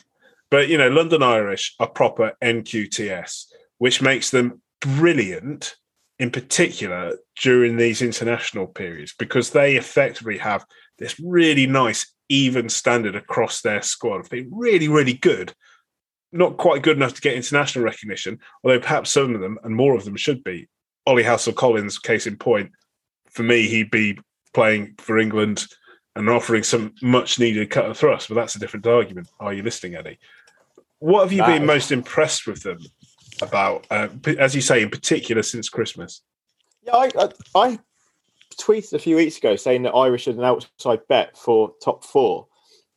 But 0.50 0.68
you 0.68 0.78
know, 0.78 0.88
London 0.88 1.22
Irish 1.22 1.74
are 1.78 1.88
proper 1.88 2.32
NQTS, 2.42 3.46
which 3.78 4.02
makes 4.02 4.30
them 4.30 4.62
brilliant 4.80 5.76
in 6.18 6.30
particular 6.30 7.18
during 7.40 7.76
these 7.76 8.00
international 8.00 8.66
periods 8.66 9.14
because 9.18 9.50
they 9.50 9.76
effectively 9.76 10.38
have 10.38 10.64
this 10.98 11.18
really 11.20 11.66
nice 11.66 12.12
even 12.28 12.68
standard 12.68 13.14
across 13.14 13.60
their 13.60 13.82
squad. 13.82 14.26
They're 14.26 14.44
really, 14.50 14.88
really 14.88 15.12
good. 15.12 15.52
Not 16.32 16.56
quite 16.56 16.82
good 16.82 16.96
enough 16.96 17.14
to 17.14 17.20
get 17.20 17.34
international 17.34 17.84
recognition, 17.84 18.38
although 18.64 18.80
perhaps 18.80 19.10
some 19.10 19.34
of 19.34 19.40
them 19.40 19.58
and 19.62 19.74
more 19.74 19.94
of 19.94 20.04
them 20.04 20.16
should 20.16 20.42
be. 20.42 20.68
Ollie 21.06 21.22
Hassell-Collins, 21.22 21.98
case 21.98 22.26
in 22.26 22.36
point, 22.36 22.72
for 23.30 23.42
me, 23.42 23.68
he'd 23.68 23.90
be 23.90 24.18
playing 24.54 24.94
for 24.98 25.18
England 25.18 25.66
and 26.16 26.30
offering 26.30 26.62
some 26.62 26.94
much 27.02 27.38
needed 27.38 27.70
cut 27.70 27.84
of 27.84 27.96
thrust, 27.96 28.28
but 28.28 28.34
that's 28.34 28.56
a 28.56 28.58
different 28.58 28.86
argument. 28.86 29.28
Are 29.38 29.52
you 29.52 29.62
listening, 29.62 29.96
Eddie? 29.96 30.18
What 30.98 31.22
have 31.22 31.32
you 31.32 31.38
that 31.38 31.46
been 31.46 31.62
is... 31.62 31.66
most 31.66 31.92
impressed 31.92 32.46
with 32.46 32.62
them 32.62 32.78
about, 33.42 33.86
uh, 33.90 34.08
as 34.38 34.54
you 34.54 34.62
say, 34.62 34.82
in 34.82 34.88
particular 34.88 35.42
since 35.42 35.68
Christmas? 35.68 36.22
Yeah, 36.82 36.96
I, 36.96 37.10
I, 37.18 37.28
I 37.54 37.78
tweeted 38.58 38.94
a 38.94 38.98
few 38.98 39.16
weeks 39.16 39.36
ago 39.36 39.56
saying 39.56 39.82
that 39.82 39.92
Irish 39.92 40.24
had 40.24 40.36
an 40.36 40.44
outside 40.44 41.06
bet 41.06 41.36
for 41.36 41.74
top 41.84 42.02
four, 42.02 42.46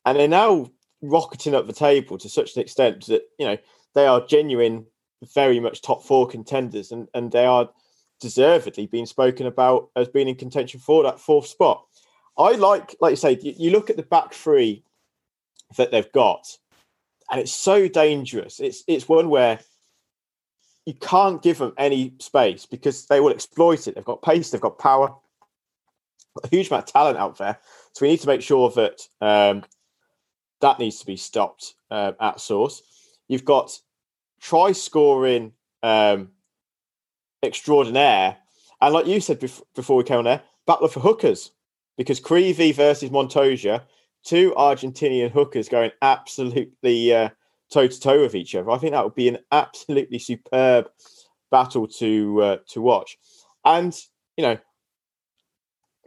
and 0.06 0.18
they're 0.18 0.28
now 0.30 0.72
rocketing 1.02 1.56
up 1.56 1.68
the 1.68 1.74
table 1.74 2.18
to 2.18 2.30
such 2.30 2.56
an 2.56 2.62
extent 2.62 3.06
that 3.08 3.24
you 3.38 3.46
know 3.46 3.58
they 3.96 4.08
are 4.08 4.26
genuine, 4.26 4.86
very 5.36 5.60
much 5.60 5.82
top 5.82 6.04
four 6.04 6.26
contenders, 6.26 6.94
and 6.94 7.10
and 7.14 7.34
they 7.34 7.46
are 7.46 7.70
deservedly 8.22 8.86
being 8.86 9.06
spoken 9.06 9.46
about 9.46 9.90
as 9.98 10.08
being 10.08 10.30
in 10.30 10.36
contention 10.36 10.80
for 10.80 11.04
that 11.04 11.20
fourth 11.20 11.48
spot. 11.48 11.86
I 12.40 12.54
like, 12.54 12.96
like 13.02 13.12
you 13.12 13.16
say, 13.18 13.38
you, 13.42 13.72
look 13.72 13.90
at 13.90 13.98
the 13.98 14.04
back 14.04 14.34
three 14.34 14.84
that 15.76 15.92
they've 15.92 16.12
got, 16.14 16.58
and 17.30 17.40
it's 17.40 17.54
so 17.54 17.88
dangerous. 17.90 18.60
It's 18.60 18.84
it's 18.88 19.10
one 19.10 19.30
where 19.30 19.60
you 20.86 20.94
can't 20.94 21.44
give 21.44 21.58
them 21.58 21.74
any 21.78 22.14
space 22.20 22.66
because 22.66 23.06
they 23.08 23.20
will 23.20 23.32
exploit 23.32 23.88
it. 23.88 23.96
They've 23.96 24.06
got 24.06 24.22
pace, 24.22 24.50
they've 24.50 24.62
got 24.62 24.80
power, 24.80 25.14
a 26.42 26.48
huge 26.48 26.70
amount 26.70 26.88
of 26.88 26.94
talent 26.94 27.18
out 27.18 27.38
there. 27.38 27.60
So 27.94 28.06
we 28.06 28.10
need 28.10 28.22
to 28.22 28.28
make 28.28 28.42
sure 28.42 28.72
that 28.72 29.02
um, 29.20 29.64
that 30.62 30.80
needs 30.80 31.00
to 31.00 31.06
be 31.06 31.18
stopped 31.18 31.76
uh, 31.92 32.14
at 32.22 32.40
source. 32.40 32.82
You've 33.28 33.46
got 33.46 33.78
try 34.40 34.72
scoring 34.72 35.52
um, 35.84 36.30
extraordinaire. 37.44 38.38
And 38.82 38.94
like 38.94 39.08
you 39.08 39.20
said 39.20 39.42
bef- 39.42 39.62
before 39.76 39.98
we 39.98 40.06
came 40.06 40.20
on 40.20 40.24
there, 40.24 40.42
battle 40.66 40.88
for 40.88 41.02
hookers 41.02 41.52
because 42.00 42.20
Creevy 42.22 42.72
versus 42.72 43.12
Montoya, 43.12 43.84
two 44.24 44.54
Argentinian 44.58 45.30
hookers 45.30 45.68
going 45.68 45.92
absolutely 46.02 47.12
toe 47.72 47.88
to 47.88 48.00
toe 48.00 48.22
with 48.22 48.36
each 48.36 48.56
other. 48.56 48.72
I 48.72 48.78
think 48.78 48.94
that 48.94 49.04
would 49.04 49.16
be 49.16 49.28
an 49.28 49.40
absolutely 49.52 50.18
superb 50.18 50.90
battle 51.52 51.88
to 51.88 52.42
uh, 52.42 52.58
to 52.70 52.82
watch. 52.82 53.18
And 53.66 53.96
you 54.38 54.44
know, 54.46 54.58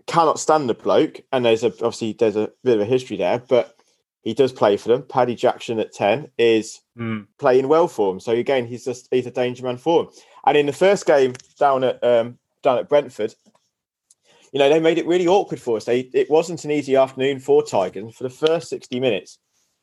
cannot 0.07 0.41
stand 0.41 0.69
the 0.69 0.75
bloke. 0.75 1.21
And 1.33 1.45
there's 1.45 1.63
a 1.63 1.69
obviously 1.69 2.15
there's 2.19 2.37
a 2.37 2.51
bit 2.65 2.77
of 2.77 2.81
a 2.81 2.87
history 2.87 3.17
there, 3.17 3.39
but 3.39 3.77
he 4.23 4.35
does 4.35 4.53
play 4.53 4.77
for 4.77 4.89
them. 4.89 5.03
Paddy 5.03 5.35
Jackson 5.35 5.79
at 5.79 5.93
ten 5.93 6.31
is 6.39 6.81
Mm. 6.99 7.27
playing 7.39 7.69
well 7.69 7.89
for 7.89 8.13
him. 8.13 8.21
So 8.21 8.33
again, 8.33 8.67
he's 8.67 8.85
just 8.85 9.09
he's 9.11 9.27
a 9.27 9.31
danger 9.31 9.65
man 9.65 9.79
for 9.79 10.03
him. 10.03 10.09
And 10.47 10.59
in 10.59 10.67
the 10.67 10.73
first 10.75 11.07
game 11.07 11.33
down 11.59 11.85
at 11.85 12.05
um, 12.05 12.39
down 12.63 12.77
at 12.79 12.89
Brentford, 12.89 13.35
you 14.53 14.59
know 14.59 14.69
they 14.69 14.81
made 14.81 14.99
it 14.99 15.07
really 15.07 15.27
awkward 15.27 15.61
for 15.61 15.77
us. 15.77 15.85
They, 15.85 16.01
it 16.13 16.31
wasn't 16.31 16.65
an 16.65 16.71
easy 16.71 16.95
afternoon 16.95 17.41
for 17.41 17.63
Tigers. 17.63 18.15
For 18.15 18.23
the 18.23 18.31
first 18.31 18.69
sixty 18.69 19.01
minutes, 19.01 19.39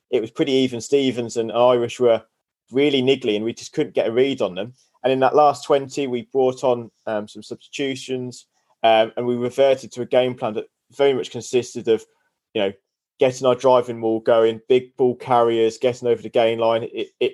it 0.10 0.22
was 0.22 0.32
pretty 0.32 0.54
even. 0.54 0.80
Stevens 0.80 1.38
and 1.38 1.52
Irish 1.52 2.00
were 2.00 2.24
really 2.72 3.02
niggly, 3.02 3.36
and 3.36 3.44
we 3.44 3.54
just 3.54 3.74
couldn't 3.74 3.96
get 3.96 4.08
a 4.08 4.12
read 4.12 4.42
on 4.42 4.56
them. 4.56 4.74
And 5.04 5.12
in 5.12 5.20
that 5.20 5.36
last 5.36 5.66
twenty, 5.66 6.08
we 6.08 6.30
brought 6.32 6.64
on 6.64 6.92
um, 7.06 7.28
some 7.28 7.44
substitutions, 7.44 8.46
um, 8.84 9.12
and 9.18 9.26
we 9.26 9.36
reverted 9.36 9.92
to 9.94 10.02
a 10.02 10.06
game 10.06 10.36
plan 10.36 10.54
that 10.54 10.68
very 10.92 11.14
much 11.14 11.32
consisted 11.32 11.88
of, 11.88 12.06
you 12.54 12.62
know, 12.62 12.74
getting 13.20 13.48
our 13.48 13.56
driving 13.56 14.00
maul 14.00 14.20
going, 14.20 14.62
big 14.68 14.96
ball 14.98 15.16
carriers, 15.16 15.78
getting 15.78 16.08
over 16.08 16.22
the 16.22 16.30
gain 16.30 16.60
line. 16.60 16.84
It, 16.84 17.10
it 17.20 17.34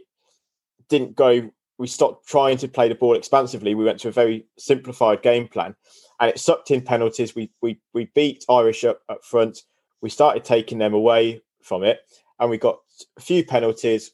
didn't 0.89 1.15
go. 1.15 1.49
We 1.77 1.87
stopped 1.87 2.27
trying 2.27 2.57
to 2.57 2.67
play 2.67 2.87
the 2.87 2.95
ball 2.95 3.15
expansively. 3.15 3.75
We 3.75 3.83
went 3.83 3.99
to 4.01 4.07
a 4.07 4.11
very 4.11 4.45
simplified 4.57 5.21
game 5.21 5.47
plan, 5.47 5.75
and 6.19 6.29
it 6.29 6.39
sucked 6.39 6.71
in 6.71 6.81
penalties. 6.81 7.35
We 7.35 7.51
we 7.61 7.79
we 7.93 8.05
beat 8.15 8.45
Irish 8.49 8.83
up, 8.83 9.01
up 9.09 9.23
front. 9.23 9.59
We 10.01 10.09
started 10.09 10.43
taking 10.43 10.77
them 10.77 10.93
away 10.93 11.41
from 11.61 11.83
it, 11.83 11.99
and 12.39 12.49
we 12.49 12.57
got 12.57 12.79
a 13.17 13.21
few 13.21 13.43
penalties. 13.43 14.11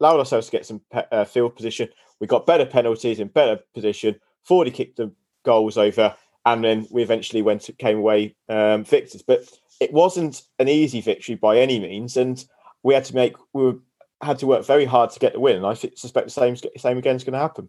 Allowed 0.00 0.20
ourselves 0.20 0.46
to 0.46 0.52
get 0.52 0.66
some 0.66 0.80
pe- 0.92 1.08
uh, 1.10 1.24
field 1.24 1.56
position. 1.56 1.88
We 2.20 2.26
got 2.28 2.46
better 2.46 2.66
penalties 2.66 3.18
in 3.18 3.28
better 3.28 3.60
position. 3.74 4.16
Forty 4.44 4.70
kicked 4.70 4.96
the 4.96 5.12
goals 5.44 5.76
over, 5.76 6.14
and 6.46 6.64
then 6.64 6.86
we 6.90 7.02
eventually 7.02 7.42
went 7.42 7.68
came 7.78 7.98
away 7.98 8.36
um, 8.48 8.84
victors. 8.84 9.22
But 9.22 9.48
it 9.80 9.92
wasn't 9.92 10.42
an 10.58 10.68
easy 10.68 11.00
victory 11.00 11.34
by 11.34 11.58
any 11.58 11.80
means, 11.80 12.16
and 12.16 12.44
we 12.82 12.94
had 12.94 13.04
to 13.06 13.14
make 13.14 13.34
we 13.52 13.64
were, 13.64 13.78
had 14.22 14.38
to 14.38 14.46
work 14.46 14.64
very 14.64 14.84
hard 14.84 15.10
to 15.10 15.18
get 15.18 15.32
the 15.32 15.40
win. 15.40 15.56
And 15.56 15.66
I 15.66 15.74
suspect 15.74 16.26
the 16.26 16.30
same 16.30 16.56
same 16.76 16.98
again 16.98 17.16
is 17.16 17.24
going 17.24 17.32
to 17.32 17.38
happen. 17.38 17.68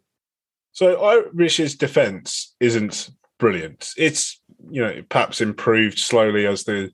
So 0.71 1.03
Irish's 1.03 1.75
defence 1.75 2.55
isn't 2.59 3.09
brilliant. 3.43 3.89
It's 3.97 4.41
you 4.71 4.81
know 4.81 5.03
perhaps 5.09 5.41
improved 5.41 5.99
slowly 5.99 6.47
as 6.47 6.63
the 6.63 6.91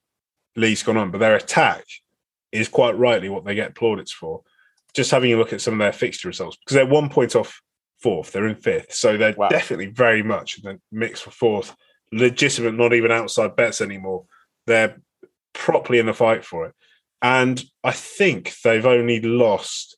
league's 0.55 0.81
gone 0.81 0.97
on, 0.97 1.11
but 1.11 1.19
their 1.19 1.35
attack 1.35 1.83
is 2.51 2.67
quite 2.67 2.97
rightly 2.97 3.29
what 3.29 3.45
they 3.45 3.53
get 3.53 3.75
plaudits 3.75 4.11
for. 4.11 4.41
Just 4.95 5.11
having 5.11 5.31
a 5.31 5.37
look 5.37 5.53
at 5.53 5.61
some 5.61 5.75
of 5.75 5.79
their 5.79 5.93
fixture 5.93 6.27
results 6.27 6.57
because 6.57 6.73
they're 6.73 6.87
one 6.87 7.07
point 7.09 7.35
off 7.35 7.61
fourth, 8.01 8.31
they're 8.31 8.47
in 8.47 8.55
fifth, 8.55 8.93
so 8.95 9.15
they're 9.15 9.35
Wow. 9.37 9.49
definitely 9.49 9.85
very 9.87 10.23
much 10.23 10.57
in 10.57 10.63
the 10.63 10.81
mix 10.91 11.21
for 11.21 11.29
fourth. 11.29 11.75
Legitimate, 12.11 12.73
not 12.73 12.93
even 12.93 13.11
outside 13.11 13.55
bets 13.55 13.79
anymore. 13.79 14.25
They're 14.65 14.97
properly 15.53 15.99
in 15.99 16.07
the 16.07 16.15
fight 16.15 16.43
for 16.43 16.65
it, 16.65 16.73
and 17.21 17.63
I 17.83 17.91
think 17.91 18.55
they've 18.63 18.87
only 18.87 19.21
lost 19.21 19.97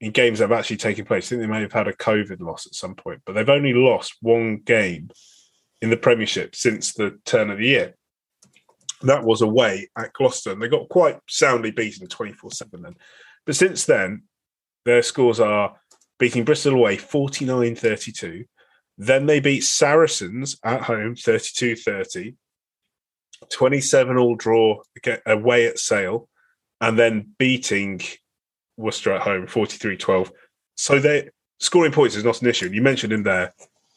in 0.00 0.12
games 0.12 0.38
that 0.38 0.48
have 0.50 0.56
actually 0.58 0.76
taken 0.76 1.04
place. 1.04 1.26
I 1.26 1.28
think 1.30 1.40
they 1.40 1.48
may 1.48 1.62
have 1.62 1.72
had 1.72 1.88
a 1.88 1.92
COVID 1.92 2.40
loss 2.40 2.68
at 2.68 2.74
some 2.76 2.94
point, 2.94 3.22
but 3.26 3.32
they've 3.32 3.56
only 3.58 3.72
lost 3.74 4.14
one 4.22 4.58
game 4.58 5.10
in 5.82 5.90
the 5.90 5.96
Premiership 5.96 6.54
since 6.54 6.92
the 6.92 7.18
turn 7.24 7.50
of 7.50 7.58
the 7.58 7.66
year. 7.66 7.94
That 9.02 9.24
was 9.24 9.40
away 9.40 9.88
at 9.96 10.12
Gloucester, 10.12 10.52
and 10.52 10.60
they 10.60 10.68
got 10.68 10.88
quite 10.90 11.18
soundly 11.26 11.70
beaten 11.70 12.06
24 12.06 12.50
7 12.50 12.82
then. 12.82 12.96
But 13.46 13.56
since 13.56 13.86
then, 13.86 14.24
their 14.84 15.02
scores 15.02 15.40
are 15.40 15.76
beating 16.18 16.44
Bristol 16.44 16.74
away 16.74 16.96
49 16.96 17.76
32. 17.76 18.44
Then 18.98 19.24
they 19.24 19.40
beat 19.40 19.62
Saracens 19.64 20.58
at 20.62 20.82
home 20.82 21.16
32 21.16 21.76
30. 21.76 22.34
27 23.48 24.18
all 24.18 24.36
draw 24.36 24.82
away 25.24 25.66
at 25.66 25.78
Sale, 25.78 26.28
and 26.82 26.98
then 26.98 27.34
beating 27.38 28.02
Worcester 28.76 29.12
at 29.12 29.22
home 29.22 29.46
43 29.46 29.96
12. 29.96 30.32
So 30.76 30.98
they 30.98 31.30
scoring 31.58 31.92
points 31.92 32.16
is 32.16 32.24
not 32.24 32.42
an 32.42 32.48
issue. 32.48 32.70
You 32.70 32.82
mentioned 32.82 33.12
him 33.12 33.22
there. 33.22 33.52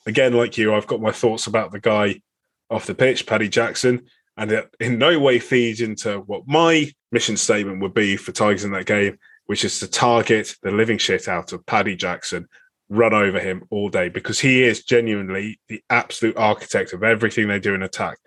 Again, 0.06 0.34
like 0.34 0.58
you, 0.58 0.74
I've 0.74 0.88
got 0.88 1.02
my 1.02 1.12
thoughts 1.12 1.48
about 1.48 1.72
the 1.72 1.80
guy 1.80 2.22
off 2.70 2.86
the 2.86 2.96
pitch, 2.96 3.26
Paddy 3.26 3.50
Jackson, 3.50 4.06
and 4.38 4.52
it 4.52 4.76
in 4.80 4.98
no 4.98 5.20
way 5.20 5.40
feeds 5.40 5.82
into 5.82 6.20
what 6.20 6.48
my 6.48 6.92
mission 7.12 7.38
statement 7.38 7.82
would 7.82 7.94
be 7.94 8.18
for 8.18 8.32
Tigers 8.32 8.64
in 8.64 8.72
that 8.72 8.86
game, 8.86 9.18
which 9.46 9.64
is 9.64 9.80
to 9.80 9.88
target 9.88 10.56
the 10.64 10.72
living 10.72 10.98
shit 10.98 11.28
out 11.28 11.54
of 11.54 11.66
Paddy 11.66 11.96
Jackson, 11.96 12.48
run 12.90 13.14
over 13.14 13.40
him 13.40 13.64
all 13.70 13.90
day, 13.90 14.10
because 14.10 14.40
he 14.40 14.64
is 14.64 14.84
genuinely 14.84 15.60
the 15.68 15.82
absolute 15.90 16.36
architect 16.38 16.94
of 16.94 17.04
everything 17.04 17.48
they 17.48 17.60
do 17.60 17.76
in 17.76 17.84
attack. 17.84 18.18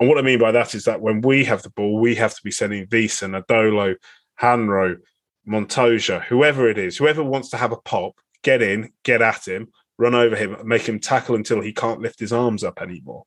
And 0.00 0.08
what 0.08 0.18
I 0.18 0.22
mean 0.22 0.38
by 0.38 0.50
that 0.52 0.74
is 0.74 0.84
that 0.84 1.00
when 1.00 1.20
we 1.20 1.44
have 1.44 1.62
the 1.62 1.70
ball, 1.70 2.00
we 2.00 2.16
have 2.16 2.34
to 2.34 2.42
be 2.42 2.50
sending 2.50 2.88
Wiese, 2.90 3.20
Nadolo, 3.20 3.94
Hanro, 4.40 4.96
Montoya, 5.44 6.20
whoever 6.20 6.68
it 6.68 6.78
is, 6.78 6.96
whoever 6.96 7.22
wants 7.22 7.50
to 7.50 7.56
have 7.56 7.72
a 7.72 7.76
pop, 7.76 8.14
get 8.42 8.62
in, 8.62 8.92
get 9.04 9.22
at 9.22 9.46
him, 9.46 9.68
run 10.02 10.14
over 10.14 10.34
him, 10.34 10.56
make 10.64 10.82
him 10.82 10.98
tackle 10.98 11.36
until 11.36 11.60
he 11.60 11.72
can't 11.72 12.00
lift 12.00 12.18
his 12.18 12.32
arms 12.32 12.64
up 12.64 12.82
anymore. 12.82 13.24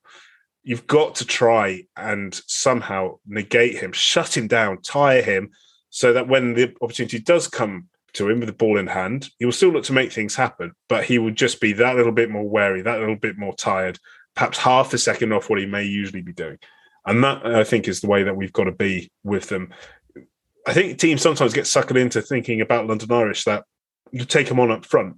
You've 0.62 0.86
got 0.88 1.16
to 1.16 1.26
try 1.26 1.84
and 1.96 2.40
somehow 2.48 3.20
negate 3.26 3.78
him, 3.78 3.94
shut 3.94 4.36
him 4.36 4.48
down, 4.48 4.82
tire 4.82 5.22
him, 5.22 5.52
so 5.90 6.12
that 6.12 6.28
when 6.28 6.54
the 6.54 6.76
opportunity 6.82 7.20
does 7.20 7.48
come 7.48 7.88
to 8.14 8.30
him 8.30 8.40
with 8.40 8.48
the 8.48 8.54
ball 8.54 8.78
in 8.78 8.88
hand, 8.88 9.30
he 9.40 9.46
will 9.46 9.54
still 9.54 9.70
look 9.70 9.86
to 9.86 9.94
make 9.94 10.12
things 10.12 10.36
happen, 10.36 10.74
but 10.90 11.06
he 11.06 11.18
will 11.18 11.32
just 11.32 11.62
be 11.62 11.72
that 11.74 11.96
little 11.96 12.12
bit 12.12 12.30
more 12.30 12.48
wary, 12.48 12.82
that 12.82 13.00
little 13.00 13.16
bit 13.16 13.38
more 13.38 13.56
tired, 13.56 13.98
perhaps 14.36 14.58
half 14.58 14.94
a 14.94 14.98
second 14.98 15.32
off 15.32 15.50
what 15.50 15.60
he 15.60 15.66
may 15.66 15.84
usually 15.84 16.22
be 16.22 16.34
doing. 16.34 16.58
And 17.06 17.24
that, 17.24 17.46
I 17.46 17.64
think, 17.64 17.88
is 17.88 18.02
the 18.02 18.08
way 18.08 18.24
that 18.24 18.36
we've 18.36 18.52
got 18.52 18.66
to 18.66 18.72
be 18.72 19.12
with 19.24 19.48
them. 19.48 19.74
I 20.68 20.74
think 20.74 20.98
teams 20.98 21.22
sometimes 21.22 21.54
get 21.54 21.66
suckered 21.66 22.00
into 22.00 22.22
thinking 22.22 22.60
about 22.60 22.88
London 22.88 23.12
Irish 23.12 23.44
that 23.46 23.64
you 24.12 24.26
take 24.26 24.48
them 24.48 24.60
on 24.60 24.72
up 24.72 24.86
front, 24.86 25.18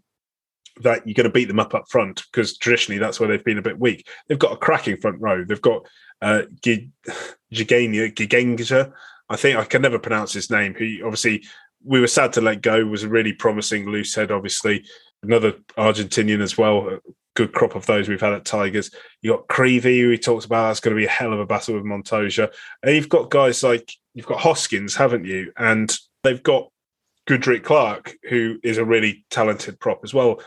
that 0.81 1.05
you're 1.05 1.13
going 1.13 1.25
to 1.25 1.29
beat 1.29 1.47
them 1.47 1.59
up 1.59 1.73
up 1.73 1.89
front 1.89 2.23
because 2.31 2.57
traditionally 2.57 2.99
that's 2.99 3.19
where 3.19 3.29
they've 3.29 3.43
been 3.43 3.57
a 3.57 3.63
bit 3.63 3.79
weak. 3.79 4.07
They've 4.27 4.39
got 4.39 4.53
a 4.53 4.57
cracking 4.57 4.97
front 4.97 5.19
row. 5.19 5.43
They've 5.43 5.61
got 5.61 5.87
uh, 6.21 6.43
G-. 6.63 6.89
I 9.29 9.35
think 9.35 9.57
I 9.57 9.65
can 9.65 9.81
never 9.81 9.99
pronounce 9.99 10.33
his 10.33 10.49
name. 10.49 10.73
Who 10.73 11.05
obviously 11.05 11.43
we 11.83 11.99
were 11.99 12.07
sad 12.07 12.33
to 12.33 12.41
let 12.41 12.61
go. 12.61 12.85
Was 12.85 13.03
a 13.03 13.09
really 13.09 13.33
promising 13.33 13.89
loose 13.89 14.15
head. 14.15 14.31
Obviously, 14.31 14.85
another 15.23 15.53
Argentinian 15.77 16.41
as 16.41 16.57
well. 16.57 16.89
A 16.89 16.99
good 17.35 17.53
crop 17.53 17.75
of 17.75 17.85
those 17.85 18.09
we've 18.09 18.21
had 18.21 18.33
at 18.33 18.45
Tigers. 18.45 18.91
You 19.21 19.31
got 19.31 19.47
Creevy, 19.47 19.99
who 20.01 20.09
he 20.09 20.17
talks 20.17 20.45
about. 20.45 20.67
That's 20.67 20.79
going 20.79 20.95
to 20.95 20.99
be 20.99 21.05
a 21.05 21.09
hell 21.09 21.33
of 21.33 21.39
a 21.39 21.45
battle 21.45 21.75
with 21.75 21.83
Montoya. 21.83 22.49
And 22.83 22.95
you've 22.95 23.09
got 23.09 23.29
guys 23.29 23.63
like 23.63 23.91
you've 24.13 24.25
got 24.25 24.39
Hoskins, 24.39 24.95
haven't 24.95 25.25
you? 25.25 25.51
And 25.57 25.95
they've 26.23 26.41
got 26.41 26.71
Goodrick 27.27 27.63
Clarke, 27.63 28.15
who 28.29 28.57
is 28.63 28.77
a 28.77 28.85
really 28.85 29.25
talented 29.29 29.79
prop 29.79 30.01
as 30.03 30.13
well. 30.13 30.41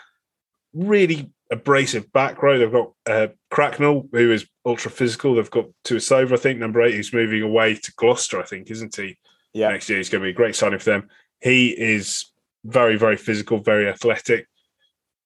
Really 0.72 1.30
abrasive 1.50 2.12
back 2.12 2.42
row. 2.42 2.58
They've 2.58 2.70
got 2.70 2.92
uh, 3.06 3.28
Cracknell, 3.50 4.08
who 4.12 4.32
is 4.32 4.46
ultra 4.64 4.90
physical. 4.90 5.34
They've 5.34 5.50
got 5.50 5.66
Tuisova, 5.84 6.32
I 6.32 6.36
think, 6.36 6.58
number 6.58 6.82
eight, 6.82 6.94
who's 6.94 7.12
moving 7.12 7.42
away 7.42 7.74
to 7.74 7.92
Gloucester, 7.96 8.40
I 8.40 8.44
think, 8.44 8.70
isn't 8.70 8.94
he? 8.94 9.16
Yeah. 9.52 9.70
Next 9.70 9.88
year, 9.88 9.98
he's 9.98 10.08
going 10.08 10.22
to 10.22 10.26
be 10.26 10.30
a 10.30 10.34
great 10.34 10.54
signing 10.54 10.78
for 10.78 10.90
them. 10.90 11.08
He 11.40 11.70
is 11.70 12.26
very, 12.64 12.96
very 12.96 13.16
physical, 13.16 13.58
very 13.58 13.88
athletic. 13.88 14.46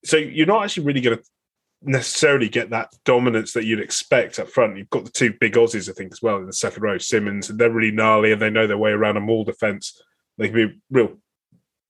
So 0.05 0.17
you're 0.17 0.47
not 0.47 0.65
actually 0.65 0.87
really 0.87 1.01
going 1.01 1.19
to 1.19 1.25
necessarily 1.83 2.49
get 2.49 2.71
that 2.71 2.91
dominance 3.05 3.53
that 3.53 3.65
you'd 3.65 3.81
expect 3.81 4.39
up 4.39 4.49
front. 4.49 4.77
You've 4.77 4.91
got 4.91 5.05
the 5.05 5.11
two 5.11 5.35
big 5.39 5.55
Aussies, 5.55 5.91
I 5.91 5.93
think, 5.93 6.13
as 6.13 6.23
well 6.23 6.39
in 6.39 6.47
the 6.47 6.53
second 6.53 6.83
row, 6.83 6.99
Simmons, 6.99 7.51
and 7.51 7.59
they're 7.59 7.71
really 7.71 7.95
gnarly 7.95 8.33
and 8.33 8.41
they 8.41 8.51
know 8.51 8.67
their 8.67 8.79
way 8.79 8.91
around 8.91 9.17
a 9.17 9.21
maul 9.21 9.45
defence. 9.45 10.01
They 10.39 10.49
can 10.49 10.69
be 10.69 10.81
real 10.91 11.19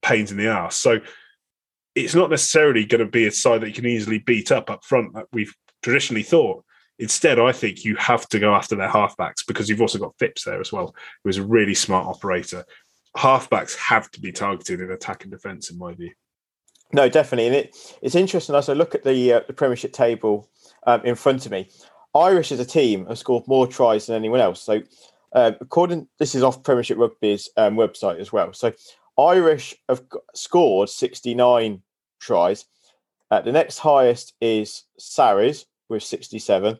pains 0.01 0.31
in 0.31 0.37
the 0.37 0.47
ass. 0.47 0.75
So 0.75 0.99
it's 1.95 2.13
not 2.13 2.29
necessarily 2.29 2.85
going 2.85 2.99
to 2.99 3.09
be 3.09 3.25
a 3.25 3.31
side 3.31 3.61
that 3.61 3.69
you 3.69 3.73
can 3.73 3.85
easily 3.85 4.19
beat 4.19 4.51
up 4.51 4.69
up 4.69 4.83
front 4.83 5.13
like 5.13 5.25
we've 5.31 5.55
traditionally 5.81 6.23
thought. 6.23 6.63
Instead, 6.99 7.39
I 7.39 7.51
think 7.51 7.83
you 7.83 7.95
have 7.97 8.27
to 8.29 8.39
go 8.39 8.53
after 8.53 8.75
their 8.75 8.89
halfbacks 8.89 9.45
because 9.45 9.69
you've 9.69 9.81
also 9.81 9.99
got 9.99 10.15
Phipps 10.17 10.43
there 10.43 10.61
as 10.61 10.71
well, 10.71 10.95
who 11.23 11.29
is 11.29 11.37
a 11.37 11.43
really 11.43 11.73
smart 11.73 12.07
operator. 12.07 12.65
Halfbacks 13.17 13.75
have 13.77 14.09
to 14.11 14.21
be 14.21 14.31
targeted 14.31 14.81
in 14.81 14.91
attack 14.91 15.23
and 15.23 15.31
defence, 15.31 15.69
in 15.69 15.77
my 15.77 15.93
view. 15.93 16.11
No, 16.93 17.09
definitely, 17.09 17.47
and 17.47 17.55
it, 17.55 17.75
it's 18.01 18.15
interesting 18.15 18.55
as 18.55 18.69
I 18.69 18.73
look 18.73 18.95
at 18.95 19.03
the 19.03 19.33
uh, 19.33 19.41
the 19.47 19.53
Premiership 19.53 19.91
table 19.91 20.49
um, 20.85 21.01
in 21.03 21.15
front 21.15 21.45
of 21.45 21.51
me. 21.51 21.69
Irish 22.13 22.53
as 22.53 22.59
a 22.61 22.65
team 22.65 23.05
have 23.07 23.17
scored 23.17 23.45
more 23.47 23.67
tries 23.67 24.05
than 24.05 24.15
anyone 24.15 24.39
else. 24.39 24.61
So, 24.61 24.81
uh, 25.33 25.51
according 25.59 26.07
this 26.19 26.35
is 26.35 26.43
off 26.43 26.63
Premiership 26.63 26.97
Rugby's 26.97 27.49
um, 27.57 27.75
website 27.75 28.19
as 28.19 28.31
well. 28.31 28.53
So, 28.53 28.71
Irish 29.19 29.75
have 29.89 30.03
scored 30.33 30.89
sixty 30.89 31.33
nine 31.33 31.81
tries. 32.19 32.65
Uh, 33.31 33.41
the 33.41 33.51
next 33.51 33.79
highest 33.79 34.33
is 34.41 34.83
Sarries 34.97 35.65
with 35.89 36.03
sixty 36.03 36.39
seven, 36.39 36.77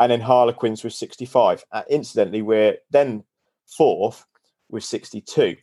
and 0.00 0.10
then 0.10 0.20
Harlequins 0.20 0.82
with 0.84 0.92
sixty 0.92 1.24
five. 1.26 1.64
Uh, 1.72 1.82
incidentally, 1.90 2.42
we're 2.42 2.76
then 2.90 3.24
fourth 3.66 4.24
with 4.70 4.84
sixty 4.84 5.20
two. 5.20 5.56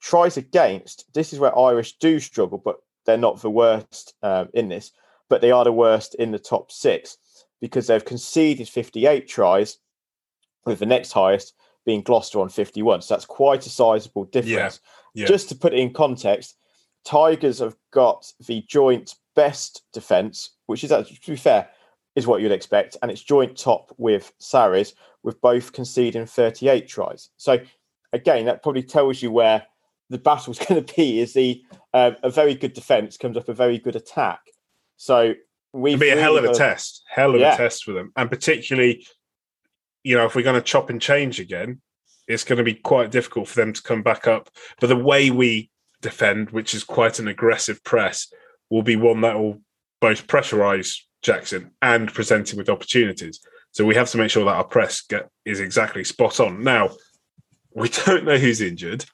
Tries 0.00 0.36
against. 0.36 1.12
This 1.12 1.32
is 1.32 1.38
where 1.38 1.58
Irish 1.58 1.98
do 1.98 2.20
struggle, 2.20 2.58
but 2.58 2.76
they're 3.04 3.16
not 3.16 3.40
the 3.40 3.50
worst 3.50 4.14
um, 4.22 4.48
in 4.54 4.68
this. 4.68 4.92
but 5.28 5.40
they 5.40 5.50
are 5.50 5.64
the 5.64 5.72
worst 5.72 6.14
in 6.14 6.30
the 6.30 6.38
top 6.38 6.70
six 6.72 7.18
because 7.60 7.86
they've 7.86 8.04
conceded 8.04 8.68
58 8.68 9.28
tries, 9.28 9.78
with 10.64 10.78
the 10.78 10.86
next 10.86 11.12
highest 11.12 11.54
being 11.88 12.02
Gloucester 12.02 12.38
on 12.38 12.50
51. 12.50 13.00
So 13.00 13.14
that's 13.14 13.24
quite 13.24 13.64
a 13.64 13.70
sizable 13.70 14.26
difference. 14.26 14.80
Yeah, 15.14 15.22
yeah. 15.22 15.26
Just 15.26 15.48
to 15.48 15.54
put 15.54 15.72
it 15.72 15.78
in 15.78 15.94
context, 15.94 16.54
Tigers 17.06 17.60
have 17.60 17.76
got 17.92 18.30
the 18.46 18.62
joint 18.68 19.14
best 19.34 19.84
defence, 19.94 20.50
which 20.66 20.84
is 20.84 20.92
actually, 20.92 21.16
to 21.16 21.30
be 21.30 21.36
fair, 21.38 21.66
is 22.14 22.26
what 22.26 22.42
you'd 22.42 22.52
expect, 22.52 22.98
and 23.00 23.10
it's 23.10 23.22
joint 23.22 23.56
top 23.56 23.94
with 23.96 24.34
Sarries, 24.38 24.92
with 25.22 25.40
both 25.40 25.72
conceding 25.72 26.26
38 26.26 26.86
tries. 26.86 27.30
So 27.38 27.56
again, 28.12 28.44
that 28.44 28.62
probably 28.62 28.82
tells 28.82 29.22
you 29.22 29.30
where 29.30 29.62
the 30.10 30.18
battle's 30.18 30.58
going 30.66 30.84
to 30.84 30.94
be. 30.94 31.20
Is 31.20 31.32
the 31.32 31.62
um, 31.94 32.16
a 32.22 32.28
very 32.28 32.54
good 32.54 32.74
defence 32.74 33.16
comes 33.16 33.38
up 33.38 33.48
a 33.48 33.54
very 33.54 33.78
good 33.78 33.96
attack. 33.96 34.40
So 34.98 35.32
we 35.72 35.96
be 35.96 36.10
a 36.10 36.20
hell 36.20 36.36
of 36.36 36.44
a 36.44 36.52
test, 36.52 37.02
hell 37.08 37.34
of 37.34 37.40
Yeah. 37.40 37.54
a 37.54 37.56
test 37.56 37.82
for 37.84 37.92
them, 37.92 38.12
and 38.14 38.28
particularly, 38.28 39.06
you 40.02 40.16
know, 40.16 40.26
if 40.26 40.34
we're 40.34 40.42
going 40.42 40.60
to 40.60 40.62
chop 40.62 40.90
and 40.90 41.00
change 41.00 41.40
again, 41.40 41.80
it's 42.26 42.44
going 42.44 42.58
to 42.58 42.64
be 42.64 42.74
quite 42.74 43.10
difficult 43.10 43.48
for 43.48 43.56
them 43.56 43.72
to 43.72 43.82
come 43.82 44.02
back 44.02 44.26
up. 44.26 44.50
But 44.80 44.88
the 44.88 44.96
way 44.96 45.30
we 45.30 45.70
defend, 46.02 46.50
which 46.50 46.74
is 46.74 46.84
quite 46.84 47.18
an 47.18 47.28
aggressive 47.28 47.82
press, 47.84 48.32
will 48.70 48.82
be 48.82 48.96
one 48.96 49.22
that 49.22 49.38
will 49.38 49.60
both 50.00 50.26
pressurise 50.26 50.98
Jackson 51.22 51.72
and 51.82 52.12
present 52.12 52.52
him 52.52 52.58
with 52.58 52.68
opportunities. 52.68 53.40
So 53.72 53.84
we 53.84 53.94
have 53.94 54.10
to 54.10 54.18
make 54.18 54.30
sure 54.30 54.44
that 54.44 54.56
our 54.56 54.64
press 54.64 55.00
get, 55.02 55.28
is 55.44 55.60
exactly 55.60 56.04
spot 56.04 56.40
on. 56.40 56.62
Now, 56.62 56.90
we 57.74 57.88
don't 57.88 58.24
know 58.24 58.36
who's 58.36 58.60
injured. 58.60 59.04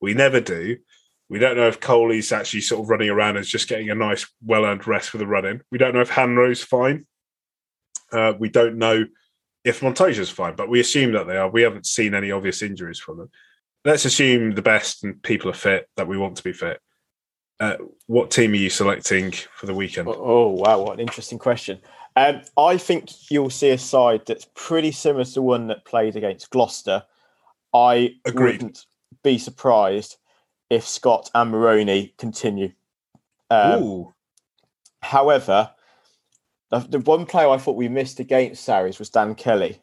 We 0.00 0.14
never 0.14 0.40
do. 0.40 0.76
We 1.28 1.38
don't 1.38 1.56
know 1.56 1.68
if 1.68 1.80
Coley's 1.80 2.32
actually 2.32 2.60
sort 2.60 2.82
of 2.82 2.90
running 2.90 3.08
around 3.08 3.36
and 3.36 3.46
just 3.46 3.68
getting 3.68 3.90
a 3.90 3.94
nice, 3.94 4.26
well 4.44 4.64
earned 4.64 4.86
rest 4.86 5.10
for 5.10 5.18
the 5.18 5.26
run 5.26 5.46
in. 5.46 5.62
We 5.70 5.78
don't 5.78 5.94
know 5.94 6.02
if 6.02 6.10
Hanro's 6.10 6.62
fine. 6.62 7.06
Uh, 8.12 8.34
we 8.38 8.48
don't 8.48 8.76
know 8.76 9.06
if 9.64 9.82
Montage's 9.82 10.30
fine, 10.30 10.54
but 10.54 10.68
we 10.68 10.80
assume 10.80 11.12
that 11.12 11.26
they 11.26 11.36
are. 11.36 11.48
We 11.48 11.62
haven't 11.62 11.86
seen 11.86 12.14
any 12.14 12.30
obvious 12.30 12.62
injuries 12.62 12.98
from 12.98 13.18
them. 13.18 13.30
Let's 13.84 14.04
assume 14.04 14.54
the 14.54 14.62
best 14.62 15.04
and 15.04 15.22
people 15.22 15.50
are 15.50 15.54
fit, 15.54 15.88
that 15.96 16.08
we 16.08 16.18
want 16.18 16.36
to 16.36 16.44
be 16.44 16.52
fit. 16.52 16.80
Uh, 17.60 17.76
what 18.06 18.30
team 18.30 18.52
are 18.52 18.56
you 18.56 18.70
selecting 18.70 19.30
for 19.30 19.66
the 19.66 19.74
weekend? 19.74 20.08
Oh, 20.08 20.16
oh, 20.18 20.48
wow, 20.48 20.82
what 20.82 20.94
an 20.94 21.00
interesting 21.00 21.38
question. 21.38 21.78
Um, 22.16 22.42
I 22.56 22.76
think 22.76 23.30
you'll 23.30 23.50
see 23.50 23.70
a 23.70 23.78
side 23.78 24.22
that's 24.26 24.46
pretty 24.54 24.92
similar 24.92 25.24
to 25.24 25.42
one 25.42 25.66
that 25.68 25.84
played 25.84 26.16
against 26.16 26.50
Gloucester. 26.50 27.02
I 27.72 28.16
Agreed. 28.24 28.62
wouldn't 28.62 28.86
be 29.22 29.38
surprised 29.38 30.16
if 30.70 30.86
Scott 30.86 31.30
and 31.34 31.50
Moroni 31.50 32.14
continue. 32.18 32.72
Um, 33.50 33.82
Ooh, 33.82 34.14
however, 35.02 35.70
the, 36.80 37.00
one 37.00 37.26
player 37.26 37.48
I 37.48 37.58
thought 37.58 37.76
we 37.76 37.88
missed 37.88 38.20
against 38.20 38.64
Sarries 38.64 38.98
was 38.98 39.10
Dan 39.10 39.34
Kelly. 39.34 39.80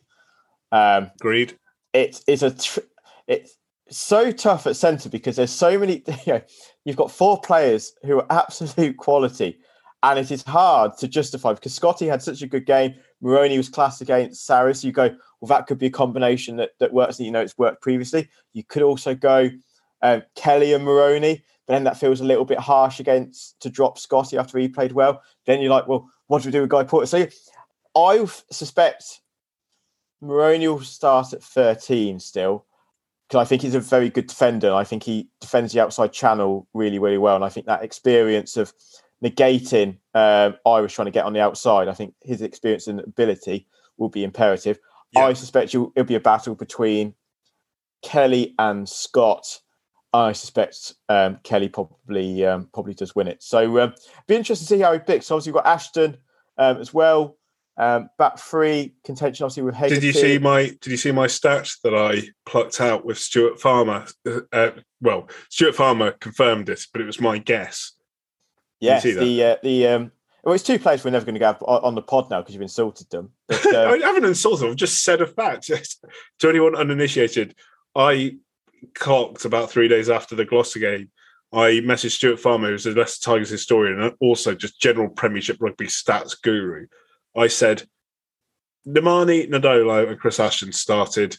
Um, 0.71 1.11
agreed. 1.19 1.57
it 1.93 2.23
is 2.27 2.43
a 2.43 2.51
tr- 2.51 2.79
it's 3.27 3.57
so 3.89 4.31
tough 4.31 4.65
at 4.67 4.77
centre 4.77 5.09
because 5.09 5.35
there's 5.35 5.51
so 5.51 5.77
many 5.77 6.03
you 6.25 6.33
know, 6.33 6.41
you've 6.85 6.95
got 6.95 7.11
four 7.11 7.39
players 7.41 7.93
who 8.03 8.19
are 8.19 8.25
absolute 8.29 8.97
quality 8.97 9.59
and 10.03 10.17
it 10.17 10.31
is 10.31 10.43
hard 10.43 10.97
to 10.97 11.07
justify 11.07 11.53
because 11.53 11.73
Scotty 11.73 12.07
had 12.07 12.21
such 12.21 12.41
a 12.41 12.47
good 12.47 12.65
game 12.65 12.95
Moroni 13.19 13.57
was 13.57 13.69
class 13.69 13.99
against 13.99 14.45
Sarries 14.45 14.83
you 14.83 14.93
go 14.93 15.09
well 15.41 15.49
that 15.49 15.67
could 15.67 15.77
be 15.77 15.87
a 15.87 15.91
combination 15.91 16.55
that, 16.55 16.71
that 16.79 16.93
works 16.93 17.19
and 17.19 17.25
you 17.25 17.31
know 17.31 17.41
it's 17.41 17.57
worked 17.57 17.81
previously 17.81 18.29
you 18.53 18.63
could 18.63 18.81
also 18.81 19.13
go 19.13 19.49
um, 20.01 20.23
Kelly 20.35 20.73
and 20.73 20.85
Moroni 20.85 21.43
then 21.67 21.83
that 21.83 21.97
feels 21.97 22.21
a 22.21 22.25
little 22.25 22.45
bit 22.45 22.59
harsh 22.59 22.99
against 22.99 23.59
to 23.61 23.69
drop 23.69 23.97
Scotty 23.97 24.37
after 24.37 24.57
he 24.57 24.67
played 24.67 24.91
well 24.91 25.21
then 25.45 25.61
you're 25.61 25.71
like 25.71 25.87
well 25.87 26.09
what 26.27 26.41
do 26.41 26.47
we 26.47 26.51
do 26.51 26.61
with 26.61 26.69
Guy 26.69 26.83
Porter 26.83 27.05
so 27.05 27.27
I 27.95 28.25
suspect 28.51 29.21
Moroni 30.21 30.67
will 30.67 30.81
start 30.81 31.33
at 31.33 31.43
13 31.43 32.19
still 32.19 32.65
because 33.27 33.45
I 33.45 33.47
think 33.47 33.61
he's 33.61 33.75
a 33.75 33.79
very 33.79 34.09
good 34.09 34.27
defender. 34.27 34.73
I 34.73 34.83
think 34.83 35.03
he 35.03 35.29
defends 35.39 35.71
the 35.71 35.79
outside 35.79 36.11
channel 36.11 36.67
really, 36.73 36.99
really 36.99 37.17
well. 37.17 37.35
And 37.35 37.45
I 37.45 37.49
think 37.49 37.65
that 37.65 37.81
experience 37.81 38.57
of 38.57 38.73
negating 39.23 39.99
um, 40.13 40.55
Irish 40.65 40.95
trying 40.95 41.05
to 41.05 41.11
get 41.11 41.25
on 41.25 41.31
the 41.31 41.39
outside, 41.39 41.87
I 41.87 41.93
think 41.93 42.13
his 42.21 42.41
experience 42.41 42.87
and 42.87 42.99
ability 42.99 43.67
will 43.97 44.09
be 44.09 44.25
imperative. 44.25 44.79
Yeah. 45.13 45.27
I 45.27 45.33
suspect 45.33 45.73
it'll 45.73 46.03
be 46.03 46.15
a 46.15 46.19
battle 46.19 46.55
between 46.55 47.15
Kelly 48.01 48.53
and 48.59 48.87
Scott. 48.87 49.59
I 50.13 50.33
suspect 50.33 50.93
um, 51.07 51.39
Kelly 51.43 51.69
probably 51.69 52.45
um, 52.45 52.69
probably 52.73 52.93
does 52.93 53.15
win 53.15 53.27
it. 53.27 53.41
So 53.41 53.79
um, 53.79 53.93
be 54.27 54.35
interesting 54.35 54.67
to 54.67 54.73
see 54.75 54.81
how 54.81 54.91
he 54.93 54.99
picks. 54.99 55.31
Obviously, 55.31 55.49
you've 55.49 55.63
got 55.63 55.67
Ashton 55.67 56.17
um, 56.57 56.77
as 56.77 56.93
well. 56.93 57.37
Um, 57.77 58.09
back 58.17 58.37
three 58.37 58.93
contention, 59.05 59.45
obviously 59.45 59.63
with 59.63 59.75
Hagerty. 59.75 59.89
Did 59.89 60.03
you 60.03 60.13
see 60.13 60.37
my 60.37 60.63
Did 60.81 60.87
you 60.87 60.97
see 60.97 61.11
my 61.11 61.27
stats 61.27 61.81
that 61.83 61.95
I 61.95 62.27
plucked 62.45 62.81
out 62.81 63.05
with 63.05 63.17
Stuart 63.17 63.61
Farmer? 63.61 64.05
Uh, 64.51 64.71
well, 64.99 65.29
Stuart 65.49 65.75
Farmer 65.75 66.11
confirmed 66.11 66.67
it, 66.69 66.81
but 66.91 67.01
it 67.01 67.05
was 67.05 67.21
my 67.21 67.37
guess. 67.37 67.93
Yes, 68.81 69.03
the 69.03 69.43
uh, 69.43 69.55
the 69.63 69.87
um, 69.87 70.11
well, 70.43 70.55
it's 70.55 70.63
two 70.63 70.79
players 70.79 71.03
we're 71.05 71.11
never 71.11 71.25
going 71.25 71.39
to 71.39 71.45
on 71.45 71.83
on 71.83 71.95
the 71.95 72.01
pod 72.01 72.29
now 72.29 72.41
because 72.41 72.53
you've 72.53 72.61
insulted 72.61 73.09
them. 73.09 73.31
But, 73.47 73.65
uh, 73.73 73.89
I 73.91 73.97
haven't 73.99 74.25
insulted. 74.25 74.63
Them. 74.63 74.71
I've 74.71 74.75
just 74.75 75.03
said 75.03 75.21
a 75.21 75.27
fact 75.27 75.67
to 76.39 76.49
anyone 76.49 76.75
uninitiated. 76.75 77.55
I 77.95 78.37
clocked 78.95 79.45
about 79.45 79.71
three 79.71 79.87
days 79.87 80.09
after 80.09 80.35
the 80.35 80.45
Gloucester 80.45 80.79
game. 80.79 81.09
I 81.53 81.81
messaged 81.83 82.11
Stuart 82.11 82.39
Farmer, 82.39 82.69
who's 82.69 82.85
a 82.85 82.91
Leicester 82.91 83.31
Tigers 83.31 83.49
historian 83.49 84.01
and 84.01 84.13
also 84.21 84.55
just 84.55 84.79
general 84.79 85.09
Premiership 85.09 85.57
rugby 85.59 85.87
stats 85.87 86.41
guru. 86.41 86.87
I 87.35 87.47
said, 87.47 87.83
Nemani, 88.87 89.49
Nadolo, 89.49 90.09
and 90.09 90.19
Chris 90.19 90.39
Ashton 90.39 90.71
started 90.71 91.37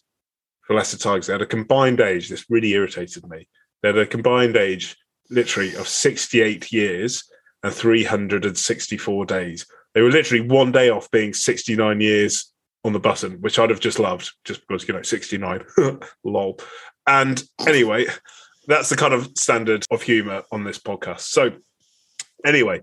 for 0.63 0.77
Leicester 0.77 0.99
Tigers. 0.99 1.27
They 1.27 1.33
had 1.33 1.43
a 1.43 1.47
combined 1.47 2.01
age. 2.01 2.29
This 2.29 2.45
really 2.51 2.73
irritated 2.73 3.27
me. 3.29 3.49
They 3.83 3.89
had 3.89 3.99
a 3.99 4.07
combined 4.07 4.57
age, 4.57 4.97
literally, 5.31 5.75
of 5.75 5.89
68 5.89 6.71
years 6.73 7.25
and 7.63 7.73
364 7.73 9.27
days. 9.27 9.67
They 9.95 10.03
were 10.03 10.11
literally 10.11 10.47
one 10.47 10.73
day 10.73 10.91
off 10.91 11.11
being 11.11 11.35
69 11.35 12.01
years 12.01 12.53
on 12.85 12.93
the 12.93 13.01
button, 13.01 13.41
which 13.41 13.59
I'd 13.59 13.71
have 13.71 13.81
just 13.81 13.99
loved, 13.99 14.33
just 14.45 14.67
because, 14.67 14.87
you 14.87 14.95
know, 14.95 15.03
69. 15.03 15.65
Lol. 16.25 16.59
And 17.07 17.43
anyway, 17.67 18.07
that's 18.67 18.89
the 18.89 18.97
kind 18.97 19.13
of 19.15 19.29
standard 19.37 19.85
of 19.91 20.03
humor 20.03 20.43
on 20.53 20.65
this 20.65 20.79
podcast. 20.79 21.21
So, 21.21 21.51
anyway, 22.45 22.83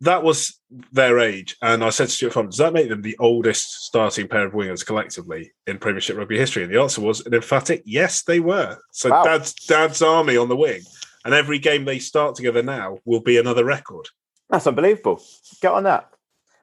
that 0.00 0.22
was 0.22 0.58
their 0.90 1.18
age. 1.20 1.56
And 1.62 1.84
I 1.84 1.90
said 1.90 2.06
to 2.08 2.10
Stuart 2.12 2.32
Farmer, 2.32 2.48
does 2.50 2.58
that 2.58 2.72
make 2.72 2.88
them 2.88 3.02
the 3.02 3.16
oldest 3.20 3.84
starting 3.84 4.26
pair 4.26 4.46
of 4.46 4.52
wingers 4.52 4.84
collectively 4.84 5.52
in 5.66 5.78
Premiership 5.78 6.16
rugby 6.16 6.38
history? 6.38 6.64
And 6.64 6.72
the 6.74 6.80
answer 6.80 7.00
was 7.00 7.24
an 7.26 7.34
emphatic 7.34 7.82
yes, 7.86 8.22
they 8.24 8.40
were. 8.40 8.78
So, 8.92 9.10
Wow. 9.10 9.24
Dad's, 9.24 9.52
Dad's 9.54 10.02
Army 10.02 10.36
on 10.36 10.48
the 10.48 10.56
wing. 10.56 10.82
And 11.24 11.34
every 11.34 11.60
game 11.60 11.84
they 11.84 12.00
start 12.00 12.34
together 12.34 12.64
now 12.64 12.98
will 13.04 13.20
be 13.20 13.38
another 13.38 13.64
record. 13.64 14.08
that's 14.50 14.66
unbelievable. 14.66 15.22
Get 15.60 15.70
on 15.72 15.84
that. 15.84 16.08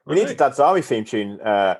We 0.04 0.16
need 0.16 0.28
a 0.28 0.34
Dad's 0.34 0.58
Army 0.60 0.82
theme 0.82 1.04
tune 1.06 1.40
uh, 1.40 1.76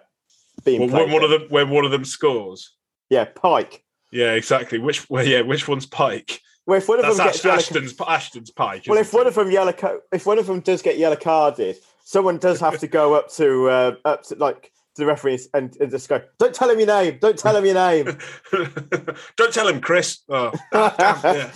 being 0.64 0.80
Well, 0.80 0.88
played. 0.88 1.02
when 1.04 1.12
one 1.12 1.24
of 1.24 1.30
them 1.30 1.42
when 1.50 1.68
one 1.68 1.84
of 1.84 1.90
them 1.90 2.04
scores. 2.06 2.74
yeah, 3.10 3.24
Pike. 3.26 3.84
Yeah, 4.12 4.32
exactly. 4.32 4.78
Which 4.78 5.08
well, 5.08 5.26
yeah, 5.26 5.42
which 5.42 5.68
one's 5.68 5.86
Pike? 5.86 6.40
Well, 6.66 6.78
if 6.78 6.88
one 6.88 6.98
of 6.98 7.04
That's 7.04 7.16
them 7.16 7.26
gets 7.26 7.38
Ash- 7.38 7.44
yellow, 7.44 7.56
Ashton's 7.56 7.94
Ashton's 8.06 8.50
Pike. 8.50 8.84
well, 8.86 8.98
if 8.98 9.12
one 9.12 9.26
of 9.26 9.34
them 9.34 9.50
yellow, 9.50 9.74
if 10.12 10.26
one 10.26 10.38
of 10.38 10.46
them 10.46 10.60
does 10.60 10.82
get 10.82 10.98
yellow 10.98 11.16
carded, 11.16 11.76
someone 12.04 12.38
does 12.38 12.60
have 12.60 12.78
to 12.78 12.86
go 12.86 13.14
up 13.14 13.30
to 13.32 13.68
uh, 13.68 13.94
up 14.04 14.22
to 14.24 14.34
like 14.36 14.72
to 14.96 15.02
the 15.02 15.06
referees 15.06 15.48
and, 15.54 15.76
and 15.80 15.90
just 15.90 16.08
go, 16.08 16.20
"Don't 16.38 16.54
tell 16.54 16.68
him 16.68 16.78
your 16.78 16.88
name. 16.88 17.18
Don't 17.20 17.38
tell 17.38 17.56
him 17.56 17.64
your 17.64 17.74
name." 17.74 18.18
Don't 19.36 19.52
tell 19.54 19.68
him, 19.68 19.80
Chris. 19.80 20.20
Oh, 20.28 20.52
damn, 20.72 20.90
yeah. 21.24 21.50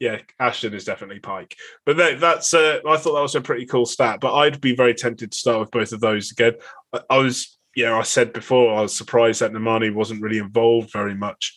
yeah, 0.00 0.18
Ashton 0.38 0.74
is 0.74 0.84
definitely 0.84 1.20
Pike. 1.20 1.56
But 1.84 1.96
no, 1.96 2.16
that's 2.16 2.54
uh, 2.54 2.80
I 2.88 2.96
thought 2.96 3.14
that 3.14 3.22
was 3.22 3.34
a 3.34 3.40
pretty 3.40 3.66
cool 3.66 3.86
stat. 3.86 4.20
But 4.20 4.34
I'd 4.34 4.60
be 4.60 4.74
very 4.74 4.94
tempted 4.94 5.32
to 5.32 5.38
start 5.38 5.60
with 5.60 5.70
both 5.70 5.92
of 5.92 6.00
those 6.00 6.30
again. 6.30 6.54
I, 6.92 7.00
I 7.10 7.18
was, 7.18 7.58
yeah, 7.74 7.96
I 7.96 8.02
said 8.02 8.32
before, 8.32 8.76
I 8.76 8.82
was 8.82 8.96
surprised 8.96 9.40
that 9.40 9.52
Nemani 9.52 9.92
wasn't 9.92 10.22
really 10.22 10.38
involved 10.38 10.92
very 10.92 11.14
much 11.14 11.54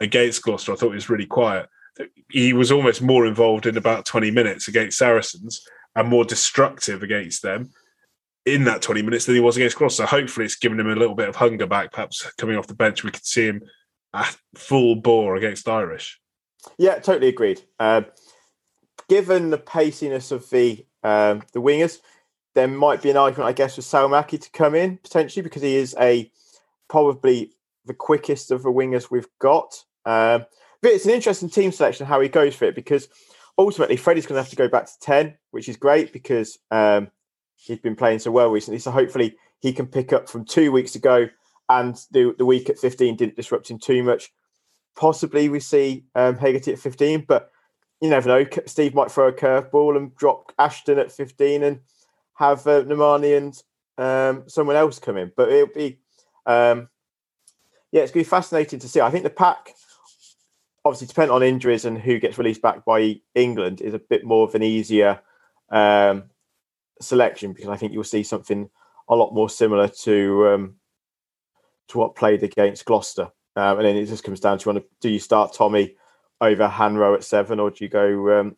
against 0.00 0.42
Gloucester. 0.42 0.72
I 0.72 0.76
thought 0.76 0.90
he 0.90 0.94
was 0.96 1.10
really 1.10 1.26
quiet. 1.26 1.68
He 2.30 2.52
was 2.52 2.70
almost 2.70 3.02
more 3.02 3.26
involved 3.26 3.66
in 3.66 3.76
about 3.76 4.06
20 4.06 4.30
minutes 4.30 4.68
against 4.68 4.98
Saracens 4.98 5.60
and 5.96 6.08
more 6.08 6.24
destructive 6.24 7.02
against 7.02 7.42
them 7.42 7.70
in 8.46 8.64
that 8.64 8.82
20 8.82 9.02
minutes 9.02 9.26
than 9.26 9.34
he 9.34 9.40
was 9.40 9.56
against 9.56 9.76
Gloucester. 9.76 10.06
Hopefully, 10.06 10.46
it's 10.46 10.56
given 10.56 10.78
him 10.78 10.88
a 10.88 10.96
little 10.96 11.14
bit 11.14 11.28
of 11.28 11.36
hunger 11.36 11.66
back. 11.66 11.92
Perhaps 11.92 12.30
coming 12.38 12.56
off 12.56 12.66
the 12.66 12.74
bench, 12.74 13.02
we 13.02 13.10
could 13.10 13.24
see 13.24 13.46
him 13.46 13.62
at 14.14 14.36
full 14.54 14.96
bore 14.96 15.36
against 15.36 15.68
Irish. 15.68 16.20
Yeah, 16.78 16.98
totally 16.98 17.28
agreed. 17.28 17.62
Um, 17.78 18.06
given 19.08 19.50
the 19.50 19.58
paciness 19.58 20.30
of 20.30 20.48
the 20.50 20.86
um, 21.02 21.42
the 21.52 21.60
wingers, 21.60 21.98
there 22.54 22.68
might 22.68 23.02
be 23.02 23.10
an 23.10 23.16
argument, 23.16 23.48
I 23.48 23.52
guess, 23.52 23.76
for 23.76 23.82
Saumaki 23.82 24.40
to 24.40 24.50
come 24.50 24.74
in 24.74 24.98
potentially 24.98 25.42
because 25.42 25.62
he 25.62 25.76
is 25.76 25.94
a 25.98 26.30
probably 26.88 27.52
the 27.84 27.94
quickest 27.94 28.50
of 28.50 28.62
the 28.62 28.70
wingers 28.70 29.10
we've 29.10 29.28
got. 29.38 29.84
Um, 30.08 30.46
but 30.80 30.92
it's 30.92 31.04
an 31.04 31.12
interesting 31.12 31.50
team 31.50 31.72
selection 31.72 32.06
how 32.06 32.20
he 32.20 32.28
goes 32.28 32.54
for 32.54 32.64
it 32.64 32.74
because 32.74 33.08
ultimately 33.58 33.96
Freddie's 33.96 34.26
going 34.26 34.38
to 34.38 34.42
have 34.42 34.50
to 34.50 34.56
go 34.56 34.68
back 34.68 34.86
to 34.86 34.98
ten, 35.00 35.36
which 35.50 35.68
is 35.68 35.76
great 35.76 36.12
because 36.12 36.58
um, 36.70 37.10
he's 37.56 37.78
been 37.78 37.96
playing 37.96 38.20
so 38.20 38.30
well 38.30 38.48
recently. 38.48 38.78
So 38.78 38.90
hopefully 38.90 39.36
he 39.60 39.72
can 39.72 39.86
pick 39.86 40.12
up 40.12 40.28
from 40.28 40.44
two 40.44 40.72
weeks 40.72 40.94
ago, 40.94 41.28
and 41.68 41.96
the 42.12 42.34
the 42.38 42.46
week 42.46 42.70
at 42.70 42.78
15 42.78 43.16
didn't 43.16 43.36
disrupt 43.36 43.70
him 43.70 43.78
too 43.78 44.02
much. 44.02 44.32
Possibly 44.96 45.48
we 45.48 45.60
see 45.60 46.04
um, 46.14 46.36
Hegarty 46.36 46.72
at 46.72 46.78
15, 46.78 47.24
but 47.28 47.50
you 48.00 48.08
never 48.08 48.28
know. 48.28 48.46
Steve 48.66 48.94
might 48.94 49.10
throw 49.10 49.28
a 49.28 49.32
curveball 49.32 49.96
and 49.96 50.14
drop 50.16 50.52
Ashton 50.58 50.98
at 50.98 51.12
15 51.12 51.62
and 51.62 51.80
have 52.34 52.66
uh, 52.66 52.82
Nemani 52.84 53.36
and 53.36 53.62
um, 53.98 54.44
someone 54.48 54.76
else 54.76 54.98
come 54.98 55.16
in. 55.16 55.32
But 55.36 55.50
it'll 55.50 55.74
be, 55.74 55.98
um, 56.46 56.88
yeah, 57.90 58.02
it's 58.02 58.12
going 58.12 58.24
to 58.24 58.28
be 58.28 58.30
fascinating 58.30 58.78
to 58.80 58.88
see. 58.88 59.00
I 59.00 59.10
think 59.10 59.24
the 59.24 59.30
pack, 59.30 59.74
obviously, 60.88 61.06
depending 61.06 61.34
on 61.34 61.42
injuries 61.42 61.84
and 61.84 61.98
who 61.98 62.18
gets 62.18 62.38
released 62.38 62.62
back 62.62 62.84
by 62.84 63.20
England, 63.34 63.82
is 63.82 63.94
a 63.94 63.98
bit 63.98 64.24
more 64.24 64.46
of 64.46 64.54
an 64.54 64.62
easier 64.62 65.20
um, 65.70 66.24
selection 67.00 67.52
because 67.52 67.68
I 67.68 67.76
think 67.76 67.92
you'll 67.92 68.04
see 68.04 68.22
something 68.22 68.70
a 69.08 69.14
lot 69.14 69.34
more 69.34 69.50
similar 69.50 69.88
to 69.88 70.48
um, 70.48 70.74
to 71.88 71.98
what 71.98 72.16
played 72.16 72.42
against 72.42 72.86
Gloucester. 72.86 73.30
Um, 73.54 73.78
and 73.78 73.86
then 73.86 73.96
it 73.96 74.06
just 74.06 74.24
comes 74.24 74.40
down 74.40 74.58
to 74.58 74.84
do 75.00 75.08
you 75.10 75.18
start 75.18 75.52
Tommy 75.52 75.96
over 76.40 76.66
Hanro 76.66 77.14
at 77.14 77.24
seven, 77.24 77.60
or 77.60 77.70
do 77.70 77.84
you 77.84 77.90
go 77.90 78.40
um, 78.40 78.56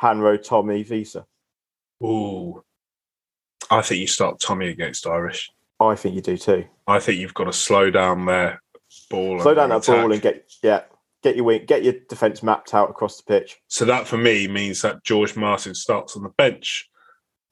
Hanro, 0.00 0.42
Tommy, 0.42 0.84
Wiese? 0.88 1.16
Ooh, 2.02 2.64
I 3.70 3.82
think 3.82 4.00
you 4.00 4.08
start 4.08 4.40
Tommy 4.40 4.68
against 4.68 5.06
Irish. 5.06 5.52
I 5.78 5.94
think 5.94 6.16
you 6.16 6.20
do 6.20 6.36
too. 6.36 6.64
I 6.88 6.98
think 6.98 7.20
you've 7.20 7.34
got 7.34 7.44
to 7.44 7.52
slow 7.52 7.90
down 7.90 8.26
their 8.26 8.60
ball. 9.08 9.40
Slow 9.40 9.54
down 9.54 9.68
that 9.68 9.78
attack. 9.78 10.02
ball 10.02 10.12
and 10.12 10.20
get 10.20 10.50
yeah, 10.62 10.82
get 11.22 11.36
your 11.36 11.44
wing, 11.44 11.64
get 11.66 11.84
your 11.84 11.94
defense 12.08 12.42
mapped 12.42 12.74
out 12.74 12.90
across 12.90 13.16
the 13.16 13.22
pitch. 13.24 13.58
So 13.68 13.84
that 13.84 14.06
for 14.06 14.16
me 14.16 14.48
means 14.48 14.82
that 14.82 15.04
George 15.04 15.36
Martin 15.36 15.74
starts 15.74 16.16
on 16.16 16.22
the 16.22 16.30
bench, 16.30 16.88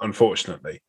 unfortunately, 0.01 0.81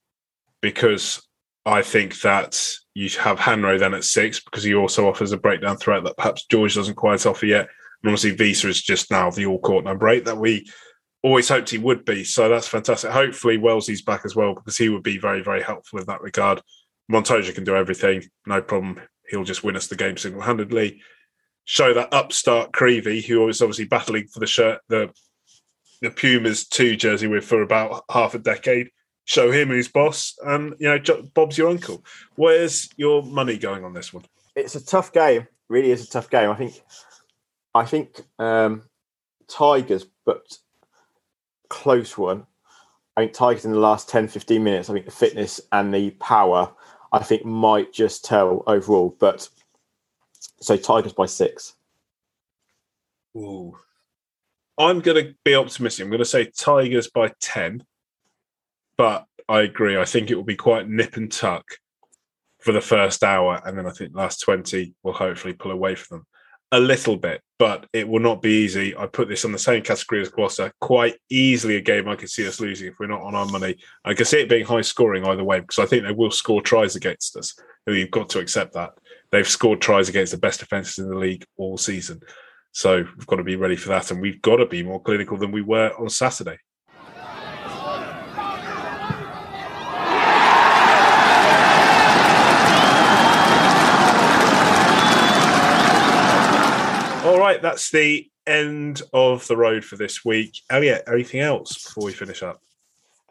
because 0.62 1.22
I 1.66 1.82
think 1.82 2.22
that 2.22 2.62
you 2.94 3.10
have 3.20 3.40
Hanro 3.40 3.78
then 3.78 3.94
at 3.94 4.04
six 4.04 4.40
because 4.40 4.64
he 4.64 4.74
also 4.74 5.08
offers 5.08 5.32
a 5.32 5.38
breakdown 5.38 5.78
threat 5.78 6.04
that 6.04 6.18
perhaps 6.18 6.46
George 6.46 6.76
doesn't 6.76 6.96
quite 6.96 7.26
offer 7.26 7.46
yet. 7.46 7.68
And 8.02 8.12
obviously, 8.12 8.36
Wiese 8.36 8.64
is 8.64 8.82
just 8.82 9.12
now 9.12 9.30
the 9.30 9.46
all 9.46 9.60
court 9.60 9.84
number 9.84 10.08
eight 10.08 10.26
that 10.26 10.38
we 10.38 10.70
always 11.22 11.50
hoped 11.50 11.70
he 11.70 11.78
would 11.78 12.06
be. 12.06 12.24
So 12.24 12.48
that's 12.48 12.68
fantastic. 12.68 13.12
Hopefully, 13.12 13.58
Wellesley's 13.58 14.02
back 14.02 14.22
as 14.26 14.36
well 14.36 14.54
because 14.56 14.78
he 14.78 14.90
would 14.90 15.04
be 15.04 15.18
very, 15.18 15.44
very 15.44 15.62
helpful 15.62 16.00
in 16.00 16.06
that 16.06 16.22
regard. 16.22 16.62
Montoya 17.10 17.52
can 17.52 17.64
do 17.64 17.76
everything, 17.76 18.24
no 18.46 18.62
problem. 18.62 19.02
He'll 19.28 19.44
just 19.44 19.64
win 19.64 19.76
us 19.76 19.88
the 19.88 19.96
game 19.96 20.16
single 20.16 20.42
handedly. 20.42 21.02
Show 21.72 21.94
that 21.94 22.12
upstart 22.12 22.72
Creevy, 22.74 23.22
who 23.22 23.42
was 23.42 23.62
obviously 23.62 23.86
battling 23.86 24.26
for 24.26 24.40
the 24.40 24.48
shirt, 24.48 24.82
the 24.88 25.14
the 26.02 26.10
Pumas 26.10 26.66
two 26.66 26.96
jersey 26.96 27.28
with 27.28 27.46
for 27.46 27.62
about 27.62 28.06
half 28.10 28.34
a 28.34 28.40
decade. 28.40 28.90
Show 29.26 29.52
him 29.52 29.68
who's 29.68 29.88
boss, 29.88 30.34
and 30.44 30.74
you 30.80 30.90
know 30.90 31.00
Bob's 31.36 31.60
your 31.60 31.70
uncle. 31.70 32.04
Where's 32.34 32.90
your 32.98 33.22
money 33.22 33.56
going 33.60 33.86
on 33.86 33.94
this 33.94 34.12
one? 34.12 34.26
It's 34.56 34.74
a 34.74 34.84
tough 34.84 35.14
game. 35.14 35.48
Really, 35.68 35.92
is 35.92 36.04
a 36.04 36.10
tough 36.10 36.32
game. 36.32 36.50
I 36.50 36.56
think 36.56 36.82
I 37.76 37.86
think 37.86 38.20
um, 38.40 38.82
Tigers, 39.48 40.08
but 40.26 40.42
close 41.70 42.18
one. 42.18 42.48
I 43.16 43.22
think 43.22 43.34
Tigers 43.34 43.66
in 43.66 43.74
the 43.74 43.80
last 43.80 44.10
10, 44.10 44.28
15 44.28 44.64
minutes, 44.64 44.90
I 44.90 44.94
think 44.94 45.06
the 45.06 45.12
fitness 45.12 45.62
and 45.72 45.94
the 45.94 46.10
power, 46.20 46.72
I 47.12 47.20
think 47.20 47.46
might 47.46 47.94
just 47.94 48.26
tell 48.26 48.64
overall. 48.66 49.16
But 49.20 49.50
so 50.62 50.78
Tigers 50.78 51.14
by 51.14 51.26
six. 51.26 51.76
Ooh. 53.36 53.78
I'm 54.78 55.02
going 55.02 55.26
to 55.26 55.36
be 55.44 55.56
optimistic. 55.56 56.04
I'm 56.04 56.10
going 56.10 56.20
to 56.20 56.26
say 56.26 56.46
Tigers 56.46 57.10
by 57.10 57.34
10. 57.42 57.84
But 58.98 59.26
I 59.48 59.62
agree. 59.62 59.98
I 59.98 60.06
think 60.06 60.32
it 60.32 60.36
will 60.36 60.44
be 60.44 60.56
quite 60.56 60.88
nip 60.88 61.18
and 61.18 61.32
tuck 61.32 61.66
for 62.60 62.72
the 62.72 62.82
first 62.82 63.24
hour. 63.24 63.62
And 63.66 63.78
then 63.78 63.86
I 63.86 63.92
think 63.92 64.16
last 64.16 64.40
20 64.42 64.94
will 65.04 65.14
hopefully 65.14 65.54
pull 65.54 65.72
away 65.72 65.96
from 65.96 66.20
them 66.20 66.28
a 66.72 66.80
little 66.80 67.18
bit, 67.18 67.42
but 67.58 67.88
it 67.94 68.08
will 68.08 68.20
not 68.20 68.42
be 68.42 68.64
easy. 68.64 68.96
I 68.96 69.08
put 69.08 69.28
this 69.28 69.44
on 69.44 69.52
the 69.52 69.58
same 69.58 69.82
category 69.82 70.22
as 70.22 70.30
Gloucester. 70.30 70.72
Quite 70.80 71.16
easily 71.30 71.78
a 71.78 71.82
game 71.82 72.08
I 72.08 72.16
could 72.16 72.30
see 72.30 72.48
us 72.48 72.60
losing 72.60 72.88
if 72.88 73.00
we're 73.00 73.08
not 73.08 73.22
on 73.22 73.34
our 73.34 73.48
money. 73.48 73.76
I 74.06 74.14
can 74.14 74.26
see 74.26 74.42
it 74.42 74.50
being 74.50 74.66
high 74.66 74.82
scoring 74.82 75.26
either 75.26 75.44
way 75.44 75.62
because 75.62 75.80
I 75.80 75.86
think 75.86 76.04
they 76.04 76.12
will 76.12 76.32
score 76.32 76.62
tries 76.62 76.96
against 76.96 77.36
us. 77.36 77.60
You've 77.88 78.12
got 78.12 78.30
to 78.30 78.40
accept 78.40 78.74
that. 78.74 78.92
They've 79.32 79.48
scored 79.48 79.80
tries 79.80 80.10
against 80.10 80.32
the 80.32 80.40
best 80.40 80.60
defences 80.60 80.98
in 80.98 81.10
the 81.10 81.16
league 81.16 81.46
all 81.56 81.78
season. 81.78 82.22
So 82.72 82.98
we've 82.98 83.28
got 83.28 83.36
to 83.36 83.44
be 83.44 83.56
ready 83.56 83.76
for 83.76 83.90
that. 83.90 84.10
And 84.10 84.22
we've 84.22 84.42
got 84.42 84.58
to 84.58 84.66
be 84.66 84.82
more 84.82 85.02
clinical 85.02 85.38
than 85.38 85.52
we 85.52 85.62
were 85.62 85.92
on 86.00 86.10
Saturday. 86.10 86.58
All 97.24 97.38
right, 97.38 97.62
that's 97.62 97.92
the 97.92 98.28
end 98.48 99.04
of 99.14 99.46
the 99.48 99.56
road 99.56 99.86
for 99.86 99.96
this 99.96 100.26
week. 100.26 100.58
Elliot, 100.72 101.04
anything 101.08 101.42
else 101.42 101.84
before 101.84 102.06
we 102.06 102.14
finish 102.14 102.42
up? 102.42 102.60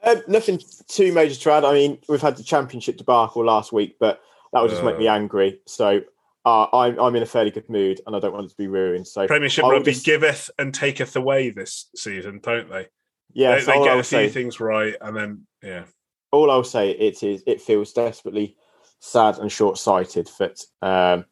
Uh, 0.00 0.16
nothing 0.28 0.60
too 0.86 1.12
major 1.12 1.34
to 1.34 1.50
add. 1.50 1.64
I 1.64 1.72
mean, 1.72 1.98
we've 2.08 2.20
had 2.20 2.36
the 2.36 2.44
championship 2.44 2.98
debacle 2.98 3.44
last 3.44 3.72
week, 3.72 3.96
but 3.98 4.20
that 4.52 4.60
would 4.62 4.70
just 4.70 4.84
make 4.84 4.98
me 4.98 5.08
uh. 5.08 5.14
angry. 5.14 5.60
So 5.66 6.00
uh, 6.44 6.66
I'm, 6.72 6.98
I'm 6.98 7.16
in 7.16 7.22
a 7.22 7.26
fairly 7.26 7.50
good 7.50 7.68
mood, 7.68 8.00
and 8.06 8.16
I 8.16 8.20
don't 8.20 8.32
want 8.32 8.46
it 8.46 8.50
to 8.50 8.56
be 8.56 8.68
ruined. 8.68 9.06
So 9.06 9.26
Premiership 9.26 9.64
rugby 9.64 9.92
just... 9.92 10.06
giveth 10.06 10.50
and 10.58 10.72
taketh 10.72 11.16
away 11.16 11.50
this 11.50 11.90
season, 11.94 12.40
don't 12.42 12.70
they? 12.70 12.86
Yeah, 13.32 13.56
they, 13.56 13.64
they 13.64 13.84
get 13.84 13.98
a 13.98 14.02
few 14.02 14.04
say, 14.04 14.28
things 14.28 14.60
right, 14.60 14.94
and 15.00 15.16
then 15.16 15.46
yeah. 15.62 15.84
All 16.30 16.50
I'll 16.50 16.64
say 16.64 16.90
it 16.90 17.22
is 17.22 17.42
it 17.46 17.60
feels 17.60 17.92
desperately 17.92 18.56
sad 19.00 19.38
and 19.38 19.50
short 19.50 19.78
sighted 19.78 20.30
that 20.38 20.60
um, 20.82 21.24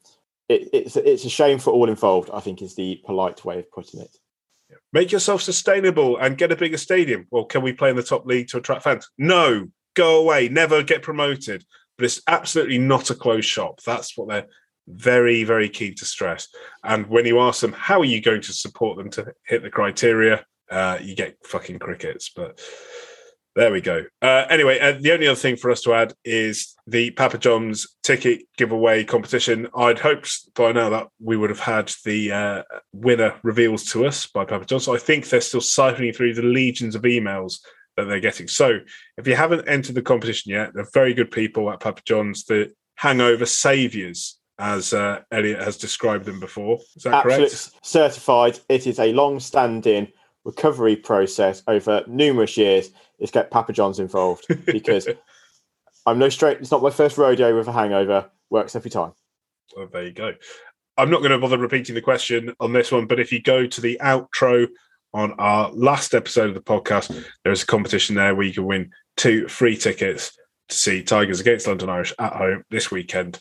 it, 0.49 0.69
it's 0.73 0.97
it's 0.97 1.25
a 1.25 1.31
shame 1.31 1.59
for 1.59 1.73
all 1.73 1.89
involved. 1.89 2.31
I 2.33 2.41
think 2.41 2.63
is 2.63 2.75
the 2.75 3.01
polite 3.05 3.45
way 3.45 3.59
of 3.59 3.71
putting 3.71 4.01
it. 4.01 4.15
Make 4.93 5.13
yourself 5.13 5.43
sustainable 5.43 6.17
and 6.17 6.39
get 6.39 6.53
a 6.53 6.57
bigger 6.57 6.79
stadium. 6.79 7.27
Well, 7.31 7.45
can 7.45 7.63
we 7.63 7.73
play 7.73 7.91
in 7.91 7.97
the 7.97 8.03
top 8.03 8.27
league 8.27 8.49
to 8.49 8.59
attract 8.59 8.83
fans? 8.83 9.09
No, 9.19 9.69
go 9.95 10.21
away. 10.21 10.49
Never 10.49 10.83
get 10.83 11.03
promoted. 11.03 11.65
But 11.97 12.05
it's 12.05 12.23
absolutely 12.27 12.79
not 12.79 13.11
a 13.11 13.15
closed 13.15 13.49
shop. 13.49 13.81
That's 13.85 14.17
what 14.17 14.29
they're 14.29 14.47
very, 14.89 15.45
very 15.45 15.69
keen 15.69 15.95
to 15.97 16.05
stress. 16.05 16.49
And 16.85 17.07
when 17.07 17.27
you 17.27 17.41
ask 17.41 17.61
them, 17.61 17.73
how 17.73 18.01
are 18.01 18.05
you 18.05 18.21
going 18.21 18.43
to 18.43 18.53
support 18.53 18.97
them 18.97 19.11
to 19.11 19.33
hit 19.45 19.63
the 19.63 19.71
criteria? 19.71 20.45
Uh, 20.71 20.99
you 21.01 21.15
get 21.15 21.37
fucking 21.45 21.79
crickets. 21.79 22.31
But 22.35 22.61
there 23.57 23.73
we 23.73 23.81
go. 23.81 24.05
Uh, 24.21 24.45
anyway, 24.51 24.79
uh, 24.79 24.93
the 25.01 25.13
only 25.13 25.27
other 25.27 25.35
thing 25.35 25.57
for 25.57 25.71
us 25.71 25.81
to 25.83 25.95
add 25.95 26.13
is 26.25 26.75
the 26.87 27.11
Papa 27.13 27.39
John's 27.39 27.87
ticket 28.03 28.43
giveaway 28.59 29.03
competition. 29.03 29.67
I'd 29.75 29.99
hoped 29.99 30.55
by 30.55 30.73
now 30.73 30.91
that 30.91 31.09
we 31.21 31.39
would 31.39 31.51
have 31.51 31.61
had 31.61 31.93
the 32.05 32.33
uh, 32.33 32.63
winner 32.93 33.35
reveals 33.43 33.85
to 33.93 34.07
us 34.07 34.27
by 34.27 34.45
Papa 34.45 34.67
John's. 34.67 34.85
So 34.85 34.95
I 34.95 34.99
think 34.99 35.29
they're 35.29 35.41
still 35.41 35.61
siphoning 35.61 36.15
through 36.15 36.35
the 36.35 36.43
legions 36.43 36.95
of 36.95 37.03
emails 37.03 37.61
that 37.97 38.05
they're 38.05 38.21
getting. 38.21 38.49
So 38.49 38.81
if 39.17 39.27
you 39.27 39.35
haven't 39.35 39.69
entered 39.69 39.95
the 39.95 40.03
competition 40.03 40.53
yet, 40.53 40.73
they're 40.75 40.89
very 40.93 41.15
good 41.15 41.31
people 41.31 41.71
at 41.71 41.81
Papa 41.81 42.03
John's, 42.05 42.45
the 42.45 42.73
hangover 42.97 43.47
saviors, 43.47 44.39
as 44.59 44.93
uh, 44.93 45.21
Elliot 45.31 45.61
has 45.61 45.77
described 45.77 46.25
them 46.25 46.41
before. 46.41 46.79
Is 46.97 47.03
that 47.03 47.15
Absolute 47.15 47.51
correct? 47.51 47.71
Certified. 47.83 48.59
It 48.69 48.87
is 48.87 48.99
a 48.99 49.13
long 49.13 49.41
standing 49.41 50.09
recovery 50.45 50.97
process 50.97 51.63
over 51.67 52.05
numerous 52.07 52.57
years 52.57 52.91
is 53.19 53.31
get 53.31 53.51
Papa 53.51 53.73
John's 53.73 53.99
involved 53.99 54.47
because 54.67 55.09
I'm 56.07 56.19
no 56.19 56.29
straight. 56.29 56.59
It's 56.59 56.71
not 56.71 56.83
my 56.83 56.91
first 56.91 57.19
rodeo 57.19 57.57
with 57.57 57.69
a 57.69 57.73
hangover. 57.73 58.31
Works 58.49 58.77
every 58.77 58.91
time. 58.91 59.13
Well, 59.77 59.89
there 59.93 60.05
you 60.05 60.13
go. 60.13 60.35
I'm 60.97 61.11
not 61.11 61.19
going 61.19 61.33
to 61.33 61.39
bother 61.39 61.59
repeating 61.59 61.95
the 61.95 62.01
question 62.01 62.55
on 62.61 62.73
this 62.73 62.93
one, 62.93 63.07
but 63.07 63.21
if 63.21 63.33
you 63.33 63.43
go 63.43 63.67
to 63.67 63.81
the 63.81 63.99
outro 64.03 64.69
on 65.17 65.33
our 65.39 65.71
last 65.73 66.15
episode 66.15 66.49
of 66.49 66.55
the 66.55 66.61
podcast, 66.61 67.25
there's 67.45 67.63
a 67.63 67.67
competition 67.67 68.15
there 68.15 68.35
where 68.35 68.47
you 68.47 68.53
can 68.53 68.67
win 68.67 68.91
two 69.17 69.49
free 69.49 69.77
tickets 69.77 70.37
to 70.69 70.77
see 70.77 71.03
Tigers 71.03 71.41
against 71.41 71.67
London 71.67 71.89
Irish 71.89 72.13
at 72.19 72.35
home 72.35 72.63
this 72.71 72.91
weekend. 72.91 73.41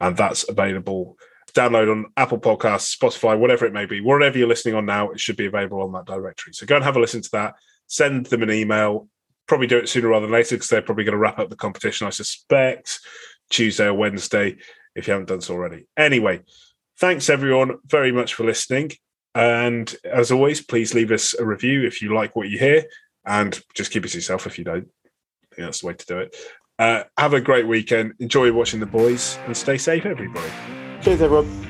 And 0.00 0.16
that's 0.16 0.48
available. 0.48 1.16
Download 1.52 1.90
on 1.90 2.06
Apple 2.16 2.38
Podcasts, 2.38 2.96
Spotify, 2.96 3.38
whatever 3.38 3.66
it 3.66 3.72
may 3.72 3.86
be. 3.86 4.00
Wherever 4.00 4.38
you're 4.38 4.48
listening 4.48 4.74
on 4.74 4.86
now, 4.86 5.10
it 5.10 5.20
should 5.20 5.36
be 5.36 5.46
available 5.46 5.82
on 5.82 5.92
that 5.92 6.04
directory. 6.04 6.52
So 6.52 6.66
go 6.66 6.76
and 6.76 6.84
have 6.84 6.96
a 6.96 7.00
listen 7.00 7.22
to 7.22 7.30
that. 7.32 7.54
Send 7.86 8.26
them 8.26 8.42
an 8.42 8.50
email 8.50 9.08
probably 9.46 9.66
do 9.66 9.78
it 9.78 9.88
sooner 9.88 10.08
rather 10.08 10.26
than 10.26 10.32
later 10.32 10.56
because 10.56 10.68
they're 10.68 10.82
probably 10.82 11.04
going 11.04 11.12
to 11.12 11.18
wrap 11.18 11.38
up 11.38 11.50
the 11.50 11.56
competition, 11.56 12.06
I 12.06 12.10
suspect, 12.10 13.00
Tuesday 13.50 13.86
or 13.86 13.94
Wednesday, 13.94 14.56
if 14.94 15.06
you 15.06 15.12
haven't 15.12 15.28
done 15.28 15.40
so 15.40 15.54
already. 15.54 15.86
Anyway, 15.96 16.42
thanks 16.98 17.30
everyone 17.30 17.78
very 17.86 18.12
much 18.12 18.34
for 18.34 18.44
listening. 18.44 18.92
And 19.36 19.94
as 20.02 20.32
always, 20.32 20.62
please 20.62 20.94
leave 20.94 21.10
us 21.10 21.34
a 21.34 21.44
review 21.44 21.86
if 21.86 22.00
you 22.00 22.14
like 22.14 22.34
what 22.34 22.48
you 22.48 22.58
hear 22.58 22.86
and 23.26 23.60
just 23.74 23.90
keep 23.90 24.06
it 24.06 24.08
to 24.08 24.16
yourself 24.16 24.46
if 24.46 24.56
you 24.56 24.64
don't. 24.64 24.88
That's 25.58 25.80
the 25.80 25.88
way 25.88 25.92
to 25.92 26.06
do 26.06 26.18
it. 26.20 26.36
Uh, 26.78 27.02
have 27.18 27.34
a 27.34 27.40
great 27.40 27.66
weekend. 27.66 28.14
Enjoy 28.18 28.50
watching 28.50 28.80
the 28.80 28.86
boys 28.86 29.38
and 29.44 29.54
stay 29.54 29.76
safe, 29.76 30.06
everybody. 30.06 30.50
Cheers, 31.02 31.20
everyone. 31.20 31.65